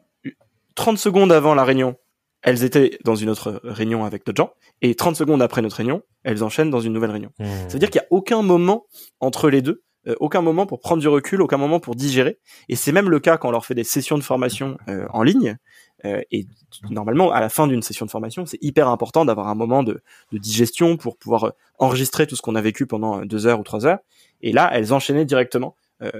30 0.75 0.97
secondes 0.97 1.31
avant 1.31 1.53
la 1.53 1.63
réunion, 1.63 1.95
elles 2.43 2.63
étaient 2.63 2.97
dans 3.03 3.15
une 3.15 3.29
autre 3.29 3.59
réunion 3.63 4.05
avec 4.05 4.25
d'autres 4.25 4.41
gens 4.41 4.53
et 4.81 4.95
30 4.95 5.15
secondes 5.15 5.41
après 5.41 5.61
notre 5.61 5.77
réunion, 5.77 6.01
elles 6.23 6.43
enchaînent 6.43 6.69
dans 6.69 6.79
une 6.79 6.93
nouvelle 6.93 7.11
réunion. 7.11 7.31
Hmm. 7.39 7.45
Ça 7.67 7.73
veut 7.73 7.79
dire 7.79 7.89
qu'il 7.89 8.01
y 8.01 8.03
a 8.03 8.07
aucun 8.09 8.41
moment 8.41 8.85
entre 9.19 9.49
les 9.49 9.61
deux 9.61 9.83
euh, 10.07 10.15
aucun 10.19 10.41
moment 10.41 10.65
pour 10.65 10.79
prendre 10.79 10.99
du 10.99 11.07
recul, 11.07 11.41
aucun 11.41 11.57
moment 11.57 11.79
pour 11.79 11.95
digérer. 11.95 12.39
Et 12.69 12.75
c'est 12.75 12.91
même 12.91 13.09
le 13.09 13.19
cas 13.19 13.37
quand 13.37 13.49
on 13.49 13.51
leur 13.51 13.65
fait 13.65 13.75
des 13.75 13.83
sessions 13.83 14.17
de 14.17 14.23
formation 14.23 14.77
euh, 14.87 15.05
en 15.11 15.21
ligne. 15.21 15.57
Euh, 16.05 16.21
et 16.31 16.47
normalement, 16.89 17.31
à 17.31 17.39
la 17.39 17.49
fin 17.49 17.67
d'une 17.67 17.83
session 17.83 18.07
de 18.07 18.11
formation, 18.11 18.47
c'est 18.47 18.57
hyper 18.63 18.87
important 18.87 19.25
d'avoir 19.25 19.47
un 19.47 19.55
moment 19.55 19.83
de, 19.83 20.01
de, 20.31 20.37
digestion 20.39 20.97
pour 20.97 21.17
pouvoir 21.17 21.53
enregistrer 21.77 22.25
tout 22.25 22.35
ce 22.35 22.41
qu'on 22.41 22.55
a 22.55 22.61
vécu 22.61 22.87
pendant 22.87 23.23
deux 23.23 23.45
heures 23.45 23.59
ou 23.59 23.63
trois 23.63 23.85
heures. 23.85 23.99
Et 24.41 24.51
là, 24.51 24.71
elles 24.73 24.93
enchaînaient 24.93 25.25
directement 25.25 25.75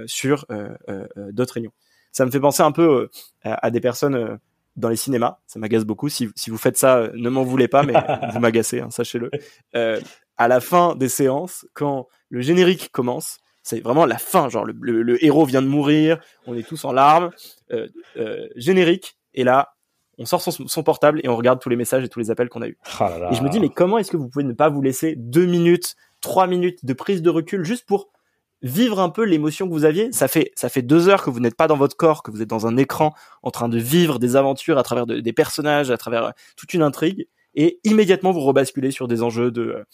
sur 0.06 0.46
d'autres 1.32 1.54
réunions. 1.54 1.72
Ça 2.12 2.24
me 2.24 2.30
fait 2.30 2.38
penser 2.38 2.62
un 2.62 2.70
peu 2.70 3.08
à, 3.42 3.72
des 3.72 3.80
personnes 3.80 4.38
dans 4.76 4.88
les 4.88 4.94
cinémas. 4.94 5.38
Ça 5.48 5.58
m'agace 5.58 5.84
beaucoup. 5.84 6.08
Si, 6.08 6.28
si, 6.36 6.50
vous 6.50 6.58
faites 6.58 6.76
ça, 6.76 7.08
ne 7.14 7.28
m'en 7.28 7.42
voulez 7.42 7.66
pas, 7.66 7.82
mais 7.82 7.94
vous 8.32 8.38
m'agacez, 8.38 8.78
hein, 8.78 8.90
sachez-le. 8.90 9.32
à 9.74 10.48
la 10.48 10.60
fin 10.60 10.94
des 10.94 11.08
séances, 11.08 11.66
quand 11.74 12.06
le 12.30 12.40
générique 12.40 12.92
commence, 12.92 13.41
c'est 13.62 13.80
vraiment 13.80 14.06
la 14.06 14.18
fin, 14.18 14.48
genre 14.48 14.64
le, 14.64 15.24
héros 15.24 15.44
vient 15.44 15.62
de 15.62 15.68
mourir, 15.68 16.18
on 16.46 16.56
est 16.56 16.66
tous 16.66 16.84
en 16.84 16.92
larmes, 16.92 17.30
euh, 17.72 17.88
euh, 18.16 18.48
générique, 18.56 19.16
et 19.34 19.44
là, 19.44 19.74
on 20.18 20.26
sort 20.26 20.42
son, 20.42 20.82
portable 20.82 21.20
et 21.24 21.28
on 21.28 21.36
regarde 21.36 21.60
tous 21.60 21.68
les 21.68 21.76
messages 21.76 22.04
et 22.04 22.08
tous 22.08 22.18
les 22.18 22.30
appels 22.30 22.48
qu'on 22.48 22.62
a 22.62 22.68
eus. 22.68 22.78
Oh 23.00 23.04
et 23.30 23.34
je 23.34 23.42
me 23.42 23.48
dis, 23.48 23.60
mais 23.60 23.70
comment 23.70 23.98
est-ce 23.98 24.10
que 24.10 24.16
vous 24.16 24.28
pouvez 24.28 24.44
ne 24.44 24.52
pas 24.52 24.68
vous 24.68 24.82
laisser 24.82 25.14
deux 25.16 25.46
minutes, 25.46 25.94
trois 26.20 26.46
minutes 26.46 26.84
de 26.84 26.92
prise 26.92 27.22
de 27.22 27.30
recul 27.30 27.64
juste 27.64 27.86
pour 27.86 28.10
vivre 28.60 29.00
un 29.00 29.08
peu 29.08 29.24
l'émotion 29.24 29.66
que 29.66 29.72
vous 29.72 29.84
aviez? 29.84 30.12
Ça 30.12 30.28
fait 30.28 30.52
ça 30.54 30.68
fait 30.68 30.82
deux 30.82 31.08
heures 31.08 31.22
que 31.22 31.30
vous 31.30 31.40
n'êtes 31.40 31.56
pas 31.56 31.66
dans 31.66 31.78
votre 31.78 31.96
corps, 31.96 32.22
que 32.22 32.30
vous 32.30 32.42
êtes 32.42 32.48
dans 32.48 32.66
un 32.66 32.76
écran 32.76 33.14
en 33.42 33.50
train 33.50 33.68
de 33.68 33.78
vivre 33.78 34.18
des 34.18 34.36
aventures 34.36 34.76
à 34.76 34.82
travers 34.82 35.06
des 35.06 35.32
personnages, 35.32 35.90
à 35.90 35.96
travers 35.96 36.24
euh, 36.26 36.30
toute 36.56 36.74
une 36.74 36.82
intrigue, 36.82 37.26
et 37.54 37.80
immédiatement 37.84 38.32
vous 38.32 38.40
rebasculez 38.40 38.90
sur 38.90 39.08
des 39.08 39.22
enjeux 39.22 39.50
de 39.50 39.84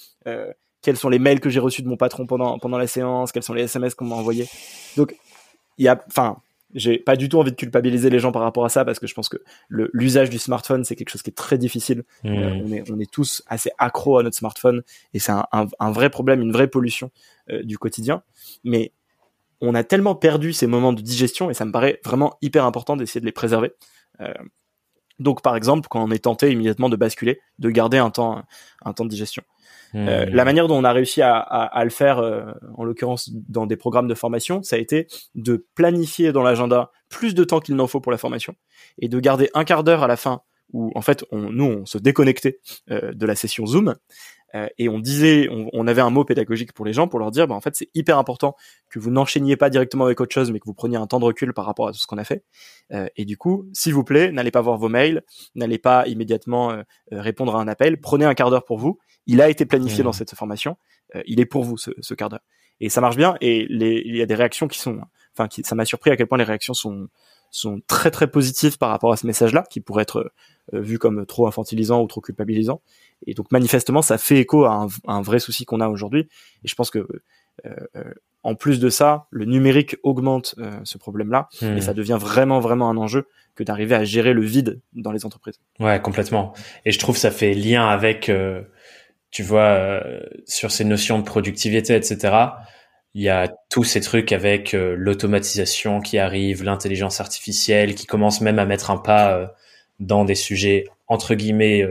quels 0.82 0.96
sont 0.96 1.08
les 1.08 1.18
mails 1.18 1.40
que 1.40 1.50
j'ai 1.50 1.60
reçus 1.60 1.82
de 1.82 1.88
mon 1.88 1.96
patron 1.96 2.26
pendant 2.26 2.58
pendant 2.58 2.78
la 2.78 2.86
séance, 2.86 3.32
quels 3.32 3.42
sont 3.42 3.54
les 3.54 3.62
SMS 3.62 3.94
qu'on 3.94 4.06
m'a 4.06 4.16
envoyés. 4.16 4.46
Donc 4.96 5.14
il 5.78 5.84
y 5.84 5.88
a, 5.88 6.02
enfin, 6.08 6.38
j'ai 6.74 6.98
pas 6.98 7.16
du 7.16 7.28
tout 7.28 7.38
envie 7.38 7.50
de 7.50 7.56
culpabiliser 7.56 8.10
les 8.10 8.18
gens 8.18 8.32
par 8.32 8.42
rapport 8.42 8.64
à 8.64 8.68
ça 8.68 8.84
parce 8.84 8.98
que 8.98 9.06
je 9.06 9.14
pense 9.14 9.28
que 9.28 9.38
l'usage 9.68 10.28
du 10.28 10.38
smartphone 10.38 10.84
c'est 10.84 10.96
quelque 10.96 11.08
chose 11.08 11.22
qui 11.22 11.30
est 11.30 11.36
très 11.36 11.56
difficile. 11.56 12.04
Mmh. 12.24 12.28
Euh, 12.28 12.62
on 12.64 12.72
est 12.72 12.90
on 12.90 13.00
est 13.00 13.10
tous 13.10 13.42
assez 13.46 13.70
accros 13.78 14.18
à 14.18 14.22
notre 14.22 14.36
smartphone 14.36 14.82
et 15.14 15.18
c'est 15.18 15.32
un, 15.32 15.46
un, 15.52 15.90
vrai 15.90 16.10
problème, 16.10 16.42
une 16.42 16.52
vraie 16.52 16.68
pollution 16.68 17.10
euh, 17.50 17.62
du 17.62 17.78
quotidien. 17.78 18.22
Mais 18.64 18.92
on 19.60 19.74
a 19.74 19.82
tellement 19.82 20.14
perdu 20.14 20.52
ces 20.52 20.66
moments 20.66 20.92
de 20.92 21.00
digestion 21.00 21.50
et 21.50 21.54
ça 21.54 21.64
me 21.64 21.72
paraît 21.72 22.00
vraiment 22.04 22.36
hyper 22.42 22.64
important 22.64 22.96
d'essayer 22.96 23.20
de 23.20 23.26
les 23.26 23.32
préserver. 23.32 23.72
Euh, 24.20 24.34
donc 25.18 25.42
par 25.42 25.56
exemple 25.56 25.88
quand 25.88 26.02
on 26.04 26.10
est 26.10 26.24
tenté 26.24 26.50
immédiatement 26.52 26.90
de 26.90 26.96
basculer, 26.96 27.40
de 27.58 27.70
garder 27.70 27.98
un 27.98 28.10
temps 28.10 28.44
un 28.84 28.92
temps 28.92 29.04
de 29.04 29.10
digestion. 29.10 29.42
Euh, 29.94 30.26
hmm. 30.26 30.30
la 30.30 30.44
manière 30.44 30.68
dont 30.68 30.76
on 30.76 30.84
a 30.84 30.92
réussi 30.92 31.22
à, 31.22 31.36
à, 31.36 31.64
à 31.64 31.84
le 31.84 31.90
faire, 31.90 32.18
euh, 32.18 32.52
en 32.76 32.84
l'occurrence 32.84 33.30
dans 33.32 33.66
des 33.66 33.76
programmes 33.76 34.08
de 34.08 34.14
formation, 34.14 34.62
ça 34.62 34.76
a 34.76 34.78
été 34.78 35.06
de 35.34 35.66
planifier 35.74 36.32
dans 36.32 36.42
l'agenda 36.42 36.90
plus 37.08 37.34
de 37.34 37.44
temps 37.44 37.60
qu'il 37.60 37.76
n'en 37.76 37.86
faut 37.86 38.00
pour 38.00 38.12
la 38.12 38.18
formation 38.18 38.54
et 38.98 39.08
de 39.08 39.20
garder 39.20 39.50
un 39.54 39.64
quart 39.64 39.84
d'heure 39.84 40.02
à 40.02 40.06
la 40.06 40.16
fin 40.16 40.42
où 40.72 40.92
en 40.94 41.00
fait 41.00 41.24
on, 41.30 41.50
nous 41.50 41.64
on 41.64 41.86
se 41.86 41.96
déconnectait 41.96 42.60
euh, 42.90 43.12
de 43.12 43.26
la 43.26 43.34
session 43.34 43.64
Zoom 43.64 43.94
euh, 44.54 44.66
et 44.78 44.88
on 44.88 44.98
disait, 44.98 45.48
on, 45.50 45.68
on, 45.74 45.86
avait 45.86 46.00
un 46.00 46.08
mot 46.08 46.24
pédagogique 46.24 46.72
pour 46.72 46.86
les 46.86 46.94
gens 46.94 47.06
pour 47.06 47.18
leur 47.18 47.30
dire, 47.30 47.46
bah, 47.46 47.54
en 47.54 47.60
fait 47.60 47.74
c'est 47.74 47.90
hyper 47.94 48.18
important 48.18 48.54
que 48.90 48.98
vous 48.98 49.10
n'enchaîniez 49.10 49.56
pas 49.56 49.68
directement 49.68 50.04
avec 50.04 50.20
autre 50.20 50.32
chose, 50.32 50.50
mais 50.50 50.58
que 50.58 50.64
vous 50.64 50.74
preniez 50.74 50.96
un 50.96 51.06
temps 51.06 51.20
de 51.20 51.26
recul 51.26 51.52
par 51.52 51.66
rapport 51.66 51.88
à 51.88 51.92
tout 51.92 51.98
ce 51.98 52.06
qu'on 52.06 52.16
a 52.16 52.24
fait. 52.24 52.44
et 53.16 53.26
du 53.26 53.36
coup, 53.36 53.68
s'il 53.74 53.92
vous 53.92 54.04
plaît, 54.04 54.32
n'allez 54.32 54.50
pas 54.50 54.62
voir 54.62 54.78
vos 54.78 54.88
mails, 54.88 55.22
n'allez 55.54 55.78
pas 55.78 56.06
immédiatement 56.06 56.82
répondre 57.12 57.56
à 57.56 57.60
un 57.60 57.68
appel, 57.68 58.00
prenez 58.00 58.24
un 58.24 58.32
quart 58.32 58.50
d'heure 58.50 58.64
pour 58.64 58.78
vous 58.78 58.98
il 59.28 59.40
a 59.40 59.48
été 59.48 59.66
planifié 59.66 60.02
dans 60.02 60.10
mmh. 60.10 60.14
cette 60.14 60.34
formation. 60.34 60.76
Euh, 61.14 61.22
il 61.26 61.38
est 61.38 61.46
pour 61.46 61.62
vous 61.62 61.76
ce, 61.76 61.90
ce 62.00 62.14
quart 62.14 62.30
d'heure. 62.30 62.44
Et 62.80 62.88
ça 62.88 63.00
marche 63.00 63.16
bien. 63.16 63.36
Et 63.40 63.66
les, 63.68 64.02
il 64.04 64.16
y 64.16 64.22
a 64.22 64.26
des 64.26 64.34
réactions 64.34 64.66
qui 64.66 64.78
sont, 64.78 65.00
enfin, 65.34 65.46
qui, 65.46 65.62
ça 65.62 65.74
m'a 65.74 65.84
surpris 65.84 66.10
à 66.10 66.16
quel 66.16 66.26
point 66.26 66.38
les 66.38 66.44
réactions 66.44 66.74
sont 66.74 67.08
sont 67.50 67.80
très 67.86 68.10
très 68.10 68.26
positives 68.26 68.76
par 68.76 68.90
rapport 68.90 69.10
à 69.10 69.16
ce 69.16 69.26
message-là, 69.26 69.64
qui 69.70 69.80
pourrait 69.80 70.02
être 70.02 70.32
euh, 70.74 70.80
vu 70.80 70.98
comme 70.98 71.24
trop 71.24 71.46
infantilisant 71.46 72.02
ou 72.02 72.06
trop 72.06 72.20
culpabilisant. 72.20 72.82
Et 73.26 73.32
donc 73.32 73.50
manifestement, 73.52 74.02
ça 74.02 74.18
fait 74.18 74.36
écho 74.36 74.66
à 74.66 74.74
un, 74.74 74.86
un 75.06 75.22
vrai 75.22 75.38
souci 75.38 75.64
qu'on 75.64 75.80
a 75.80 75.88
aujourd'hui. 75.88 76.28
Et 76.62 76.68
je 76.68 76.74
pense 76.74 76.90
que 76.90 76.98
euh, 76.98 77.74
euh 77.96 78.04
en 78.44 78.54
plus 78.54 78.78
de 78.78 78.88
ça, 78.88 79.26
le 79.30 79.46
numérique 79.46 79.96
augmente 80.04 80.54
ce 80.84 80.96
problème-là, 80.96 81.48
et 81.60 81.66
mmh. 81.66 81.80
ça 81.80 81.92
devient 81.92 82.16
vraiment 82.20 82.60
vraiment 82.60 82.88
un 82.88 82.96
enjeu 82.96 83.26
que 83.56 83.64
d'arriver 83.64 83.96
à 83.96 84.04
gérer 84.04 84.32
le 84.32 84.42
vide 84.42 84.80
dans 84.92 85.10
les 85.10 85.26
entreprises. 85.26 85.58
Ouais, 85.80 86.00
complètement. 86.00 86.54
Et 86.84 86.92
je 86.92 86.98
trouve 87.00 87.16
ça 87.16 87.32
fait 87.32 87.52
lien 87.52 87.88
avec 87.88 88.30
tu 89.30 89.42
vois, 89.42 89.60
euh, 89.62 90.20
sur 90.46 90.70
ces 90.70 90.84
notions 90.84 91.18
de 91.18 91.24
productivité, 91.24 91.94
etc. 91.94 92.36
Il 93.14 93.22
y 93.22 93.28
a 93.28 93.48
tous 93.70 93.84
ces 93.84 94.00
trucs 94.00 94.32
avec 94.32 94.74
euh, 94.74 94.94
l'automatisation 94.96 96.00
qui 96.00 96.18
arrive, 96.18 96.64
l'intelligence 96.64 97.20
artificielle 97.20 97.94
qui 97.94 98.06
commence 98.06 98.40
même 98.40 98.58
à 98.58 98.64
mettre 98.64 98.90
un 98.90 98.98
pas 98.98 99.32
euh, 99.32 99.46
dans 100.00 100.24
des 100.24 100.34
sujets 100.34 100.86
entre 101.08 101.34
guillemets 101.34 101.82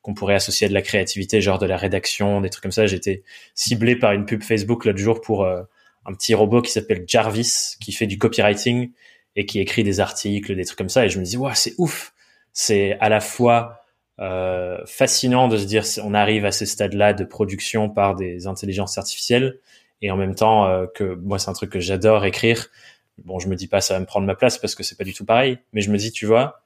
qu'on 0.00 0.14
pourrait 0.14 0.34
associer 0.34 0.64
à 0.64 0.68
de 0.68 0.74
la 0.74 0.80
créativité, 0.80 1.42
genre 1.42 1.58
de 1.58 1.66
la 1.66 1.76
rédaction, 1.76 2.40
des 2.40 2.48
trucs 2.48 2.62
comme 2.62 2.72
ça. 2.72 2.86
J'étais 2.86 3.22
ciblé 3.54 3.96
par 3.96 4.12
une 4.12 4.24
pub 4.24 4.42
Facebook 4.42 4.86
l'autre 4.86 4.98
jour 4.98 5.20
pour 5.20 5.46
un 5.46 6.14
petit 6.14 6.34
robot 6.34 6.62
qui 6.62 6.72
s'appelle 6.72 7.04
Jarvis, 7.06 7.76
qui 7.80 7.92
fait 7.92 8.06
du 8.06 8.16
copywriting 8.16 8.90
et 9.36 9.44
qui 9.44 9.60
écrit 9.60 9.84
des 9.84 10.00
articles, 10.00 10.56
des 10.56 10.64
trucs 10.64 10.78
comme 10.78 10.88
ça. 10.88 11.04
Et 11.04 11.10
je 11.10 11.18
me 11.20 11.24
dis, 11.24 11.36
ouais, 11.36 11.52
c'est 11.54 11.74
ouf. 11.76 12.14
C'est 12.54 12.96
à 12.98 13.10
la 13.10 13.20
fois 13.20 13.81
euh, 14.20 14.78
fascinant 14.86 15.48
de 15.48 15.56
se 15.56 15.64
dire 15.64 15.84
on 16.04 16.14
arrive 16.14 16.44
à 16.44 16.52
ces 16.52 16.66
stades-là 16.66 17.14
de 17.14 17.24
production 17.24 17.88
par 17.88 18.14
des 18.14 18.46
intelligences 18.46 18.98
artificielles 18.98 19.58
et 20.02 20.10
en 20.10 20.16
même 20.16 20.34
temps 20.34 20.66
euh, 20.66 20.86
que 20.94 21.14
moi 21.14 21.38
c'est 21.38 21.50
un 21.50 21.54
truc 21.54 21.70
que 21.70 21.80
j'adore 21.80 22.24
écrire. 22.24 22.68
Bon, 23.24 23.38
je 23.38 23.48
me 23.48 23.56
dis 23.56 23.68
pas 23.68 23.80
ça 23.80 23.94
va 23.94 24.00
me 24.00 24.06
prendre 24.06 24.26
ma 24.26 24.34
place 24.34 24.58
parce 24.58 24.74
que 24.74 24.82
c'est 24.82 24.96
pas 24.96 25.04
du 25.04 25.14
tout 25.14 25.24
pareil, 25.24 25.58
mais 25.72 25.80
je 25.80 25.90
me 25.90 25.96
dis 25.96 26.12
tu 26.12 26.26
vois, 26.26 26.62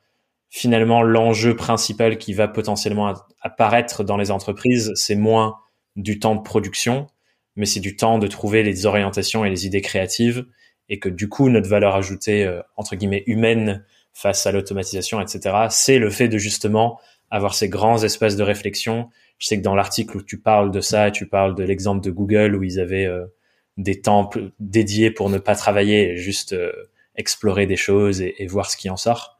finalement 0.48 1.02
l'enjeu 1.02 1.54
principal 1.54 2.18
qui 2.18 2.32
va 2.32 2.48
potentiellement 2.48 3.14
apparaître 3.40 4.04
dans 4.04 4.16
les 4.16 4.30
entreprises, 4.30 4.92
c'est 4.94 5.16
moins 5.16 5.56
du 5.96 6.18
temps 6.18 6.34
de 6.34 6.42
production, 6.42 7.06
mais 7.54 7.66
c'est 7.66 7.80
du 7.80 7.96
temps 7.96 8.18
de 8.18 8.26
trouver 8.26 8.62
les 8.62 8.86
orientations 8.86 9.44
et 9.44 9.50
les 9.50 9.66
idées 9.66 9.80
créatives 9.82 10.46
et 10.88 10.98
que 10.98 11.08
du 11.08 11.28
coup 11.28 11.48
notre 11.48 11.68
valeur 11.68 11.94
ajoutée 11.94 12.44
euh, 12.44 12.60
entre 12.76 12.96
guillemets 12.96 13.24
humaine 13.26 13.84
face 14.12 14.46
à 14.46 14.52
l'automatisation, 14.52 15.20
etc. 15.20 15.66
C'est 15.68 15.98
le 15.98 16.10
fait 16.10 16.28
de 16.28 16.38
justement 16.38 16.98
avoir 17.30 17.54
ces 17.54 17.68
grands 17.68 18.02
espaces 18.02 18.36
de 18.36 18.42
réflexion. 18.42 19.10
Je 19.38 19.46
sais 19.46 19.58
que 19.58 19.62
dans 19.62 19.74
l'article 19.74 20.18
où 20.18 20.22
tu 20.22 20.38
parles 20.40 20.70
de 20.70 20.80
ça, 20.80 21.10
tu 21.10 21.26
parles 21.26 21.54
de 21.54 21.64
l'exemple 21.64 22.04
de 22.04 22.10
Google 22.10 22.54
où 22.54 22.62
ils 22.62 22.80
avaient 22.80 23.06
euh, 23.06 23.26
des 23.76 24.00
temps 24.00 24.30
dédiés 24.60 25.10
pour 25.10 25.30
ne 25.30 25.38
pas 25.38 25.54
travailler 25.54 26.16
juste 26.16 26.52
euh, 26.52 26.72
explorer 27.16 27.66
des 27.66 27.76
choses 27.76 28.20
et, 28.20 28.34
et, 28.38 28.46
voir 28.46 28.70
ce 28.70 28.76
qui 28.76 28.88
en 28.90 28.96
sort. 28.96 29.38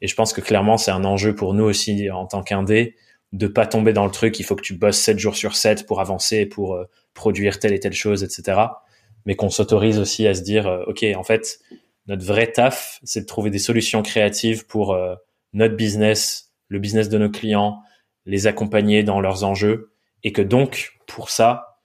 Et 0.00 0.08
je 0.08 0.14
pense 0.14 0.32
que 0.32 0.40
clairement, 0.40 0.76
c'est 0.76 0.90
un 0.90 1.04
enjeu 1.04 1.34
pour 1.34 1.54
nous 1.54 1.64
aussi 1.64 2.10
en 2.10 2.26
tant 2.26 2.42
qu'indé 2.42 2.96
de 3.32 3.46
pas 3.46 3.66
tomber 3.66 3.92
dans 3.92 4.04
le 4.04 4.10
truc. 4.10 4.38
Il 4.38 4.44
faut 4.44 4.54
que 4.54 4.62
tu 4.62 4.74
bosses 4.74 4.98
7 4.98 5.18
jours 5.18 5.36
sur 5.36 5.56
7 5.56 5.86
pour 5.86 6.00
avancer, 6.00 6.46
pour 6.46 6.74
euh, 6.74 6.84
produire 7.14 7.58
telle 7.58 7.72
et 7.72 7.80
telle 7.80 7.94
chose, 7.94 8.22
etc. 8.22 8.60
Mais 9.26 9.34
qu'on 9.34 9.50
s'autorise 9.50 9.98
aussi 9.98 10.26
à 10.26 10.34
se 10.34 10.42
dire, 10.42 10.84
OK, 10.86 11.04
en 11.16 11.22
fait, 11.22 11.58
notre 12.06 12.24
vrai 12.24 12.52
taf, 12.52 13.00
c'est 13.02 13.22
de 13.22 13.26
trouver 13.26 13.50
des 13.50 13.58
solutions 13.58 14.02
créatives 14.02 14.66
pour 14.66 14.94
notre 15.54 15.76
business, 15.76 16.52
le 16.68 16.78
business 16.78 17.08
de 17.08 17.18
nos 17.18 17.30
clients, 17.30 17.82
les 18.26 18.46
accompagner 18.46 19.02
dans 19.02 19.20
leurs 19.20 19.44
enjeux, 19.44 19.92
et 20.22 20.32
que 20.32 20.42
donc 20.42 20.92
pour 21.06 21.30
ça, 21.30 21.80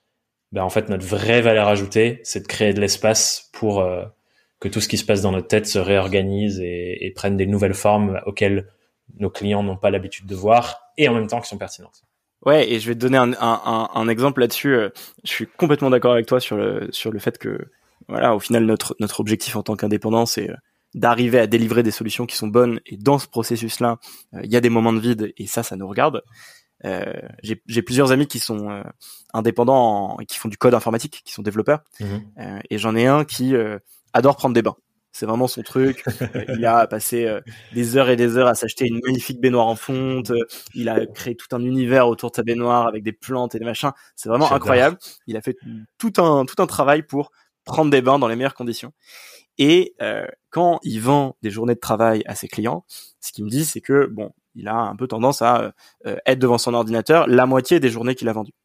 ben 0.51 0.63
en 0.63 0.69
fait 0.69 0.89
notre 0.89 1.05
vraie 1.05 1.41
valeur 1.41 1.67
ajoutée, 1.67 2.21
c'est 2.23 2.41
de 2.41 2.47
créer 2.47 2.73
de 2.73 2.81
l'espace 2.81 3.49
pour 3.53 3.81
euh, 3.81 4.05
que 4.59 4.67
tout 4.67 4.81
ce 4.81 4.87
qui 4.87 4.97
se 4.97 5.05
passe 5.05 5.21
dans 5.21 5.31
notre 5.31 5.47
tête 5.47 5.67
se 5.67 5.79
réorganise 5.79 6.59
et, 6.59 7.11
prenne 7.15 7.37
des 7.37 7.45
nouvelles 7.45 7.73
formes 7.73 8.21
auxquelles 8.25 8.67
nos 9.17 9.29
clients 9.29 9.63
n'ont 9.63 9.77
pas 9.77 9.89
l'habitude 9.89 10.25
de 10.25 10.35
voir, 10.35 10.91
et 10.97 11.07
en 11.09 11.13
même 11.13 11.27
temps 11.27 11.41
qui 11.41 11.49
sont 11.49 11.57
pertinentes. 11.57 12.03
Ouais, 12.45 12.71
et 12.71 12.79
je 12.79 12.87
vais 12.87 12.95
te 12.95 12.99
donner 12.99 13.17
un, 13.17 13.33
un, 13.33 13.89
un 13.93 14.07
exemple 14.07 14.39
là-dessus. 14.39 14.73
Euh, 14.73 14.89
je 15.23 15.31
suis 15.31 15.47
complètement 15.47 15.89
d'accord 15.89 16.13
avec 16.13 16.25
toi 16.25 16.39
sur 16.39 16.55
le 16.55 16.87
sur 16.91 17.11
le 17.11 17.19
fait 17.19 17.37
que 17.37 17.69
voilà, 18.07 18.33
au 18.33 18.39
final 18.39 18.65
notre 18.65 18.95
notre 18.99 19.19
objectif 19.19 19.55
en 19.57 19.63
tant 19.63 19.75
qu'indépendant, 19.75 20.25
c'est 20.25 20.49
euh, 20.49 20.55
d'arriver 20.95 21.39
à 21.39 21.47
délivrer 21.47 21.83
des 21.83 21.91
solutions 21.91 22.25
qui 22.25 22.35
sont 22.35 22.47
bonnes. 22.47 22.79
Et 22.85 22.97
dans 22.97 23.19
ce 23.19 23.27
processus-là, 23.27 23.97
euh, 24.33 24.41
il 24.43 24.51
y 24.51 24.55
a 24.55 24.61
des 24.61 24.69
moments 24.69 24.93
de 24.93 24.99
vide 24.99 25.33
et 25.37 25.47
ça, 25.47 25.63
ça 25.63 25.75
nous 25.75 25.87
regarde. 25.87 26.23
Euh, 26.85 27.13
j'ai 27.43 27.81
plusieurs 27.81 28.11
amis 28.11 28.27
qui 28.27 28.39
sont 28.39 28.69
euh, 28.69 28.83
indépendants 29.33 30.17
et 30.19 30.25
qui 30.25 30.37
font 30.37 30.49
du 30.49 30.57
code 30.57 30.73
informatique, 30.73 31.21
qui 31.25 31.33
sont 31.33 31.41
développeurs. 31.41 31.81
Mhm. 31.99 32.21
Euh, 32.39 32.59
et 32.69 32.77
j'en 32.77 32.95
ai 32.95 33.05
un 33.05 33.25
qui 33.25 33.53
adore 34.13 34.37
prendre 34.37 34.55
des 34.55 34.61
bains. 34.61 34.75
C'est 35.11 35.25
vraiment 35.25 35.47
son 35.47 35.63
truc. 35.63 36.03
il 36.49 36.65
a 36.65 36.85
passé 36.87 37.39
des 37.73 37.97
heures 37.97 38.09
et 38.09 38.15
des 38.15 38.37
heures 38.37 38.47
à 38.47 38.55
s'acheter 38.55 38.85
une 38.85 38.99
magnifique 39.03 39.41
baignoire 39.41 39.67
en 39.67 39.75
fonte. 39.75 40.31
Il 40.75 40.87
a 40.87 41.05
créé 41.07 41.35
tout 41.35 41.53
un 41.55 41.63
univers 41.63 42.07
autour 42.07 42.29
de 42.29 42.35
sa 42.35 42.43
baignoire 42.43 42.87
avec 42.87 43.03
des 43.03 43.11
plantes 43.11 43.55
et 43.55 43.59
des 43.59 43.65
machins. 43.65 43.91
C'est 44.15 44.29
vraiment 44.29 44.51
incroyable. 44.51 44.97
Il 45.27 45.35
a 45.35 45.41
fait 45.41 45.57
tout 45.97 46.13
un 46.17 46.45
tout 46.45 46.61
un 46.61 46.67
travail 46.67 47.03
pour 47.03 47.31
prendre 47.65 47.91
des 47.91 48.01
bains 48.01 48.19
dans 48.19 48.27
les 48.27 48.35
meilleures 48.35 48.53
conditions. 48.53 48.93
Et 49.59 49.93
euh, 50.01 50.25
quand 50.49 50.79
il 50.83 51.01
vend 51.01 51.35
des 51.43 51.51
journées 51.51 51.75
de 51.75 51.79
travail 51.79 52.23
à 52.25 52.33
ses 52.33 52.47
clients, 52.47 52.85
ce 53.19 53.33
qu'il 53.33 53.43
me 53.43 53.49
dit, 53.49 53.65
c'est 53.65 53.81
que 53.81 54.07
bon, 54.07 54.31
il 54.55 54.69
a 54.69 54.75
un 54.75 54.95
peu 54.95 55.05
tendance 55.05 55.41
à 55.41 55.73
euh, 56.07 56.15
être 56.25 56.39
devant 56.39 56.57
son 56.57 56.73
ordinateur 56.73 57.27
la 57.27 57.45
moitié 57.45 57.81
des 57.81 57.89
journées 57.89 58.15
qu'il 58.15 58.29
a 58.29 58.33
vendues. 58.33 58.55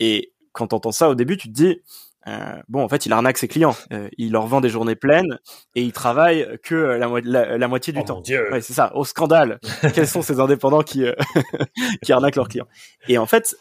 Et 0.00 0.34
quand 0.52 0.68
tu 0.68 0.74
entends 0.74 0.92
ça 0.92 1.08
au 1.08 1.14
début, 1.14 1.38
tu 1.38 1.48
te 1.48 1.54
dis, 1.54 1.80
euh, 2.26 2.60
bon, 2.68 2.84
en 2.84 2.88
fait, 2.88 3.06
il 3.06 3.12
arnaque 3.12 3.38
ses 3.38 3.48
clients. 3.48 3.74
Euh, 3.90 4.10
il 4.18 4.32
leur 4.32 4.46
vend 4.46 4.60
des 4.60 4.68
journées 4.68 4.96
pleines 4.96 5.38
et 5.74 5.82
il 5.82 5.92
travaille 5.92 6.58
que 6.62 6.74
la, 6.74 7.56
la, 7.56 7.68
moitié 7.68 7.94
du 7.94 8.00
oh 8.00 8.04
temps. 8.04 8.22
Ouais, 8.28 8.60
c'est 8.60 8.74
ça. 8.74 8.94
Au 8.94 9.04
scandale. 9.04 9.58
Quels 9.94 10.06
sont 10.06 10.20
ces 10.20 10.40
indépendants 10.40 10.82
qui 10.82 11.04
qui 12.02 12.12
arnaquent 12.12 12.36
leurs 12.36 12.48
clients? 12.48 12.68
Et 13.08 13.16
en 13.16 13.26
fait, 13.26 13.56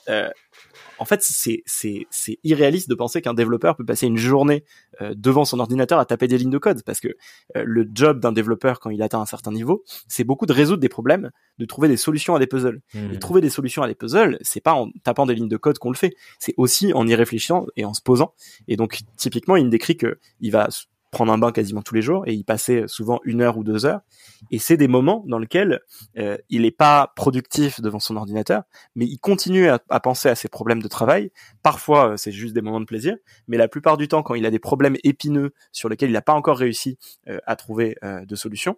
en 0.99 1.05
fait, 1.05 1.21
c'est 1.23 1.63
c'est 1.65 2.07
c'est 2.09 2.39
irréaliste 2.43 2.89
de 2.89 2.95
penser 2.95 3.21
qu'un 3.21 3.33
développeur 3.33 3.75
peut 3.75 3.85
passer 3.85 4.07
une 4.07 4.17
journée 4.17 4.63
euh, 5.01 5.13
devant 5.15 5.45
son 5.45 5.59
ordinateur 5.59 5.99
à 5.99 6.05
taper 6.05 6.27
des 6.27 6.37
lignes 6.37 6.49
de 6.49 6.57
code, 6.57 6.83
parce 6.83 6.99
que 6.99 7.09
euh, 7.55 7.63
le 7.65 7.87
job 7.93 8.19
d'un 8.19 8.31
développeur 8.31 8.79
quand 8.79 8.89
il 8.89 9.01
atteint 9.01 9.19
un 9.19 9.25
certain 9.25 9.51
niveau, 9.51 9.83
c'est 10.07 10.23
beaucoup 10.23 10.45
de 10.45 10.53
résoudre 10.53 10.81
des 10.81 10.89
problèmes, 10.89 11.31
de 11.57 11.65
trouver 11.65 11.87
des 11.87 11.97
solutions 11.97 12.35
à 12.35 12.39
des 12.39 12.47
puzzles. 12.47 12.81
Mmh. 12.93 13.13
Et 13.13 13.19
trouver 13.19 13.41
des 13.41 13.49
solutions 13.49 13.83
à 13.83 13.87
des 13.87 13.95
puzzles, 13.95 14.37
c'est 14.41 14.61
pas 14.61 14.73
en 14.73 14.89
tapant 15.03 15.25
des 15.25 15.35
lignes 15.35 15.49
de 15.49 15.57
code 15.57 15.77
qu'on 15.77 15.91
le 15.91 15.97
fait, 15.97 16.15
c'est 16.39 16.53
aussi 16.57 16.93
en 16.93 17.07
y 17.07 17.15
réfléchissant 17.15 17.65
et 17.75 17.85
en 17.85 17.93
se 17.93 18.01
posant. 18.01 18.33
Et 18.67 18.75
donc 18.75 18.99
typiquement, 19.17 19.55
il 19.55 19.65
me 19.65 19.71
décrit 19.71 19.97
que 19.97 20.19
il 20.39 20.51
va 20.51 20.67
prendre 21.17 21.33
un 21.33 21.39
bain 21.39 21.51
quasiment 21.51 21.81
tous 21.81 21.95
les 21.95 22.03
jours 22.03 22.27
et 22.27 22.33
y 22.35 22.43
passer 22.43 22.83
souvent 22.85 23.19
une 23.23 23.41
heure 23.41 23.57
ou 23.57 23.63
deux 23.63 23.87
heures. 23.87 24.01
Et 24.51 24.59
c'est 24.59 24.77
des 24.77 24.87
moments 24.87 25.23
dans 25.25 25.39
lesquels 25.39 25.79
euh, 26.19 26.37
il 26.51 26.61
n'est 26.61 26.69
pas 26.69 27.11
productif 27.15 27.81
devant 27.81 27.97
son 27.97 28.17
ordinateur, 28.17 28.61
mais 28.93 29.05
il 29.05 29.17
continue 29.17 29.67
à, 29.67 29.99
penser 29.99 30.29
à 30.29 30.35
ses 30.35 30.47
problèmes 30.47 30.79
de 30.79 30.87
travail. 30.87 31.31
Parfois, 31.63 32.11
euh, 32.11 32.17
c'est 32.17 32.31
juste 32.31 32.53
des 32.53 32.61
moments 32.61 32.79
de 32.79 32.85
plaisir, 32.85 33.15
mais 33.47 33.57
la 33.57 33.67
plupart 33.67 33.97
du 33.97 34.07
temps, 34.07 34.21
quand 34.21 34.35
il 34.35 34.45
a 34.45 34.51
des 34.51 34.59
problèmes 34.59 34.95
épineux 35.03 35.55
sur 35.71 35.89
lesquels 35.89 36.11
il 36.11 36.13
n'a 36.13 36.21
pas 36.21 36.33
encore 36.33 36.59
réussi 36.59 36.99
euh, 37.27 37.39
à 37.47 37.55
trouver 37.55 37.95
de 38.03 38.35
solution, 38.35 38.77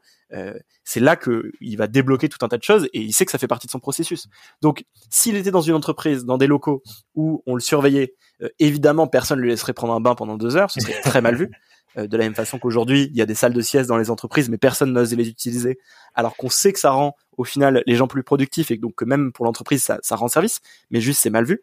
c'est 0.83 0.99
là 0.99 1.15
que 1.15 1.51
il 1.59 1.75
va 1.75 1.87
débloquer 1.87 2.29
tout 2.29 2.37
un 2.45 2.47
tas 2.47 2.57
de 2.57 2.63
choses 2.63 2.85
et 2.93 3.01
il 3.01 3.13
sait 3.13 3.25
que 3.25 3.31
ça 3.31 3.37
fait 3.37 3.47
partie 3.47 3.67
de 3.67 3.71
son 3.71 3.79
processus. 3.79 4.27
Donc, 4.61 4.85
s'il 5.09 5.35
était 5.35 5.51
dans 5.51 5.61
une 5.61 5.73
entreprise, 5.73 6.23
dans 6.23 6.37
des 6.37 6.47
locaux 6.47 6.83
où 7.15 7.43
on 7.47 7.55
le 7.55 7.59
surveillait, 7.59 8.13
évidemment, 8.59 9.07
personne 9.07 9.39
ne 9.39 9.43
lui 9.43 9.49
laisserait 9.49 9.73
prendre 9.73 9.93
un 9.93 9.99
bain 9.99 10.15
pendant 10.15 10.37
deux 10.37 10.55
heures, 10.55 10.71
ce 10.71 10.79
serait 10.79 11.01
très 11.01 11.21
mal 11.21 11.35
vu. 11.35 11.51
Euh, 11.97 12.07
de 12.07 12.17
la 12.17 12.23
même 12.23 12.35
façon 12.35 12.59
qu'aujourd'hui, 12.59 13.09
il 13.11 13.17
y 13.17 13.21
a 13.21 13.25
des 13.25 13.35
salles 13.35 13.53
de 13.53 13.61
sieste 13.61 13.89
dans 13.89 13.97
les 13.97 14.09
entreprises, 14.09 14.49
mais 14.49 14.57
personne 14.57 14.93
n'ose 14.93 15.13
les 15.15 15.27
utiliser, 15.27 15.79
alors 16.13 16.35
qu'on 16.35 16.49
sait 16.49 16.71
que 16.71 16.79
ça 16.79 16.91
rend 16.91 17.15
au 17.37 17.43
final 17.43 17.83
les 17.85 17.95
gens 17.95 18.07
plus 18.07 18.23
productifs 18.23 18.69
et 18.69 18.77
donc 18.77 18.95
que 18.95 19.05
même 19.05 19.31
pour 19.31 19.45
l'entreprise, 19.45 19.81
ça, 19.81 19.97
ça, 20.01 20.15
rend 20.15 20.27
service, 20.27 20.59
mais 20.91 21.01
juste 21.01 21.21
c'est 21.21 21.29
mal 21.29 21.45
vu. 21.45 21.61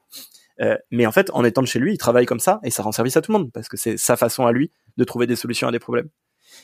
Euh, 0.60 0.76
mais 0.90 1.06
en 1.06 1.12
fait, 1.12 1.30
en 1.32 1.44
étant 1.44 1.62
de 1.62 1.66
chez 1.66 1.78
lui, 1.78 1.92
il 1.92 1.98
travaille 1.98 2.26
comme 2.26 2.40
ça 2.40 2.60
et 2.64 2.70
ça 2.70 2.82
rend 2.82 2.92
service 2.92 3.16
à 3.16 3.22
tout 3.22 3.32
le 3.32 3.38
monde 3.38 3.52
parce 3.52 3.68
que 3.68 3.76
c'est 3.76 3.96
sa 3.96 4.16
façon 4.16 4.46
à 4.46 4.52
lui 4.52 4.72
de 4.96 5.04
trouver 5.04 5.26
des 5.26 5.36
solutions 5.36 5.68
à 5.68 5.72
des 5.72 5.78
problèmes. 5.78 6.08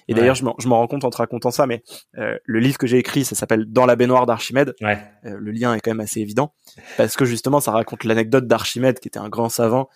Et 0.08 0.14
d'ailleurs, 0.14 0.34
je 0.34 0.44
m'en 0.44 0.76
rends 0.78 0.86
compte 0.86 1.04
en 1.04 1.10
te 1.10 1.18
racontant 1.18 1.50
ça, 1.50 1.66
mais 1.66 1.82
euh, 2.16 2.36
le 2.44 2.60
livre 2.60 2.78
que 2.78 2.86
j'ai 2.86 2.98
écrit, 2.98 3.24
ça 3.24 3.34
s'appelle 3.34 3.66
Dans 3.66 3.84
la 3.84 3.94
baignoire 3.94 4.26
d'Archimède. 4.26 4.74
Ouais. 4.80 4.98
Euh, 5.26 5.36
le 5.38 5.50
lien 5.50 5.74
est 5.74 5.80
quand 5.80 5.90
même 5.90 6.00
assez 6.00 6.20
évident 6.20 6.54
parce 6.96 7.16
que 7.16 7.24
justement, 7.24 7.60
ça 7.60 7.72
raconte 7.72 8.04
l'anecdote 8.04 8.46
d'Archimède, 8.46 9.00
qui 9.00 9.08
était 9.08 9.18
un 9.18 9.28
grand 9.28 9.48
savant, 9.48 9.88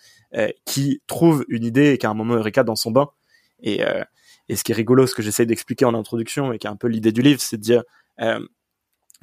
qui 0.65 1.01
trouve 1.07 1.45
une 1.47 1.63
idée 1.63 1.93
et 1.93 1.97
qui 1.97 2.05
a 2.05 2.09
un 2.09 2.13
moment 2.13 2.35
eureka 2.35 2.63
dans 2.63 2.75
son 2.75 2.91
bain. 2.91 3.09
Et, 3.61 3.83
euh, 3.83 4.03
et 4.49 4.55
ce 4.55 4.63
qui 4.63 4.71
est 4.71 4.75
rigolo, 4.75 5.07
ce 5.07 5.15
que 5.15 5.21
j'essaie 5.21 5.45
d'expliquer 5.45 5.85
en 5.85 5.93
introduction 5.93 6.53
et 6.53 6.57
qui 6.57 6.67
est 6.67 6.69
un 6.69 6.75
peu 6.75 6.87
l'idée 6.87 7.11
du 7.11 7.21
livre, 7.21 7.41
c'est 7.41 7.57
de 7.57 7.61
dire 7.61 7.83
euh, 8.21 8.39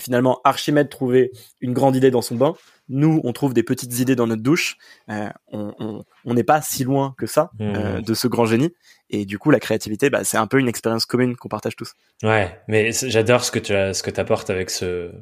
finalement 0.01 0.41
Archimède 0.45 0.89
trouvait 0.89 1.31
une 1.61 1.73
grande 1.73 1.97
idée 1.97 2.11
dans 2.11 2.23
son 2.23 2.37
bain. 2.37 2.55
Nous, 2.89 3.21
on 3.25 3.33
trouve 3.33 3.55
des 3.55 3.63
petites 3.63 3.99
idées 3.99 4.17
dans 4.17 4.27
notre 4.27 4.43
douche. 4.43 4.77
Euh, 5.09 5.31
on 5.53 6.35
n'est 6.35 6.45
pas 6.45 6.61
si 6.61 6.85
loin 6.85 7.15
que 7.17 7.27
ça 7.27 7.51
euh, 7.61 8.01
mmh. 8.01 8.03
de 8.03 8.15
ce 8.15 8.29
grand 8.29 8.45
génie. 8.45 8.75
Et 9.09 9.25
du 9.25 9.39
coup, 9.39 9.51
la 9.51 9.61
créativité, 9.61 10.11
bah, 10.11 10.25
c'est 10.25 10.37
un 10.37 10.47
peu 10.47 10.59
une 10.59 10.69
expérience 10.69 11.07
commune 11.07 11.37
qu'on 11.37 11.49
partage 11.49 11.77
tous. 11.77 11.95
Ouais, 12.23 12.61
mais 12.69 12.93
j'adore 12.93 13.45
ce 13.45 13.51
que 13.51 13.59
tu 13.59 13.75
as, 13.75 13.95
ce 13.95 14.03
que 14.03 14.21
apportes 14.21 14.51
avec 14.51 14.69
ce, 14.69 15.13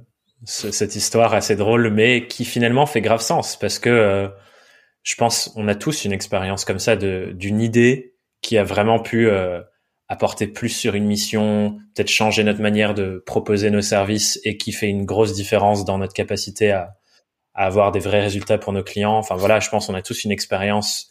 cette 0.44 0.96
histoire 0.96 1.34
assez 1.34 1.56
drôle, 1.56 1.90
mais 1.90 2.26
qui 2.26 2.44
finalement 2.44 2.86
fait 2.86 3.00
grave 3.00 3.20
sens 3.20 3.56
parce 3.56 3.78
que 3.78 3.90
euh, 3.90 4.28
je 5.02 5.14
pense 5.14 5.52
on 5.56 5.68
a 5.68 5.74
tous 5.74 6.04
une 6.04 6.12
expérience 6.12 6.64
comme 6.64 6.78
ça 6.78 6.96
de 6.96 7.32
d'une 7.34 7.60
idée 7.60 8.11
qui 8.43 8.59
a 8.59 8.64
vraiment 8.64 8.99
pu 8.99 9.28
euh, 9.28 9.62
apporter 10.09 10.47
plus 10.47 10.68
sur 10.68 10.95
une 10.95 11.07
mission, 11.07 11.78
peut-être 11.95 12.11
changer 12.11 12.45
notre 12.45 12.61
manière 12.61 12.93
de 12.93 13.22
proposer 13.24 13.70
nos 13.70 13.80
services 13.80 14.38
et 14.45 14.59
qui 14.59 14.72
fait 14.72 14.88
une 14.88 15.07
grosse 15.07 15.32
différence 15.32 15.84
dans 15.84 15.99
notre 15.99 16.12
capacité 16.12 16.72
à, 16.72 16.97
à 17.55 17.66
avoir 17.66 17.93
des 17.93 18.01
vrais 18.01 18.20
résultats 18.20 18.59
pour 18.59 18.72
nos 18.72 18.82
clients. 18.82 19.16
Enfin 19.16 19.36
voilà, 19.36 19.61
je 19.61 19.70
pense 19.70 19.86
qu'on 19.86 19.95
a 19.95 20.03
tous 20.03 20.24
une 20.24 20.32
expérience 20.32 21.11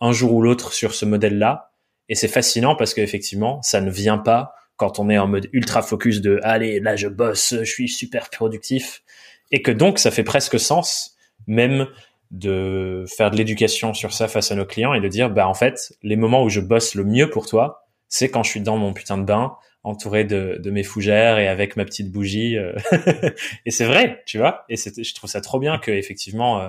un 0.00 0.12
jour 0.12 0.32
ou 0.34 0.42
l'autre 0.42 0.72
sur 0.72 0.94
ce 0.94 1.04
modèle-là. 1.04 1.70
Et 2.08 2.14
c'est 2.14 2.28
fascinant 2.28 2.76
parce 2.76 2.92
qu'effectivement, 2.94 3.62
ça 3.62 3.80
ne 3.80 3.90
vient 3.90 4.18
pas 4.18 4.52
quand 4.76 4.98
on 4.98 5.08
est 5.08 5.18
en 5.18 5.28
mode 5.28 5.48
ultra 5.52 5.82
focus 5.82 6.20
de 6.20 6.40
allez, 6.42 6.80
là 6.80 6.96
je 6.96 7.08
bosse, 7.08 7.54
je 7.60 7.64
suis 7.64 7.88
super 7.88 8.30
productif. 8.30 9.02
Et 9.50 9.62
que 9.62 9.70
donc 9.70 9.98
ça 9.98 10.10
fait 10.10 10.24
presque 10.24 10.58
sens, 10.58 11.16
même 11.46 11.86
de 12.32 13.04
faire 13.16 13.30
de 13.30 13.36
l'éducation 13.36 13.94
sur 13.94 14.12
ça 14.12 14.26
face 14.26 14.50
à 14.50 14.56
nos 14.56 14.64
clients 14.64 14.94
et 14.94 15.00
de 15.00 15.08
dire 15.08 15.30
bah 15.30 15.46
en 15.46 15.54
fait 15.54 15.92
les 16.02 16.16
moments 16.16 16.42
où 16.42 16.48
je 16.48 16.60
bosse 16.60 16.94
le 16.94 17.04
mieux 17.04 17.30
pour 17.30 17.46
toi 17.46 17.82
c'est 18.12 18.30
quand 18.30 18.42
je 18.42 18.50
suis 18.50 18.60
dans 18.60 18.76
mon 18.76 18.92
putain 18.92 19.16
de 19.16 19.24
bain, 19.24 19.56
entouré 19.84 20.24
de, 20.24 20.60
de 20.62 20.70
mes 20.70 20.82
fougères 20.82 21.38
et 21.38 21.48
avec 21.48 21.76
ma 21.76 21.86
petite 21.86 22.12
bougie. 22.12 22.58
Euh. 22.58 22.74
et 23.66 23.70
c'est 23.70 23.86
vrai, 23.86 24.22
tu 24.26 24.36
vois. 24.36 24.66
Et 24.68 24.76
je 24.76 25.14
trouve 25.14 25.30
ça 25.30 25.40
trop 25.40 25.58
bien 25.58 25.78
que 25.78 25.90
effectivement, 25.90 26.60
euh, 26.60 26.68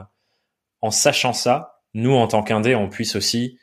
en 0.81 0.89
sachant 0.89 1.33
ça, 1.33 1.81
nous 1.93 2.13
en 2.13 2.27
tant 2.27 2.43
qu'indé, 2.43 2.75
on 2.75 2.87
puisse 2.87 3.17
aussi 3.17 3.59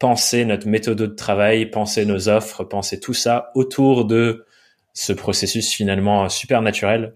penser 0.00 0.46
notre 0.46 0.66
méthode 0.66 0.96
de 0.96 1.06
travail, 1.06 1.66
penser 1.66 2.06
nos 2.06 2.30
offres, 2.30 2.64
penser 2.64 2.98
tout 2.98 3.14
ça 3.14 3.50
autour 3.54 4.06
de 4.06 4.46
ce 4.94 5.12
processus 5.12 5.70
finalement 5.70 6.30
super 6.30 6.62
naturel 6.62 7.14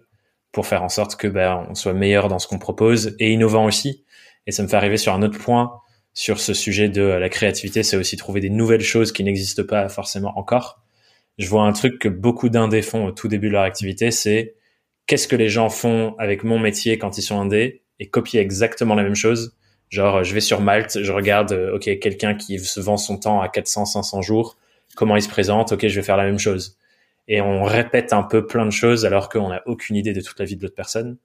pour 0.53 0.67
faire 0.67 0.83
en 0.83 0.91
sorte 0.91 1.17
que 1.17 1.27
ben, 1.27 1.67
on 1.71 1.75
soit 1.75 1.95
meilleur 1.95 2.29
dans 2.29 2.39
ce 2.39 2.49
qu'on 2.49 2.59
propose 2.59 3.17
et 3.19 3.33
innovant 3.33 3.65
aussi. 3.65 4.05
Et 4.47 4.53
ça 4.53 4.63
me 4.63 4.69
fait 4.69 4.77
arriver 4.77 4.97
sur 4.97 5.15
un 5.15 5.23
autre 5.23 5.39
point 5.39 5.81
sur 6.17 6.41
ce 6.41 6.55
sujet 6.55 6.89
de 6.89 7.03
la 7.03 7.29
créativité, 7.29 7.83
c'est 7.83 7.99
aussi 7.99 8.17
trouver 8.17 8.41
des 8.41 8.49
nouvelles 8.49 8.81
choses 8.81 9.13
qui 9.13 9.23
n'existent 9.23 9.65
pas 9.65 9.91
forcément 9.91 10.33
encore. 10.39 10.83
Je 11.37 11.47
vois 11.47 11.65
un 11.65 11.73
truc 11.75 11.99
que 11.99 12.09
beaucoup 12.09 12.49
d'indés 12.49 12.81
font 12.81 13.05
au 13.05 13.13
tout 13.13 13.29
début 13.29 13.49
de 13.49 13.53
leur 13.53 13.65
activité, 13.65 14.11
c'est 14.11 14.55
qu'est-ce 15.07 15.29
que 15.29 15.37
les 15.37 15.51
gens 15.51 15.69
font 15.69 16.15
avec 16.19 16.43
mon 16.43 16.59
métier 16.59 16.97
quand 16.97 17.19
ils 17.19 17.23
sont 17.23 17.39
indés 17.39 17.83
et 18.01 18.09
copier 18.09 18.41
exactement 18.41 18.95
la 18.95 19.03
même 19.03 19.15
chose. 19.15 19.55
Genre, 19.91 20.25
je 20.25 20.33
vais 20.33 20.41
sur 20.41 20.63
Malte, 20.63 21.03
je 21.03 21.13
regarde, 21.13 21.53
euh, 21.53 21.77
ok, 21.77 21.99
quelqu'un 22.01 22.35
qui 22.35 22.59
se 22.59 22.81
vend 22.81 22.97
son 22.97 23.19
temps 23.19 23.43
à 23.43 23.51
400, 23.51 23.85
500 23.85 24.23
jours, 24.23 24.57
comment 24.97 25.17
il 25.17 25.23
se 25.23 25.29
présente, 25.29 25.73
ok, 25.73 25.87
je 25.87 26.01
vais 26.01 26.03
faire 26.03 26.17
la 26.17 26.25
même 26.25 26.39
chose. 26.39 26.79
Et 27.29 27.43
on 27.43 27.63
répète 27.63 28.15
un 28.15 28.23
peu 28.23 28.47
plein 28.47 28.65
de 28.65 28.71
choses 28.71 29.05
alors 29.05 29.29
qu'on 29.29 29.51
n'a 29.51 29.63
aucune 29.67 29.97
idée 29.97 30.15
de 30.15 30.23
toute 30.23 30.39
la 30.39 30.47
vie 30.47 30.57
de 30.57 30.63
l'autre 30.63 30.75
personne. 30.75 31.19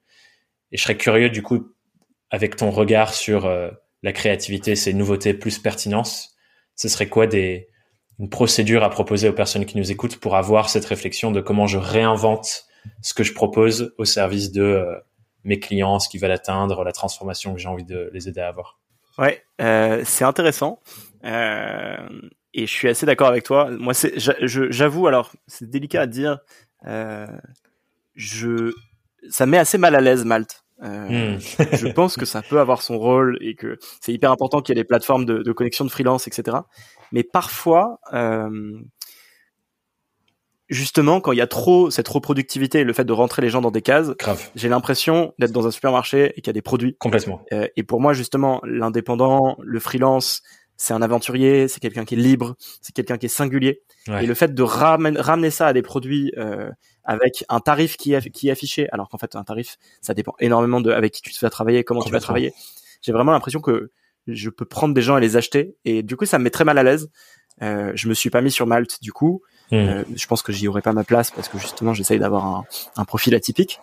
Et 0.73 0.77
je 0.77 0.83
serais 0.83 0.97
curieux, 0.97 1.29
du 1.29 1.41
coup, 1.41 1.73
avec 2.31 2.55
ton 2.55 2.71
regard 2.71 3.13
sur 3.13 3.45
euh, 3.45 3.69
la 4.03 4.13
créativité, 4.13 4.75
c'est 4.75 4.93
nouveauté 4.93 5.33
plus 5.33 5.59
pertinence. 5.59 6.35
Ce 6.75 6.87
serait 6.87 7.07
quoi 7.07 7.27
des, 7.27 7.69
une 8.19 8.29
procédure 8.29 8.83
à 8.83 8.89
proposer 8.89 9.29
aux 9.29 9.33
personnes 9.33 9.65
qui 9.65 9.77
nous 9.77 9.91
écoutent 9.91 10.17
pour 10.17 10.35
avoir 10.35 10.69
cette 10.69 10.85
réflexion 10.85 11.31
de 11.31 11.41
comment 11.41 11.67
je 11.67 11.77
réinvente 11.77 12.65
ce 13.01 13.13
que 13.13 13.23
je 13.23 13.33
propose 13.33 13.93
au 13.99 14.05
service 14.05 14.51
de 14.51 14.63
euh, 14.63 14.95
mes 15.43 15.59
clients, 15.59 15.99
ce 15.99 16.09
qu'ils 16.09 16.21
veulent 16.21 16.31
atteindre, 16.31 16.83
la 16.83 16.91
transformation 16.91 17.53
que 17.53 17.59
j'ai 17.59 17.67
envie 17.67 17.83
de 17.85 18.09
les 18.13 18.27
aider 18.27 18.41
à 18.41 18.47
avoir? 18.47 18.79
Ouais, 19.17 19.43
euh, 19.59 20.01
c'est 20.05 20.23
intéressant. 20.23 20.79
Euh, 21.25 21.97
et 22.53 22.65
je 22.65 22.71
suis 22.71 22.89
assez 22.89 23.05
d'accord 23.05 23.27
avec 23.27 23.43
toi. 23.43 23.69
Moi, 23.71 23.93
j'avoue, 24.15 25.07
alors, 25.07 25.31
c'est 25.47 25.69
délicat 25.69 26.01
à 26.01 26.07
dire. 26.07 26.39
Euh, 26.87 27.27
je, 28.15 28.73
ça 29.29 29.45
met 29.45 29.57
assez 29.57 29.77
mal 29.77 29.95
à 29.95 30.01
l'aise 30.01 30.25
Malte. 30.25 30.60
Euh, 30.83 31.35
hmm. 31.35 31.39
je 31.39 31.87
pense 31.87 32.15
que 32.15 32.25
ça 32.25 32.41
peut 32.41 32.59
avoir 32.59 32.81
son 32.81 32.97
rôle 32.97 33.37
et 33.41 33.55
que 33.55 33.77
c'est 34.01 34.13
hyper 34.13 34.31
important 34.31 34.61
qu'il 34.61 34.75
y 34.75 34.79
ait 34.79 34.81
des 34.81 34.87
plateformes 34.87 35.25
de, 35.25 35.39
de, 35.39 35.51
connexion 35.51 35.85
de 35.85 35.91
freelance, 35.91 36.27
etc. 36.27 36.57
Mais 37.11 37.23
parfois, 37.23 37.99
euh, 38.13 38.79
justement, 40.71 41.21
quand 41.21 41.33
il 41.33 41.37
y 41.37 41.41
a 41.41 41.47
trop 41.47 41.91
cette 41.91 42.07
reproductivité 42.07 42.79
et 42.79 42.83
le 42.83 42.93
fait 42.93 43.03
de 43.03 43.13
rentrer 43.13 43.41
les 43.41 43.49
gens 43.49 43.61
dans 43.61 43.71
des 43.71 43.81
cases, 43.81 44.11
j'ai 44.55 44.69
l'impression 44.69 45.33
d'être 45.37 45.51
dans 45.51 45.67
un 45.67 45.71
supermarché 45.71 46.31
et 46.35 46.41
qu'il 46.41 46.47
y 46.47 46.49
a 46.49 46.53
des 46.53 46.61
produits. 46.61 46.95
Complètement. 46.97 47.45
Euh, 47.53 47.67
et 47.75 47.83
pour 47.83 48.01
moi, 48.01 48.13
justement, 48.13 48.61
l'indépendant, 48.63 49.57
le 49.61 49.79
freelance, 49.79 50.41
c'est 50.77 50.93
un 50.95 51.01
aventurier, 51.03 51.67
c'est 51.67 51.79
quelqu'un 51.79 52.05
qui 52.05 52.15
est 52.15 52.17
libre, 52.17 52.55
c'est 52.81 52.95
quelqu'un 52.95 53.17
qui 53.17 53.27
est 53.27 53.29
singulier. 53.29 53.83
Et 54.07 54.25
le 54.25 54.33
fait 54.33 54.55
de 54.55 54.63
ramener 54.63 55.51
ça 55.51 55.67
à 55.67 55.73
des 55.73 55.83
produits 55.83 56.31
euh, 56.37 56.71
avec 57.03 57.43
un 57.49 57.59
tarif 57.59 57.97
qui, 57.97 58.15
qui 58.31 58.49
est 58.49 58.51
affiché, 58.51 58.89
alors 58.91 59.09
qu'en 59.09 59.17
fait 59.17 59.35
un 59.35 59.43
tarif, 59.43 59.77
ça 60.01 60.13
dépend 60.13 60.33
énormément 60.39 60.81
de 60.81 60.91
avec 60.91 61.13
qui 61.13 61.21
tu 61.21 61.39
vas 61.41 61.49
travailler, 61.49 61.83
comment 61.83 62.03
tu 62.03 62.11
vas 62.11 62.19
travailler. 62.19 62.53
J'ai 63.01 63.11
vraiment 63.11 63.31
l'impression 63.31 63.61
que 63.61 63.91
je 64.27 64.49
peux 64.49 64.65
prendre 64.65 64.93
des 64.93 65.01
gens 65.01 65.17
et 65.17 65.21
les 65.21 65.37
acheter, 65.37 65.75
et 65.85 66.03
du 66.03 66.15
coup 66.15 66.25
ça 66.25 66.37
me 66.37 66.43
met 66.43 66.49
très 66.49 66.63
mal 66.63 66.77
à 66.77 66.83
l'aise. 66.83 67.09
Euh, 67.61 67.91
je 67.95 68.07
me 68.07 68.13
suis 68.13 68.29
pas 68.29 68.41
mis 68.41 68.51
sur 68.51 68.67
Malte 68.67 69.01
du 69.01 69.11
coup. 69.11 69.41
Hmm. 69.71 69.75
Euh, 69.75 70.03
je 70.15 70.25
pense 70.27 70.41
que 70.41 70.51
j'y 70.51 70.67
aurais 70.67 70.81
pas 70.81 70.93
ma 70.93 71.03
place 71.03 71.31
parce 71.31 71.47
que 71.47 71.57
justement 71.57 71.93
j'essaye 71.93 72.19
d'avoir 72.19 72.45
un, 72.45 72.65
un, 72.97 73.05
profil 73.05 73.35
atypique. 73.35 73.79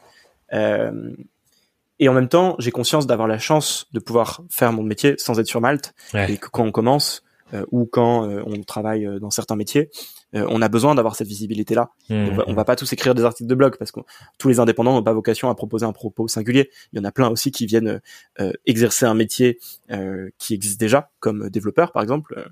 Euh, 0.53 1.13
et 1.99 2.09
en 2.09 2.13
même 2.13 2.29
temps, 2.29 2.55
j'ai 2.59 2.71
conscience 2.71 3.07
d'avoir 3.07 3.27
la 3.27 3.39
chance 3.39 3.87
de 3.93 3.99
pouvoir 3.99 4.43
faire 4.51 4.73
mon 4.73 4.83
métier 4.83 5.17
sans 5.19 5.41
être 5.41 5.49
sur 5.49 5.61
Malte 5.61 5.95
et 6.15 6.37
que 6.37 6.49
quand 6.49 6.65
on 6.65 6.71
commence, 6.71 7.25
ou 7.73 7.87
quand 7.87 8.29
on 8.47 8.63
travaille 8.63 9.09
dans 9.21 9.31
certains 9.31 9.57
métiers, 9.57 9.91
on 10.33 10.63
a 10.63 10.69
besoin 10.69 10.95
d'avoir 10.95 11.17
cette 11.17 11.29
visibilité-là. 11.29 11.91
On, 12.11 12.33
va, 12.33 12.45
va 12.45 12.65
pas 12.65 12.77
tous 12.77 12.93
écrire 12.93 13.15
des 13.15 13.25
articles 13.25 13.49
de 13.49 13.55
blog 13.55 13.77
parce 13.79 13.93
que 13.93 14.01
tous 14.39 14.49
les 14.49 14.61
indépendants 14.61 14.95
n'ont 14.95 15.03
pas 15.03 15.13
vocation 15.13 15.49
à 15.49 15.55
proposer 15.55 15.87
un 15.87 15.93
propos 15.93 16.29
singulier. 16.29 16.71
Il 16.93 16.99
y 16.99 17.01
en 17.01 17.05
a 17.05 17.13
plein 17.13 17.29
aussi 17.29 17.51
qui 17.51 17.67
viennent 17.67 18.01
exercer 18.67 19.07
un 19.07 19.15
métier 19.15 19.59
qui 20.39 20.55
existe 20.55 20.79
déjà, 20.79 21.11
comme 21.21 21.49
développeur 21.51 21.93
par 21.93 22.03
exemple, 22.03 22.51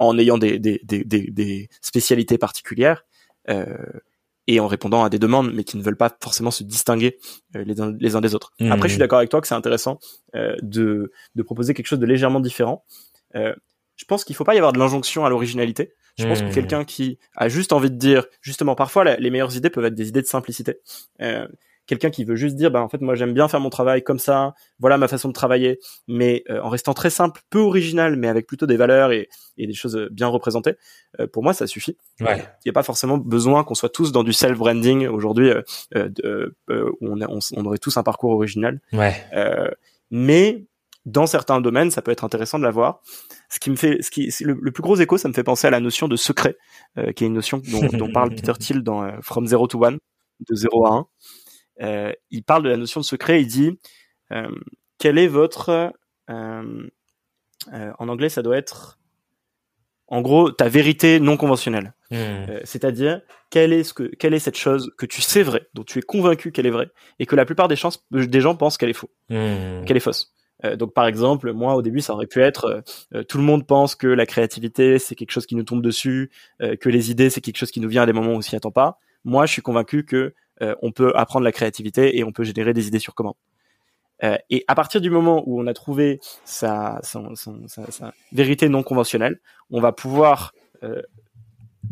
en 0.00 0.18
ayant 0.18 0.38
des, 0.38 0.58
des, 0.58 0.80
des, 0.84 1.04
des 1.04 1.68
spécialités 1.80 2.38
particulières. 2.38 3.04
Euh, 3.48 3.76
et 4.46 4.60
en 4.60 4.66
répondant 4.66 5.04
à 5.04 5.08
des 5.10 5.18
demandes, 5.18 5.52
mais 5.54 5.64
qui 5.64 5.76
ne 5.76 5.82
veulent 5.82 5.96
pas 5.96 6.14
forcément 6.20 6.50
se 6.50 6.64
distinguer 6.64 7.18
euh, 7.56 7.64
les, 7.64 7.80
uns, 7.80 7.94
les 7.98 8.16
uns 8.16 8.20
des 8.20 8.34
autres. 8.34 8.52
Mmh. 8.60 8.72
Après, 8.72 8.88
je 8.88 8.94
suis 8.94 8.98
d'accord 8.98 9.18
avec 9.18 9.30
toi 9.30 9.40
que 9.40 9.46
c'est 9.46 9.54
intéressant 9.54 9.98
euh, 10.34 10.54
de, 10.62 11.12
de 11.34 11.42
proposer 11.42 11.74
quelque 11.74 11.86
chose 11.86 11.98
de 11.98 12.06
légèrement 12.06 12.40
différent. 12.40 12.84
Euh, 13.36 13.54
je 13.96 14.04
pense 14.04 14.24
qu'il 14.24 14.36
faut 14.36 14.44
pas 14.44 14.54
y 14.54 14.58
avoir 14.58 14.72
de 14.72 14.78
l'injonction 14.78 15.24
à 15.24 15.30
l'originalité. 15.30 15.94
Je 16.16 16.26
pense 16.26 16.42
que 16.42 16.46
mmh. 16.46 16.52
quelqu'un 16.52 16.84
qui 16.84 17.18
a 17.36 17.48
juste 17.48 17.72
envie 17.72 17.90
de 17.90 17.96
dire, 17.96 18.24
justement, 18.40 18.74
parfois 18.74 19.04
les 19.16 19.30
meilleures 19.30 19.56
idées 19.56 19.70
peuvent 19.70 19.84
être 19.84 19.94
des 19.94 20.08
idées 20.08 20.22
de 20.22 20.26
simplicité. 20.26 20.78
Euh, 21.20 21.46
quelqu'un 21.86 22.10
qui 22.10 22.24
veut 22.24 22.36
juste 22.36 22.56
dire 22.56 22.70
bah 22.70 22.82
en 22.82 22.88
fait 22.88 23.00
moi 23.00 23.14
j'aime 23.14 23.34
bien 23.34 23.48
faire 23.48 23.60
mon 23.60 23.70
travail 23.70 24.02
comme 24.02 24.18
ça 24.18 24.54
voilà 24.78 24.98
ma 24.98 25.08
façon 25.08 25.28
de 25.28 25.32
travailler 25.32 25.80
mais 26.08 26.42
euh, 26.50 26.60
en 26.62 26.68
restant 26.68 26.94
très 26.94 27.10
simple 27.10 27.40
peu 27.50 27.58
original 27.58 28.16
mais 28.16 28.28
avec 28.28 28.46
plutôt 28.46 28.66
des 28.66 28.76
valeurs 28.76 29.12
et, 29.12 29.28
et 29.58 29.66
des 29.66 29.74
choses 29.74 30.08
bien 30.10 30.28
représentées 30.28 30.76
euh, 31.20 31.26
pour 31.26 31.42
moi 31.42 31.52
ça 31.52 31.66
suffit 31.66 31.96
il 32.20 32.26
ouais. 32.26 32.44
n'y 32.64 32.70
a 32.70 32.72
pas 32.72 32.82
forcément 32.82 33.18
besoin 33.18 33.64
qu'on 33.64 33.74
soit 33.74 33.90
tous 33.90 34.12
dans 34.12 34.24
du 34.24 34.32
self 34.32 34.58
branding 34.58 35.06
aujourd'hui 35.06 35.52
euh, 35.94 36.48
où 36.68 37.08
on, 37.08 37.20
on, 37.20 37.38
on, 37.56 37.66
aurait 37.66 37.78
tous 37.78 37.96
un 37.96 38.02
parcours 38.02 38.30
original 38.30 38.80
ouais. 38.92 39.14
mais 40.10 40.64
dans 41.06 41.26
certains 41.26 41.60
domaines, 41.60 41.90
ça 41.90 42.02
peut 42.02 42.10
être 42.10 42.24
intéressant 42.24 42.58
de 42.58 42.64
l'avoir. 42.64 43.02
Ce 43.54 43.60
qui 43.60 43.70
me 43.70 43.76
fait, 43.76 44.02
ce 44.02 44.10
qui, 44.10 44.32
le, 44.40 44.58
le, 44.60 44.72
plus 44.72 44.82
gros 44.82 44.96
écho, 44.96 45.16
ça 45.16 45.28
me 45.28 45.32
fait 45.32 45.44
penser 45.44 45.68
à 45.68 45.70
la 45.70 45.78
notion 45.78 46.08
de 46.08 46.16
secret, 46.16 46.56
qui 47.14 47.22
est 47.22 47.28
une 47.28 47.34
notion 47.34 47.62
dont, 47.70 47.86
dont 47.86 48.10
parle 48.10 48.30
Peter 48.34 48.52
Thiel 48.58 48.82
dans 48.82 49.22
From 49.22 49.46
Zero 49.46 49.68
to 49.68 49.84
One, 49.84 49.98
de 50.40 50.54
0 50.54 50.86
à 50.86 50.94
1. 50.94 51.06
Euh, 51.82 52.12
il 52.30 52.44
parle 52.44 52.62
de 52.62 52.68
la 52.68 52.76
notion 52.76 53.00
de 53.00 53.04
secret. 53.04 53.40
Il 53.40 53.46
dit 53.46 53.78
euh, 54.32 54.48
quel 54.98 55.18
est 55.18 55.26
votre 55.26 55.92
euh, 56.30 56.88
en 57.98 58.08
anglais, 58.08 58.28
ça 58.28 58.42
doit 58.42 58.56
être 58.56 58.98
en 60.06 60.20
gros 60.20 60.50
ta 60.50 60.68
vérité 60.68 61.18
non 61.18 61.36
conventionnelle. 61.36 61.94
Hmm. 62.10 62.44
C'est-à-dire 62.64 63.22
quelle 63.50 63.72
est 63.72 63.84
ce 63.84 63.94
que 63.94 64.02
quelle 64.04 64.34
est 64.34 64.38
cette 64.38 64.58
chose 64.58 64.92
que 64.98 65.06
tu 65.06 65.22
sais 65.22 65.42
vrai, 65.42 65.66
dont 65.74 65.82
tu 65.82 65.98
es 65.98 66.02
convaincu 66.02 66.52
qu'elle 66.52 66.66
est 66.66 66.70
vraie 66.70 66.90
et 67.18 67.26
que 67.26 67.36
la 67.36 67.44
plupart 67.44 67.68
des, 67.68 67.76
chances, 67.76 68.06
des 68.10 68.40
gens 68.40 68.54
pensent 68.54 68.76
qu'elle 68.76 68.90
est 68.90 68.94
faux, 68.94 69.10
hmm. 69.30 69.84
qu'elle 69.86 69.96
est 69.96 70.00
fausse. 70.00 70.33
Donc 70.62 70.94
par 70.94 71.06
exemple, 71.06 71.52
moi 71.52 71.74
au 71.74 71.82
début 71.82 72.00
ça 72.00 72.14
aurait 72.14 72.26
pu 72.26 72.40
être 72.40 72.82
tout 73.28 73.38
le 73.38 73.44
monde 73.44 73.66
pense 73.66 73.94
que 73.94 74.06
la 74.06 74.24
créativité 74.24 74.98
c'est 74.98 75.14
quelque 75.14 75.32
chose 75.32 75.46
qui 75.46 75.56
nous 75.56 75.64
tombe 75.64 75.82
dessus, 75.82 76.30
que 76.60 76.88
les 76.88 77.10
idées 77.10 77.28
c'est 77.28 77.40
quelque 77.40 77.58
chose 77.58 77.70
qui 77.70 77.80
nous 77.80 77.88
vient 77.88 78.02
à 78.02 78.06
des 78.06 78.12
moments 78.12 78.32
où 78.32 78.36
on 78.36 78.40
s'y 78.40 78.56
attend 78.56 78.70
pas. 78.70 78.98
Moi 79.24 79.46
je 79.46 79.52
suis 79.52 79.62
convaincu 79.62 80.04
que 80.04 80.32
euh, 80.62 80.74
on 80.82 80.92
peut 80.92 81.12
apprendre 81.16 81.44
la 81.44 81.52
créativité 81.52 82.18
et 82.18 82.24
on 82.24 82.32
peut 82.32 82.44
générer 82.44 82.72
des 82.72 82.86
idées 82.86 82.98
sur 82.98 83.14
commande. 83.14 83.34
Euh, 84.22 84.38
et 84.50 84.64
à 84.68 84.74
partir 84.74 85.00
du 85.00 85.10
moment 85.10 85.42
où 85.46 85.60
on 85.60 85.66
a 85.66 85.74
trouvé 85.74 86.20
sa, 86.44 87.00
vérité 88.32 88.68
non 88.68 88.82
conventionnelle, 88.82 89.40
on 89.70 89.80
va 89.80 89.92
pouvoir 89.92 90.54
euh, 90.84 91.02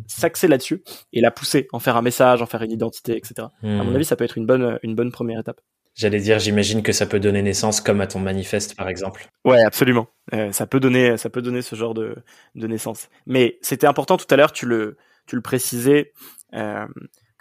s'axer 0.07 0.47
là-dessus 0.47 0.83
et 1.13 1.21
la 1.21 1.31
pousser, 1.31 1.67
en 1.73 1.81
faire 1.81 1.97
un 1.97 2.03
message, 2.03 2.41
en 2.41 2.47
faire 2.47 2.63
une 2.63 2.71
identité, 2.71 3.17
etc. 3.17 3.49
À 3.63 3.67
mon 3.67 3.85
hmm. 3.85 3.95
avis, 3.97 4.05
ça 4.05 4.15
peut 4.15 4.25
être 4.25 4.39
une 4.39 4.47
bonne, 4.47 4.79
une 4.83 4.95
bonne 4.95 5.11
première 5.11 5.41
étape. 5.41 5.61
J'allais 5.95 6.21
dire, 6.21 6.39
j'imagine 6.39 6.83
que 6.83 6.93
ça 6.93 7.07
peut 7.07 7.21
donner 7.21 7.43
naissance 7.43 7.81
comme 7.81 8.01
à 8.01 8.07
ton 8.07 8.19
manifeste, 8.19 8.77
par 8.77 8.89
exemple. 8.89 9.29
Ouais, 9.45 9.63
absolument. 9.63 10.09
ça 10.53 10.67
peut 10.67 10.81
donner, 10.81 11.17
ça 11.19 11.29
peut 11.29 11.43
donner 11.43 11.61
ce 11.61 11.77
genre 11.77 11.93
de, 11.93 12.17
de 12.55 12.67
naissance. 12.67 13.09
Mais 13.27 13.59
c'était 13.61 13.87
important 13.87 14.17
tout 14.17 14.27
à 14.31 14.37
l'heure, 14.37 14.53
tu 14.53 14.67
le, 14.67 14.97
tu 15.27 15.37
le 15.37 15.43
précisais. 15.43 16.13
Euh, 16.55 16.87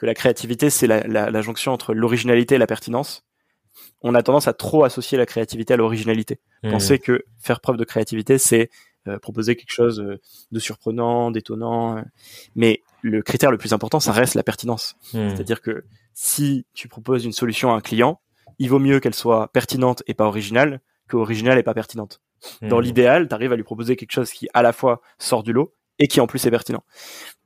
que 0.01 0.07
la 0.07 0.15
créativité, 0.15 0.71
c'est 0.71 0.87
la, 0.87 1.05
la, 1.05 1.29
la, 1.29 1.41
jonction 1.41 1.73
entre 1.73 1.93
l'originalité 1.93 2.55
et 2.55 2.57
la 2.57 2.65
pertinence. 2.65 3.23
On 4.01 4.15
a 4.15 4.23
tendance 4.23 4.47
à 4.47 4.53
trop 4.53 4.83
associer 4.83 5.15
la 5.15 5.27
créativité 5.27 5.75
à 5.75 5.77
l'originalité. 5.77 6.39
Mmh. 6.63 6.71
Penser 6.71 6.97
que 6.97 7.23
faire 7.37 7.61
preuve 7.61 7.77
de 7.77 7.83
créativité, 7.83 8.39
c'est 8.39 8.71
euh, 9.07 9.19
proposer 9.19 9.55
quelque 9.55 9.71
chose 9.71 9.99
euh, 9.99 10.19
de 10.51 10.59
surprenant, 10.59 11.29
d'étonnant. 11.29 11.97
Euh. 11.97 12.01
Mais 12.55 12.81
le 13.03 13.21
critère 13.21 13.51
le 13.51 13.59
plus 13.59 13.73
important, 13.73 13.99
ça 13.99 14.11
reste 14.11 14.33
la 14.33 14.41
pertinence. 14.41 14.95
Mmh. 15.13 15.29
C'est-à-dire 15.29 15.61
que 15.61 15.83
si 16.15 16.65
tu 16.73 16.87
proposes 16.87 17.23
une 17.23 17.31
solution 17.31 17.71
à 17.71 17.75
un 17.75 17.81
client, 17.81 18.19
il 18.59 18.69
vaut 18.69 18.79
mieux 18.79 18.99
qu'elle 18.99 19.15
soit 19.15 19.51
pertinente 19.53 20.03
et 20.07 20.13
pas 20.13 20.25
originale 20.25 20.81
que 21.07 21.17
originale 21.17 21.57
et 21.57 21.63
pas 21.63 21.73
pertinente. 21.73 22.21
Dans 22.61 22.79
mmh. 22.79 22.81
l'idéal, 22.81 23.27
tu 23.27 23.35
arrives 23.35 23.53
à 23.53 23.55
lui 23.55 23.63
proposer 23.63 23.95
quelque 23.95 24.11
chose 24.11 24.31
qui 24.31 24.47
à 24.53 24.61
la 24.61 24.73
fois 24.73 25.01
sort 25.19 25.43
du 25.43 25.53
lot 25.53 25.75
et 25.99 26.07
qui 26.07 26.19
en 26.19 26.27
plus 26.27 26.45
est 26.45 26.51
pertinent. 26.51 26.83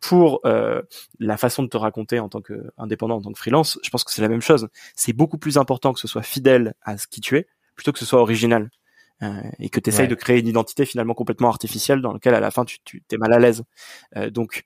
Pour 0.02 0.40
euh, 0.46 0.82
la 1.20 1.36
façon 1.36 1.64
de 1.64 1.68
te 1.68 1.76
raconter 1.76 2.20
en 2.20 2.30
tant 2.30 2.42
qu'indépendant, 2.42 3.18
en 3.18 3.22
tant 3.22 3.32
que 3.32 3.40
freelance, 3.40 3.80
je 3.84 3.90
pense 3.90 4.04
que 4.04 4.14
c'est 4.14 4.22
la 4.22 4.30
même 4.30 4.42
chose. 4.42 4.70
C'est 4.96 5.14
beaucoup 5.14 5.38
plus 5.38 5.58
important 5.58 5.94
que 5.94 6.00
ce 6.00 6.08
soit 6.08 6.22
fidèle 6.22 6.74
à 6.82 6.98
ce 6.98 7.08
qui 7.08 7.20
tu 7.20 7.38
es, 7.38 7.48
plutôt 7.76 7.92
que 7.92 8.00
ce 8.00 8.06
soit 8.06 8.22
original. 8.22 8.70
Euh, 9.24 9.42
et 9.60 9.70
que 9.70 9.80
tu 9.80 9.90
essayes 9.90 10.10
de 10.10 10.16
créer 10.16 10.42
une 10.42 10.48
identité 10.48 10.86
finalement 10.86 11.14
complètement 11.14 11.48
artificielle 11.48 12.02
dans 12.02 12.12
laquelle 12.12 12.36
à 12.36 12.42
la 12.42 12.52
fin 12.52 12.66
tu, 12.66 12.80
tu 12.84 13.02
es 13.10 13.18
mal 13.18 13.32
à 13.32 13.40
l'aise. 13.40 13.64
Euh, 14.18 14.30
donc 14.30 14.66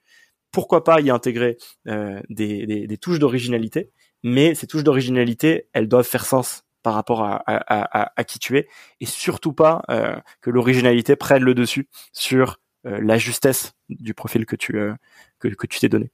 pourquoi 0.51 0.83
pas 0.83 0.99
y 1.01 1.11
intégrer 1.11 1.57
euh, 1.87 2.19
des, 2.29 2.65
des, 2.65 2.87
des, 2.87 2.97
touches 2.97 3.19
d'originalité, 3.19 3.91
mais 4.23 4.55
ces 4.55 4.67
touches 4.67 4.83
d'originalité, 4.83 5.67
elles 5.73 5.87
doivent 5.87 6.07
faire 6.07 6.25
sens 6.25 6.63
par 6.83 6.93
rapport 6.93 7.23
à, 7.23 7.41
à, 7.45 8.23
qui 8.23 8.39
tu 8.39 8.57
es, 8.57 8.67
et 9.01 9.05
surtout 9.05 9.53
pas 9.53 9.81
euh, 9.89 10.15
que 10.41 10.49
l'originalité 10.49 11.15
prenne 11.15 11.43
le 11.43 11.53
dessus 11.53 11.89
sur 12.13 12.59
euh, 12.85 12.99
la 13.01 13.17
justesse 13.17 13.73
du 13.89 14.13
profil 14.13 14.45
que 14.45 14.55
tu 14.55 14.77
euh, 14.77 14.93
que, 15.39 15.49
tu 15.67 15.79
t'es 15.79 15.89
donné. 15.89 16.11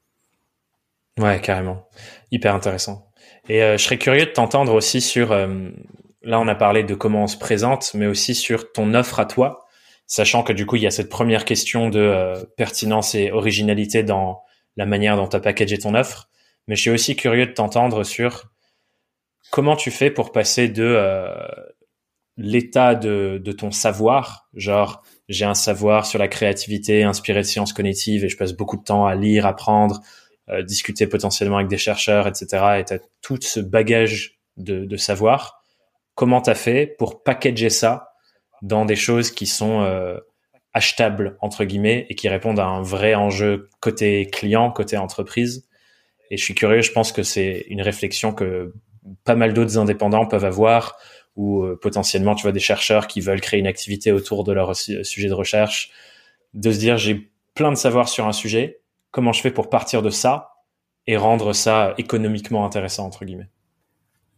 Ouais, 1.19 1.39
carrément. 1.39 1.87
Hyper 2.31 2.53
intéressant. 2.55 3.11
Et 3.47 3.59
je 3.59 3.77
serais 3.77 3.97
curieux 3.97 4.25
de 4.25 4.31
t'entendre 4.31 4.73
aussi 4.73 5.01
sur, 5.01 5.29
là 5.33 6.39
on 6.39 6.47
a 6.47 6.55
parlé 6.55 6.83
de 6.83 6.93
comment 6.93 7.23
on 7.23 7.27
se 7.27 7.37
présente, 7.37 7.93
mais 7.93 8.05
aussi 8.05 8.35
sur 8.35 8.71
ton 8.71 8.93
offre 8.93 9.19
à 9.19 9.25
toi, 9.25 9.65
sachant 10.07 10.43
que 10.43 10.51
du 10.51 10.65
coup 10.65 10.75
il 10.75 10.81
y 10.83 10.87
a 10.87 10.91
cette 10.91 11.09
première 11.09 11.45
question 11.45 11.89
de 11.89 12.33
pertinence 12.57 13.15
et 13.15 13.31
originalité 13.31 14.03
dans 14.03 14.43
la 14.77 14.85
manière 14.85 15.15
dont 15.15 15.27
tu 15.27 15.35
as 15.35 15.39
packagé 15.39 15.77
ton 15.77 15.95
offre, 15.95 16.29
mais 16.67 16.75
je 16.75 16.81
suis 16.81 16.89
aussi 16.89 17.15
curieux 17.15 17.47
de 17.47 17.51
t'entendre 17.51 18.03
sur 18.03 18.51
comment 19.51 19.75
tu 19.75 19.91
fais 19.91 20.11
pour 20.11 20.31
passer 20.31 20.67
de 20.69 20.95
l'état 22.37 22.95
de, 22.95 23.41
de 23.43 23.51
ton 23.51 23.71
savoir, 23.71 24.49
genre 24.53 25.03
j'ai 25.29 25.45
un 25.45 25.53
savoir 25.53 26.05
sur 26.05 26.19
la 26.19 26.27
créativité 26.27 27.03
inspiré 27.03 27.41
de 27.41 27.45
sciences 27.45 27.73
cognitives 27.73 28.25
et 28.25 28.29
je 28.29 28.37
passe 28.37 28.53
beaucoup 28.53 28.77
de 28.77 28.83
temps 28.83 29.05
à 29.05 29.15
lire, 29.15 29.45
apprendre, 29.45 30.01
euh, 30.49 30.61
discuter 30.61 31.07
potentiellement 31.07 31.57
avec 31.57 31.69
des 31.69 31.77
chercheurs, 31.77 32.27
etc. 32.27 32.79
Et 32.79 32.85
tu 32.85 32.93
as 32.93 32.99
tout 33.21 33.37
ce 33.41 33.59
bagage 33.59 34.39
de, 34.57 34.85
de 34.85 34.97
savoir. 34.97 35.63
Comment 36.13 36.41
tu 36.41 36.49
as 36.49 36.55
fait 36.55 36.95
pour 36.97 37.23
packager 37.23 37.69
ça 37.69 38.11
dans 38.61 38.85
des 38.85 38.95
choses 38.95 39.31
qui 39.31 39.47
sont 39.47 39.81
euh, 39.81 40.17
achetables, 40.73 41.37
entre 41.41 41.63
guillemets, 41.65 42.05
et 42.09 42.15
qui 42.15 42.29
répondent 42.29 42.59
à 42.59 42.65
un 42.65 42.81
vrai 42.81 43.15
enjeu 43.15 43.69
côté 43.79 44.27
client, 44.27 44.71
côté 44.71 44.97
entreprise? 44.97 45.67
Et 46.31 46.37
je 46.37 46.43
suis 46.43 46.55
curieux, 46.55 46.81
je 46.81 46.91
pense 46.91 47.11
que 47.11 47.23
c'est 47.23 47.65
une 47.69 47.81
réflexion 47.81 48.33
que 48.33 48.73
pas 49.23 49.35
mal 49.35 49.53
d'autres 49.53 49.77
indépendants 49.77 50.25
peuvent 50.25 50.45
avoir 50.45 50.97
ou 51.35 51.63
euh, 51.63 51.77
potentiellement 51.79 52.35
tu 52.35 52.43
vois 52.43 52.51
des 52.51 52.59
chercheurs 52.59 53.07
qui 53.07 53.21
veulent 53.21 53.41
créer 53.41 53.59
une 53.59 53.67
activité 53.67 54.11
autour 54.11 54.43
de 54.43 54.51
leur 54.51 54.75
sujet 54.75 55.27
de 55.27 55.33
recherche, 55.33 55.91
de 56.53 56.71
se 56.71 56.79
dire 56.79 56.97
j'ai 56.97 57.29
plein 57.53 57.71
de 57.71 57.77
savoir 57.77 58.09
sur 58.09 58.27
un 58.27 58.33
sujet, 58.33 58.79
comment 59.11 59.33
je 59.33 59.41
fais 59.41 59.51
pour 59.51 59.69
partir 59.69 60.01
de 60.01 60.09
ça 60.09 60.51
et 61.07 61.17
rendre 61.17 61.53
ça 61.53 61.93
économiquement 61.97 62.65
intéressant 62.65 63.05
entre 63.05 63.25
guillemets? 63.25 63.49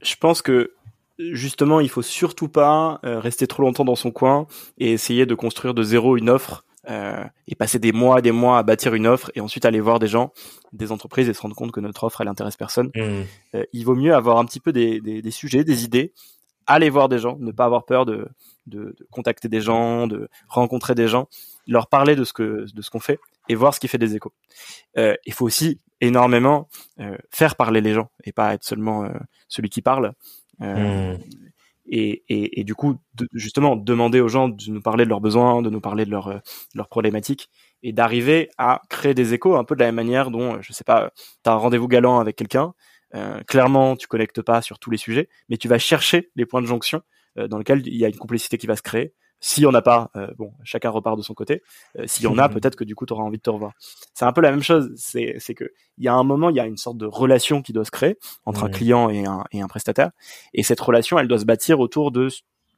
Je 0.01 0.15
pense 0.15 0.41
que 0.41 0.73
justement 1.17 1.79
il 1.79 1.89
faut 1.89 2.01
surtout 2.01 2.49
pas 2.49 2.99
euh, 3.03 3.19
rester 3.19 3.47
trop 3.47 3.63
longtemps 3.63 3.85
dans 3.85 3.95
son 3.95 4.11
coin 4.11 4.47
et 4.77 4.91
essayer 4.91 5.25
de 5.25 5.35
construire 5.35 5.73
de 5.73 5.83
zéro 5.83 6.17
une 6.17 6.29
offre 6.29 6.65
euh, 6.89 7.23
et 7.47 7.55
passer 7.55 7.79
des 7.79 7.91
mois, 7.91 8.21
des 8.21 8.31
mois 8.31 8.59
à 8.59 8.63
bâtir 8.63 8.93
une 8.93 9.07
offre 9.07 9.29
et 9.35 9.41
ensuite 9.41 9.65
aller 9.65 9.81
voir 9.81 9.99
des 9.99 10.07
gens, 10.07 10.31
des 10.71 10.91
entreprises 10.91 11.27
et 11.27 11.33
se 11.33 11.41
rendre 11.41 11.55
compte 11.55 11.71
que 11.71 11.79
notre 11.79 12.03
offre 12.05 12.21
elle 12.21 12.27
intéresse 12.27 12.55
personne. 12.55 12.91
Mmh. 12.95 13.23
Euh, 13.55 13.63
il 13.73 13.83
vaut 13.83 13.95
mieux 13.95 14.13
avoir 14.15 14.37
un 14.37 14.45
petit 14.45 14.59
peu 14.59 14.71
des, 14.71 15.01
des, 15.01 15.21
des, 15.21 15.31
sujets, 15.31 15.63
des 15.63 15.83
idées 15.83 16.13
aller 16.65 16.89
voir 16.89 17.07
des 17.07 17.19
gens, 17.19 17.37
ne 17.39 17.51
pas 17.51 17.65
avoir 17.65 17.85
peur 17.85 18.05
de, 18.05 18.27
de, 18.65 18.95
de, 18.97 19.07
contacter 19.09 19.47
des 19.47 19.61
gens, 19.61 20.05
de 20.05 20.29
rencontrer 20.49 20.95
des 20.95 21.07
gens, 21.07 21.29
leur 21.65 21.87
parler 21.87 22.15
de 22.15 22.25
ce 22.25 22.33
que 22.33 22.65
de 22.73 22.81
ce 22.81 22.89
qu'on 22.89 22.99
fait 22.99 23.19
et 23.47 23.55
voir 23.55 23.73
ce 23.73 23.79
qui 23.79 23.87
fait 23.87 23.97
des 23.97 24.15
échos. 24.15 24.33
Euh, 24.97 25.15
il 25.25 25.33
faut 25.33 25.45
aussi 25.45 25.79
énormément 25.99 26.69
faire 27.31 27.55
parler 27.55 27.81
les 27.81 27.93
gens 27.93 28.11
et 28.23 28.31
pas 28.31 28.53
être 28.53 28.63
seulement 28.63 29.09
celui 29.47 29.69
qui 29.69 29.81
parle. 29.81 30.13
Hmm. 30.59 31.15
Et, 31.89 32.23
et, 32.27 32.59
et, 32.59 32.63
du 32.63 32.75
coup, 32.75 32.97
justement, 33.33 33.75
demander 33.75 34.19
aux 34.19 34.27
gens 34.27 34.49
de 34.49 34.61
nous 34.69 34.81
parler 34.81 35.05
de 35.05 35.09
leurs 35.09 35.21
besoins, 35.21 35.61
de 35.61 35.69
nous 35.69 35.81
parler 35.81 36.05
de 36.05 36.11
leurs 36.11 36.41
leurs 36.75 36.89
problématiques 36.89 37.49
et 37.83 37.93
d'arriver 37.93 38.49
à 38.57 38.81
créer 38.89 39.13
des 39.13 39.33
échos 39.33 39.55
un 39.55 39.63
peu 39.63 39.75
de 39.75 39.79
la 39.79 39.87
même 39.87 39.95
manière 39.95 40.31
dont, 40.31 40.61
je 40.61 40.73
sais 40.73 40.83
pas, 40.83 41.11
tu 41.43 41.49
as 41.49 41.53
un 41.53 41.57
rendez-vous 41.57 41.87
galant 41.87 42.19
avec 42.19 42.35
quelqu'un, 42.35 42.73
euh, 43.15 43.41
clairement, 43.43 43.95
tu 43.95 44.07
connectes 44.07 44.41
pas 44.41 44.61
sur 44.61 44.79
tous 44.79 44.89
les 44.91 44.97
sujets, 44.97 45.29
mais 45.49 45.57
tu 45.57 45.67
vas 45.67 45.79
chercher 45.79 46.29
les 46.35 46.45
points 46.45 46.61
de 46.61 46.67
jonction 46.67 47.01
euh, 47.37 47.47
dans 47.47 47.57
lesquels 47.57 47.85
il 47.87 47.95
y 47.95 48.05
a 48.05 48.09
une 48.09 48.17
complicité 48.17 48.57
qui 48.57 48.67
va 48.67 48.75
se 48.75 48.81
créer. 48.81 49.13
S'il 49.39 49.63
y 49.63 49.65
en 49.67 49.73
a 49.73 49.81
pas, 49.81 50.09
euh, 50.15 50.27
bon, 50.37 50.51
chacun 50.63 50.89
repart 50.89 51.17
de 51.17 51.21
son 51.21 51.33
côté. 51.33 51.61
Euh, 51.97 52.03
S'il 52.07 52.23
y 52.23 52.27
en 52.27 52.37
a, 52.37 52.49
peut-être 52.49 52.75
que 52.75 52.83
du 52.83 52.95
coup, 52.95 53.05
tu 53.05 53.13
auras 53.13 53.23
envie 53.23 53.37
de 53.37 53.41
te 53.41 53.49
revoir. 53.49 53.73
C'est 54.13 54.25
un 54.25 54.33
peu 54.33 54.41
la 54.41 54.51
même 54.51 54.63
chose. 54.63 54.91
C'est, 54.95 55.35
c'est 55.39 55.53
que 55.53 55.65
il 55.97 56.03
y 56.03 56.07
a 56.07 56.13
un 56.13 56.23
moment, 56.23 56.49
il 56.49 56.55
y 56.55 56.59
a 56.59 56.65
une 56.65 56.77
sorte 56.77 56.97
de 56.97 57.05
relation 57.05 57.61
qui 57.61 57.73
doit 57.73 57.85
se 57.85 57.91
créer 57.91 58.17
entre 58.45 58.63
un 58.63 58.69
client 58.69 59.09
et 59.09 59.25
un, 59.25 59.43
et 59.51 59.61
un 59.61 59.67
prestataire. 59.67 60.11
Et 60.53 60.63
cette 60.63 60.79
relation, 60.79 61.17
elle 61.19 61.27
doit 61.27 61.39
se 61.39 61.45
bâtir 61.45 61.79
autour 61.79 62.11
de 62.11 62.29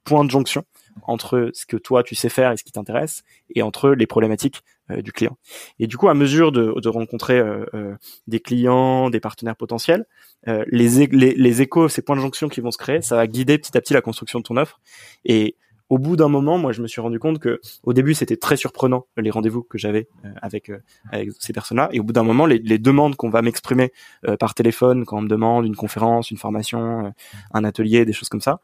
points 0.03 0.25
de 0.25 0.31
jonction 0.31 0.63
entre 1.03 1.51
ce 1.53 1.65
que 1.65 1.77
toi 1.77 2.03
tu 2.03 2.15
sais 2.15 2.29
faire 2.29 2.51
et 2.51 2.57
ce 2.57 2.63
qui 2.63 2.71
t'intéresse, 2.71 3.23
et 3.53 3.61
entre 3.61 3.91
les 3.91 4.07
problématiques 4.07 4.63
euh, 4.91 5.01
du 5.01 5.11
client. 5.11 5.37
Et 5.79 5.87
du 5.87 5.97
coup, 5.97 6.09
à 6.09 6.13
mesure 6.13 6.51
de, 6.51 6.73
de 6.79 6.89
rencontrer 6.89 7.37
euh, 7.37 7.65
euh, 7.73 7.95
des 8.27 8.39
clients, 8.39 9.09
des 9.09 9.19
partenaires 9.19 9.55
potentiels, 9.55 10.05
les, 10.45 11.05
les, 11.07 11.33
les 11.35 11.61
échos, 11.61 11.89
ces 11.89 12.01
points 12.01 12.15
de 12.15 12.21
jonction 12.21 12.47
qui 12.47 12.61
vont 12.61 12.71
se 12.71 12.77
créer, 12.77 13.01
ça 13.01 13.17
va 13.17 13.27
guider 13.27 13.57
petit 13.57 13.77
à 13.77 13.81
petit 13.81 13.93
la 13.93 14.01
construction 14.01 14.39
de 14.39 14.43
ton 14.43 14.57
offre. 14.57 14.79
Et 15.25 15.57
au 15.89 15.97
bout 15.97 16.15
d'un 16.15 16.27
moment, 16.27 16.57
moi, 16.57 16.71
je 16.71 16.81
me 16.81 16.87
suis 16.87 17.01
rendu 17.01 17.19
compte 17.19 17.39
que 17.39 17.59
au 17.83 17.93
début, 17.93 18.13
c'était 18.13 18.37
très 18.37 18.55
surprenant 18.55 19.07
les 19.17 19.31
rendez-vous 19.31 19.63
que 19.63 19.77
j'avais 19.77 20.07
euh, 20.23 20.29
avec 20.41 20.69
euh, 20.69 20.79
avec 21.11 21.29
ces 21.39 21.51
personnes-là. 21.51 21.89
Et 21.91 21.99
au 21.99 22.03
bout 22.03 22.13
d'un 22.13 22.23
moment, 22.23 22.45
les, 22.45 22.59
les 22.59 22.77
demandes 22.77 23.15
qu'on 23.15 23.29
va 23.29 23.41
m'exprimer 23.41 23.91
euh, 24.27 24.37
par 24.37 24.53
téléphone, 24.53 25.05
quand 25.05 25.17
on 25.17 25.21
me 25.21 25.27
demande 25.27 25.65
une 25.65 25.75
conférence, 25.75 26.29
une 26.31 26.37
formation, 26.37 27.11
un 27.53 27.63
atelier, 27.63 28.05
des 28.05 28.13
choses 28.13 28.29
comme 28.29 28.41
ça, 28.41 28.61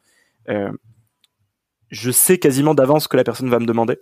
je 1.95 2.11
sais 2.11 2.37
quasiment 2.37 2.73
d'avance 2.73 3.07
que 3.07 3.15
la 3.15 3.23
personne 3.23 3.49
va 3.49 3.57
me 3.57 3.65
demander. 3.65 3.99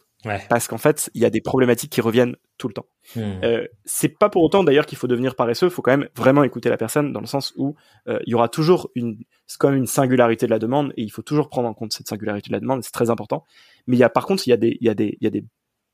Parce 0.49 0.67
qu'en 0.67 0.79
fait, 0.79 1.11
il 1.13 1.21
y 1.21 1.25
a 1.25 1.29
des 1.29 1.41
problématiques 1.41 1.91
qui 1.91 2.01
reviennent 2.01 2.35
tout 2.57 2.67
le 2.67 2.73
temps. 2.73 2.87
Hmm. 3.15 3.43
Euh, 3.43 3.67
c'est 3.85 4.17
pas 4.17 4.29
pour 4.29 4.41
autant 4.41 4.63
d'ailleurs 4.63 4.87
qu'il 4.87 4.97
faut 4.97 5.07
devenir 5.07 5.35
paresseux. 5.35 5.67
Il 5.67 5.71
faut 5.71 5.83
quand 5.83 5.95
même 5.95 6.09
vraiment 6.15 6.43
écouter 6.43 6.69
la 6.69 6.77
personne 6.77 7.13
dans 7.13 7.19
le 7.19 7.27
sens 7.27 7.53
où 7.55 7.75
euh, 8.07 8.19
il 8.25 8.31
y 8.31 8.33
aura 8.33 8.49
toujours 8.49 8.89
une, 8.95 9.17
c'est 9.45 9.59
quand 9.59 9.69
même 9.69 9.77
une 9.77 9.85
singularité 9.85 10.47
de 10.47 10.51
la 10.51 10.59
demande 10.59 10.91
et 10.97 11.03
il 11.03 11.11
faut 11.11 11.21
toujours 11.21 11.49
prendre 11.49 11.67
en 11.67 11.73
compte 11.73 11.93
cette 11.93 12.07
singularité 12.07 12.49
de 12.49 12.53
la 12.53 12.61
demande. 12.61 12.83
C'est 12.83 12.91
très 12.91 13.11
important. 13.11 13.43
Mais 13.85 13.95
il 13.95 13.99
y 13.99 14.03
a 14.03 14.09
par 14.09 14.25
contre, 14.25 14.47
il 14.47 14.49
y 14.49 14.53
a 14.53 14.57
des, 14.57 14.77
il 14.81 14.87
y 14.87 14.89
a 14.89 14.95
des, 14.95 15.17
il 15.19 15.23
y 15.23 15.27
a 15.27 15.31
des 15.31 15.45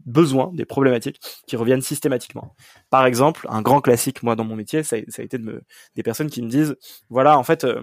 besoins, 0.06 0.52
des 0.54 0.66
problématiques 0.66 1.20
qui 1.48 1.58
reviennent 1.58 1.82
systématiquement. 1.82 2.56
Par 2.90 3.06
exemple, 3.06 3.46
un 3.50 3.62
grand 3.62 3.82
classique 3.82 4.24
moi 4.24 4.38
dans 4.38 4.46
mon 4.46 4.56
métier, 4.56 4.84
ça, 4.84 4.96
a 4.96 5.22
été 5.22 5.38
de 5.38 5.44
me, 5.44 5.64
des 5.96 6.04
personnes 6.04 6.30
qui 6.30 6.42
me 6.42 6.50
disent, 6.50 6.78
voilà, 7.10 7.38
en 7.38 7.44
fait. 7.44 7.66
Euh, 7.66 7.82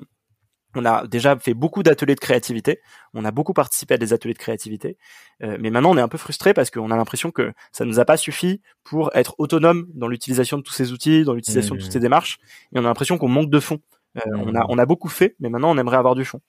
on 0.77 0.85
a 0.85 1.07
déjà 1.07 1.37
fait 1.39 1.55
beaucoup 1.55 1.83
d'ateliers 1.83 2.15
de 2.15 2.21
créativité, 2.21 2.81
on 3.15 3.25
a 3.25 3.31
beaucoup 3.31 3.53
participé 3.53 3.95
à 3.95 3.99
des 3.99 4.13
ateliers 4.13 4.35
de 4.35 4.39
créativité, 4.39 4.97
euh, 5.43 5.57
mais 5.61 5.71
maintenant 5.71 5.91
on 5.91 5.99
est 5.99 6.03
un 6.03 6.09
peu 6.09 6.19
frustré 6.19 6.55
parce 6.55 6.71
qu'on 6.71 6.91
a 6.91 6.97
l'impression 6.97 7.31
que 7.31 7.53
ça 7.73 7.85
nous 7.85 7.99
a 7.99 8.05
pas 8.05 8.17
suffi 8.17 8.61
pour 8.85 9.11
être 9.15 9.35
autonome 9.39 9.87
dans 9.95 10.09
l'utilisation 10.09 10.59
de 10.59 10.63
tous 10.63 10.73
ces 10.73 10.93
outils, 10.93 11.25
dans 11.25 11.35
l'utilisation 11.35 11.75
de 11.75 11.81
toutes 11.81 11.93
ces 11.93 11.99
mmh. 11.99 12.03
démarches, 12.03 12.39
et 12.75 12.79
on 12.79 12.85
a 12.85 12.89
l'impression 12.89 13.19
qu'on 13.19 13.29
manque 13.29 13.51
de 13.51 13.61
fond. 13.61 13.81
Euh, 14.19 14.21
on 14.35 14.55
a 14.55 14.65
on 14.69 14.79
a 14.79 14.87
beaucoup 14.87 15.09
fait, 15.09 15.37
mais 15.41 15.51
maintenant 15.51 15.71
on 15.71 15.79
aimerait 15.79 15.99
avoir 15.99 16.15
du 16.15 16.25
fond. 16.25 16.41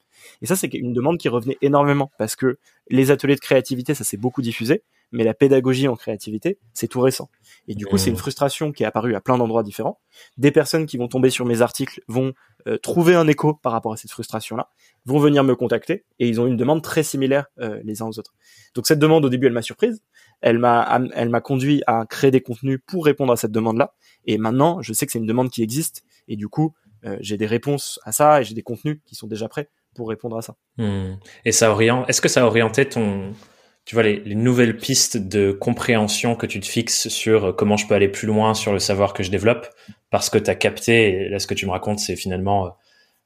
Et 0.42 0.46
ça 0.46 0.56
c'est 0.56 0.74
une 0.74 0.94
demande 0.94 1.18
qui 1.18 1.30
revenait 1.30 1.58
énormément 1.62 2.12
parce 2.18 2.36
que 2.36 2.60
les 2.90 3.12
ateliers 3.12 3.36
de 3.36 3.42
créativité 3.42 3.94
ça 3.94 4.04
s'est 4.04 4.18
beaucoup 4.18 4.42
diffusé, 4.42 4.84
mais 5.12 5.24
la 5.24 5.34
pédagogie 5.34 5.88
en 5.88 5.96
créativité 5.96 6.60
c'est 6.74 6.88
tout 6.88 7.02
récent. 7.02 7.30
Et 7.68 7.76
du 7.76 7.86
coup, 7.86 7.98
c'est 7.98 8.10
une 8.10 8.16
mmh. 8.16 8.20
frustration 8.20 8.72
qui 8.72 8.84
est 8.84 8.86
apparue 8.86 9.16
à 9.16 9.22
plein 9.22 9.38
d'endroits 9.38 9.64
différents. 9.64 10.00
Des 10.38 10.52
personnes 10.52 10.86
qui 10.86 10.98
vont 10.98 11.08
tomber 11.08 11.30
sur 11.30 11.46
mes 11.46 11.62
articles 11.62 12.02
vont 12.08 12.34
euh, 12.68 12.78
trouver 12.78 13.16
un 13.16 13.28
écho 13.28 13.54
par 13.54 13.72
rapport 13.72 13.94
à 13.94 13.98
cette 13.98 14.12
frustration-là, 14.12 14.70
vont 15.06 15.20
venir 15.20 15.44
me 15.44 15.56
contacter 15.56 16.06
et 16.20 16.28
ils 16.28 16.40
ont 16.40 16.48
une 16.48 16.58
demande 16.58 16.82
très 16.82 17.04
similaire 17.04 17.48
euh, 17.60 17.80
les 17.84 18.02
uns 18.02 18.06
aux 18.06 18.20
autres. 18.20 18.36
Donc 18.76 18.88
cette 18.88 19.00
demande 19.00 19.26
au 19.26 19.30
début, 19.30 19.48
elle 19.48 19.54
m'a 19.54 19.62
surprise. 19.62 20.02
Elle 20.42 20.60
m'a, 20.60 21.02
elle 21.14 21.30
m'a 21.30 21.42
conduit 21.42 21.82
à 21.88 22.06
créer 22.06 22.30
des 22.30 22.42
contenus 22.42 22.80
pour 22.86 23.06
répondre 23.06 23.34
à 23.34 23.38
cette 23.38 23.52
demande-là. 23.52 23.96
Et 24.26 24.38
maintenant, 24.38 24.82
je 24.82 24.94
sais 24.94 25.06
que 25.06 25.12
c'est 25.12 25.20
une 25.20 25.26
demande 25.26 25.50
qui 25.50 25.64
existe 25.64 26.04
et 26.28 26.36
du 26.36 26.48
coup, 26.48 26.74
euh, 27.06 27.18
j'ai 27.22 27.38
des 27.38 27.46
réponses 27.46 28.00
à 28.04 28.12
ça 28.12 28.42
et 28.42 28.44
j'ai 28.44 28.54
des 28.54 28.64
contenus 28.64 29.00
qui 29.06 29.16
sont 29.16 29.28
déjà 29.28 29.48
prêts 29.48 29.70
pour 29.96 30.10
répondre 30.10 30.38
à 30.38 30.42
ça. 30.42 30.56
Mmh. 30.78 31.14
Et 31.46 31.52
ça 31.52 31.72
oriente. 31.72 32.08
Est-ce 32.08 32.22
que 32.22 32.28
ça 32.28 32.44
a 32.44 32.46
orienté 32.46 32.88
ton 32.88 33.34
tu 33.88 33.96
vois, 33.96 34.04
les, 34.04 34.20
les, 34.20 34.36
nouvelles 34.36 34.76
pistes 34.76 35.16
de 35.16 35.54
compréhension 35.54 36.36
que 36.36 36.46
tu 36.46 36.60
te 36.60 36.66
fixes 36.66 37.08
sur 37.08 37.46
euh, 37.46 37.54
comment 37.54 37.78
je 37.78 37.88
peux 37.88 37.96
aller 37.96 38.10
plus 38.10 38.28
loin 38.28 38.54
sur 38.54 38.74
le 38.74 38.80
savoir 38.80 39.14
que 39.14 39.24
je 39.24 39.32
développe, 39.32 39.70
parce 40.10 40.30
que 40.30 40.38
tu 40.38 40.50
as 40.50 40.56
capté, 40.56 41.30
là 41.30 41.40
ce 41.40 41.48
que 41.48 41.54
tu 41.54 41.66
me 41.66 41.72
racontes, 41.72 42.00
c'est 42.00 42.18
finalement 42.18 42.66
euh, 42.66 42.70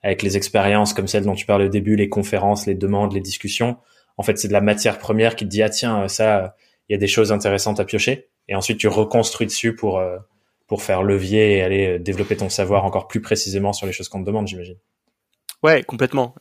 avec 0.03 0.21
les 0.21 0.37
expériences 0.37 0.93
comme 0.93 1.07
celles 1.07 1.23
dont 1.23 1.33
tu 1.33 1.47
parles 1.47 1.63
au 1.63 1.67
début, 1.67 1.95
les 1.95 2.09
conférences, 2.09 2.67
les 2.67 2.75
demandes, 2.75 3.11
les 3.11 3.21
discussions, 3.21 3.77
en 4.17 4.23
fait 4.23 4.37
c'est 4.37 4.49
de 4.49 4.53
la 4.53 4.61
matière 4.61 4.99
première 4.99 5.35
qui 5.35 5.45
te 5.45 5.49
dit, 5.49 5.63
ah 5.63 5.69
tiens, 5.69 6.03
euh, 6.03 6.07
ça, 6.07 6.55
il 6.89 6.93
y 6.93 6.95
a 6.95 6.99
des 6.99 7.07
choses 7.07 7.31
intéressantes 7.31 7.79
à 7.79 7.83
piocher, 7.83 8.29
et 8.47 8.53
ensuite 8.53 8.77
tu 8.77 8.87
reconstruis 8.87 9.47
dessus 9.47 9.75
pour, 9.75 9.99
pour 10.67 10.83
faire 10.83 11.01
levier 11.01 11.57
et 11.57 11.63
aller 11.63 11.97
développer 11.97 12.37
ton 12.37 12.49
savoir 12.49 12.85
encore 12.85 13.07
plus 13.07 13.21
précisément 13.21 13.73
sur 13.73 13.87
les 13.87 13.93
choses 13.93 14.09
qu'on 14.09 14.21
te 14.21 14.27
demande, 14.27 14.47
j'imagine. 14.47 14.77
Ouais, 15.63 15.81
complètement. 15.81 16.35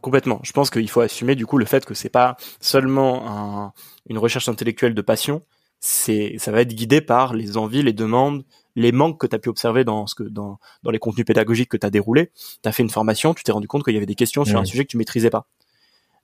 Complètement. 0.00 0.40
Je 0.42 0.52
pense 0.52 0.70
qu'il 0.70 0.88
faut 0.90 1.00
assumer 1.00 1.36
du 1.36 1.46
coup 1.46 1.58
le 1.58 1.64
fait 1.64 1.84
que 1.84 1.94
c'est 1.94 2.08
pas 2.08 2.36
seulement 2.60 3.28
un, 3.28 3.72
une 4.08 4.18
recherche 4.18 4.48
intellectuelle 4.48 4.94
de 4.94 5.02
passion, 5.02 5.42
c'est 5.78 6.34
ça 6.38 6.50
va 6.50 6.62
être 6.62 6.74
guidé 6.74 7.00
par 7.00 7.34
les 7.34 7.56
envies, 7.56 7.82
les 7.82 7.92
demandes, 7.92 8.44
les 8.74 8.92
manques 8.92 9.20
que 9.20 9.26
tu 9.26 9.36
as 9.36 9.38
pu 9.38 9.48
observer 9.48 9.84
dans 9.84 10.06
ce 10.06 10.14
que 10.14 10.24
dans, 10.24 10.58
dans 10.82 10.90
les 10.90 10.98
contenus 10.98 11.24
pédagogiques 11.24 11.70
que 11.70 11.76
tu 11.76 11.86
as 11.86 11.90
déroulés. 11.90 12.30
Tu 12.62 12.68
as 12.68 12.72
fait 12.72 12.82
une 12.82 12.90
formation, 12.90 13.32
tu 13.32 13.44
t'es 13.44 13.52
rendu 13.52 13.68
compte 13.68 13.84
qu'il 13.84 13.94
y 13.94 13.96
avait 13.96 14.06
des 14.06 14.14
questions 14.14 14.44
sur 14.44 14.58
un 14.58 14.64
sujet 14.64 14.84
que 14.84 14.90
tu 14.90 14.96
maîtrisais 14.96 15.30
pas. 15.30 15.46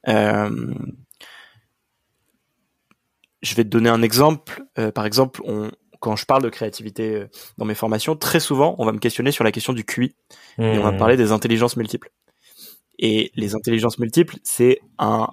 Euh, 0.09 0.75
je 3.43 3.55
vais 3.55 3.65
te 3.65 3.69
donner 3.69 3.91
un 3.91 4.03
exemple. 4.03 4.65
Euh, 4.79 4.91
par 4.91 5.07
exemple, 5.07 5.41
on, 5.45 5.71
quand 6.01 6.17
je 6.17 6.27
parle 6.27 6.43
de 6.43 6.49
créativité 6.49 7.15
euh, 7.15 7.29
dans 7.59 7.65
mes 7.65 7.75
formations, 7.75 8.17
très 8.17 8.41
souvent, 8.41 8.75
on 8.79 8.85
va 8.85 8.93
me 8.93 8.99
questionner 8.99 9.33
sur 9.33 9.45
la 9.45 9.53
question 9.53 9.73
du 9.73 9.85
QI 9.85 10.15
et 10.59 10.79
on 10.79 10.83
va 10.83 10.93
mmh. 10.93 10.99
parler 10.99 11.17
des 11.17 11.33
intelligences 11.33 11.77
multiples. 11.77 12.11
Et 13.03 13.33
les 13.35 13.57
intelligences 13.57 13.99
multiples, 13.99 14.37
c'est 14.45 14.81
un, 14.99 15.29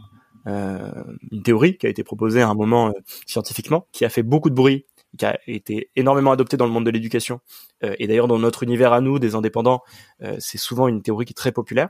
euh, 0.48 0.92
une 1.32 1.44
théorie 1.44 1.78
qui 1.78 1.86
a 1.86 1.90
été 1.90 2.04
proposée 2.04 2.42
à 2.42 2.50
un 2.50 2.56
moment 2.56 2.88
euh, 2.88 2.94
scientifiquement, 3.28 3.88
qui 3.92 4.04
a 4.06 4.10
fait 4.10 4.24
beaucoup 4.24 4.50
de 4.50 4.56
bruit, 4.56 4.88
qui 5.18 5.26
a 5.26 5.40
été 5.46 5.92
énormément 5.96 6.32
adoptée 6.32 6.58
dans 6.58 6.66
le 6.66 6.72
monde 6.72 6.88
de 6.88 6.90
l'éducation. 6.90 7.42
Euh, 7.84 7.94
et 8.00 8.08
d'ailleurs, 8.08 8.28
dans 8.28 8.40
notre 8.40 8.64
univers 8.64 8.92
à 8.92 9.02
nous, 9.02 9.20
des 9.20 9.36
indépendants, 9.36 9.84
euh, 10.24 10.36
c'est 10.40 10.58
souvent 10.58 10.88
une 10.88 11.04
théorie 11.04 11.26
qui 11.26 11.32
est 11.32 11.36
très 11.36 11.52
populaire 11.52 11.90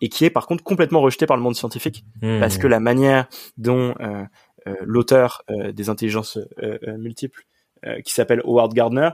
et 0.00 0.08
qui 0.08 0.24
est 0.24 0.30
par 0.30 0.48
contre 0.48 0.64
complètement 0.64 1.00
rejetée 1.00 1.26
par 1.26 1.36
le 1.36 1.42
monde 1.44 1.54
scientifique, 1.54 2.04
mmh. 2.20 2.40
parce 2.40 2.58
que 2.58 2.66
la 2.66 2.80
manière 2.80 3.28
dont 3.56 3.94
l'auteur 4.82 5.42
des 5.48 5.88
intelligences 5.88 6.38
multiples, 6.98 7.46
qui 8.04 8.12
s'appelle 8.12 8.42
Howard 8.44 8.74
Gardner, 8.74 9.08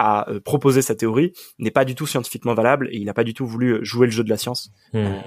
a 0.00 0.30
euh, 0.30 0.40
proposé 0.40 0.80
sa 0.80 0.94
théorie 0.94 1.32
n'est 1.58 1.70
pas 1.70 1.84
du 1.84 1.94
tout 1.94 2.06
scientifiquement 2.06 2.54
valable 2.54 2.88
et 2.90 2.96
il 2.96 3.04
n'a 3.04 3.12
pas 3.12 3.22
du 3.22 3.34
tout 3.34 3.46
voulu 3.46 3.74
euh, 3.74 3.84
jouer 3.84 4.06
le 4.06 4.12
jeu 4.12 4.24
de 4.24 4.30
la 4.30 4.38
science. 4.38 4.72
Hmm. 4.94 4.98
Euh, 4.98 5.20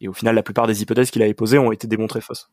et 0.00 0.06
au 0.06 0.12
final, 0.12 0.36
la 0.36 0.44
plupart 0.44 0.68
des 0.68 0.82
hypothèses 0.82 1.10
qu'il 1.10 1.22
avait 1.22 1.34
posées 1.34 1.58
ont 1.58 1.72
été 1.72 1.88
démontrées 1.88 2.20
fausses. 2.20 2.48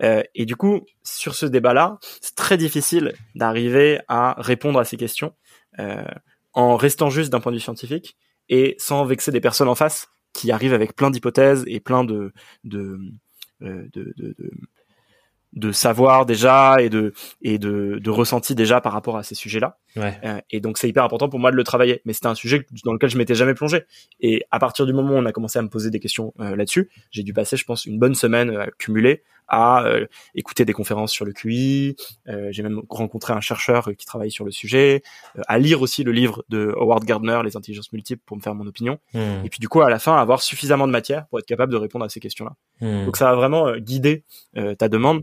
et 0.00 0.46
du 0.46 0.56
coup, 0.56 0.80
sur 1.02 1.34
ce 1.34 1.46
débat-là, 1.46 1.98
c'est 2.20 2.34
très 2.34 2.56
difficile 2.56 3.12
d'arriver 3.34 4.00
à 4.08 4.34
répondre 4.38 4.78
à 4.80 4.84
ces 4.84 4.96
questions 4.96 5.34
en 6.54 6.76
restant 6.76 7.10
juste 7.10 7.30
d'un 7.30 7.40
point 7.40 7.52
de 7.52 7.56
vue 7.56 7.62
scientifique 7.62 8.16
et 8.48 8.74
sans 8.78 9.04
vexer 9.04 9.30
des 9.30 9.40
personnes 9.40 9.68
en 9.68 9.74
face 9.74 10.08
qui 10.32 10.50
arrivent 10.50 10.74
avec 10.74 10.96
plein 10.96 11.10
d'hypothèses 11.10 11.62
et 11.66 11.78
plein 11.78 12.04
de, 12.04 12.32
de, 12.64 12.98
de, 13.60 13.88
de 13.92 14.14
de 14.16 14.50
savoir 15.72 16.26
déjà 16.26 16.76
et 16.80 16.88
de 16.88 17.12
et 17.42 17.58
de, 17.58 17.98
de 18.02 18.10
ressenti 18.10 18.54
déjà 18.54 18.80
par 18.80 18.92
rapport 18.92 19.16
à 19.16 19.22
ces 19.22 19.34
sujets-là. 19.34 19.78
Ouais. 19.96 20.18
Euh, 20.24 20.40
et 20.50 20.60
donc 20.60 20.78
c'est 20.78 20.88
hyper 20.88 21.04
important 21.04 21.28
pour 21.28 21.38
moi 21.38 21.50
de 21.50 21.56
le 21.56 21.64
travailler. 21.64 22.00
Mais 22.04 22.12
c'était 22.12 22.28
un 22.28 22.34
sujet 22.34 22.66
dans 22.84 22.92
lequel 22.92 23.10
je 23.10 23.18
m'étais 23.18 23.34
jamais 23.34 23.54
plongé. 23.54 23.84
Et 24.20 24.44
à 24.50 24.58
partir 24.58 24.86
du 24.86 24.92
moment 24.92 25.14
où 25.14 25.18
on 25.18 25.26
a 25.26 25.32
commencé 25.32 25.58
à 25.58 25.62
me 25.62 25.68
poser 25.68 25.90
des 25.90 26.00
questions 26.00 26.32
euh, 26.40 26.56
là-dessus, 26.56 26.90
j'ai 27.10 27.22
dû 27.22 27.32
passer, 27.32 27.56
je 27.56 27.64
pense, 27.64 27.84
une 27.84 27.98
bonne 27.98 28.14
semaine 28.14 28.50
euh, 28.50 28.66
cumulée 28.78 29.22
à 29.52 29.84
écouter 30.34 30.64
des 30.64 30.72
conférences 30.72 31.12
sur 31.12 31.24
le 31.24 31.32
QI. 31.32 31.94
j'ai 32.26 32.62
même 32.62 32.82
rencontré 32.88 33.32
un 33.32 33.40
chercheur 33.40 33.90
qui 33.96 34.06
travaille 34.06 34.30
sur 34.30 34.44
le 34.44 34.50
sujet, 34.50 35.02
à 35.46 35.58
lire 35.58 35.82
aussi 35.82 36.02
le 36.02 36.12
livre 36.12 36.44
de 36.48 36.74
Howard 36.76 37.04
Gardner, 37.04 37.40
Les 37.44 37.56
intelligences 37.56 37.92
multiples, 37.92 38.22
pour 38.26 38.36
me 38.36 38.42
faire 38.42 38.54
mon 38.54 38.66
opinion. 38.66 38.98
Hmm. 39.14 39.44
Et 39.44 39.48
puis 39.50 39.60
du 39.60 39.68
coup, 39.68 39.82
à 39.82 39.90
la 39.90 39.98
fin, 39.98 40.16
avoir 40.16 40.42
suffisamment 40.42 40.86
de 40.86 40.92
matière 40.92 41.26
pour 41.28 41.38
être 41.38 41.46
capable 41.46 41.70
de 41.72 41.76
répondre 41.76 42.04
à 42.04 42.08
ces 42.08 42.20
questions-là. 42.20 42.54
Hmm. 42.80 43.04
Donc 43.04 43.16
ça 43.16 43.26
va 43.26 43.34
vraiment 43.34 43.76
guider 43.76 44.24
ta 44.78 44.88
demande. 44.88 45.22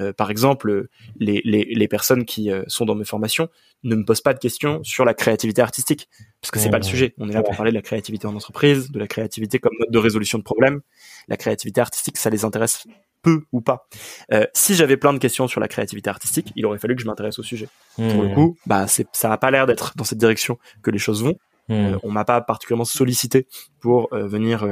Euh, 0.00 0.12
par 0.12 0.30
exemple, 0.30 0.86
les, 1.18 1.40
les, 1.44 1.64
les 1.64 1.88
personnes 1.88 2.24
qui 2.24 2.50
euh, 2.50 2.62
sont 2.68 2.84
dans 2.84 2.94
mes 2.94 3.04
formations 3.04 3.48
ne 3.82 3.96
me 3.96 4.04
posent 4.04 4.20
pas 4.20 4.34
de 4.34 4.38
questions 4.38 4.82
sur 4.84 5.04
la 5.04 5.14
créativité 5.14 5.62
artistique, 5.62 6.08
parce 6.40 6.50
que 6.50 6.58
c'est 6.58 6.70
pas 6.70 6.78
le 6.78 6.84
mmh. 6.84 6.88
sujet. 6.88 7.14
On 7.18 7.28
est 7.28 7.32
là 7.32 7.42
pour 7.42 7.56
parler 7.56 7.72
de 7.72 7.76
la 7.76 7.82
créativité 7.82 8.26
en 8.26 8.34
entreprise, 8.34 8.90
de 8.90 8.98
la 8.98 9.06
créativité 9.06 9.58
comme 9.58 9.72
mode 9.78 9.90
de 9.90 9.98
résolution 9.98 10.38
de 10.38 10.44
problèmes. 10.44 10.80
La 11.28 11.36
créativité 11.36 11.80
artistique, 11.80 12.18
ça 12.18 12.30
les 12.30 12.44
intéresse 12.44 12.86
peu 13.22 13.42
ou 13.52 13.60
pas. 13.60 13.88
Euh, 14.32 14.46
si 14.52 14.74
j'avais 14.74 14.96
plein 14.96 15.12
de 15.12 15.18
questions 15.18 15.48
sur 15.48 15.60
la 15.60 15.68
créativité 15.68 16.10
artistique, 16.10 16.52
il 16.56 16.66
aurait 16.66 16.78
fallu 16.78 16.96
que 16.96 17.02
je 17.02 17.06
m'intéresse 17.06 17.38
au 17.38 17.42
sujet. 17.42 17.68
Pour 17.96 18.22
le 18.22 18.28
mmh. 18.28 18.34
coup, 18.34 18.56
bah 18.66 18.86
c'est 18.86 19.06
ça 19.12 19.28
n'a 19.28 19.38
pas 19.38 19.50
l'air 19.50 19.66
d'être 19.66 19.96
dans 19.96 20.04
cette 20.04 20.18
direction 20.18 20.58
que 20.82 20.90
les 20.90 20.98
choses 20.98 21.22
vont. 21.22 21.36
Mmh. 21.68 21.98
on 22.02 22.10
m'a 22.10 22.24
pas 22.24 22.40
particulièrement 22.40 22.84
sollicité 22.84 23.46
pour 23.78 24.08
venir 24.12 24.66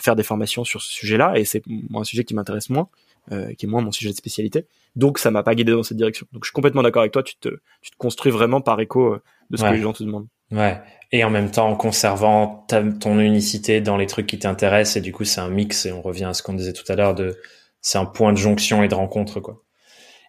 faire 0.00 0.16
des 0.16 0.22
formations 0.22 0.64
sur 0.64 0.80
ce 0.80 0.90
sujet-là, 0.90 1.34
et 1.36 1.44
c'est 1.44 1.62
un 1.94 2.04
sujet 2.04 2.24
qui 2.24 2.34
m'intéresse 2.34 2.70
moins. 2.70 2.88
Euh, 3.30 3.54
qui 3.54 3.66
est 3.66 3.68
moins 3.68 3.82
mon 3.82 3.92
sujet 3.92 4.10
de 4.10 4.16
spécialité. 4.16 4.66
Donc 4.96 5.20
ça 5.20 5.30
m'a 5.30 5.44
pas 5.44 5.54
guidé 5.54 5.70
dans 5.70 5.84
cette 5.84 5.96
direction. 5.96 6.26
Donc 6.32 6.42
je 6.42 6.48
suis 6.48 6.52
complètement 6.52 6.82
d'accord 6.82 7.02
avec 7.02 7.12
toi, 7.12 7.22
tu 7.22 7.36
te, 7.36 7.48
tu 7.80 7.92
te 7.92 7.96
construis 7.96 8.32
vraiment 8.32 8.60
par 8.60 8.80
écho 8.80 9.14
euh, 9.14 9.22
de 9.50 9.56
ce 9.56 9.62
que 9.62 9.68
les 9.68 9.80
gens 9.80 9.92
te 9.92 10.02
demandent. 10.02 10.26
Ouais. 10.50 10.80
Et 11.12 11.22
en 11.22 11.30
même 11.30 11.52
temps 11.52 11.68
en 11.68 11.76
conservant 11.76 12.64
ta, 12.66 12.82
ton 12.82 13.20
unicité 13.20 13.80
dans 13.80 13.96
les 13.96 14.06
trucs 14.06 14.26
qui 14.26 14.40
t'intéressent 14.40 14.96
et 14.96 15.00
du 15.00 15.12
coup 15.12 15.24
c'est 15.24 15.40
un 15.40 15.50
mix 15.50 15.86
et 15.86 15.92
on 15.92 16.02
revient 16.02 16.24
à 16.24 16.34
ce 16.34 16.42
qu'on 16.42 16.54
disait 16.54 16.72
tout 16.72 16.84
à 16.88 16.96
l'heure 16.96 17.14
de 17.14 17.38
c'est 17.82 17.98
un 17.98 18.06
point 18.06 18.32
de 18.32 18.38
jonction 18.38 18.82
et 18.82 18.88
de 18.88 18.94
rencontre, 18.94 19.40
quoi. 19.40 19.62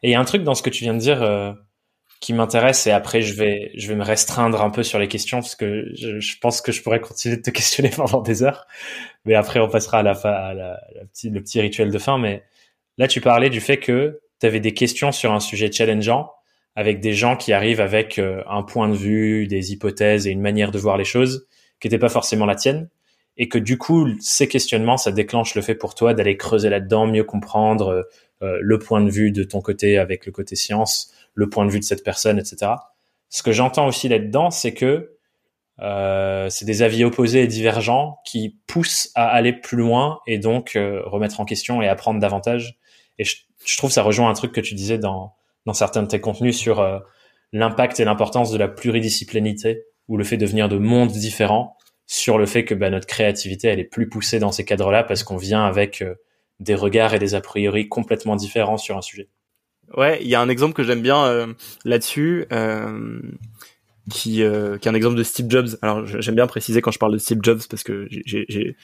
Et 0.02 0.10
il 0.10 0.12
y 0.12 0.16
a 0.16 0.20
un 0.20 0.26
truc 0.26 0.44
dans 0.44 0.56
ce 0.56 0.62
que 0.62 0.70
tu 0.70 0.84
viens 0.84 0.94
de 0.94 1.00
dire 1.00 1.24
euh, 1.24 1.54
qui 2.20 2.34
m'intéresse, 2.34 2.86
et 2.88 2.92
après 2.92 3.22
je 3.22 3.34
vais, 3.36 3.72
je 3.76 3.88
vais 3.88 3.96
me 3.96 4.04
restreindre 4.04 4.62
un 4.62 4.70
peu 4.70 4.84
sur 4.84 5.00
les 5.00 5.08
questions 5.08 5.40
parce 5.40 5.56
que 5.56 5.86
je, 5.96 6.36
pense 6.42 6.62
que 6.62 6.74
je 6.74 6.82
pourrais 6.82 7.00
continuer 7.00 7.38
de 7.38 7.42
te 7.42 7.50
questionner 7.52 7.90
pendant 7.90 8.22
des 8.22 8.44
heures, 8.44 8.68
mais 9.24 9.36
après 9.36 9.60
on 9.60 9.70
passera 9.70 10.00
à 10.00 10.04
la 10.04 10.16
fin, 10.16 10.32
à 10.32 10.54
la, 10.54 10.82
la 10.96 11.06
petit, 11.06 11.30
le 11.30 11.42
petit 11.42 11.62
rituel 11.62 11.92
de 11.92 11.98
fin. 12.00 12.18
Mais 12.18 12.44
là, 12.98 13.08
tu 13.08 13.22
parlais 13.22 13.50
du 13.50 13.62
fait 13.62 13.78
que 13.78 14.20
tu 14.42 14.46
avais 14.46 14.60
des 14.60 14.74
questions 14.74 15.12
sur 15.12 15.32
un 15.32 15.40
sujet 15.40 15.72
challengeant 15.72 16.32
avec 16.76 17.00
des 17.00 17.14
gens 17.14 17.38
qui 17.38 17.54
arrivent 17.54 17.82
avec 17.82 18.18
euh, 18.20 18.44
un 18.50 18.64
point 18.64 18.90
de 18.90 18.96
vue, 18.96 19.48
des 19.48 19.72
hypothèses 19.72 20.28
et 20.28 20.32
une 20.32 20.42
manière 20.42 20.72
de 20.72 20.80
voir 20.80 20.98
les 20.98 21.06
choses 21.06 21.48
qui 21.80 21.88
n'était 21.88 22.00
pas 22.00 22.10
forcément 22.10 22.46
la 22.46 22.56
tienne 22.56 22.90
et 23.38 23.50
que 23.50 23.58
du 23.58 23.78
coup 23.78 24.08
ces 24.20 24.48
questionnements 24.48 24.98
ça 24.98 25.12
déclenche 25.12 25.56
le 25.56 25.62
fait 25.62 25.76
pour 25.76 25.96
toi 25.96 26.14
d'aller 26.14 26.38
creuser 26.38 26.70
là-dedans, 26.70 27.08
mieux 27.08 27.24
comprendre 27.24 28.06
euh, 28.42 28.58
le 28.62 28.80
point 28.80 29.02
de 29.02 29.10
vue 29.10 29.32
de 29.32 29.44
ton 29.44 29.62
côté 29.62 29.98
avec 29.98 30.26
le 30.26 30.32
côté 30.32 30.56
science, 30.56 31.12
le 31.34 31.50
point 31.50 31.66
de 31.66 31.72
vue 31.72 31.80
de 31.80 31.86
cette 31.86 32.04
personne, 32.04 32.38
etc. 32.38 32.72
Ce 33.30 33.42
que 33.42 33.52
j'entends 33.52 33.88
aussi 33.88 34.08
là-dedans, 34.08 34.52
c'est 34.52 34.74
que 34.74 35.18
euh, 35.82 36.50
c'est 36.50 36.66
des 36.66 36.84
avis 36.84 37.04
opposés 37.04 37.42
et 37.42 37.48
divergents 37.48 38.20
qui 38.26 38.60
poussent 38.68 39.10
à 39.16 39.28
aller 39.28 39.54
plus 39.54 39.78
loin 39.78 40.20
et 40.28 40.38
donc 40.38 40.76
euh, 40.76 41.02
remettre 41.06 41.40
en 41.40 41.46
question 41.46 41.82
et 41.82 41.88
apprendre 41.88 42.20
davantage. 42.20 42.78
Et 43.18 43.24
je, 43.24 43.38
je, 43.66 43.78
trouve 43.78 43.92
ça 43.92 44.04
rejoint 44.04 44.30
un 44.30 44.34
truc 44.34 44.52
que 44.52 44.62
tu 44.62 44.76
disais 44.76 45.00
dans 45.00 45.34
dans 45.66 45.74
certains 45.74 46.04
de 46.04 46.08
tes 46.08 46.20
contenus 46.20 46.58
sur 46.58 46.80
euh, 46.80 47.00
l'impact 47.52 48.00
et 48.00 48.06
l'importance 48.06 48.52
de 48.52 48.58
la 48.58 48.68
pluridisciplinité 48.68 49.86
ou 50.08 50.18
le 50.18 50.24
fait 50.24 50.38
de 50.38 50.46
venir 50.46 50.70
de 50.70 50.78
mondes 50.78 51.12
différents 51.12 51.78
sur 52.06 52.38
le 52.38 52.46
fait 52.46 52.66
que 52.66 52.76
bah, 52.76 52.90
notre 52.90 53.08
créativité 53.08 53.68
elle 53.68 53.80
est 53.80 53.86
plus 53.86 54.10
poussée 54.10 54.40
dans 54.40 54.52
ces 54.52 54.66
cadres-là 54.66 55.04
parce 55.04 55.24
qu'on 55.24 55.38
vient 55.38 55.66
avec 55.66 56.02
euh, 56.02 56.16
des 56.60 56.76
regards 56.76 57.14
et 57.14 57.20
des 57.20 57.36
a 57.36 57.42
priori 57.42 57.90
complètement 57.90 58.36
différents 58.36 58.78
sur 58.78 58.98
un 58.98 59.02
sujet. 59.02 59.30
Ouais, 59.96 60.20
il 60.22 60.28
y 60.28 60.36
a 60.36 60.42
un 60.42 60.50
exemple 60.50 60.74
que 60.74 60.84
j'aime 60.84 61.02
bien 61.02 61.26
euh, 61.26 61.54
là-dessus. 61.86 62.46
Euh, 62.52 63.20
qui, 64.12 64.44
euh, 64.44 64.78
qui 64.78 64.88
est 64.88 64.92
un 64.92 64.96
exemple 64.96 65.16
de 65.16 65.24
Steve 65.24 65.50
Jobs. 65.50 65.78
Alors 65.82 66.06
j'aime 66.06 66.36
bien 66.36 66.48
préciser 66.48 66.82
quand 66.82 66.92
je 66.92 67.00
parle 67.00 67.14
de 67.14 67.18
Steve 67.18 67.40
Jobs 67.42 67.62
parce 67.70 67.84
que 67.84 68.08
j'ai 68.10 68.76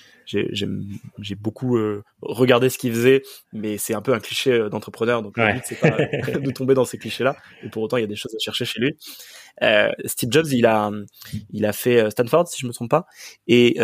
beaucoup 1.36 1.78
euh, 1.78 2.04
regardé 2.22 2.70
ce 2.70 2.78
qu'il 2.78 2.94
faisait, 2.94 3.24
mais 3.52 3.78
c'est 3.78 3.94
un 3.94 4.02
peu 4.02 4.14
un 4.14 4.20
cliché 4.20 4.70
d'entrepreneur, 4.70 5.22
donc 5.22 5.36
ouais. 5.38 5.48
le 5.48 5.54
but 5.56 5.64
c'est 5.66 5.80
pas 5.80 5.90
de 6.40 6.52
tomber 6.52 6.74
dans 6.74 6.86
ces 6.86 6.98
clichés-là. 6.98 7.36
Et 7.64 7.70
pour 7.70 7.84
autant, 7.84 7.98
il 7.98 8.02
y 8.02 8.06
a 8.06 8.08
des 8.08 8.16
choses 8.16 8.34
à 8.34 8.40
chercher 8.40 8.64
chez 8.66 8.80
lui. 8.80 8.96
Euh, 9.62 9.90
Steve 10.06 10.32
Jobs, 10.32 10.48
il 10.52 10.66
a 10.66 10.92
il 11.52 11.66
a 11.66 11.74
fait 11.74 12.10
Stanford 12.12 12.48
si 12.48 12.60
je 12.60 12.68
me 12.68 12.74
trompe 12.74 12.90
pas, 12.90 13.06
et 13.48 13.78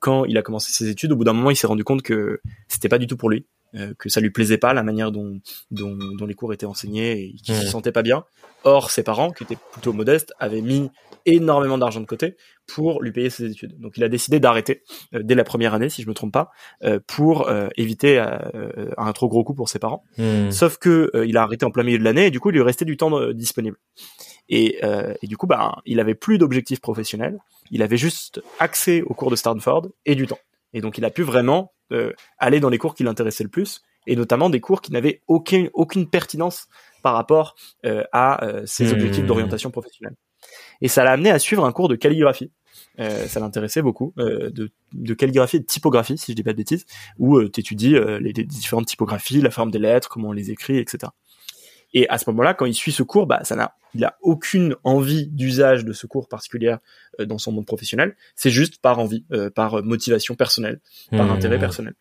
quand 0.00 0.24
il 0.24 0.36
a 0.38 0.42
commencé 0.42 0.72
ses 0.72 0.88
études, 0.88 1.12
au 1.12 1.16
bout 1.16 1.24
d'un 1.24 1.32
moment, 1.32 1.50
il 1.50 1.56
s'est 1.56 1.66
rendu 1.66 1.84
compte 1.84 2.02
que 2.02 2.40
c'était 2.68 2.88
pas 2.88 2.98
du 2.98 3.06
tout 3.06 3.16
pour 3.16 3.30
lui. 3.30 3.46
Euh, 3.76 3.92
que 3.98 4.08
ça 4.08 4.20
lui 4.20 4.30
plaisait 4.30 4.58
pas 4.58 4.72
la 4.72 4.84
manière 4.84 5.10
dont, 5.10 5.40
dont, 5.72 5.98
dont 6.16 6.26
les 6.26 6.34
cours 6.34 6.52
étaient 6.52 6.66
enseignés 6.66 7.24
et 7.24 7.32
qu'il 7.32 7.56
se 7.56 7.66
sentait 7.66 7.90
pas 7.90 8.02
bien. 8.02 8.24
Or, 8.62 8.90
ses 8.90 9.02
parents, 9.02 9.32
qui 9.32 9.42
étaient 9.42 9.58
plutôt 9.72 9.92
modestes, 9.92 10.32
avaient 10.38 10.60
mis 10.60 10.90
énormément 11.26 11.76
d'argent 11.76 12.00
de 12.00 12.06
côté 12.06 12.36
pour 12.68 13.02
lui 13.02 13.10
payer 13.10 13.30
ses 13.30 13.50
études. 13.50 13.80
Donc, 13.80 13.96
il 13.96 14.04
a 14.04 14.08
décidé 14.08 14.38
d'arrêter 14.38 14.84
euh, 15.14 15.22
dès 15.24 15.34
la 15.34 15.42
première 15.42 15.74
année, 15.74 15.88
si 15.88 16.02
je 16.02 16.08
me 16.08 16.14
trompe 16.14 16.32
pas, 16.32 16.50
euh, 16.84 17.00
pour 17.04 17.50
éviter 17.76 18.18
un 18.96 19.12
trop 19.12 19.28
gros 19.28 19.42
coup 19.42 19.54
pour 19.54 19.68
ses 19.68 19.80
parents. 19.80 20.04
Hmm. 20.18 20.50
Sauf 20.50 20.78
que 20.78 21.10
il 21.26 21.36
a 21.36 21.42
arrêté 21.42 21.66
en 21.66 21.70
plein 21.72 21.82
milieu 21.82 21.98
de 21.98 22.04
l'année 22.04 22.26
et 22.26 22.30
du 22.30 22.38
coup, 22.38 22.50
il 22.50 22.54
lui 22.54 22.62
restait 22.62 22.84
du 22.84 22.96
temps 22.96 23.32
disponible. 23.32 23.76
Et, 24.48 24.80
et, 25.22 25.26
du 25.26 25.36
coup, 25.36 25.46
bah, 25.46 25.80
il 25.86 26.00
avait 26.00 26.14
plus 26.14 26.38
d'objectifs 26.38 26.80
professionnels. 26.80 27.38
Il 27.70 27.82
avait 27.82 27.96
juste 27.96 28.42
accès 28.58 29.02
aux 29.02 29.14
cours 29.14 29.30
de 29.30 29.36
Stanford 29.36 29.88
et 30.04 30.14
du 30.14 30.26
temps. 30.26 30.38
Et 30.74 30.80
donc, 30.80 30.98
il 30.98 31.04
a 31.04 31.10
pu 31.10 31.22
vraiment 31.22 31.72
euh, 31.92 32.12
aller 32.38 32.60
dans 32.60 32.68
les 32.68 32.78
cours 32.78 32.94
qui 32.94 33.04
l'intéressaient 33.04 33.44
le 33.44 33.50
plus, 33.50 33.82
et 34.06 34.16
notamment 34.16 34.50
des 34.50 34.60
cours 34.60 34.82
qui 34.82 34.92
n'avaient 34.92 35.22
aucune, 35.28 35.70
aucune 35.72 36.08
pertinence 36.08 36.68
par 37.02 37.14
rapport 37.14 37.54
euh, 37.86 38.04
à 38.12 38.44
euh, 38.44 38.62
ses 38.66 38.86
hmm. 38.86 38.94
objectifs 38.94 39.26
d'orientation 39.26 39.70
professionnelle. 39.70 40.16
Et 40.80 40.88
ça 40.88 41.04
l'a 41.04 41.12
amené 41.12 41.30
à 41.30 41.38
suivre 41.38 41.64
un 41.64 41.72
cours 41.72 41.88
de 41.88 41.94
calligraphie. 41.94 42.50
Euh, 42.98 43.26
ça 43.26 43.38
l'intéressait 43.38 43.82
beaucoup, 43.82 44.12
euh, 44.18 44.50
de, 44.50 44.70
de, 44.92 45.14
calligraphie 45.14 45.56
et 45.56 45.60
de 45.60 45.64
typographie, 45.64 46.18
si 46.18 46.32
je 46.32 46.36
dis 46.36 46.42
pas 46.42 46.52
de 46.52 46.56
bêtises, 46.56 46.86
où 47.18 47.42
tu 47.48 47.60
étudies 47.60 47.94
les, 48.20 48.32
les, 48.32 48.44
différentes 48.44 48.86
typographies, 48.86 49.40
la 49.40 49.50
forme 49.50 49.70
des 49.70 49.78
lettres, 49.78 50.08
comment 50.08 50.30
on 50.30 50.32
les 50.32 50.50
écrit, 50.50 50.78
etc. 50.78 51.12
Et 51.94 52.08
à 52.08 52.18
ce 52.18 52.28
moment-là, 52.30 52.54
quand 52.54 52.66
il 52.66 52.74
suit 52.74 52.92
ce 52.92 53.02
cours, 53.02 53.26
bah, 53.26 53.40
ça 53.44 53.54
n'a, 53.54 53.76
il 53.94 54.04
a 54.04 54.18
aucune 54.20 54.76
envie 54.82 55.28
d'usage 55.28 55.84
de 55.84 55.92
ce 55.92 56.06
cours 56.06 56.28
particulier 56.28 56.76
euh, 57.20 57.24
dans 57.24 57.38
son 57.38 57.52
monde 57.52 57.66
professionnel. 57.66 58.16
C'est 58.34 58.50
juste 58.50 58.82
par 58.82 58.98
envie, 58.98 59.24
euh, 59.32 59.48
par 59.48 59.82
motivation 59.82 60.34
personnelle, 60.34 60.80
par 61.10 61.26
mmh. 61.26 61.30
intérêt 61.30 61.58
personnel. 61.58 61.94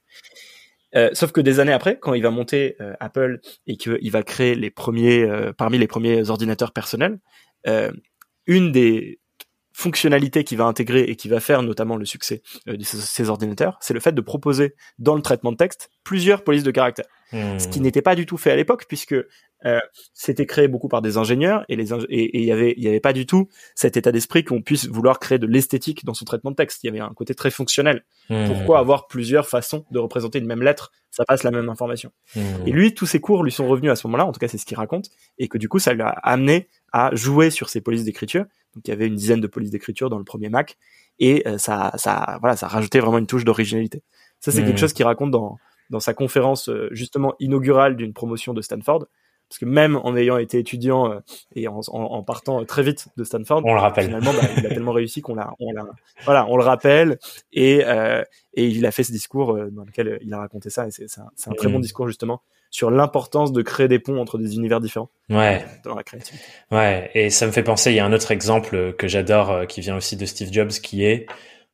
Euh, 0.95 1.09
sauf 1.13 1.31
que 1.31 1.41
des 1.41 1.59
années 1.59 1.73
après, 1.73 1.97
quand 1.99 2.13
il 2.13 2.21
va 2.21 2.31
monter 2.31 2.75
euh, 2.81 2.93
Apple 2.99 3.39
et 3.65 3.77
qu'il 3.77 4.11
va 4.11 4.23
créer 4.23 4.55
les 4.55 4.71
premiers, 4.71 5.27
parmi 5.57 5.77
les 5.77 5.87
premiers 5.87 6.29
ordinateurs 6.29 6.73
personnels, 6.73 7.19
une 8.45 8.71
des 8.71 9.19
fonctionnalités 9.73 10.43
qu'il 10.43 10.57
va 10.59 10.65
intégrer 10.65 11.01
et 11.01 11.15
qui 11.15 11.27
va 11.27 11.39
faire 11.39 11.63
notamment 11.63 11.97
le 11.97 12.05
succès 12.05 12.41
de 12.67 12.83
ces, 12.83 13.29
ordinateurs, 13.29 13.77
c'est 13.81 13.93
le 13.93 13.99
fait 13.99 14.13
de 14.13 14.21
proposer 14.21 14.75
dans 14.99 15.15
le 15.15 15.21
traitement 15.21 15.51
de 15.51 15.57
texte 15.57 15.89
plusieurs 16.03 16.43
polices 16.43 16.63
de 16.63 16.71
caractère. 16.71 17.05
Ce 17.31 17.67
qui 17.67 17.79
n'était 17.81 18.03
pas 18.03 18.13
du 18.13 18.27
tout 18.27 18.37
fait 18.37 18.51
à 18.51 18.55
l'époque 18.55 18.85
puisque 18.87 19.15
euh, 19.65 19.79
c'était 20.13 20.45
créé 20.45 20.67
beaucoup 20.67 20.87
par 20.87 21.01
des 21.01 21.17
ingénieurs 21.17 21.65
et 21.67 21.75
les 21.75 21.91
et 21.91 22.41
il 22.41 22.45
y 22.45 22.51
avait 22.51 22.75
il 22.77 22.83
y 22.83 22.87
avait 22.87 22.99
pas 22.99 23.13
du 23.13 23.25
tout 23.25 23.49
cet 23.73 23.97
état 23.97 24.11
d'esprit 24.11 24.43
qu'on 24.43 24.61
puisse 24.61 24.87
vouloir 24.87 25.17
créer 25.17 25.39
de 25.39 25.47
l'esthétique 25.47 26.05
dans 26.05 26.13
son 26.13 26.25
traitement 26.25 26.51
de 26.51 26.55
texte. 26.55 26.83
Il 26.83 26.87
y 26.87 26.89
avait 26.89 26.99
un 26.99 27.13
côté 27.15 27.33
très 27.33 27.49
fonctionnel. 27.49 28.03
Mmh. 28.29 28.45
Pourquoi 28.45 28.77
avoir 28.77 29.07
plusieurs 29.07 29.47
façons 29.47 29.83
de 29.89 29.97
représenter 29.97 30.37
une 30.37 30.45
même 30.45 30.61
lettre 30.61 30.91
Ça 31.13 31.25
passe 31.25 31.43
la 31.43 31.51
même 31.51 31.69
information. 31.69 32.11
Mmh. 32.35 32.41
Et 32.65 32.71
lui, 32.71 32.95
tous 32.95 33.05
ses 33.05 33.21
cours 33.21 33.43
lui 33.43 33.51
sont 33.51 33.67
revenus 33.67 33.91
à 33.91 33.95
ce 33.95 34.07
moment-là. 34.07 34.25
En 34.25 34.31
tout 34.31 34.39
cas, 34.39 34.47
c'est 34.47 34.57
ce 34.57 34.65
qu'il 34.65 34.77
raconte 34.77 35.11
et 35.37 35.47
que 35.47 35.59
du 35.59 35.69
coup, 35.69 35.77
ça 35.77 35.93
lui 35.93 36.01
a 36.01 36.09
amené 36.09 36.69
à 36.91 37.13
jouer 37.13 37.51
sur 37.51 37.69
ses 37.69 37.81
polices 37.81 38.03
d'écriture. 38.03 38.45
Donc, 38.73 38.87
il 38.87 38.89
y 38.89 38.93
avait 38.93 39.05
une 39.05 39.15
dizaine 39.15 39.39
de 39.39 39.45
polices 39.45 39.69
d'écriture 39.69 40.09
dans 40.09 40.17
le 40.17 40.23
premier 40.23 40.49
Mac 40.49 40.75
et 41.19 41.47
euh, 41.47 41.59
ça 41.59 41.91
ça 41.97 42.39
voilà 42.41 42.57
ça 42.57 42.67
rajoutait 42.67 42.99
vraiment 42.99 43.19
une 43.19 43.27
touche 43.27 43.45
d'originalité. 43.45 44.01
Ça, 44.39 44.51
c'est 44.51 44.63
quelque 44.65 44.79
chose 44.79 44.93
qu'il 44.93 45.05
raconte 45.05 45.29
dans 45.29 45.59
dans 45.91 45.99
sa 45.99 46.15
conférence 46.15 46.69
euh, 46.69 46.89
justement 46.91 47.35
inaugurale 47.39 47.95
d'une 47.95 48.13
promotion 48.13 48.55
de 48.55 48.61
Stanford 48.63 49.05
parce 49.53 49.59
que 49.59 49.65
même 49.65 49.97
en 49.97 50.17
ayant 50.17 50.39
été 50.39 50.57
étudiant 50.57 51.11
euh, 51.11 51.19
et 51.55 51.67
en, 51.67 51.81
en, 51.89 51.99
en, 51.99 52.23
partant 52.23 52.65
très 52.65 52.81
vite 52.81 53.09
de 53.17 53.23
Stanford, 53.23 53.61
on 53.63 53.75
le 53.75 53.79
rappelle. 53.79 54.05
Finalement, 54.05 54.33
bah, 54.33 54.47
il 54.57 54.65
a 54.65 54.69
tellement 54.69 54.93
réussi 54.93 55.21
qu'on 55.21 55.35
l'a, 55.35 55.53
on 55.59 55.71
l'a, 55.71 55.85
voilà, 56.25 56.47
on 56.49 56.57
le 56.57 56.63
rappelle 56.63 57.19
et 57.51 57.83
euh, 57.85 58.23
et 58.55 58.65
il 58.65 58.83
a 58.87 58.91
fait 58.91 59.03
ce 59.03 59.11
discours 59.11 59.51
euh, 59.51 59.69
dans 59.69 59.83
lequel 59.83 60.17
il 60.23 60.33
a 60.33 60.39
raconté 60.39 60.71
ça 60.71 60.87
et 60.87 60.91
c'est, 60.91 61.07
c'est 61.07 61.21
un, 61.21 61.29
c'est 61.35 61.51
un 61.51 61.53
très 61.53 61.69
bon 61.69 61.79
discours 61.79 62.07
justement 62.07 62.41
sur 62.71 62.89
l'importance 62.89 63.51
de 63.53 63.61
créer 63.61 63.87
des 63.87 63.99
ponts 63.99 64.17
entre 64.17 64.39
des 64.39 64.55
univers 64.55 64.81
différents. 64.81 65.11
Ouais. 65.29 65.63
Dans 65.83 65.93
la 65.93 66.01
créativité. 66.01 66.43
Ouais. 66.71 67.11
Et 67.13 67.29
ça 67.29 67.45
me 67.45 67.51
fait 67.51 67.61
penser, 67.61 67.91
il 67.91 67.95
y 67.97 67.99
a 67.99 68.05
un 68.05 68.13
autre 68.13 68.31
exemple 68.31 68.93
que 68.93 69.07
j'adore 69.07 69.67
qui 69.67 69.81
vient 69.81 69.95
aussi 69.95 70.17
de 70.17 70.25
Steve 70.25 70.51
Jobs 70.51 70.71
qui 70.71 71.05
est 71.05 71.27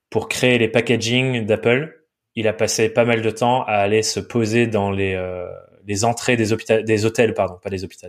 pour 0.10 0.28
créer 0.28 0.58
les 0.58 0.68
packaging 0.68 1.46
d'Apple 1.46 1.96
il 2.36 2.48
a 2.48 2.54
passé 2.54 2.90
pas 2.90 3.06
mal 3.06 3.22
de 3.22 3.30
temps 3.32 3.64
à 3.64 3.74
aller 3.74 4.04
se 4.04 4.20
poser 4.20 4.68
dans 4.68 4.92
les, 4.92 5.14
euh, 5.14 5.48
les 5.90 6.06
entrées 6.06 6.38
des, 6.38 6.54
hôpitaux, 6.54 6.84
des 6.84 7.06
hôtels, 7.06 7.34
pardon, 7.34 7.58
pas 7.62 7.72
les 7.72 7.84
hôpitaux, 7.84 8.08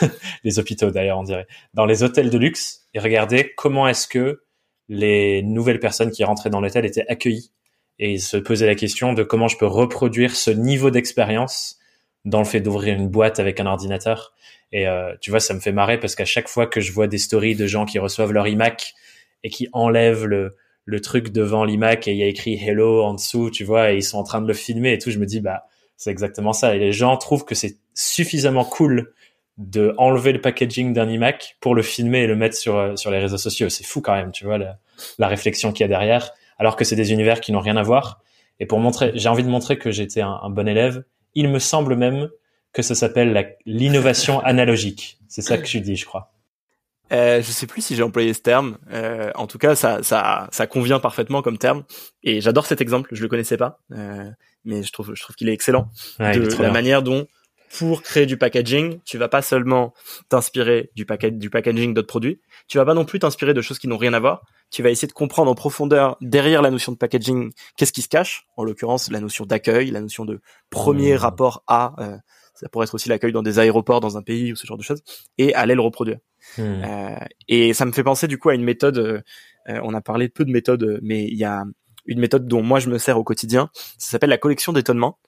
les 0.44 0.58
hôpitaux 0.58 0.90
d'ailleurs 0.90 1.18
on 1.18 1.22
dirait, 1.22 1.46
dans 1.74 1.84
les 1.84 2.02
hôtels 2.02 2.30
de 2.30 2.38
luxe 2.38 2.86
et 2.94 2.98
regarder 2.98 3.52
comment 3.54 3.86
est-ce 3.86 4.08
que 4.08 4.42
les 4.88 5.42
nouvelles 5.42 5.78
personnes 5.78 6.10
qui 6.10 6.24
rentraient 6.24 6.48
dans 6.48 6.62
l'hôtel 6.62 6.86
étaient 6.86 7.06
accueillies. 7.06 7.52
Et 8.00 8.18
se 8.18 8.36
posait 8.36 8.66
la 8.66 8.76
question 8.76 9.12
de 9.12 9.24
comment 9.24 9.48
je 9.48 9.58
peux 9.58 9.66
reproduire 9.66 10.36
ce 10.36 10.50
niveau 10.50 10.90
d'expérience 10.90 11.78
dans 12.24 12.38
le 12.38 12.44
fait 12.44 12.60
d'ouvrir 12.60 12.94
une 12.94 13.08
boîte 13.08 13.40
avec 13.40 13.58
un 13.60 13.66
ordinateur. 13.66 14.32
Et 14.70 14.86
euh, 14.86 15.14
tu 15.20 15.30
vois, 15.30 15.40
ça 15.40 15.52
me 15.52 15.58
fait 15.58 15.72
marrer 15.72 15.98
parce 15.98 16.14
qu'à 16.14 16.24
chaque 16.24 16.48
fois 16.48 16.66
que 16.66 16.80
je 16.80 16.92
vois 16.92 17.08
des 17.08 17.18
stories 17.18 17.56
de 17.56 17.66
gens 17.66 17.84
qui 17.84 17.98
reçoivent 17.98 18.32
leur 18.32 18.46
iMac 18.46 18.94
et 19.42 19.50
qui 19.50 19.68
enlèvent 19.72 20.24
le, 20.24 20.56
le 20.84 21.00
truc 21.00 21.30
devant 21.30 21.64
l'iMac 21.64 22.06
et 22.06 22.12
il 22.12 22.18
y 22.18 22.22
a 22.22 22.26
écrit 22.26 22.54
Hello 22.54 23.02
en 23.02 23.14
dessous, 23.14 23.50
tu 23.50 23.64
vois, 23.64 23.92
et 23.92 23.96
ils 23.96 24.02
sont 24.02 24.18
en 24.18 24.24
train 24.24 24.40
de 24.40 24.46
le 24.46 24.54
filmer 24.54 24.92
et 24.92 24.98
tout, 24.98 25.10
je 25.10 25.18
me 25.18 25.26
dis, 25.26 25.40
bah, 25.40 25.64
c'est 25.98 26.10
exactement 26.10 26.54
ça. 26.54 26.74
Et 26.74 26.78
les 26.78 26.92
gens 26.92 27.16
trouvent 27.18 27.44
que 27.44 27.54
c'est 27.54 27.76
suffisamment 27.92 28.64
cool 28.64 29.12
de 29.58 29.92
enlever 29.98 30.32
le 30.32 30.40
packaging 30.40 30.94
d'un 30.94 31.10
iMac 31.10 31.56
pour 31.60 31.74
le 31.74 31.82
filmer 31.82 32.20
et 32.20 32.26
le 32.26 32.36
mettre 32.36 32.56
sur, 32.56 32.76
euh, 32.76 32.96
sur 32.96 33.10
les 33.10 33.18
réseaux 33.18 33.36
sociaux. 33.36 33.68
C'est 33.68 33.84
fou 33.84 34.00
quand 34.00 34.14
même, 34.14 34.30
tu 34.30 34.44
vois, 34.44 34.56
la, 34.56 35.28
réflexion 35.28 35.72
qu'il 35.72 35.82
y 35.82 35.84
a 35.84 35.88
derrière, 35.88 36.32
alors 36.58 36.76
que 36.76 36.84
c'est 36.84 36.96
des 36.96 37.12
univers 37.12 37.40
qui 37.40 37.52
n'ont 37.52 37.60
rien 37.60 37.76
à 37.76 37.82
voir. 37.82 38.22
Et 38.60 38.66
pour 38.66 38.78
montrer, 38.78 39.10
j'ai 39.14 39.28
envie 39.28 39.42
de 39.42 39.48
montrer 39.48 39.76
que 39.76 39.90
j'étais 39.90 40.20
un, 40.20 40.38
un, 40.42 40.50
bon 40.50 40.66
élève. 40.68 41.04
Il 41.34 41.48
me 41.48 41.58
semble 41.58 41.96
même 41.96 42.30
que 42.72 42.82
ça 42.82 42.94
s'appelle 42.94 43.56
l'innovation 43.66 44.40
analogique. 44.44 45.18
C'est 45.26 45.42
ça 45.42 45.58
que 45.58 45.66
tu 45.66 45.80
dis, 45.80 45.96
je 45.96 46.06
crois. 46.06 46.32
Euh, 47.12 47.40
je 47.40 47.50
sais 47.50 47.66
plus 47.66 47.82
si 47.82 47.96
j'ai 47.96 48.02
employé 48.02 48.34
ce 48.34 48.40
terme. 48.40 48.78
Euh, 48.92 49.30
en 49.34 49.46
tout 49.46 49.58
cas, 49.58 49.74
ça, 49.74 50.02
ça, 50.02 50.48
ça 50.52 50.66
convient 50.66 51.00
parfaitement 51.00 51.42
comme 51.42 51.58
terme. 51.58 51.84
Et 52.22 52.40
j'adore 52.40 52.66
cet 52.66 52.80
exemple. 52.80 53.10
Je 53.12 53.22
le 53.22 53.28
connaissais 53.28 53.56
pas, 53.56 53.80
euh, 53.92 54.30
mais 54.64 54.82
je 54.82 54.92
trouve, 54.92 55.14
je 55.14 55.22
trouve 55.22 55.36
qu'il 55.36 55.48
est 55.48 55.52
excellent 55.52 55.90
ouais, 56.20 56.38
de 56.38 56.44
est 56.44 56.50
la 56.50 56.56
bien. 56.56 56.72
manière 56.72 57.02
dont 57.02 57.26
pour 57.76 58.02
créer 58.02 58.26
du 58.26 58.36
packaging, 58.36 59.00
tu 59.04 59.18
vas 59.18 59.28
pas 59.28 59.42
seulement 59.42 59.92
t'inspirer 60.28 60.90
du, 60.94 61.06
du 61.32 61.50
packaging 61.50 61.94
d'autres 61.94 62.08
produits, 62.08 62.40
tu 62.66 62.78
vas 62.78 62.84
pas 62.84 62.94
non 62.94 63.04
plus 63.04 63.18
t'inspirer 63.18 63.54
de 63.54 63.60
choses 63.60 63.78
qui 63.78 63.88
n'ont 63.88 63.98
rien 63.98 64.14
à 64.14 64.20
voir. 64.20 64.44
Tu 64.70 64.82
vas 64.82 64.90
essayer 64.90 65.08
de 65.08 65.12
comprendre 65.12 65.50
en 65.50 65.54
profondeur 65.54 66.16
derrière 66.20 66.62
la 66.62 66.70
notion 66.70 66.92
de 66.92 66.98
packaging 66.98 67.52
qu'est-ce 67.76 67.92
qui 67.92 68.02
se 68.02 68.08
cache. 68.08 68.46
En 68.56 68.64
l'occurrence, 68.64 69.10
la 69.10 69.20
notion 69.20 69.46
d'accueil, 69.46 69.90
la 69.90 70.00
notion 70.00 70.24
de 70.24 70.40
premier 70.70 71.14
mmh. 71.14 71.18
rapport 71.18 71.64
à. 71.66 71.94
Euh, 72.00 72.16
ça 72.54 72.68
pourrait 72.68 72.84
être 72.84 72.94
aussi 72.94 73.08
l'accueil 73.08 73.32
dans 73.32 73.42
des 73.42 73.58
aéroports 73.60 74.00
dans 74.00 74.18
un 74.18 74.22
pays 74.22 74.52
ou 74.52 74.56
ce 74.56 74.66
genre 74.66 74.76
de 74.76 74.82
choses, 74.82 75.02
et 75.38 75.54
aller 75.54 75.74
le 75.74 75.80
reproduire. 75.80 76.18
Mmh. 76.58 76.62
Euh, 76.62 77.16
et 77.46 77.72
ça 77.72 77.84
me 77.86 77.92
fait 77.92 78.02
penser 78.02 78.26
du 78.26 78.38
coup 78.38 78.48
à 78.48 78.54
une 78.54 78.64
méthode. 78.64 78.98
Euh, 78.98 79.80
on 79.82 79.94
a 79.94 80.00
parlé 80.00 80.28
peu 80.28 80.44
de 80.44 80.50
méthodes, 80.50 80.98
mais 81.02 81.24
il 81.24 81.36
y 81.36 81.44
a 81.44 81.64
une 82.08 82.18
méthode 82.18 82.48
dont 82.48 82.62
moi 82.62 82.80
je 82.80 82.88
me 82.88 82.98
sers 82.98 83.16
au 83.16 83.22
quotidien. 83.22 83.70
Ça 83.98 84.10
s'appelle 84.10 84.30
la 84.30 84.38
collection 84.38 84.72
d'étonnement. 84.72 85.18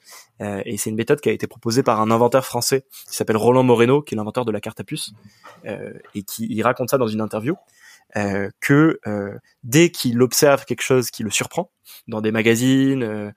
Euh, 0.41 0.63
et 0.65 0.77
c'est 0.77 0.91
une 0.91 0.97
méthode 0.97 1.21
qui 1.21 1.29
a 1.29 1.33
été 1.33 1.47
proposée 1.47 1.83
par 1.83 2.01
un 2.01 2.11
inventeur 2.11 2.45
français 2.45 2.85
qui 3.09 3.15
s'appelle 3.15 3.37
Roland 3.37 3.63
Moreno, 3.63 4.03
qui 4.03 4.15
est 4.15 4.17
l'inventeur 4.17 4.45
de 4.45 4.51
la 4.51 4.61
carte 4.61 4.81
à 4.81 4.85
puce, 4.85 5.13
euh, 5.67 5.93
et 6.15 6.23
qui 6.23 6.47
il 6.51 6.63
raconte 6.63 6.91
ça 6.91 6.99
dans 6.99 7.07
une 7.07 7.21
interview. 7.21 7.55
Euh, 8.17 8.51
que 8.61 8.99
euh, 9.07 9.39
dès 9.63 9.91
qu'il 9.91 10.21
observe 10.21 10.65
quelque 10.65 10.83
chose 10.83 11.13
qui 11.13 11.23
le 11.23 11.31
surprend 11.31 11.71
dans 12.09 12.21
des 12.21 12.33
magazines, 12.33 13.05
euh, 13.05 13.31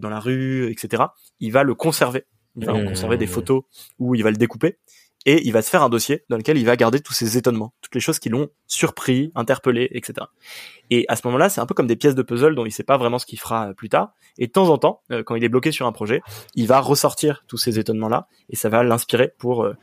dans 0.00 0.08
la 0.08 0.18
rue, 0.18 0.68
etc., 0.70 1.04
il 1.38 1.52
va 1.52 1.62
le 1.62 1.74
conserver. 1.74 2.24
Il 2.56 2.64
va 2.64 2.72
en 2.72 2.86
conserver 2.86 3.18
des 3.18 3.26
mmh. 3.26 3.28
photos 3.28 3.62
ou 3.98 4.14
il 4.14 4.24
va 4.24 4.30
le 4.30 4.38
découper 4.38 4.78
et 5.26 5.44
il 5.44 5.52
va 5.52 5.60
se 5.60 5.68
faire 5.68 5.82
un 5.82 5.88
dossier 5.88 6.24
dans 6.30 6.36
lequel 6.36 6.56
il 6.56 6.64
va 6.64 6.76
garder 6.76 7.00
tous 7.00 7.12
ses 7.12 7.36
étonnements, 7.36 7.74
toutes 7.82 7.94
les 7.96 8.00
choses 8.00 8.20
qui 8.20 8.28
l'ont 8.28 8.48
surpris, 8.68 9.32
interpellé, 9.34 9.88
etc. 9.90 10.28
Et 10.88 11.04
à 11.08 11.16
ce 11.16 11.26
moment-là, 11.26 11.48
c'est 11.48 11.60
un 11.60 11.66
peu 11.66 11.74
comme 11.74 11.88
des 11.88 11.96
pièces 11.96 12.14
de 12.14 12.22
puzzle 12.22 12.54
dont 12.54 12.64
il 12.64 12.70
sait 12.70 12.84
pas 12.84 12.96
vraiment 12.96 13.18
ce 13.18 13.26
qu'il 13.26 13.40
fera 13.40 13.70
euh, 13.70 13.72
plus 13.74 13.88
tard. 13.88 14.14
Et 14.38 14.46
de 14.46 14.52
temps 14.52 14.68
en 14.68 14.78
temps, 14.78 15.02
euh, 15.10 15.24
quand 15.24 15.34
il 15.34 15.42
est 15.42 15.48
bloqué 15.48 15.72
sur 15.72 15.86
un 15.86 15.92
projet, 15.92 16.22
il 16.54 16.68
va 16.68 16.78
ressortir 16.78 17.44
tous 17.48 17.58
ces 17.58 17.80
étonnements-là 17.80 18.28
et 18.50 18.56
ça 18.56 18.68
va 18.68 18.84
l'inspirer 18.84 19.32
pour 19.36 19.64
euh, 19.64 19.74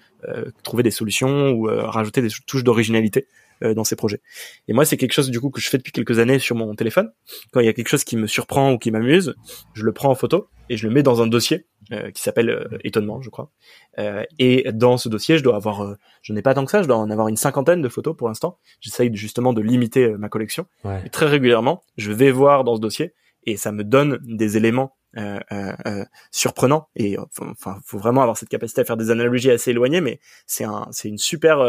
trouver 0.63 0.81
des 0.81 0.91
solutions 0.91 1.51
ou 1.51 1.65
rajouter 1.65 2.21
des 2.21 2.29
touches 2.47 2.63
d'originalité 2.63 3.27
dans 3.61 3.83
ses 3.83 3.97
projets. 3.97 4.21
Et 4.67 4.73
moi, 4.73 4.85
c'est 4.85 4.95
quelque 4.95 5.11
chose 5.11 5.29
du 5.29 5.39
coup 5.39 5.49
que 5.49 5.59
je 5.59 5.69
fais 5.69 5.77
depuis 5.77 5.91
quelques 5.91 6.19
années 6.19 6.39
sur 6.39 6.55
mon 6.55 6.75
téléphone. 6.75 7.11
Quand 7.51 7.59
il 7.59 7.65
y 7.65 7.69
a 7.69 7.73
quelque 7.73 7.89
chose 7.89 8.03
qui 8.03 8.15
me 8.15 8.27
surprend 8.27 8.71
ou 8.71 8.77
qui 8.77 8.89
m'amuse, 8.91 9.35
je 9.73 9.83
le 9.83 9.91
prends 9.91 10.09
en 10.09 10.15
photo 10.15 10.49
et 10.69 10.77
je 10.77 10.87
le 10.87 10.93
mets 10.93 11.03
dans 11.03 11.21
un 11.21 11.27
dossier 11.27 11.65
euh, 11.93 12.11
qui 12.11 12.21
s'appelle 12.21 12.49
euh, 12.49 12.77
étonnement, 12.83 13.21
je 13.21 13.29
crois. 13.29 13.51
Euh, 13.99 14.23
et 14.39 14.71
dans 14.73 14.97
ce 14.97 15.09
dossier, 15.09 15.37
je 15.37 15.43
dois 15.43 15.55
avoir, 15.55 15.95
je 16.21 16.33
n'ai 16.33 16.41
pas 16.41 16.53
tant 16.53 16.65
que 16.65 16.71
ça, 16.71 16.81
je 16.81 16.87
dois 16.87 16.97
en 16.97 17.09
avoir 17.09 17.27
une 17.27 17.37
cinquantaine 17.37 17.81
de 17.81 17.89
photos 17.89 18.15
pour 18.17 18.27
l'instant. 18.27 18.57
J'essaye 18.81 19.15
justement 19.15 19.53
de 19.53 19.61
limiter 19.61 20.09
ma 20.17 20.29
collection. 20.29 20.65
Et 21.05 21.09
très 21.09 21.27
régulièrement, 21.27 21.83
je 21.97 22.11
vais 22.11 22.31
voir 22.31 22.63
dans 22.63 22.75
ce 22.75 22.81
dossier 22.81 23.13
et 23.45 23.57
ça 23.57 23.71
me 23.71 23.83
donne 23.83 24.19
des 24.23 24.57
éléments 24.57 24.95
euh, 25.17 25.39
euh, 25.51 26.05
surprenants. 26.31 26.87
Et 26.95 27.17
enfin, 27.19 27.77
faut 27.85 27.99
vraiment 27.99 28.21
avoir 28.21 28.37
cette 28.37 28.49
capacité 28.49 28.81
à 28.81 28.85
faire 28.85 28.97
des 28.97 29.11
analogies 29.11 29.51
assez 29.51 29.71
éloignées, 29.71 30.01
mais 30.01 30.19
c'est 30.47 30.63
un, 30.63 30.87
c'est 30.91 31.09
une 31.09 31.19
super 31.19 31.59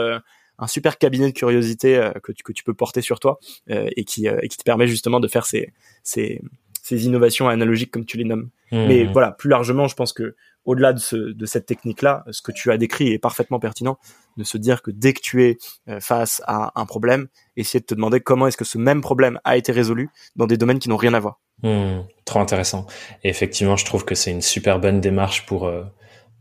un 0.59 0.67
super 0.69 0.97
cabinet 0.99 1.27
de 1.27 1.37
curiosité 1.37 2.11
que, 2.23 2.33
tu, 2.33 2.43
que 2.45 2.53
tu 2.53 2.65
peux 2.65 2.75
porter 2.75 3.03
sur 3.03 3.21
toi 3.21 3.39
et 3.69 4.05
qui 4.05 4.27
et 4.27 4.49
qui 4.49 4.57
te 4.57 4.63
permet 4.63 4.87
justement 4.87 5.21
de 5.21 5.29
faire 5.29 5.45
ces 5.45 5.73
ces 6.03 6.41
ces 6.85 7.07
innovations 7.07 7.49
analogiques 7.49 7.91
comme 7.91 8.05
tu 8.05 8.19
les 8.19 8.25
nommes. 8.25 8.51
Mmh. 8.71 8.87
Mais 8.87 9.05
voilà, 9.05 9.33
plus 9.33 9.49
largement, 9.49 9.89
je 9.89 9.95
pense 9.97 10.13
que 10.13 10.37
au-delà 10.67 10.93
de, 10.93 10.99
ce, 10.99 11.17
de 11.17 11.47
cette 11.47 11.65
technique-là, 11.65 12.25
ce 12.31 12.43
que 12.43 12.53
tu 12.53 12.71
as 12.71 12.77
décrit 12.77 13.11
est 13.13 13.19
parfaitement 13.19 13.59
pertinent, 13.59 13.99
de 14.37 14.45
se 14.45 14.59
dire 14.59 14.83
que 14.83 14.91
dès 14.91 15.15
que 15.15 15.21
tu 15.21 15.45
es 15.45 15.57
euh, 15.89 15.99
face 16.01 16.43
à 16.47 16.79
un 16.79 16.85
problème, 16.85 17.29
essayer 17.57 17.81
de 17.81 17.87
te 17.87 17.95
demander 17.95 18.21
comment 18.21 18.47
est-ce 18.49 18.59
que 18.59 18.67
ce 18.67 18.77
même 18.77 19.01
problème 19.01 19.41
a 19.45 19.57
été 19.57 19.73
résolu 19.73 20.11
dans 20.37 20.47
des 20.47 20.59
domaines 20.59 20.79
qui 20.79 20.91
n'ont 20.91 20.99
rien 20.99 21.15
à 21.15 21.21
voir. 21.21 21.41
Mmh, 21.63 22.01
trop 22.27 22.41
intéressant. 22.41 22.87
Et 23.23 23.31
effectivement, 23.31 23.77
je 23.77 23.87
trouve 23.87 24.05
que 24.05 24.15
c'est 24.15 24.31
une 24.31 24.43
super 24.43 24.79
bonne 24.79 25.01
démarche 25.01 25.47
pour 25.47 25.67
euh, 25.67 25.85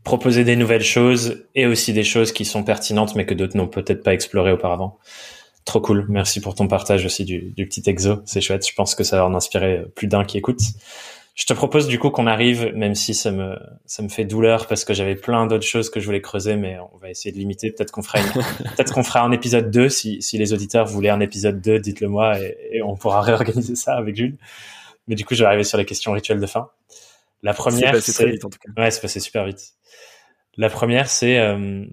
proposer 0.02 0.44
des 0.44 0.56
nouvelles 0.56 0.84
choses 0.84 1.46
et 1.54 1.64
aussi 1.64 1.94
des 1.94 2.04
choses 2.04 2.32
qui 2.32 2.44
sont 2.44 2.64
pertinentes 2.64 3.14
mais 3.14 3.24
que 3.24 3.32
d'autres 3.32 3.56
n'ont 3.56 3.68
peut-être 3.68 4.02
pas 4.02 4.12
explorées 4.12 4.52
auparavant. 4.52 4.98
Trop 5.64 5.80
cool. 5.80 6.06
Merci 6.08 6.40
pour 6.40 6.54
ton 6.54 6.68
partage 6.68 7.06
aussi 7.06 7.24
du, 7.24 7.52
du 7.52 7.66
petit 7.66 7.82
exo. 7.86 8.22
C'est 8.26 8.40
chouette. 8.40 8.66
Je 8.68 8.74
pense 8.74 8.94
que 8.94 9.04
ça 9.04 9.16
va 9.16 9.26
en 9.26 9.34
inspirer 9.34 9.84
plus 9.94 10.06
d'un 10.06 10.24
qui 10.24 10.38
écoute. 10.38 10.60
Je 11.34 11.46
te 11.46 11.52
propose 11.52 11.88
du 11.88 11.98
coup 11.98 12.10
qu'on 12.10 12.28
arrive, 12.28 12.72
même 12.76 12.94
si 12.94 13.12
ça 13.12 13.32
me 13.32 13.58
ça 13.86 14.04
me 14.04 14.08
fait 14.08 14.24
douleur 14.24 14.68
parce 14.68 14.84
que 14.84 14.94
j'avais 14.94 15.16
plein 15.16 15.46
d'autres 15.46 15.66
choses 15.66 15.90
que 15.90 15.98
je 15.98 16.06
voulais 16.06 16.20
creuser, 16.20 16.54
mais 16.54 16.78
on 16.92 16.96
va 16.98 17.10
essayer 17.10 17.32
de 17.32 17.38
limiter. 17.38 17.72
Peut-être 17.72 17.90
qu'on 17.90 18.02
fera 18.02 18.20
peut-être 18.76 18.92
qu'on 18.92 19.02
fera 19.02 19.22
un 19.22 19.32
épisode 19.32 19.68
2 19.70 19.88
si 19.88 20.22
si 20.22 20.38
les 20.38 20.52
auditeurs 20.52 20.86
voulaient 20.86 21.10
un 21.10 21.18
épisode 21.18 21.60
2, 21.60 21.80
dites-le 21.80 22.08
moi 22.08 22.38
et, 22.40 22.56
et, 22.72 22.82
on 22.82 22.94
pourra 22.94 23.20
réorganiser 23.20 23.74
ça 23.74 23.96
avec 23.96 24.14
Jules. 24.14 24.36
Mais 25.08 25.16
du 25.16 25.24
coup, 25.24 25.34
je 25.34 25.42
vais 25.42 25.46
arriver 25.46 25.64
sur 25.64 25.76
les 25.76 25.84
questions 25.84 26.12
rituelles 26.12 26.40
de 26.40 26.46
fin. 26.46 26.68
La 27.42 27.52
première, 27.52 28.00
c'est 28.00 28.12
très 28.12 28.30
vite 28.30 28.44
en 28.44 28.50
tout 28.50 28.58
cas. 28.58 28.80
Ouais, 28.80 28.90
c'est 28.90 29.00
passé 29.00 29.18
super 29.18 29.44
vite. 29.44 29.74
La 30.56 30.70
première, 30.70 31.08
c'est 31.08 31.38
euh, 31.38 31.84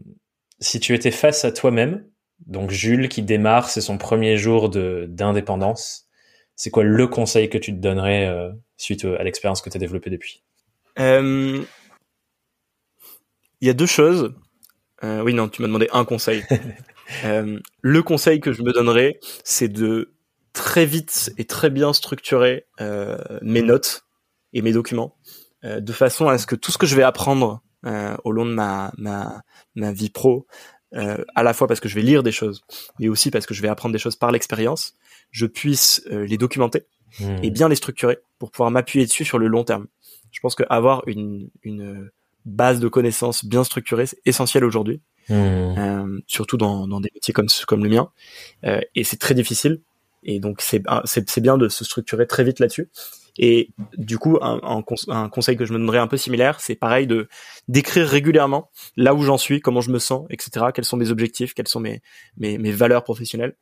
si 0.60 0.80
tu 0.80 0.93
étais 0.93 1.11
face 1.11 1.45
à 1.45 1.52
toi-même 1.52 2.06
donc 2.45 2.72
Jules 2.72 3.09
qui 3.09 3.22
démarre, 3.22 3.69
c'est 3.69 3.81
son 3.81 3.97
premier 3.97 4.38
jour 4.38 4.69
de 4.69 5.05
d'indépendance. 5.09 6.07
C'est 6.55 6.69
quoi 6.69 6.84
le 6.84 7.07
conseil 7.07 7.49
que 7.49 7.57
tu 7.57 7.72
te 7.72 7.80
donnerais 7.80 8.27
euh, 8.27 8.51
suite 8.77 9.05
à 9.05 9.23
l'expérience 9.23 9.61
que 9.61 9.69
tu 9.69 9.77
as 9.77 9.80
développée 9.80 10.09
depuis? 10.09 10.43
Euh, 10.99 11.63
Il 13.61 13.68
y 13.68 13.69
a 13.69 13.73
deux 13.73 13.85
choses. 13.85 14.34
Euh, 15.03 15.22
oui, 15.22 15.34
non, 15.34 15.49
tu 15.49 15.61
m'as 15.61 15.68
demandé 15.68 15.88
un 15.91 16.05
conseil. 16.05 16.43
le 17.81 18.03
conseil 18.03 18.39
que 18.39 18.53
je 18.53 18.61
me 18.63 18.73
donnerais, 18.73 19.19
c'est 19.43 19.69
de 19.69 20.13
très 20.53 20.85
vite 20.85 21.31
et 21.38 21.45
très 21.45 21.69
bien 21.69 21.93
structurer 21.93 22.65
mes 23.41 23.61
notes 23.61 24.05
et 24.53 24.61
mes 24.61 24.73
documents, 24.73 25.15
de 25.63 25.93
façon 25.93 26.27
à 26.27 26.38
ce 26.38 26.45
que 26.45 26.55
tout 26.55 26.72
ce 26.72 26.77
que 26.77 26.85
je 26.85 26.95
vais 26.95 27.03
apprendre 27.03 27.61
au 28.23 28.31
long 28.31 28.45
de 28.45 28.51
ma, 28.51 28.91
ma, 28.97 29.41
ma 29.76 29.91
vie 29.91 30.09
pro 30.09 30.45
euh, 30.93 31.18
à 31.35 31.43
la 31.43 31.53
fois 31.53 31.68
parce 31.68 31.80
que 31.80 31.89
je 31.89 31.95
vais 31.95 32.01
lire 32.01 32.23
des 32.23 32.31
choses, 32.31 32.63
mais 32.99 33.07
aussi 33.07 33.31
parce 33.31 33.45
que 33.45 33.53
je 33.53 33.61
vais 33.61 33.69
apprendre 33.69 33.93
des 33.93 33.99
choses 33.99 34.15
par 34.15 34.31
l'expérience, 34.31 34.95
je 35.31 35.45
puisse 35.45 36.03
euh, 36.11 36.26
les 36.26 36.38
documenter 36.38 36.85
et 37.19 37.49
hmm. 37.49 37.53
bien 37.53 37.69
les 37.69 37.76
structurer 37.76 38.19
pour 38.39 38.51
pouvoir 38.51 38.72
m'appuyer 38.72 39.05
dessus 39.05 39.26
sur 39.26 39.38
le 39.38 39.47
long 39.47 39.63
terme. 39.63 39.88
Je 40.31 40.39
pense 40.39 40.55
qu'avoir 40.55 41.03
une, 41.07 41.49
une 41.63 42.09
base 42.45 42.80
de 42.80 42.88
connaissances 42.88 43.45
bien 43.45 43.63
structurée, 43.63 44.05
c'est 44.05 44.19
essentiel 44.26 44.63
aujourd'hui, 44.63 45.01
hmm. 45.30 45.34
euh, 45.34 46.19
surtout 46.27 46.57
dans, 46.57 46.88
dans, 46.88 46.99
des 46.99 47.09
métiers 47.13 47.34
comme, 47.34 47.47
comme 47.68 47.84
le 47.84 47.89
mien. 47.89 48.09
Euh, 48.65 48.81
et 48.95 49.03
c'est 49.03 49.18
très 49.18 49.34
difficile. 49.34 49.81
Et 50.23 50.39
donc 50.39 50.61
c'est 50.61 51.41
bien 51.41 51.57
de 51.57 51.68
se 51.68 51.84
structurer 51.84 52.27
très 52.27 52.43
vite 52.43 52.59
là-dessus. 52.59 52.89
Et 53.38 53.70
du 53.98 54.18
coup, 54.18 54.38
un, 54.41 54.60
un, 55.08 55.30
conseil 55.30 55.56
que 55.56 55.66
je 55.66 55.74
me 55.74 55.80
donnerais 55.80 55.99
un 55.99 56.08
peu 56.08 56.18
similaire, 56.18 56.60
c'est 56.60 56.76
pareil 56.76 57.08
de 57.08 57.28
d'écrire 57.68 58.08
régulièrement 58.08 58.70
là 58.98 59.14
où 59.14 59.24
j'en 59.24 59.38
suis, 59.38 59.62
comment 59.62 59.82
je 59.82 59.91
me 59.91 59.99
sens, 59.99 60.26
etc. 60.30 60.68
Quels 60.74 60.86
sont 60.86 60.98
mes 60.98 61.12
objectifs, 61.12 61.53
quelles 61.53 61.68
sont 61.68 61.80
mes 61.80 62.02
mes, 62.38 62.58
mes 62.58 62.72
valeurs 62.72 63.03
professionnelles, 63.03 63.56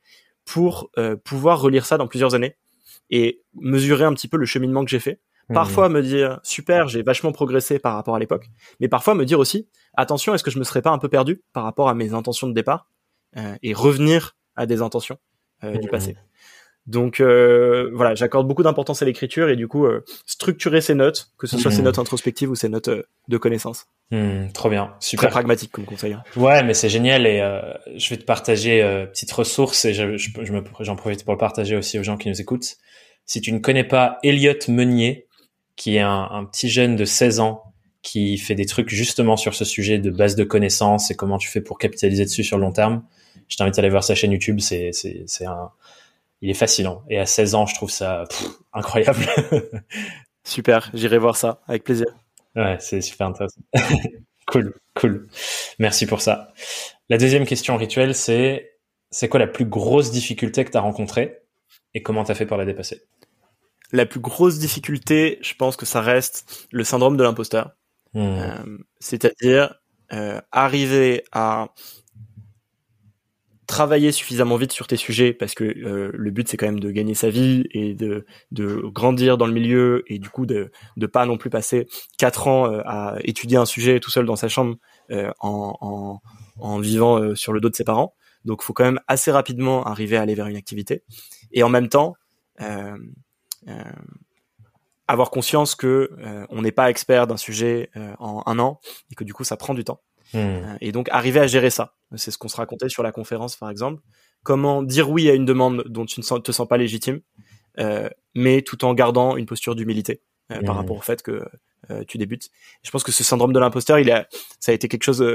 pour 0.45 0.89
euh, 0.97 1.15
pouvoir 1.15 1.61
relire 1.61 1.85
ça 1.85 1.97
dans 1.97 2.07
plusieurs 2.07 2.33
années 2.33 2.55
et 3.09 3.41
mesurer 3.53 4.05
un 4.05 4.13
petit 4.13 4.27
peu 4.27 4.37
le 4.37 4.45
cheminement 4.45 4.83
que 4.83 4.89
j'ai 4.89 4.99
fait. 4.99 5.19
Mmh. 5.49 5.53
Parfois 5.53 5.89
me 5.89 6.01
dire 6.01 6.39
super, 6.43 6.87
j'ai 6.87 7.01
vachement 7.01 7.31
progressé 7.31 7.79
par 7.79 7.95
rapport 7.95 8.15
à 8.15 8.19
l'époque, 8.19 8.49
mais 8.79 8.87
parfois 8.87 9.15
me 9.15 9.25
dire 9.25 9.39
aussi 9.39 9.67
attention, 9.95 10.33
est-ce 10.33 10.43
que 10.43 10.51
je 10.51 10.59
me 10.59 10.63
serais 10.63 10.81
pas 10.81 10.91
un 10.91 10.99
peu 10.99 11.09
perdu 11.09 11.41
par 11.53 11.63
rapport 11.63 11.89
à 11.89 11.93
mes 11.93 12.13
intentions 12.13 12.47
de 12.47 12.53
départ 12.53 12.87
euh, 13.37 13.55
et 13.61 13.73
revenir 13.73 14.35
à 14.55 14.65
des 14.65 14.81
intentions 14.81 15.17
euh, 15.63 15.77
du 15.77 15.87
mmh. 15.87 15.91
passé. 15.91 16.17
Donc 16.89 17.19
euh, 17.19 17.91
voilà, 17.93 18.15
j'accorde 18.15 18.47
beaucoup 18.47 18.63
d'importance 18.63 19.03
à 19.03 19.05
l'écriture 19.05 19.47
et 19.49 19.55
du 19.55 19.67
coup 19.67 19.85
euh, 19.85 20.03
structurer 20.25 20.81
ses 20.81 20.95
notes, 20.95 21.29
que 21.37 21.45
ce 21.45 21.55
soit 21.59 21.69
ses 21.69 21.81
hmm. 21.81 21.85
notes 21.85 21.99
introspectives 21.99 22.49
ou 22.49 22.55
ses 22.55 22.67
notes 22.67 22.87
euh, 22.87 23.03
de 23.27 23.37
connaissances. 23.37 23.85
Hmm, 24.09 24.47
trop 24.55 24.71
bien, 24.71 24.95
super. 24.99 25.29
Très 25.29 25.29
pragmatique 25.29 25.71
comme 25.71 25.85
conseil. 25.85 26.13
Hein. 26.13 26.23
Ouais, 26.35 26.63
mais 26.63 26.73
c'est 26.73 26.89
génial 26.89 27.27
et 27.27 27.47
je 27.95 28.09
vais 28.09 28.17
te 28.17 28.23
partager 28.23 28.81
petite 29.11 29.31
ressource 29.31 29.85
et 29.85 29.93
je, 29.93 30.17
je, 30.17 30.31
je 30.41 30.53
j'en 30.79 30.95
profite 30.95 31.23
pour 31.23 31.33
le 31.33 31.37
partager 31.37 31.75
aussi 31.75 31.99
aux 31.99 32.03
gens 32.03 32.17
qui 32.17 32.27
nous 32.27 32.41
écoutent. 32.41 32.77
Si 33.27 33.39
tu 33.39 33.51
ne 33.51 33.59
connais 33.59 33.83
pas 33.83 34.17
Elliot 34.23 34.57
Meunier, 34.67 35.27
qui 35.75 35.97
est 35.97 36.01
un, 36.01 36.27
un, 36.31 36.43
petit 36.45 36.69
jeune 36.69 36.95
de 36.95 37.05
16 37.05 37.39
ans 37.39 37.65
qui 38.01 38.39
fait 38.39 38.55
des 38.55 38.65
trucs 38.65 38.89
justement 38.89 39.37
sur 39.37 39.53
ce 39.53 39.63
sujet 39.63 39.99
de 39.99 40.09
base 40.09 40.35
de 40.35 40.43
connaissances 40.43 41.11
et 41.11 41.15
comment 41.15 41.37
tu 41.37 41.49
fais 41.49 41.61
pour 41.61 41.77
capitaliser 41.77 42.25
dessus 42.25 42.43
sur 42.43 42.57
le 42.57 42.63
long 42.63 42.71
terme, 42.71 43.03
je 43.47 43.57
t'invite 43.57 43.77
à 43.77 43.81
aller 43.81 43.89
voir 43.89 44.03
sa 44.03 44.15
chaîne 44.15 44.31
YouTube. 44.31 44.59
C'est 44.59 44.89
c'est 44.91 45.23
c'est 45.27 45.45
un 45.45 45.69
il 46.41 46.49
est 46.49 46.55
fascinant. 46.55 47.03
Et 47.09 47.19
à 47.19 47.25
16 47.25 47.55
ans, 47.55 47.65
je 47.65 47.75
trouve 47.75 47.91
ça 47.91 48.23
incroyable. 48.73 49.25
super, 50.43 50.89
j'irai 50.93 51.17
voir 51.17 51.35
ça 51.35 51.61
avec 51.67 51.83
plaisir. 51.83 52.07
Ouais, 52.55 52.77
c'est 52.79 53.01
super 53.01 53.27
intéressant. 53.27 53.61
cool, 54.47 54.73
cool. 54.95 55.27
Merci 55.79 56.05
pour 56.05 56.21
ça. 56.21 56.53
La 57.09 57.17
deuxième 57.17 57.45
question 57.45 57.77
rituelle, 57.77 58.15
c'est 58.15 58.71
c'est 59.11 59.27
quoi 59.27 59.39
la 59.39 59.47
plus 59.47 59.65
grosse 59.65 60.11
difficulté 60.11 60.63
que 60.65 60.71
tu 60.71 60.77
as 60.77 60.81
rencontrée 60.81 61.39
et 61.93 62.03
comment 62.03 62.23
tu 62.23 62.31
as 62.31 62.35
fait 62.35 62.45
pour 62.45 62.57
la 62.57 62.65
dépasser? 62.65 63.01
La 63.91 64.05
plus 64.05 64.19
grosse 64.19 64.59
difficulté, 64.59 65.39
je 65.41 65.55
pense 65.55 65.75
que 65.75 65.85
ça 65.85 66.01
reste 66.01 66.67
le 66.71 66.83
syndrome 66.83 67.17
de 67.17 67.23
l'imposteur. 67.23 67.71
Hmm. 68.13 68.19
Euh, 68.19 68.77
c'est-à-dire 68.99 69.79
euh, 70.13 70.39
arriver 70.51 71.23
à 71.31 71.69
travailler 73.69 74.11
suffisamment 74.11 74.57
vite 74.57 74.71
sur 74.71 74.87
tes 74.87 74.97
sujets 74.97 75.31
parce 75.31 75.53
que 75.53 75.63
euh, 75.63 76.09
le 76.11 76.31
but 76.31 76.49
c'est 76.49 76.57
quand 76.57 76.65
même 76.65 76.79
de 76.79 76.89
gagner 76.89 77.13
sa 77.13 77.29
vie 77.29 77.65
et 77.69 77.93
de, 77.93 78.25
de 78.51 78.81
grandir 78.85 79.37
dans 79.37 79.45
le 79.45 79.53
milieu 79.53 80.03
et 80.07 80.17
du 80.17 80.27
coup 80.27 80.47
de 80.47 80.71
de 80.97 81.05
pas 81.05 81.27
non 81.27 81.37
plus 81.37 81.51
passer 81.51 81.87
quatre 82.17 82.47
ans 82.47 82.65
euh, 82.65 82.81
à 82.85 83.17
étudier 83.23 83.57
un 83.57 83.65
sujet 83.65 83.99
tout 83.99 84.09
seul 84.09 84.25
dans 84.25 84.35
sa 84.35 84.47
chambre 84.47 84.75
en, 85.39 85.77
en, 85.81 86.19
en, 86.59 86.79
vivant 86.79 87.35
sur 87.35 87.53
le 87.53 87.59
dos 87.59 87.69
de 87.69 87.75
ses 87.75 87.83
parents. 87.83 88.13
Donc, 88.45 88.59
il 88.61 88.65
faut 88.65 88.73
quand 88.73 88.83
même 88.83 88.99
assez 89.07 89.31
rapidement 89.31 89.83
arriver 89.83 90.17
à 90.17 90.21
aller 90.21 90.35
vers 90.35 90.45
une 90.45 90.55
activité. 90.55 91.03
Et 91.51 91.63
en 91.63 91.69
même 91.69 91.89
temps, 91.89 92.13
avoir 95.07 95.31
conscience 95.31 95.73
que 95.73 96.11
on 96.49 96.61
n'est 96.61 96.71
pas 96.71 96.91
expert 96.91 97.25
d'un 97.25 97.37
sujet 97.37 97.89
en 98.19 98.43
un 98.45 98.59
an 98.59 98.79
et 99.11 99.15
que 99.15 99.23
du 99.23 99.33
coup, 99.33 99.43
ça 99.43 99.57
prend 99.57 99.73
du 99.73 99.83
temps. 99.83 99.99
Hmm. 100.33 100.77
Et 100.81 100.91
donc, 100.91 101.09
arriver 101.09 101.39
à 101.39 101.47
gérer 101.47 101.69
ça. 101.69 101.95
C'est 102.15 102.31
ce 102.31 102.37
qu'on 102.37 102.47
se 102.47 102.57
racontait 102.57 102.89
sur 102.89 103.03
la 103.03 103.11
conférence, 103.11 103.55
par 103.55 103.69
exemple. 103.69 104.01
Comment 104.43 104.83
dire 104.83 105.09
oui 105.09 105.29
à 105.29 105.33
une 105.33 105.45
demande 105.45 105.83
dont 105.87 106.05
tu 106.05 106.19
ne 106.19 106.39
te 106.39 106.51
sens 106.51 106.67
pas 106.67 106.77
légitime, 106.77 107.21
euh, 107.79 108.09
mais 108.35 108.61
tout 108.61 108.85
en 108.85 108.93
gardant 108.93 109.37
une 109.37 109.45
posture 109.45 109.75
d'humilité 109.75 110.21
euh, 110.51 110.61
par 110.61 110.75
mmh. 110.75 110.77
rapport 110.77 110.97
au 110.97 111.01
fait 111.01 111.21
que 111.21 111.45
euh, 111.91 112.03
tu 112.07 112.17
débutes. 112.17 112.49
Je 112.83 112.91
pense 112.91 113.03
que 113.03 113.11
ce 113.11 113.23
syndrome 113.23 113.53
de 113.53 113.59
l'imposteur, 113.59 113.99
il 113.99 114.11
a, 114.11 114.27
ça 114.59 114.71
a 114.71 114.75
été 114.75 114.87
quelque 114.87 115.03
chose 115.03 115.25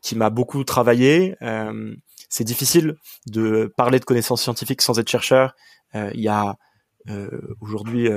qui 0.00 0.16
m'a 0.16 0.30
beaucoup 0.30 0.64
travaillé. 0.64 1.36
c'est 2.28 2.44
difficile 2.44 2.96
de 3.26 3.72
parler 3.76 3.98
de 3.98 4.04
connaissances 4.04 4.42
scientifiques 4.42 4.82
sans 4.82 4.98
être 4.98 5.08
chercheur. 5.08 5.54
Il 5.94 6.20
y 6.20 6.28
a 6.28 6.56
aujourd'hui 7.60 8.08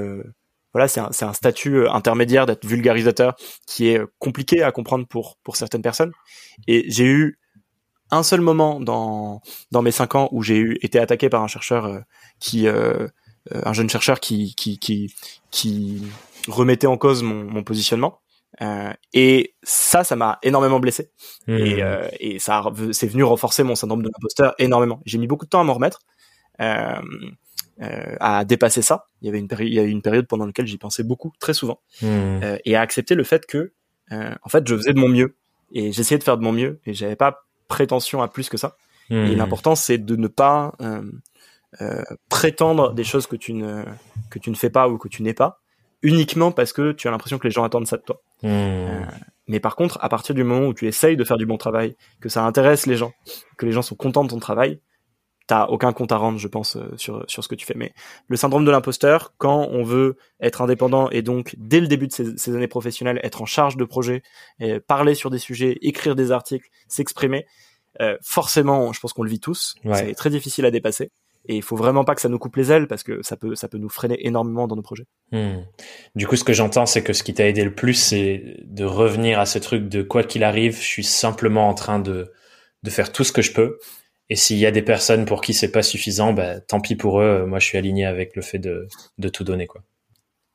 voilà, 0.73 0.87
c'est 0.87 0.99
un, 0.99 1.09
un, 1.21 1.33
statut 1.33 1.87
intermédiaire 1.87 2.45
d'être 2.45 2.65
vulgarisateur 2.65 3.35
qui 3.65 3.87
est 3.87 4.01
compliqué 4.19 4.63
à 4.63 4.71
comprendre 4.71 5.07
pour 5.07 5.37
pour 5.43 5.55
certaines 5.55 5.81
personnes. 5.81 6.11
Et 6.67 6.85
j'ai 6.89 7.05
eu 7.05 7.39
un 8.11 8.23
seul 8.23 8.41
moment 8.41 8.79
dans 8.79 9.41
dans 9.71 9.81
mes 9.81 9.91
cinq 9.91 10.15
ans 10.15 10.29
où 10.31 10.43
j'ai 10.43 10.57
eu 10.57 10.77
été 10.81 10.99
attaqué 10.99 11.29
par 11.29 11.43
un 11.43 11.47
chercheur 11.47 11.85
euh, 11.85 11.99
qui 12.39 12.67
euh, 12.67 13.07
euh, 13.53 13.61
un 13.63 13.73
jeune 13.73 13.89
chercheur 13.89 14.19
qui 14.19 14.55
qui 14.55 14.79
qui, 14.79 15.13
qui 15.51 16.03
remettait 16.47 16.87
en 16.87 16.97
cause 16.97 17.23
mon, 17.23 17.43
mon 17.43 17.63
positionnement 17.63 18.19
euh, 18.61 18.93
et 19.13 19.55
ça 19.63 20.03
ça 20.03 20.15
m'a 20.15 20.39
énormément 20.41 20.79
blessé 20.79 21.11
mmh. 21.47 21.57
et, 21.57 21.83
et 22.19 22.39
ça 22.39 22.63
c'est 22.91 23.07
venu 23.07 23.23
renforcer 23.23 23.63
mon 23.63 23.75
syndrome 23.75 24.01
de 24.01 24.09
l'imposteur 24.09 24.55
énormément 24.57 25.01
j'ai 25.05 25.17
mis 25.17 25.27
beaucoup 25.27 25.45
de 25.45 25.49
temps 25.49 25.59
à 25.59 25.63
m'en 25.63 25.73
remettre 25.73 25.99
à 27.79 28.43
dépasser 28.43 28.81
ça 28.81 29.05
il 29.21 29.27
y 29.27 29.29
avait 29.29 29.37
une 29.37 29.47
période 29.47 29.69
il 29.69 29.75
y 29.75 29.79
a 29.79 29.83
eu 29.83 29.89
une 29.89 30.01
période 30.01 30.27
pendant 30.27 30.47
laquelle 30.47 30.65
j'y 30.65 30.79
pensais 30.79 31.03
beaucoup 31.03 31.31
très 31.39 31.53
souvent 31.53 31.79
mmh. 32.01 32.39
et 32.65 32.75
à 32.75 32.81
accepter 32.81 33.13
le 33.13 33.23
fait 33.23 33.45
que 33.45 33.71
en 34.09 34.49
fait 34.49 34.67
je 34.67 34.75
faisais 34.75 34.93
de 34.93 34.99
mon 34.99 35.09
mieux 35.09 35.35
et 35.71 35.91
j'essayais 35.91 36.17
de 36.17 36.23
faire 36.23 36.37
de 36.37 36.43
mon 36.43 36.51
mieux 36.51 36.79
et 36.85 36.93
j'avais 36.93 37.15
pas 37.15 37.43
prétention 37.67 38.21
à 38.21 38.27
plus 38.27 38.49
que 38.49 38.57
ça. 38.57 38.77
Et 39.09 39.15
hmm. 39.15 39.37
l'important, 39.37 39.75
c'est 39.75 39.97
de 39.97 40.15
ne 40.15 40.27
pas 40.27 40.73
euh, 40.81 41.01
euh, 41.81 42.03
prétendre 42.29 42.93
des 42.93 43.03
choses 43.03 43.27
que 43.27 43.35
tu 43.35 43.53
ne 43.53 43.83
que 44.29 44.39
tu 44.39 44.49
ne 44.49 44.55
fais 44.55 44.69
pas 44.69 44.89
ou 44.89 44.97
que 44.97 45.07
tu 45.07 45.23
n'es 45.23 45.33
pas, 45.33 45.61
uniquement 46.01 46.51
parce 46.51 46.73
que 46.73 46.91
tu 46.91 47.07
as 47.07 47.11
l'impression 47.11 47.37
que 47.37 47.47
les 47.47 47.51
gens 47.51 47.63
attendent 47.63 47.87
ça 47.87 47.97
de 47.97 48.03
toi. 48.03 48.21
Hmm. 48.43 48.47
Euh, 48.49 49.01
mais 49.47 49.61
par 49.61 49.75
contre, 49.75 49.97
à 50.01 50.09
partir 50.09 50.35
du 50.35 50.43
moment 50.43 50.67
où 50.67 50.73
tu 50.73 50.87
essayes 50.87 51.15
de 51.15 51.23
faire 51.23 51.37
du 51.37 51.45
bon 51.45 51.57
travail, 51.57 51.95
que 52.19 52.27
ça 52.27 52.43
intéresse 52.43 52.85
les 52.85 52.97
gens, 52.97 53.13
que 53.57 53.65
les 53.65 53.71
gens 53.71 53.81
sont 53.81 53.95
contents 53.95 54.25
de 54.25 54.29
ton 54.29 54.39
travail, 54.39 54.81
t'as 55.47 55.65
aucun 55.65 55.93
compte 55.93 56.11
à 56.11 56.17
rendre, 56.17 56.37
je 56.37 56.47
pense, 56.47 56.75
euh, 56.75 56.93
sur 56.97 57.23
sur 57.27 57.43
ce 57.43 57.47
que 57.47 57.55
tu 57.55 57.65
fais. 57.65 57.75
Mais 57.75 57.93
le 58.27 58.37
syndrome 58.37 58.65
de 58.65 58.71
l'imposteur, 58.71 59.33
quand 59.37 59.67
on 59.71 59.83
veut 59.83 60.17
être 60.39 60.61
indépendant 60.61 61.09
et 61.09 61.21
donc 61.21 61.55
dès 61.57 61.79
le 61.79 61.87
début 61.87 62.07
de 62.07 62.13
ses, 62.13 62.55
années 62.55 62.67
professionnelles 62.67 63.19
être 63.23 63.41
en 63.41 63.45
charge 63.45 63.77
de 63.77 63.85
projets, 63.85 64.21
parler 64.87 65.15
sur 65.15 65.29
des 65.29 65.39
sujets, 65.39 65.77
écrire 65.81 66.15
des 66.15 66.31
articles, 66.31 66.69
s'exprimer, 66.87 67.45
euh, 68.01 68.17
forcément, 68.21 68.93
je 68.93 68.99
pense 68.99 69.13
qu'on 69.13 69.23
le 69.23 69.29
vit 69.29 69.39
tous. 69.39 69.75
C'est 69.93 70.13
très 70.13 70.29
difficile 70.29 70.65
à 70.65 70.71
dépasser. 70.71 71.11
Et 71.49 71.55
il 71.55 71.61
faut 71.61 71.77
vraiment 71.77 72.03
pas 72.03 72.13
que 72.13 72.19
ça 72.19 72.27
nous 72.27 72.39
coupe 72.39 72.57
les 72.57 72.73
ailes 72.73 72.87
parce 72.87 73.03
que 73.03 73.21
ça 73.23 73.37
peut, 73.37 73.55
ça 73.55 73.69
peut 73.69 73.77
nous 73.77 73.87
freiner 73.87 74.27
énormément 74.27 74.67
dans 74.67 74.75
nos 74.75 74.81
projets. 74.81 75.05
Hmm. 75.31 75.61
Du 76.13 76.27
coup, 76.27 76.35
ce 76.35 76.43
que 76.43 76.51
j'entends, 76.51 76.85
c'est 76.85 77.03
que 77.03 77.13
ce 77.13 77.23
qui 77.23 77.33
t'a 77.33 77.47
aidé 77.47 77.63
le 77.63 77.73
plus, 77.73 77.93
c'est 77.93 78.57
de 78.65 78.83
revenir 78.83 79.39
à 79.39 79.45
ce 79.45 79.57
truc 79.57 79.87
de 79.87 80.01
quoi 80.01 80.23
qu'il 80.23 80.43
arrive, 80.43 80.75
je 80.75 80.85
suis 80.85 81.05
simplement 81.05 81.69
en 81.69 81.73
train 81.73 81.99
de, 81.99 82.33
de 82.83 82.89
faire 82.89 83.13
tout 83.13 83.23
ce 83.23 83.31
que 83.31 83.41
je 83.41 83.53
peux 83.53 83.79
et 84.29 84.35
s'il 84.35 84.57
y 84.57 84.65
a 84.65 84.71
des 84.71 84.81
personnes 84.81 85.25
pour 85.25 85.41
qui 85.41 85.53
c'est 85.53 85.71
pas 85.71 85.83
suffisant, 85.83 86.33
bah, 86.33 86.59
tant 86.59 86.81
pis 86.81 86.95
pour 86.95 87.21
eux. 87.21 87.45
Moi, 87.45 87.59
je 87.59 87.65
suis 87.65 87.77
aligné 87.77 88.05
avec 88.05 88.35
le 88.35 88.41
fait 88.41 88.59
de, 88.59 88.87
de 89.17 89.29
tout 89.29 89.43
donner, 89.43 89.67
quoi. 89.67 89.81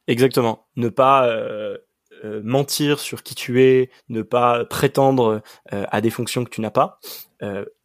Exactement. 0.09 0.67
Ne 0.77 0.89
pas 0.89 1.27
euh, 1.27 1.79
euh, 2.25 2.41
mentir 2.45 2.99
sur 2.99 3.23
qui 3.23 3.35
tu 3.35 3.63
es, 3.63 3.91
ne 4.09 4.23
pas 4.23 4.65
prétendre 4.65 5.43
euh, 5.73 5.85
à 5.91 6.01
des 6.01 6.11
fonctions 6.11 6.45
que 6.45 6.51
tu 6.51 6.61
n'as 6.61 6.71
pas. 6.71 6.99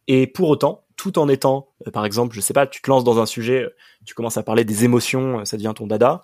et 0.06 0.26
pour 0.26 0.48
autant, 0.48 0.84
tout 0.96 1.18
en 1.18 1.28
étant, 1.28 1.68
par 1.92 2.04
exemple, 2.04 2.34
je 2.34 2.40
sais 2.40 2.52
pas, 2.52 2.66
tu 2.66 2.82
te 2.82 2.90
lances 2.90 3.04
dans 3.04 3.20
un 3.20 3.26
sujet, 3.26 3.68
tu 4.04 4.14
commences 4.14 4.36
à 4.36 4.42
parler 4.42 4.64
des 4.64 4.84
émotions, 4.84 5.44
ça 5.44 5.56
devient 5.56 5.72
ton 5.74 5.86
dada. 5.86 6.22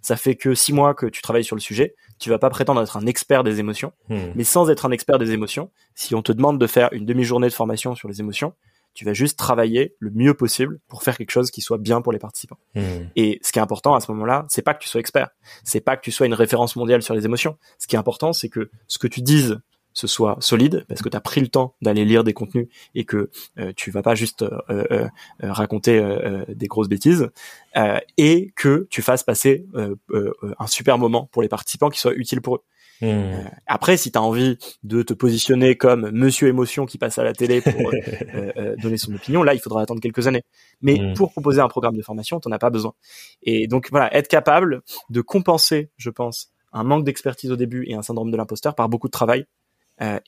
ça 0.00 0.16
fait 0.16 0.36
que 0.36 0.54
six 0.54 0.72
mois 0.72 0.94
que 0.94 1.06
tu 1.06 1.22
travailles 1.22 1.44
sur 1.44 1.56
le 1.56 1.60
sujet. 1.60 1.96
Tu 2.18 2.28
vas 2.28 2.38
pas 2.38 2.50
prétendre 2.50 2.82
être 2.82 2.96
un 2.96 3.06
expert 3.06 3.42
des 3.44 3.60
émotions, 3.60 3.92
hmm. 4.08 4.32
mais 4.34 4.44
sans 4.44 4.68
être 4.68 4.84
un 4.84 4.90
expert 4.90 5.18
des 5.18 5.32
émotions, 5.32 5.70
si 5.94 6.14
on 6.14 6.22
te 6.22 6.32
demande 6.32 6.58
de 6.58 6.66
faire 6.66 6.92
une 6.92 7.06
demi-journée 7.06 7.48
de 7.48 7.54
formation 7.54 7.94
sur 7.94 8.08
les 8.08 8.20
émotions, 8.20 8.52
tu 8.94 9.04
vas 9.04 9.14
juste 9.14 9.38
travailler 9.38 9.94
le 9.98 10.10
mieux 10.10 10.34
possible 10.34 10.80
pour 10.88 11.02
faire 11.02 11.16
quelque 11.16 11.30
chose 11.30 11.50
qui 11.50 11.60
soit 11.60 11.78
bien 11.78 12.02
pour 12.02 12.12
les 12.12 12.18
participants. 12.18 12.58
Hmm. 12.74 13.06
Et 13.16 13.38
ce 13.42 13.52
qui 13.52 13.58
est 13.58 13.62
important 13.62 13.94
à 13.94 14.00
ce 14.00 14.10
moment-là, 14.12 14.46
c'est 14.48 14.62
pas 14.62 14.74
que 14.74 14.82
tu 14.82 14.88
sois 14.88 15.00
expert, 15.00 15.30
c'est 15.64 15.80
pas 15.80 15.96
que 15.96 16.02
tu 16.02 16.10
sois 16.10 16.26
une 16.26 16.34
référence 16.34 16.76
mondiale 16.76 17.02
sur 17.02 17.14
les 17.14 17.24
émotions. 17.24 17.56
Ce 17.78 17.86
qui 17.86 17.96
est 17.96 17.98
important, 17.98 18.32
c'est 18.32 18.48
que 18.48 18.70
ce 18.86 18.98
que 18.98 19.06
tu 19.06 19.22
dises 19.22 19.60
ce 19.92 20.06
soit 20.06 20.36
solide 20.40 20.84
parce 20.88 21.02
que 21.02 21.08
tu 21.08 21.16
as 21.16 21.20
pris 21.20 21.40
le 21.40 21.48
temps 21.48 21.74
d'aller 21.82 22.04
lire 22.04 22.24
des 22.24 22.32
contenus 22.32 22.68
et 22.94 23.04
que 23.04 23.30
euh, 23.58 23.72
tu 23.76 23.90
vas 23.90 24.02
pas 24.02 24.14
juste 24.14 24.42
euh, 24.42 24.60
euh, 24.70 25.08
raconter 25.40 26.00
des 26.48 26.66
grosses 26.66 26.88
bêtises 26.88 27.28
et 28.16 28.52
que 28.56 28.86
tu 28.90 29.02
fasses 29.02 29.24
passer 29.24 29.66
un 30.58 30.66
super 30.66 30.98
moment 30.98 31.28
pour 31.32 31.42
les 31.42 31.48
participants 31.48 31.90
qui 31.90 32.00
soit 32.00 32.14
utile 32.14 32.40
pour 32.40 32.56
eux. 32.56 32.62
Hmm. 33.00 33.06
Euh, 33.06 33.42
après, 33.66 33.96
si 33.96 34.12
tu 34.12 34.18
as 34.18 34.22
envie 34.22 34.58
de 34.82 35.02
te 35.02 35.14
positionner 35.14 35.76
comme 35.76 36.10
Monsieur 36.10 36.48
Émotion 36.48 36.86
qui 36.86 36.98
passe 36.98 37.18
à 37.18 37.24
la 37.24 37.32
télé 37.32 37.60
pour 37.60 37.72
euh, 37.74 38.52
euh, 38.56 38.76
donner 38.82 38.98
son 38.98 39.14
opinion, 39.14 39.42
là, 39.42 39.54
il 39.54 39.60
faudra 39.60 39.82
attendre 39.82 40.00
quelques 40.00 40.26
années. 40.26 40.42
Mais 40.82 40.98
hmm. 40.98 41.14
pour 41.14 41.32
proposer 41.32 41.60
un 41.60 41.68
programme 41.68 41.96
de 41.96 42.02
formation, 42.02 42.40
t'en 42.40 42.52
as 42.52 42.58
pas 42.58 42.70
besoin. 42.70 42.92
Et 43.42 43.66
donc 43.66 43.88
voilà, 43.90 44.14
être 44.14 44.28
capable 44.28 44.82
de 45.08 45.20
compenser, 45.20 45.90
je 45.96 46.10
pense, 46.10 46.52
un 46.72 46.84
manque 46.84 47.04
d'expertise 47.04 47.50
au 47.50 47.56
début 47.56 47.84
et 47.88 47.94
un 47.94 48.02
syndrome 48.02 48.30
de 48.30 48.36
l'imposteur 48.36 48.74
par 48.74 48.88
beaucoup 48.88 49.08
de 49.08 49.12
travail 49.12 49.44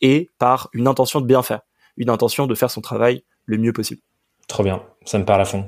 et 0.02 0.28
par 0.38 0.68
une 0.74 0.86
intention 0.86 1.22
de 1.22 1.26
bien 1.26 1.42
faire, 1.42 1.60
une 1.96 2.10
intention 2.10 2.46
de 2.46 2.54
faire 2.54 2.70
son 2.70 2.82
travail 2.82 3.24
le 3.46 3.56
mieux 3.56 3.72
possible. 3.72 4.02
Trop 4.48 4.64
bien, 4.64 4.82
ça 5.06 5.18
me 5.18 5.24
parle 5.24 5.40
à 5.40 5.44
fond. 5.46 5.64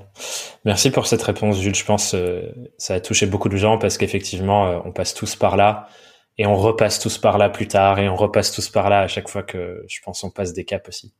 Merci 0.66 0.90
pour 0.90 1.06
cette 1.06 1.22
réponse, 1.22 1.58
Jules. 1.58 1.74
Je 1.74 1.84
pense 1.86 2.10
que 2.10 2.52
ça 2.76 2.94
a 2.94 3.00
touché 3.00 3.24
beaucoup 3.24 3.48
de 3.48 3.56
gens 3.56 3.78
parce 3.78 3.96
qu'effectivement, 3.96 4.82
on 4.84 4.92
passe 4.92 5.14
tous 5.14 5.36
par 5.36 5.56
là 5.56 5.88
et 6.38 6.46
on 6.46 6.56
repasse 6.56 6.98
tous 6.98 7.18
par 7.18 7.38
là 7.38 7.48
plus 7.48 7.68
tard 7.68 7.98
et 7.98 8.08
on 8.08 8.16
repasse 8.16 8.52
tous 8.52 8.68
par 8.68 8.88
là 8.90 9.00
à 9.00 9.08
chaque 9.08 9.28
fois 9.28 9.42
que 9.42 9.84
je 9.88 10.00
pense 10.04 10.24
on 10.24 10.30
passe 10.30 10.52
des 10.52 10.64
caps 10.64 10.88
aussi. 10.88 11.12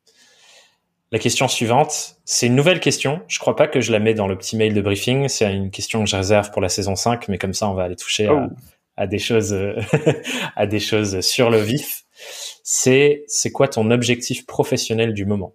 La 1.13 1.21
question 1.21 1.47
suivante, 1.47 2.17
c'est 2.25 2.49
une 2.49 2.57
nouvelle 2.57 2.81
question. 2.81 3.21
Je 3.29 3.39
crois 3.39 3.55
pas 3.55 3.69
que 3.69 3.81
je 3.81 3.93
la 3.93 4.01
mets 4.01 4.15
dans 4.15 4.27
le 4.27 4.37
petit 4.37 4.57
mail 4.57 4.75
de 4.75 4.81
briefing. 4.81 5.29
C'est 5.29 5.55
une 5.55 5.71
question 5.71 6.03
que 6.03 6.11
je 6.11 6.17
réserve 6.17 6.51
pour 6.51 6.61
la 6.61 6.69
saison 6.69 6.97
5, 6.97 7.29
mais 7.29 7.39
comme 7.39 7.55
ça, 7.55 7.69
on 7.69 7.75
va 7.75 7.85
aller 7.85 7.95
toucher 7.95 8.27
à, 8.27 8.35
oh. 8.35 9.07
des 9.07 9.21
choses, 9.21 9.57
à 10.57 10.67
des 10.67 10.81
choses 10.81 11.21
sur 11.21 11.51
le 11.51 11.59
vif. 11.59 12.03
C'est, 12.65 13.23
c'est 13.29 13.53
quoi 13.53 13.69
ton 13.69 13.93
objectif 13.93 14.45
professionnel 14.45 15.15
du 15.15 15.25
moment? 15.25 15.55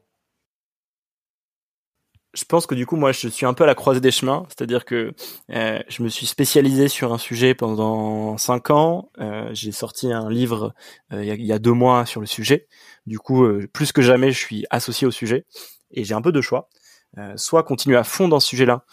Je 2.34 2.46
pense 2.46 2.68
que 2.68 2.76
du 2.76 2.86
coup, 2.86 2.96
moi, 2.96 3.12
je 3.12 3.28
suis 3.28 3.46
un 3.46 3.54
peu 3.54 3.64
à 3.64 3.68
la 3.68 3.76
croisée 3.76 4.02
des 4.02 4.12
chemins, 4.12 4.46
c'est-à-dire 4.50 4.86
que 4.86 5.14
euh, 5.52 5.80
je 5.88 6.04
me 6.04 6.10
suis 6.10 6.28
spécialisé 6.28 6.88
sur 6.88 7.12
un 7.12 7.18
sujet 7.18 7.56
pendant 7.56 8.38
cinq 8.38 8.70
ans. 8.70 9.10
Euh, 9.20 9.50
j'ai 9.54 9.72
sorti 9.72 10.12
un 10.12 10.30
livre 10.30 10.74
euh, 11.12 11.24
il, 11.24 11.46
y 11.46 11.54
a, 11.54 11.60
deux 11.60 11.74
mois 11.74 12.06
sur 12.06 12.22
le 12.22 12.28
sujet. 12.28 12.68
Du 13.08 13.18
coup, 13.18 13.48
plus 13.74 13.92
que 13.92 14.04
jamais, 14.04 14.32
je 14.32 14.38
suis 14.38 14.66
associé 14.70 15.08
au 15.08 15.12
sujet 15.12 15.46
et 15.92 16.04
j'ai 16.04 16.14
un 16.14 16.22
peu 16.22 16.32
de 16.32 16.42
choix. 16.42 16.70
soit 17.36 17.64
continuer 17.64 17.98
à 17.98 18.04
fond 18.04 18.28
dans 18.28 18.40
ce 18.40 18.48
sujet-là 18.50 18.86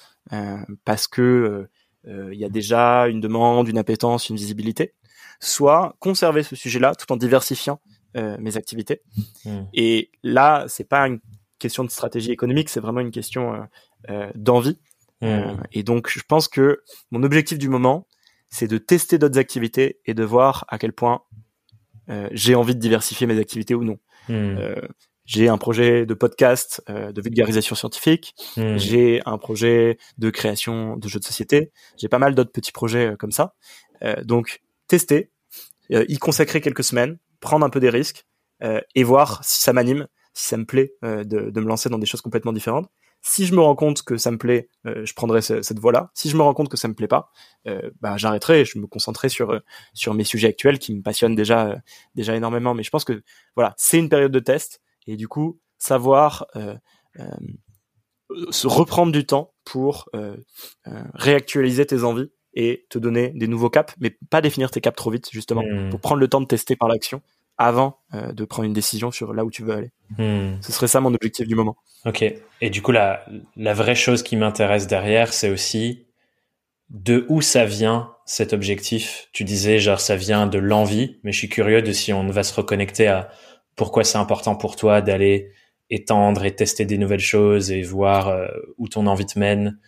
parce 0.86 1.06
que 1.06 1.68
il 2.06 2.38
y 2.38 2.44
a 2.44 2.48
déjà 2.48 3.08
une 3.08 3.20
demande, 3.20 3.68
une 3.68 3.76
appétence, 3.76 4.30
une 4.30 4.36
visibilité. 4.36 4.94
Soit 5.40 5.96
conserver 5.98 6.42
ce 6.42 6.56
sujet-là 6.56 6.94
tout 6.94 7.12
en 7.12 7.16
diversifiant 7.16 7.80
mes 8.14 8.56
activités. 8.56 9.02
Mmh. 9.44 9.60
Et 9.74 10.10
là, 10.22 10.64
c'est 10.68 10.88
pas 10.88 11.06
une 11.06 11.20
question 11.58 11.84
de 11.84 11.90
stratégie 11.90 12.32
économique, 12.32 12.68
c'est 12.68 12.80
vraiment 12.80 13.00
une 13.00 13.10
question 13.10 13.54
euh, 13.54 13.58
euh, 14.10 14.30
d'envie. 14.34 14.78
Mmh. 15.20 15.26
Euh, 15.26 15.56
et 15.72 15.82
donc, 15.82 16.08
je 16.10 16.20
pense 16.26 16.48
que 16.48 16.82
mon 17.10 17.22
objectif 17.22 17.58
du 17.58 17.68
moment, 17.68 18.06
c'est 18.48 18.68
de 18.68 18.78
tester 18.78 19.18
d'autres 19.18 19.38
activités 19.38 20.00
et 20.04 20.14
de 20.14 20.24
voir 20.24 20.64
à 20.68 20.78
quel 20.78 20.92
point 20.92 21.22
j'ai 22.30 22.54
envie 22.54 22.76
de 22.76 22.80
diversifier 22.80 23.26
mes 23.26 23.36
activités 23.36 23.74
ou 23.74 23.82
non. 23.82 23.98
Mmh. 24.28 24.58
j'ai 25.24 25.48
un 25.48 25.58
projet 25.58 26.06
de 26.06 26.14
podcast 26.14 26.84
de 26.88 27.20
vulgarisation 27.20 27.74
scientifique, 27.74 28.32
mmh. 28.56 28.76
j'ai 28.76 29.22
un 29.26 29.38
projet 29.38 29.98
de 30.16 30.30
création 30.30 30.96
de 30.96 31.08
jeux 31.08 31.18
de 31.18 31.24
société, 31.24 31.72
j'ai 31.96 32.06
pas 32.06 32.20
mal 32.20 32.36
d'autres 32.36 32.52
petits 32.52 32.70
projets 32.70 33.16
comme 33.18 33.32
ça. 33.32 33.56
donc, 34.22 34.62
tester, 34.86 35.32
y 35.90 36.16
consacrer 36.18 36.60
quelques 36.60 36.84
semaines, 36.84 37.18
prendre 37.40 37.66
un 37.66 37.70
peu 37.70 37.80
des 37.80 37.90
risques 37.90 38.24
et 38.62 39.02
voir 39.02 39.42
si 39.42 39.60
ça 39.60 39.72
m'anime 39.72 40.06
si 40.36 40.48
ça 40.48 40.58
me 40.58 40.66
plaît 40.66 40.92
euh, 41.02 41.24
de, 41.24 41.50
de, 41.50 41.60
me 41.60 41.66
lancer 41.66 41.88
dans 41.88 41.98
des 41.98 42.04
choses 42.04 42.20
complètement 42.20 42.52
différentes. 42.52 42.90
Si 43.22 43.46
je 43.46 43.54
me 43.54 43.60
rends 43.60 43.74
compte 43.74 44.02
que 44.02 44.18
ça 44.18 44.30
me 44.30 44.36
plaît, 44.36 44.68
je 44.84 45.12
prendrai 45.14 45.40
cette 45.40 45.78
voie-là. 45.80 46.10
Si 46.14 46.28
je 46.28 46.36
me 46.36 46.42
rends 46.42 46.54
compte 46.54 46.68
que 46.68 46.76
ça 46.76 46.86
me 46.86 46.94
plaît 46.94 47.08
pas, 47.08 47.32
bah, 48.00 48.16
j'arrêterai 48.16 48.60
et 48.60 48.64
je 48.64 48.78
me 48.78 48.86
concentrerai 48.86 49.30
sur 49.30 49.60
sur 49.94 50.14
mes 50.14 50.22
sujets 50.22 50.48
actuels 50.48 50.78
qui 50.78 50.94
me 50.94 51.02
passionnent 51.02 51.34
déjà 51.34 51.76
déjà 52.14 52.36
énormément. 52.36 52.74
Mais 52.74 52.84
je 52.84 52.90
pense 52.90 53.04
que 53.04 53.24
voilà, 53.56 53.74
c'est 53.78 53.98
une 53.98 54.10
période 54.10 54.30
de 54.30 54.38
test 54.38 54.80
et 55.08 55.16
du 55.16 55.26
coup 55.26 55.58
savoir 55.78 56.46
se 58.50 58.66
reprendre 58.68 59.10
du 59.10 59.26
temps 59.26 59.54
pour 59.64 60.08
réactualiser 61.14 61.84
tes 61.86 62.04
envies 62.04 62.30
et 62.56 62.86
te 62.88 62.98
donner 62.98 63.28
des 63.34 63.46
nouveaux 63.46 63.70
caps, 63.70 63.94
mais 64.00 64.16
pas 64.30 64.40
définir 64.40 64.70
tes 64.70 64.80
caps 64.80 64.96
trop 64.96 65.10
vite, 65.10 65.30
justement, 65.30 65.62
hmm. 65.62 65.90
pour 65.90 66.00
prendre 66.00 66.20
le 66.20 66.26
temps 66.26 66.40
de 66.40 66.46
tester 66.46 66.74
par 66.74 66.88
l'action 66.88 67.22
avant 67.58 67.98
euh, 68.14 68.32
de 68.32 68.44
prendre 68.44 68.66
une 68.66 68.72
décision 68.72 69.10
sur 69.10 69.32
là 69.32 69.44
où 69.44 69.50
tu 69.50 69.62
veux 69.62 69.74
aller. 69.74 69.90
Hmm. 70.18 70.60
Ce 70.60 70.72
serait 70.72 70.88
ça 70.88 71.00
mon 71.00 71.14
objectif 71.14 71.48
du 71.48 71.54
moment. 71.54 71.76
Ok. 72.04 72.22
Et 72.60 72.70
du 72.70 72.82
coup, 72.82 72.92
la, 72.92 73.24
la 73.56 73.74
vraie 73.74 73.94
chose 73.94 74.22
qui 74.22 74.36
m'intéresse 74.36 74.86
derrière, 74.86 75.32
c'est 75.32 75.50
aussi 75.50 76.06
de 76.90 77.26
où 77.28 77.40
ça 77.40 77.64
vient 77.64 78.12
cet 78.26 78.52
objectif. 78.52 79.28
Tu 79.32 79.44
disais, 79.44 79.78
genre, 79.78 80.00
ça 80.00 80.16
vient 80.16 80.46
de 80.46 80.58
l'envie, 80.58 81.18
mais 81.22 81.32
je 81.32 81.38
suis 81.38 81.48
curieux 81.48 81.82
de 81.82 81.92
si 81.92 82.12
on 82.12 82.26
va 82.28 82.42
se 82.42 82.54
reconnecter 82.54 83.08
à 83.08 83.30
pourquoi 83.74 84.04
c'est 84.04 84.18
important 84.18 84.56
pour 84.56 84.76
toi 84.76 85.00
d'aller 85.00 85.52
étendre 85.90 86.44
et 86.44 86.54
tester 86.54 86.84
des 86.84 86.98
nouvelles 86.98 87.20
choses 87.20 87.70
et 87.70 87.82
voir 87.82 88.28
euh, 88.28 88.48
où 88.78 88.88
ton 88.88 89.06
envie 89.06 89.26
te 89.26 89.38
mène. 89.38 89.78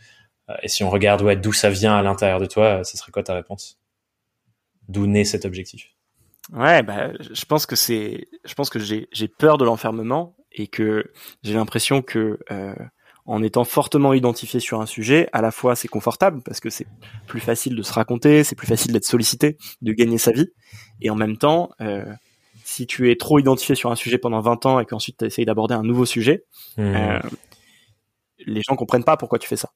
Euh, 0.49 0.55
et 0.62 0.69
si 0.69 0.85
on 0.85 0.90
regarde 0.90 1.23
ouais, 1.23 1.36
d'où 1.36 1.53
ça 1.53 1.70
vient 1.70 1.97
à 1.97 2.03
l'intérieur 2.03 2.40
de 2.40 2.47
toi, 2.47 2.85
ce 2.85 2.97
serait 2.97 3.12
quoi 3.12 3.23
ta 3.23 3.35
réponse? 3.35 3.78
D'où 4.89 5.07
naît 5.07 5.24
cet 5.24 5.45
objectif? 5.45 5.90
Ouais, 6.53 6.83
bah, 6.83 7.11
je 7.19 7.45
pense 7.45 7.66
que 7.66 7.77
c'est, 7.77 8.29
je 8.45 8.55
pense 8.55 8.70
que 8.70 8.79
j'ai, 8.79 9.09
j'ai 9.12 9.29
peur 9.29 9.59
de 9.59 9.65
l'enfermement 9.65 10.35
et 10.53 10.66
que 10.66 11.12
j'ai 11.43 11.55
l'impression 11.55 12.01
que 12.03 12.39
euh, 12.51 12.75
en 13.27 13.43
étant 13.43 13.65
fortement 13.65 14.15
identifié 14.15 14.59
sur 14.59 14.81
un 14.81 14.87
sujet, 14.87 15.29
à 15.33 15.43
la 15.43 15.51
fois 15.51 15.77
c'est 15.77 15.89
confortable 15.89 16.41
parce 16.43 16.61
que 16.61 16.70
c'est 16.70 16.87
plus 17.27 17.41
facile 17.41 17.77
de 17.77 17.83
se 17.83 17.93
raconter, 17.93 18.45
c'est 18.45 18.55
plus 18.55 18.66
facile 18.66 18.93
d'être 18.93 19.05
sollicité, 19.05 19.59
de 19.83 19.93
gagner 19.93 20.16
sa 20.16 20.33
vie, 20.33 20.51
et 21.03 21.11
en 21.11 21.15
même 21.15 21.37
temps, 21.37 21.70
euh, 21.83 22.07
si 22.65 22.87
tu 22.87 23.11
es 23.11 23.16
trop 23.16 23.39
identifié 23.39 23.75
sur 23.75 23.91
un 23.91 23.97
sujet 23.97 24.16
pendant 24.16 24.41
20 24.41 24.66
ans 24.66 24.81
et 24.81 24.87
qu'ensuite 24.87 25.19
tu 25.19 25.27
essayes 25.27 25.45
d'aborder 25.45 25.75
un 25.75 25.83
nouveau 25.83 26.07
sujet, 26.07 26.45
mmh. 26.79 26.83
euh, 26.83 27.20
les 28.47 28.62
gens 28.66 28.77
comprennent 28.77 29.05
pas 29.05 29.19
pourquoi 29.19 29.39
tu 29.39 29.49
fais 29.49 29.57
ça. 29.57 29.70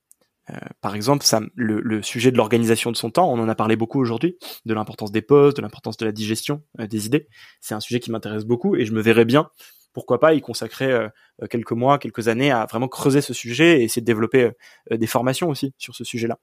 Euh, 0.51 0.55
par 0.81 0.95
exemple, 0.95 1.25
ça, 1.25 1.41
le, 1.55 2.03
sujet 2.03 2.33
de 2.33 2.37
l'organisation 2.37 2.91
de 2.91 2.97
son 2.97 3.11
temps, 3.11 3.33
on 3.33 3.39
en 3.39 3.49
a 3.49 3.55
parlé 3.55 3.77
beaucoup 3.77 4.01
aujourd'hui, 4.01 4.37
de 4.65 4.75
l'importance 4.75 5.13
des 5.13 5.23
postes, 5.23 5.57
de 5.57 5.63
l'importance 5.63 5.97
de 5.97 6.05
la 6.05 6.13
digestion 6.13 6.63
euh, 6.81 6.87
des 6.87 7.07
idées. 7.07 7.29
C'est 7.61 7.75
un 7.75 7.81
sujet 7.81 8.01
qui 8.01 8.11
m'intéresse 8.11 8.45
beaucoup 8.45 8.77
et 8.77 8.85
je 8.85 8.93
me 8.93 9.01
verrais 9.01 9.25
bien, 9.25 9.51
pourquoi 9.93 10.19
pas, 10.19 10.35
y 10.35 10.41
consacrer 10.41 10.91
euh, 10.91 11.09
quelques 11.49 11.73
mois, 11.73 11.99
quelques 11.99 12.29
années 12.29 12.51
à 12.51 12.67
vraiment 12.67 12.89
creuser 12.89 13.21
ce 13.21 13.35
sujet 13.35 13.81
et 13.81 13.85
essayer 13.85 14.03
de 14.03 14.07
développer 14.07 14.51
des 14.91 15.07
formations 15.07 15.49
aussi 15.49 15.75
sur 15.79 15.95
ce 15.95 16.05
sujet-là. 16.05 16.39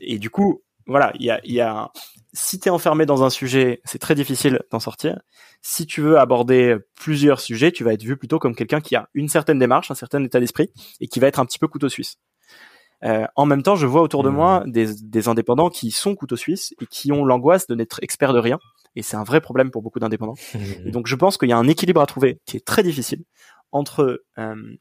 Et 0.00 0.18
du 0.18 0.30
coup, 0.30 0.62
voilà, 0.86 1.12
il 1.18 1.26
y 1.26 1.30
a, 1.30 1.40
y 1.44 1.60
a, 1.60 1.90
si 2.32 2.60
t'es 2.60 2.70
enfermé 2.70 3.06
dans 3.06 3.24
un 3.24 3.30
sujet, 3.30 3.80
c'est 3.84 3.98
très 3.98 4.14
difficile 4.14 4.60
d'en 4.70 4.78
sortir. 4.78 5.20
Si 5.62 5.86
tu 5.86 6.00
veux 6.00 6.18
aborder 6.18 6.76
plusieurs 6.94 7.40
sujets, 7.40 7.72
tu 7.72 7.82
vas 7.82 7.92
être 7.92 8.02
vu 8.02 8.16
plutôt 8.16 8.38
comme 8.38 8.54
quelqu'un 8.54 8.80
qui 8.80 8.94
a 8.94 9.08
une 9.14 9.28
certaine 9.28 9.58
démarche, 9.58 9.90
un 9.90 9.94
certain 9.94 10.22
état 10.22 10.38
d'esprit 10.38 10.70
et 11.00 11.08
qui 11.08 11.18
va 11.18 11.26
être 11.26 11.40
un 11.40 11.46
petit 11.46 11.58
peu 11.58 11.66
couteau 11.66 11.88
suisse. 11.88 12.18
Euh, 13.04 13.26
en 13.36 13.46
même 13.46 13.62
temps, 13.62 13.76
je 13.76 13.86
vois 13.86 14.02
autour 14.02 14.22
de 14.22 14.30
moi 14.30 14.64
mmh. 14.64 14.70
des, 14.70 15.28
indépendants 15.28 15.68
qui 15.68 15.90
sont 15.90 16.14
couteaux 16.14 16.36
suisses 16.36 16.74
et 16.80 16.86
qui 16.86 17.12
ont 17.12 17.24
l'angoisse 17.24 17.66
de 17.66 17.74
n'être 17.74 17.98
experts 18.02 18.32
de 18.32 18.38
rien. 18.38 18.58
Et 18.94 19.02
c'est 19.02 19.16
un 19.16 19.24
vrai 19.24 19.40
problème 19.40 19.70
pour 19.70 19.82
beaucoup 19.82 19.98
d'indépendants. 19.98 20.36
et 20.84 20.90
donc, 20.90 21.06
je 21.06 21.14
pense 21.14 21.36
qu'il 21.36 21.48
y 21.48 21.52
a 21.52 21.58
un 21.58 21.68
équilibre 21.68 22.00
à 22.00 22.06
trouver 22.06 22.40
qui 22.46 22.56
est 22.56 22.64
très 22.64 22.82
difficile 22.82 23.24
entre 23.72 24.22
euh, 24.38 24.76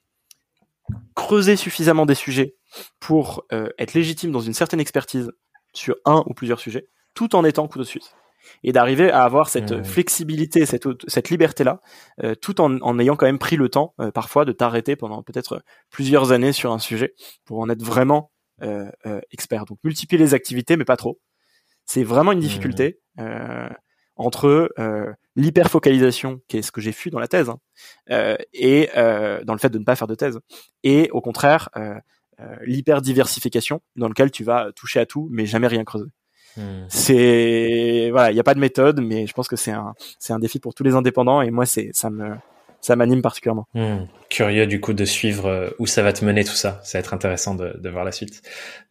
creuser 1.16 1.56
suffisamment 1.56 2.06
des 2.06 2.16
sujets 2.16 2.56
pour 3.00 3.44
euh, 3.52 3.70
être 3.78 3.94
légitime 3.94 4.32
dans 4.32 4.40
une 4.40 4.54
certaine 4.54 4.80
expertise 4.80 5.32
sur 5.74 5.96
un 6.06 6.24
ou 6.28 6.34
plusieurs 6.34 6.60
sujets, 6.60 6.88
tout 7.14 7.36
en 7.36 7.44
étant 7.44 7.68
couteau 7.68 7.84
suisse 7.84 8.16
et 8.64 8.72
d'arriver 8.72 9.12
à 9.12 9.24
avoir 9.24 9.50
cette 9.50 9.72
mmh. 9.72 9.84
flexibilité, 9.84 10.66
cette, 10.66 10.88
cette 11.08 11.30
liberté-là, 11.30 11.82
euh, 12.24 12.36
tout 12.36 12.62
en, 12.62 12.80
en, 12.82 13.00
ayant 13.00 13.16
quand 13.16 13.26
même 13.26 13.40
pris 13.40 13.56
le 13.56 13.70
temps 13.70 13.94
euh, 14.00 14.12
parfois 14.12 14.46
de 14.46 14.52
t'arrêter 14.52 14.96
pendant 14.96 15.24
peut-être 15.24 15.64
plusieurs 15.90 16.32
années 16.32 16.52
sur 16.52 16.72
un 16.72 16.80
sujet 16.80 17.14
pour 17.46 17.60
en 17.60 17.70
être 17.70 17.84
vraiment 17.84 18.32
euh, 18.62 18.90
euh 19.06 19.22
expert. 19.32 19.66
Donc 19.66 19.80
multiplier 19.84 20.22
les 20.22 20.34
activités, 20.34 20.78
mais 20.78 20.86
pas 20.86 20.98
trop. 20.98 21.20
C'est 21.86 22.04
vraiment 22.04 22.32
une 22.32 22.40
difficulté 22.40 23.00
mmh. 23.18 23.68
entre 24.16 24.74
l'hyperfocalisation, 25.36 26.42
qui 26.48 26.58
est 26.58 26.62
ce 26.64 26.72
que 26.72 26.82
j'ai 26.82 26.92
fui 26.92 27.12
dans 27.12 27.20
la 27.20 27.28
thèse, 27.28 27.50
hein, 27.50 28.38
et 28.54 28.90
dans 28.96 29.54
le 29.54 29.60
fait 29.60 29.70
de 29.70 29.78
ne 29.78 29.84
pas 29.84 29.96
faire 29.96 30.08
de 30.08 30.16
thèse, 30.16 30.40
et 30.82 31.12
au 31.12 31.22
contraire 31.22 31.70
l'hyperdiversification, 32.62 33.82
dans 33.98 34.08
lequel 34.08 34.32
tu 34.32 34.44
vas 34.44 34.72
toucher 34.72 35.00
à 35.00 35.06
tout, 35.06 35.28
mais 35.32 35.46
jamais 35.46 35.68
rien 35.68 35.84
creuser. 35.84 36.10
Hmm. 36.57 36.86
C'est 36.88 38.10
voilà, 38.11 38.32
il 38.32 38.34
n'y 38.34 38.40
a 38.40 38.44
pas 38.44 38.53
de 38.53 38.60
méthode, 38.60 39.02
mais 39.02 39.27
je 39.27 39.34
pense 39.34 39.48
que 39.48 39.56
c'est 39.56 39.72
un 39.72 39.94
c'est 40.19 40.34
un 40.34 40.40
défi 40.40 40.60
pour 40.60 40.73
tous 40.73 40.84
les 40.84 40.94
indépendants 40.94 41.41
et 41.41 41.52
moi 41.52 41.65
c'est 41.65 41.90
ça 41.94 42.10
me 42.10 42.36
ça 42.82 42.95
m'anime 42.95 43.22
particulièrement. 43.22 43.68
Hmm. 43.73 44.06
Curieux 44.30 44.68
du 44.68 44.80
coup 44.80 44.94
de 44.94 45.06
suivre 45.06 45.48
euh, 45.48 45.69
où 45.80 45.88
ça 45.88 46.03
va 46.03 46.14
te 46.14 46.23
mener 46.23 46.44
tout 46.44 46.53
ça. 46.53 46.80
Ça 46.84 46.98
va 46.98 46.99
être 46.99 47.14
intéressant 47.14 47.56
de, 47.56 47.76
de 47.80 47.90
voir 47.90 48.03
la 48.03 48.11
suite. 48.11 48.41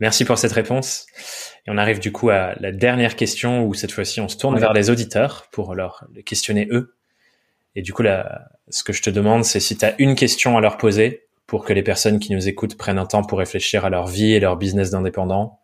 Merci 0.00 0.24
pour 0.24 0.36
cette 0.36 0.52
réponse. 0.52 1.06
Et 1.66 1.70
on 1.70 1.78
arrive 1.78 2.00
du 2.00 2.10
coup 2.10 2.30
à 2.30 2.54
la 2.58 2.72
dernière 2.72 3.16
question 3.16 3.64
où 3.64 3.72
cette 3.72 3.92
fois-ci 3.92 4.20
on 4.20 4.28
se 4.28 4.36
tourne 4.36 4.58
vers 4.58 4.72
les 4.72 4.90
auditeurs 4.90 5.46
pour 5.52 5.74
leur 5.74 6.06
questionner 6.26 6.68
eux. 6.72 6.94
Et 7.76 7.82
du 7.82 7.92
coup 7.92 8.02
là, 8.02 8.48
ce 8.68 8.82
que 8.82 8.92
je 8.92 9.02
te 9.02 9.10
demande, 9.10 9.44
c'est 9.44 9.60
si 9.60 9.76
tu 9.76 9.84
as 9.84 9.94
une 9.98 10.14
question 10.14 10.58
à 10.58 10.60
leur 10.60 10.76
poser 10.76 11.22
pour 11.46 11.64
que 11.64 11.72
les 11.72 11.82
personnes 11.82 12.18
qui 12.18 12.34
nous 12.34 12.48
écoutent 12.48 12.76
prennent 12.76 12.98
un 12.98 13.06
temps 13.06 13.22
pour 13.22 13.38
réfléchir 13.38 13.84
à 13.84 13.90
leur 13.90 14.06
vie 14.06 14.32
et 14.32 14.40
leur 14.40 14.56
business 14.56 14.90
d'indépendant 14.90 15.60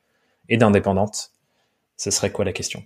et 0.48 0.56
d'indépendante 0.56 1.30
ce 2.00 2.10
serait 2.10 2.32
quoi 2.32 2.46
la 2.46 2.52
question? 2.54 2.82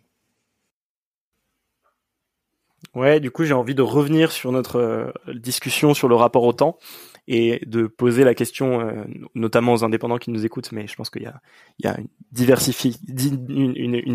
Ouais, 2.97 3.21
du 3.21 3.31
coup, 3.31 3.45
j'ai 3.45 3.55
envie 3.55 3.77
de 3.77 3.83
revenir 3.83 4.33
sur 4.33 4.51
notre 4.51 4.77
euh, 4.77 5.13
discussion 5.35 5.95
sur 5.95 6.09
le 6.09 6.17
rapport 6.17 6.43
au 6.43 6.53
temps 6.53 6.79
et 7.29 7.63
de 7.65 7.87
poser 7.87 8.25
la 8.25 8.35
question, 8.35 8.81
euh, 8.81 9.05
notamment 9.37 9.73
aux 9.73 9.85
indépendants 9.85 10.19
qui 10.19 10.33
nous 10.33 10.45
écoutent, 10.45 10.73
mais 10.73 10.89
je 10.89 10.97
pense 10.97 11.11
qu'il 11.11 11.23
y 11.23 11.27
a, 11.27 11.97
une, 11.97 12.09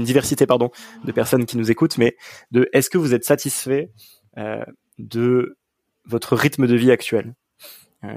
diversité 0.04 0.46
pardon, 0.46 0.70
de 1.06 1.12
personnes 1.14 1.46
qui 1.46 1.58
nous 1.58 1.72
écoutent, 1.72 1.98
mais 1.98 2.18
de 2.52 2.70
est-ce 2.74 2.90
que 2.90 2.98
vous 2.98 3.14
êtes 3.14 3.24
satisfait 3.24 3.92
euh, 4.38 4.66
de 4.98 5.58
votre 6.06 6.36
rythme 6.36 6.68
de 6.68 6.76
vie 6.76 6.92
actuel? 6.92 7.36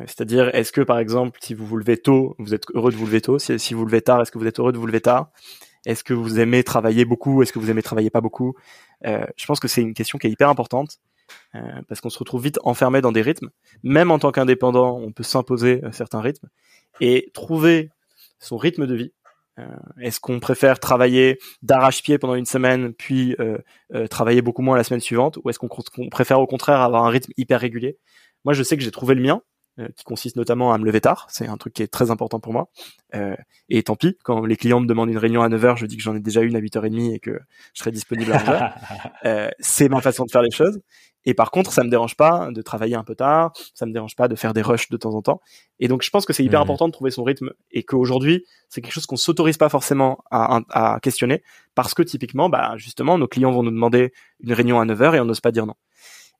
C'est-à-dire, 0.07 0.55
est-ce 0.55 0.71
que 0.71 0.81
par 0.81 1.01
exemple, 1.01 1.41
si 1.43 1.55
vous 1.55 1.67
vous 1.67 1.77
levez 1.77 1.97
tôt, 1.97 2.37
vous 2.39 2.55
êtes 2.55 2.67
heureux 2.73 2.93
de 2.93 2.97
vous 2.97 3.07
lever 3.07 3.21
tôt? 3.21 3.41
Si, 3.41 3.59
si 3.59 3.75
vous 3.75 3.85
levez 3.85 4.01
tard, 4.01 4.21
est-ce 4.23 4.31
que 4.31 4.39
vous 4.39 4.47
êtes 4.47 4.61
heureux 4.61 4.71
de 4.71 4.79
vous 4.79 4.87
lever 4.87 5.01
tard? 5.01 5.33
Est-ce 5.85 6.05
que 6.05 6.15
vous 6.15 6.39
aimez 6.39 6.63
travailler 6.65 7.05
beaucoup 7.05 7.43
Est-ce 7.43 7.53
que 7.53 7.59
vous 7.59 7.71
aimez 7.71 7.83
travailler 7.83 8.11
pas 8.11 8.21
beaucoup? 8.21 8.55
Euh, 9.07 9.27
Je 9.37 9.47
pense 9.47 9.61
que 9.61 9.69
c'est 9.69 9.83
une 9.83 9.95
question 9.95 10.19
qui 10.19 10.27
est 10.27 10.31
hyper 10.31 10.49
importante 10.49 10.99
euh, 11.55 11.61
parce 11.89 12.01
qu'on 12.01 12.11
se 12.11 12.19
retrouve 12.19 12.43
vite 12.43 12.59
enfermé 12.63 13.01
dans 13.01 13.13
des 13.13 13.23
rythmes. 13.23 13.51
Même 13.83 14.11
en 14.11 14.19
tant 14.19 14.31
qu'indépendant, 14.31 14.99
on 14.99 15.13
peut 15.13 15.23
s'imposer 15.23 15.83
certains 15.93 16.21
rythmes 16.21 16.49
et 17.01 17.31
trouver 17.35 17.91
son 18.39 18.57
rythme 18.57 18.87
de 18.87 18.95
vie. 18.95 19.13
Euh, 19.59 19.67
est-ce 20.01 20.21
qu'on 20.21 20.41
préfère 20.41 20.79
travailler 20.79 21.39
d'arrache-pied 21.63 22.19
pendant 22.19 22.35
une 22.35 22.47
semaine 22.47 22.95
puis 22.95 23.37
travailler 24.11 24.43
beaucoup 24.43 24.63
moins 24.63 24.77
la 24.77 24.85
semaine 24.85 25.01
suivante? 25.01 25.39
Ou 25.43 25.51
est-ce 25.51 25.59
qu'on 25.59 25.69
préfère 26.11 26.41
au 26.41 26.47
contraire 26.47 26.81
avoir 26.81 27.05
un 27.05 27.11
rythme 27.11 27.33
hyper 27.37 27.61
régulier? 27.61 27.99
Moi, 28.45 28.55
je 28.55 28.63
sais 28.63 28.77
que 28.77 28.83
j'ai 28.83 28.91
trouvé 28.91 29.15
le 29.15 29.23
mien 29.23 29.43
euh, 29.79 29.89
qui 29.97 30.05
consiste 30.05 30.37
notamment 30.37 30.75
à 30.75 30.79
me 30.79 30.85
lever 30.85 31.01
tard. 31.01 31.27
C'est 31.31 31.47
un 31.47 31.57
truc 31.57 31.73
qui 31.73 31.83
est 31.83 31.89
très 31.89 32.11
important 32.11 32.41
pour 32.41 32.53
moi. 32.53 32.69
Euh, 33.15 33.35
et 33.71 33.83
tant 33.83 33.97
pis, 33.97 34.19
quand 34.23 34.45
les 34.45 34.57
clients 34.57 34.81
me 34.81 34.87
demandent 34.87 35.09
une 35.09 35.17
réunion 35.17 35.41
à 35.41 35.49
9h, 35.49 35.79
je 35.79 35.87
dis 35.87 35.97
que 35.97 36.03
j'en 36.03 36.15
ai 36.15 36.21
déjà 36.21 36.43
une 36.43 36.57
à 36.57 36.61
8h30 36.61 37.15
et 37.15 37.19
que 37.19 37.41
je 37.73 37.81
serai 37.81 37.91
disponible 37.91 38.35
à 38.35 38.37
9h. 38.37 38.73
euh, 39.25 39.51
c'est 39.61 39.89
ma 39.89 40.03
façon 40.03 40.27
de 40.27 40.31
faire 40.31 40.43
les 40.43 40.51
choses. 40.51 40.79
Et 41.25 41.33
par 41.33 41.51
contre, 41.51 41.73
ça 41.73 41.85
me 41.85 41.89
dérange 41.89 42.17
pas 42.17 42.51
de 42.51 42.61
travailler 42.61 42.97
un 42.97 43.05
peu 43.05 43.15
tard, 43.15 43.53
ça 43.73 43.87
me 43.87 43.93
dérange 43.93 44.15
pas 44.15 44.29
de 44.29 44.35
faire 44.35 44.53
des 44.53 44.61
rushs 44.61 44.91
de 44.91 44.97
temps 44.99 45.15
en 45.15 45.23
temps. 45.23 45.41
Et 45.81 45.89
donc, 45.89 46.03
je 46.03 46.11
pense 46.11 46.27
que 46.27 46.35
c'est 46.35 46.45
hyper 46.45 46.61
mmh. 46.61 46.65
important 46.65 46.89
de 46.89 46.93
trouver 46.93 47.11
son 47.11 47.23
rythme 47.25 47.53
et 47.71 47.83
qu'aujourd'hui, 47.83 48.45
c'est 48.69 48.83
quelque 48.83 48.93
chose 48.93 49.07
qu'on 49.07 49.17
s'autorise 49.17 49.57
pas 49.57 49.71
forcément 49.71 50.19
à, 50.31 50.61
à, 50.69 51.01
questionner 51.01 51.43
parce 51.75 51.95
que 51.95 52.03
typiquement, 52.03 52.51
bah, 52.51 52.75
justement, 52.77 53.17
nos 53.17 53.29
clients 53.29 53.53
vont 53.53 53.63
nous 53.63 53.71
demander 53.71 54.13
une 54.41 54.53
réunion 54.53 54.81
à 54.81 54.85
9h 54.85 55.15
et 55.15 55.21
on 55.21 55.25
n'ose 55.25 55.41
pas 55.41 55.53
dire 55.53 55.65
non. 55.65 55.77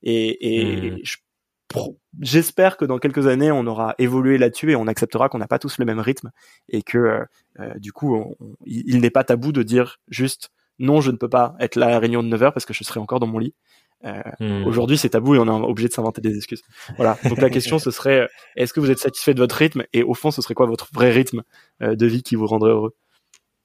Et, 0.03 0.59
et 0.59 0.91
mmh. 0.91 0.99
je 1.05 1.17
j'espère 2.21 2.77
que 2.77 2.85
dans 2.85 2.99
quelques 2.99 3.27
années, 3.27 3.51
on 3.51 3.67
aura 3.67 3.95
évolué 3.99 4.39
là-dessus 4.39 4.73
et 4.73 4.77
on 4.77 4.87
acceptera 4.87 5.29
qu'on 5.29 5.39
n'a 5.39 5.47
pas 5.47 5.59
tous 5.59 5.79
le 5.79 5.85
même 5.85 6.01
rythme 6.01 6.31
et 6.69 6.83
que 6.83 6.99
euh, 6.99 7.25
euh, 7.61 7.75
du 7.79 7.93
coup, 7.93 8.35
il, 8.65 9.01
n'est 9.01 9.11
pas 9.11 9.25
tabou 9.25 9.53
de 9.53 9.63
dire 9.63 9.99
juste 10.09 10.51
non, 10.79 11.01
je 11.01 11.11
ne 11.11 11.17
peux 11.17 11.29
pas 11.29 11.55
être 11.61 11.77
là 11.77 11.87
à 11.87 11.91
la 11.91 11.99
réunion 11.99 12.23
de 12.23 12.29
9 12.29 12.43
heures 12.43 12.53
parce 12.53 12.67
que 12.67 12.75
je 12.75 12.83
serai 12.85 13.01
encore 13.01 13.21
dans 13.21 13.27
mon 13.27 13.39
lit. 13.39 13.55
Euh, 14.05 14.21
hmm. 14.41 14.67
Aujourd'hui, 14.67 14.99
c'est 14.99 15.11
tabou 15.11 15.35
et 15.35 15.39
on 15.39 15.47
est 15.47 15.65
obligé 15.65 15.89
de 15.89 15.93
s'inventer 15.93 16.21
des 16.21 16.37
excuses. 16.37 16.63
Voilà. 16.97 17.19
Donc 17.25 17.41
la 17.41 17.51
question, 17.51 17.79
ce 17.79 17.91
serait 17.91 18.29
est-ce 18.57 18.73
que 18.73 18.81
vous 18.81 18.91
êtes 18.91 18.99
satisfait 18.99 19.35
de 19.35 19.39
votre 19.39 19.55
rythme 19.55 19.85
et 19.93 20.03
au 20.03 20.15
fond, 20.15 20.31
ce 20.31 20.43
serait 20.43 20.55
quoi 20.55 20.67
votre 20.67 20.89
vrai 20.93 21.11
rythme 21.11 21.43
de 21.81 22.07
vie 22.07 22.23
qui 22.23 22.35
vous 22.35 22.47
rendrait 22.47 22.71
heureux? 22.71 22.95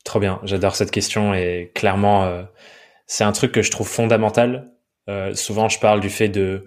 Trop 0.03 0.19
bien. 0.19 0.39
J'adore 0.43 0.75
cette 0.75 0.91
question 0.91 1.33
et 1.33 1.71
clairement, 1.73 2.45
c'est 3.07 3.23
un 3.23 3.31
truc 3.31 3.51
que 3.51 3.63
je 3.63 3.71
trouve 3.71 3.87
fondamental. 3.87 4.71
souvent, 5.33 5.69
je 5.69 5.79
parle 5.79 6.01
du 6.01 6.09
fait 6.09 6.29
de 6.29 6.65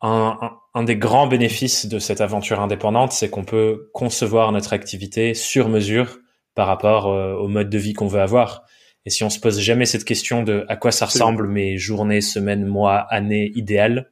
un, 0.00 0.58
un, 0.74 0.82
des 0.84 0.96
grands 0.96 1.26
bénéfices 1.26 1.86
de 1.86 1.98
cette 1.98 2.20
aventure 2.20 2.60
indépendante, 2.60 3.12
c'est 3.12 3.30
qu'on 3.30 3.44
peut 3.44 3.90
concevoir 3.92 4.52
notre 4.52 4.72
activité 4.72 5.34
sur 5.34 5.68
mesure 5.68 6.18
par 6.54 6.66
rapport 6.66 7.08
euh, 7.08 7.34
au 7.34 7.48
mode 7.48 7.70
de 7.70 7.78
vie 7.78 7.92
qu'on 7.92 8.06
veut 8.06 8.20
avoir. 8.20 8.64
Et 9.06 9.10
si 9.10 9.24
on 9.24 9.30
se 9.30 9.40
pose 9.40 9.60
jamais 9.60 9.86
cette 9.86 10.04
question 10.04 10.42
de 10.42 10.64
à 10.68 10.76
quoi 10.76 10.92
ça 10.92 11.06
ressemble 11.06 11.48
mes 11.48 11.78
journées, 11.78 12.20
semaines, 12.20 12.66
mois, 12.66 12.98
années 12.98 13.52
idéales, 13.54 14.10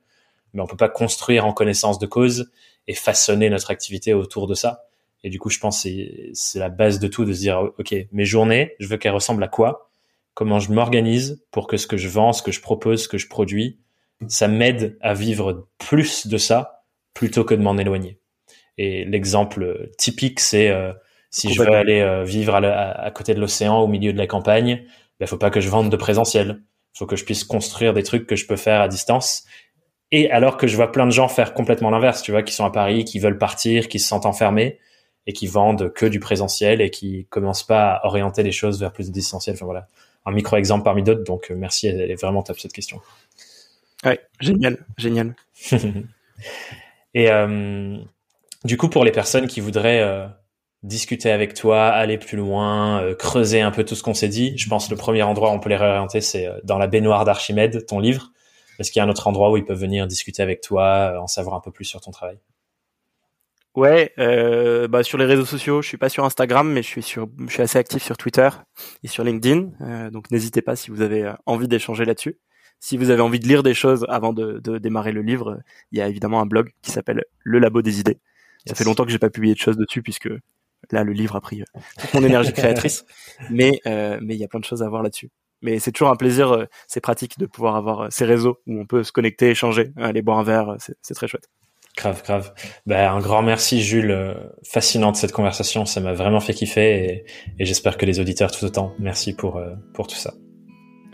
mais 0.54 0.62
on 0.62 0.66
peut 0.66 0.76
pas 0.76 0.88
construire 0.88 1.44
en 1.44 1.52
connaissance 1.52 1.98
de 1.98 2.06
cause 2.06 2.50
et 2.88 2.94
façonner 2.94 3.50
notre 3.50 3.70
activité 3.70 4.14
autour 4.14 4.46
de 4.46 4.54
ça. 4.54 4.84
Et 5.22 5.28
du 5.28 5.38
coup, 5.38 5.50
je 5.50 5.58
pense 5.58 5.82
que 5.82 5.88
c'est 6.32 6.58
la 6.58 6.68
base 6.68 6.98
de 6.98 7.08
tout 7.08 7.24
de 7.24 7.32
se 7.32 7.40
dire, 7.40 7.60
OK, 7.78 7.94
mes 8.12 8.24
journées, 8.24 8.74
je 8.78 8.86
veux 8.86 8.96
qu'elles 8.96 9.12
ressemblent 9.12 9.42
à 9.42 9.48
quoi? 9.48 9.90
Comment 10.34 10.60
je 10.60 10.72
m'organise 10.72 11.44
pour 11.50 11.66
que 11.66 11.76
ce 11.76 11.86
que 11.86 11.96
je 11.96 12.08
vends, 12.08 12.32
ce 12.32 12.42
que 12.42 12.52
je 12.52 12.60
propose, 12.60 13.02
ce 13.02 13.08
que 13.08 13.18
je 13.18 13.28
produis, 13.28 13.78
ça 14.28 14.48
m'aide 14.48 14.98
à 15.00 15.14
vivre 15.14 15.68
plus 15.78 16.26
de 16.26 16.38
ça 16.38 16.84
plutôt 17.14 17.44
que 17.44 17.54
de 17.54 17.62
m'en 17.62 17.78
éloigner. 17.78 18.18
Et 18.78 19.04
l'exemple 19.04 19.90
typique, 19.98 20.40
c'est 20.40 20.68
euh, 20.68 20.92
si 21.30 21.52
je 21.52 21.62
veux 21.62 21.72
aller 21.72 22.00
euh, 22.00 22.24
vivre 22.24 22.54
à, 22.54 23.10
côté 23.10 23.34
de 23.34 23.40
l'océan, 23.40 23.78
au 23.80 23.86
milieu 23.86 24.12
de 24.12 24.18
la 24.18 24.26
campagne, 24.26 24.82
il 24.84 24.88
ben, 25.20 25.26
faut 25.26 25.38
pas 25.38 25.50
que 25.50 25.60
je 25.60 25.68
vende 25.68 25.90
de 25.90 25.96
présentiel. 25.96 26.62
Il 26.94 26.98
faut 26.98 27.06
que 27.06 27.16
je 27.16 27.24
puisse 27.24 27.44
construire 27.44 27.94
des 27.94 28.02
trucs 28.02 28.26
que 28.26 28.36
je 28.36 28.46
peux 28.46 28.56
faire 28.56 28.80
à 28.80 28.88
distance. 28.88 29.44
Et 30.12 30.30
alors 30.30 30.56
que 30.56 30.66
je 30.66 30.76
vois 30.76 30.92
plein 30.92 31.06
de 31.06 31.10
gens 31.10 31.28
faire 31.28 31.52
complètement 31.52 31.90
l'inverse, 31.90 32.22
tu 32.22 32.30
vois, 32.30 32.42
qui 32.42 32.52
sont 32.54 32.64
à 32.64 32.70
Paris, 32.70 33.04
qui 33.04 33.18
veulent 33.18 33.38
partir, 33.38 33.88
qui 33.88 33.98
se 33.98 34.08
sentent 34.08 34.26
enfermés 34.26 34.78
et 35.26 35.32
qui 35.32 35.46
vendent 35.46 35.92
que 35.92 36.06
du 36.06 36.20
présentiel 36.20 36.80
et 36.80 36.90
qui 36.90 37.26
commencent 37.28 37.66
pas 37.66 37.94
à 37.94 38.06
orienter 38.06 38.42
les 38.42 38.52
choses 38.52 38.78
vers 38.78 38.92
plus 38.92 39.08
de 39.08 39.12
distanciel. 39.12 39.56
Enfin 39.56 39.64
voilà, 39.64 39.88
un 40.24 40.32
micro 40.32 40.56
exemple 40.56 40.84
parmi 40.84 41.02
d'autres. 41.02 41.24
Donc 41.24 41.50
euh, 41.50 41.56
merci, 41.56 41.88
elle 41.88 42.10
est 42.10 42.20
vraiment 42.20 42.42
top 42.42 42.58
cette 42.58 42.72
question. 42.72 43.00
Ouais, 44.06 44.20
génial, 44.40 44.78
génial. 44.96 45.34
et 47.14 47.30
euh, 47.30 47.98
du 48.64 48.76
coup, 48.76 48.88
pour 48.88 49.04
les 49.04 49.10
personnes 49.10 49.48
qui 49.48 49.60
voudraient 49.60 50.00
euh, 50.00 50.26
discuter 50.82 51.30
avec 51.30 51.54
toi, 51.54 51.88
aller 51.88 52.16
plus 52.16 52.36
loin, 52.36 53.02
euh, 53.02 53.14
creuser 53.14 53.60
un 53.60 53.72
peu 53.72 53.84
tout 53.84 53.96
ce 53.96 54.02
qu'on 54.02 54.14
s'est 54.14 54.28
dit, 54.28 54.56
je 54.56 54.68
pense 54.68 54.86
que 54.86 54.92
le 54.92 54.96
premier 54.96 55.22
endroit 55.22 55.50
où 55.50 55.54
on 55.54 55.60
peut 55.60 55.68
les 55.68 55.76
réorienter, 55.76 56.20
c'est 56.20 56.48
dans 56.62 56.78
la 56.78 56.86
baignoire 56.86 57.24
d'Archimède, 57.24 57.84
ton 57.86 57.98
livre. 57.98 58.32
Est-ce 58.78 58.92
qu'il 58.92 59.00
y 59.00 59.02
a 59.02 59.04
un 59.04 59.10
autre 59.10 59.26
endroit 59.26 59.50
où 59.50 59.56
ils 59.56 59.64
peuvent 59.64 59.80
venir 59.80 60.06
discuter 60.06 60.42
avec 60.42 60.60
toi, 60.60 61.20
en 61.20 61.26
savoir 61.26 61.56
un 61.56 61.60
peu 61.60 61.72
plus 61.72 61.84
sur 61.84 62.00
ton 62.00 62.12
travail? 62.12 62.38
Ouais, 63.76 64.14
euh, 64.18 64.88
bah 64.88 65.02
sur 65.02 65.18
les 65.18 65.26
réseaux 65.26 65.44
sociaux, 65.44 65.82
je 65.82 65.88
suis 65.88 65.98
pas 65.98 66.08
sur 66.08 66.24
Instagram, 66.24 66.72
mais 66.72 66.82
je 66.82 66.88
suis 66.88 67.02
sur, 67.02 67.28
je 67.46 67.52
suis 67.52 67.62
assez 67.62 67.78
actif 67.78 68.02
sur 68.02 68.16
Twitter 68.16 68.48
et 69.04 69.08
sur 69.08 69.22
LinkedIn. 69.22 69.68
Euh, 69.82 70.10
donc 70.10 70.30
n'hésitez 70.30 70.62
pas 70.62 70.76
si 70.76 70.90
vous 70.90 71.02
avez 71.02 71.30
envie 71.44 71.68
d'échanger 71.68 72.06
là-dessus. 72.06 72.38
Si 72.80 72.96
vous 72.96 73.10
avez 73.10 73.22
envie 73.22 73.40
de 73.40 73.48
lire 73.48 73.62
des 73.62 73.74
choses 73.74 74.06
avant 74.08 74.32
de, 74.32 74.60
démarrer 74.78 75.12
le 75.12 75.22
livre, 75.22 75.60
il 75.92 75.98
y 75.98 76.02
a 76.02 76.08
évidemment 76.08 76.40
un 76.40 76.46
blog 76.46 76.72
qui 76.82 76.90
s'appelle 76.90 77.24
Le 77.42 77.58
Labo 77.58 77.82
des 77.82 78.00
idées. 78.00 78.18
Ça 78.66 78.74
fait 78.74 78.84
longtemps 78.84 79.04
que 79.04 79.10
j'ai 79.10 79.18
pas 79.18 79.30
publié 79.30 79.54
de 79.54 79.58
choses 79.58 79.76
dessus 79.76 80.02
puisque 80.02 80.28
là 80.92 81.04
le 81.04 81.12
livre 81.12 81.36
a 81.36 81.40
pris 81.40 81.62
euh, 81.62 81.80
toute 82.00 82.14
mon 82.14 82.24
énergie 82.24 82.52
créatrice, 82.52 83.04
mais 83.50 83.80
euh, 83.86 84.18
mais 84.20 84.34
il 84.34 84.40
y 84.40 84.44
a 84.44 84.48
plein 84.48 84.60
de 84.60 84.64
choses 84.64 84.82
à 84.82 84.88
voir 84.88 85.02
là-dessus. 85.02 85.30
Mais 85.62 85.78
c'est 85.78 85.90
toujours 85.90 86.10
un 86.10 86.16
plaisir, 86.16 86.52
euh, 86.52 86.64
c'est 86.86 87.00
pratique 87.00 87.38
de 87.38 87.46
pouvoir 87.46 87.76
avoir 87.76 88.12
ces 88.12 88.24
réseaux 88.24 88.58
où 88.66 88.78
on 88.78 88.86
peut 88.86 89.04
se 89.04 89.12
connecter, 89.12 89.50
échanger, 89.50 89.92
aller 89.96 90.22
boire 90.22 90.38
un 90.38 90.44
verre, 90.44 90.76
c'est 90.78 91.14
très 91.14 91.28
chouette. 91.28 91.48
Grave, 91.96 92.22
grave. 92.22 92.52
Ben, 92.84 93.10
un 93.10 93.20
grand 93.20 93.40
merci 93.40 93.80
Jules, 93.80 94.36
fascinante 94.62 95.16
cette 95.16 95.32
conversation, 95.32 95.86
ça 95.86 96.00
m'a 96.00 96.12
vraiment 96.12 96.40
fait 96.40 96.52
kiffer 96.52 97.04
et, 97.04 97.24
et 97.58 97.64
j'espère 97.64 97.96
que 97.96 98.04
les 98.04 98.20
auditeurs 98.20 98.50
tout 98.50 98.64
autant. 98.64 98.94
Merci 98.98 99.34
pour 99.34 99.62
pour 99.94 100.06
tout 100.06 100.16
ça. 100.16 100.34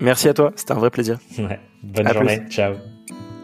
Merci 0.02 0.28
à 0.28 0.34
toi, 0.34 0.52
c'était 0.56 0.72
un 0.72 0.78
vrai 0.78 0.90
plaisir. 0.90 1.20
Ouais. 1.38 1.60
Bonne 1.84 2.12
journée, 2.12 2.42
ciao. 2.50 2.74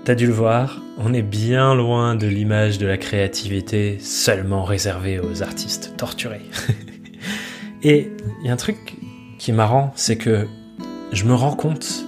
T'as 0.05 0.17
dû 0.17 0.27
le 0.27 0.33
voir, 0.33 0.83
on 0.99 1.15
est 1.15 1.23
bien 1.23 1.73
loin 1.77 2.17
de 2.17 2.27
l'image 2.27 2.79
de 2.79 2.87
la 2.87 2.97
créativité 2.97 3.99
seulement 4.01 4.65
réservée 4.65 5.21
aux 5.21 5.45
artistes 5.45 5.95
torturés. 5.97 6.43
Et 7.85 8.11
il 8.41 8.47
y 8.47 8.51
a 8.51 8.53
un 8.53 8.57
truc 8.57 8.97
qui 9.39 9.53
est 9.53 9.55
marrant, 9.55 9.93
c'est 9.95 10.17
que 10.17 10.49
je 11.13 11.25
me 11.27 11.35
rends 11.35 11.55
compte 11.55 12.05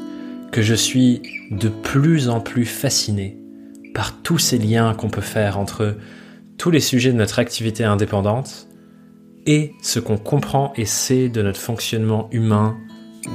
que 0.51 0.63
je 0.63 0.75
suis 0.75 1.23
de 1.53 1.69
plus 1.69 2.29
en 2.29 2.41
plus 2.41 2.65
fasciné 2.65 3.39
par 3.95 4.21
tous 4.21 4.39
ces 4.39 4.59
liens 4.59 4.95
qu'on 4.95 5.11
peut 5.11 5.21
faire 5.21 5.61
entre 5.61 5.97
tous 6.59 6.73
les 6.73 6.81
sujets 6.81 7.13
de 7.13 7.19
notre 7.19 7.39
activité 7.39 7.85
indépendante 7.85 8.67
et 9.47 9.75
ce 9.81 10.01
qu'on 10.01 10.19
comprend 10.19 10.73
et 10.75 10.87
sait 10.87 11.29
de 11.29 11.41
notre 11.41 11.61
fonctionnement 11.61 12.29
humain 12.33 12.77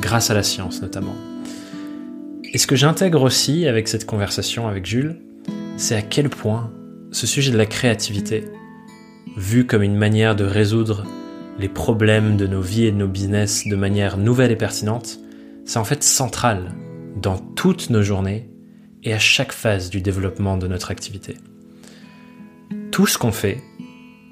grâce 0.01 0.29
à 0.29 0.33
la 0.33 0.43
science 0.43 0.81
notamment. 0.81 1.15
Et 2.53 2.57
ce 2.57 2.67
que 2.67 2.75
j'intègre 2.75 3.21
aussi 3.21 3.67
avec 3.67 3.87
cette 3.87 4.05
conversation 4.05 4.67
avec 4.67 4.85
Jules, 4.85 5.17
c'est 5.77 5.95
à 5.95 6.01
quel 6.01 6.29
point 6.29 6.71
ce 7.11 7.27
sujet 7.27 7.51
de 7.51 7.57
la 7.57 7.65
créativité, 7.65 8.45
vu 9.37 9.65
comme 9.65 9.83
une 9.83 9.97
manière 9.97 10.35
de 10.35 10.45
résoudre 10.45 11.05
les 11.59 11.69
problèmes 11.69 12.37
de 12.37 12.47
nos 12.47 12.61
vies 12.61 12.85
et 12.85 12.91
de 12.91 12.97
nos 12.97 13.07
business 13.07 13.67
de 13.67 13.75
manière 13.75 14.17
nouvelle 14.17 14.51
et 14.51 14.55
pertinente, 14.55 15.19
c'est 15.65 15.79
en 15.79 15.83
fait 15.83 16.03
central 16.03 16.73
dans 17.21 17.37
toutes 17.37 17.89
nos 17.89 18.01
journées 18.01 18.49
et 19.03 19.13
à 19.13 19.19
chaque 19.19 19.51
phase 19.51 19.89
du 19.89 20.01
développement 20.01 20.57
de 20.57 20.67
notre 20.67 20.91
activité. 20.91 21.37
Tout 22.91 23.07
ce 23.07 23.17
qu'on 23.17 23.31
fait, 23.31 23.61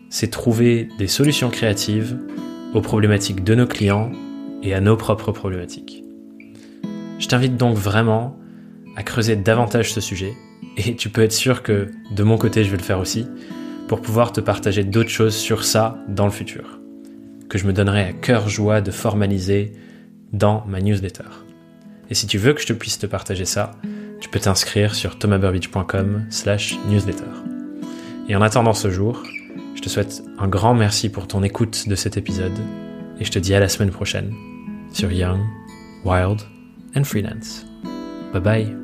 c'est 0.10 0.30
trouver 0.30 0.90
des 0.98 1.08
solutions 1.08 1.50
créatives 1.50 2.18
aux 2.74 2.82
problématiques 2.82 3.44
de 3.44 3.56
nos 3.56 3.68
clients 3.68 4.12
et 4.64 4.74
à 4.74 4.82
nos 4.82 4.98
propres 4.98 5.32
problématiques. 5.32 6.04
Je 7.20 7.28
t'invite 7.28 7.58
donc 7.58 7.78
vraiment 7.78 8.38
à 8.96 9.04
creuser 9.04 9.36
davantage 9.36 9.94
ce 9.94 10.02
sujet, 10.02 10.34
et 10.78 10.96
tu 10.96 11.10
peux 11.10 11.22
être 11.22 11.34
sûr 11.34 11.62
que 11.62 11.92
de 12.12 12.24
mon 12.24 12.38
côté 12.38 12.64
je 12.64 12.72
vais 12.72 12.78
le 12.78 12.84
faire 12.84 13.00
aussi, 13.00 13.28
pour 13.88 14.02
pouvoir 14.02 14.32
te 14.32 14.42
partager 14.42 14.84
d'autres 14.84 15.10
choses 15.10 15.36
sur 15.36 15.64
ça 15.64 15.98
dans 16.08 16.26
le 16.26 16.32
futur, 16.32 16.80
que 17.50 17.58
je 17.58 17.68
me 17.68 17.74
donnerai 17.74 18.04
à 18.04 18.14
cœur 18.14 18.50
joie 18.50 18.82
de 18.82 18.92
formaliser 18.92 19.74
dans 20.32 20.66
ma 20.68 20.80
newsletter. 20.80 21.30
Et 22.10 22.16
si 22.16 22.28
tu 22.28 22.38
veux 22.38 22.54
que 22.54 22.62
je 22.62 22.68
te 22.68 22.74
puisse 22.74 22.98
te 22.98 23.06
partager 23.06 23.46
ça, 23.46 23.72
tu 24.20 24.30
peux 24.30 24.40
t'inscrire 24.40 24.96
sur 24.96 25.18
thomasburbidge.com 25.18 26.26
slash 26.30 26.78
newsletter. 26.90 27.24
Et 28.30 28.36
en 28.36 28.42
attendant 28.42 28.74
ce 28.74 28.90
jour, 28.90 29.22
je 29.76 29.82
te 29.82 29.90
souhaite 29.90 30.24
un 30.40 30.48
grand 30.48 30.74
merci 30.74 31.10
pour 31.10 31.28
ton 31.28 31.44
écoute 31.44 31.88
de 31.88 31.96
cet 31.96 32.18
épisode, 32.18 32.58
et 33.20 33.26
je 33.26 33.32
te 33.32 33.40
dis 33.40 33.54
à 33.54 33.60
la 33.60 33.70
semaine 33.70 33.92
prochaine 33.92 34.34
sur 34.94 35.12
Young, 35.12 35.46
Wild 36.04 36.44
and 36.96 37.04
Freelance. 37.04 37.66
Bye 38.32 38.40
bye. 38.40 38.83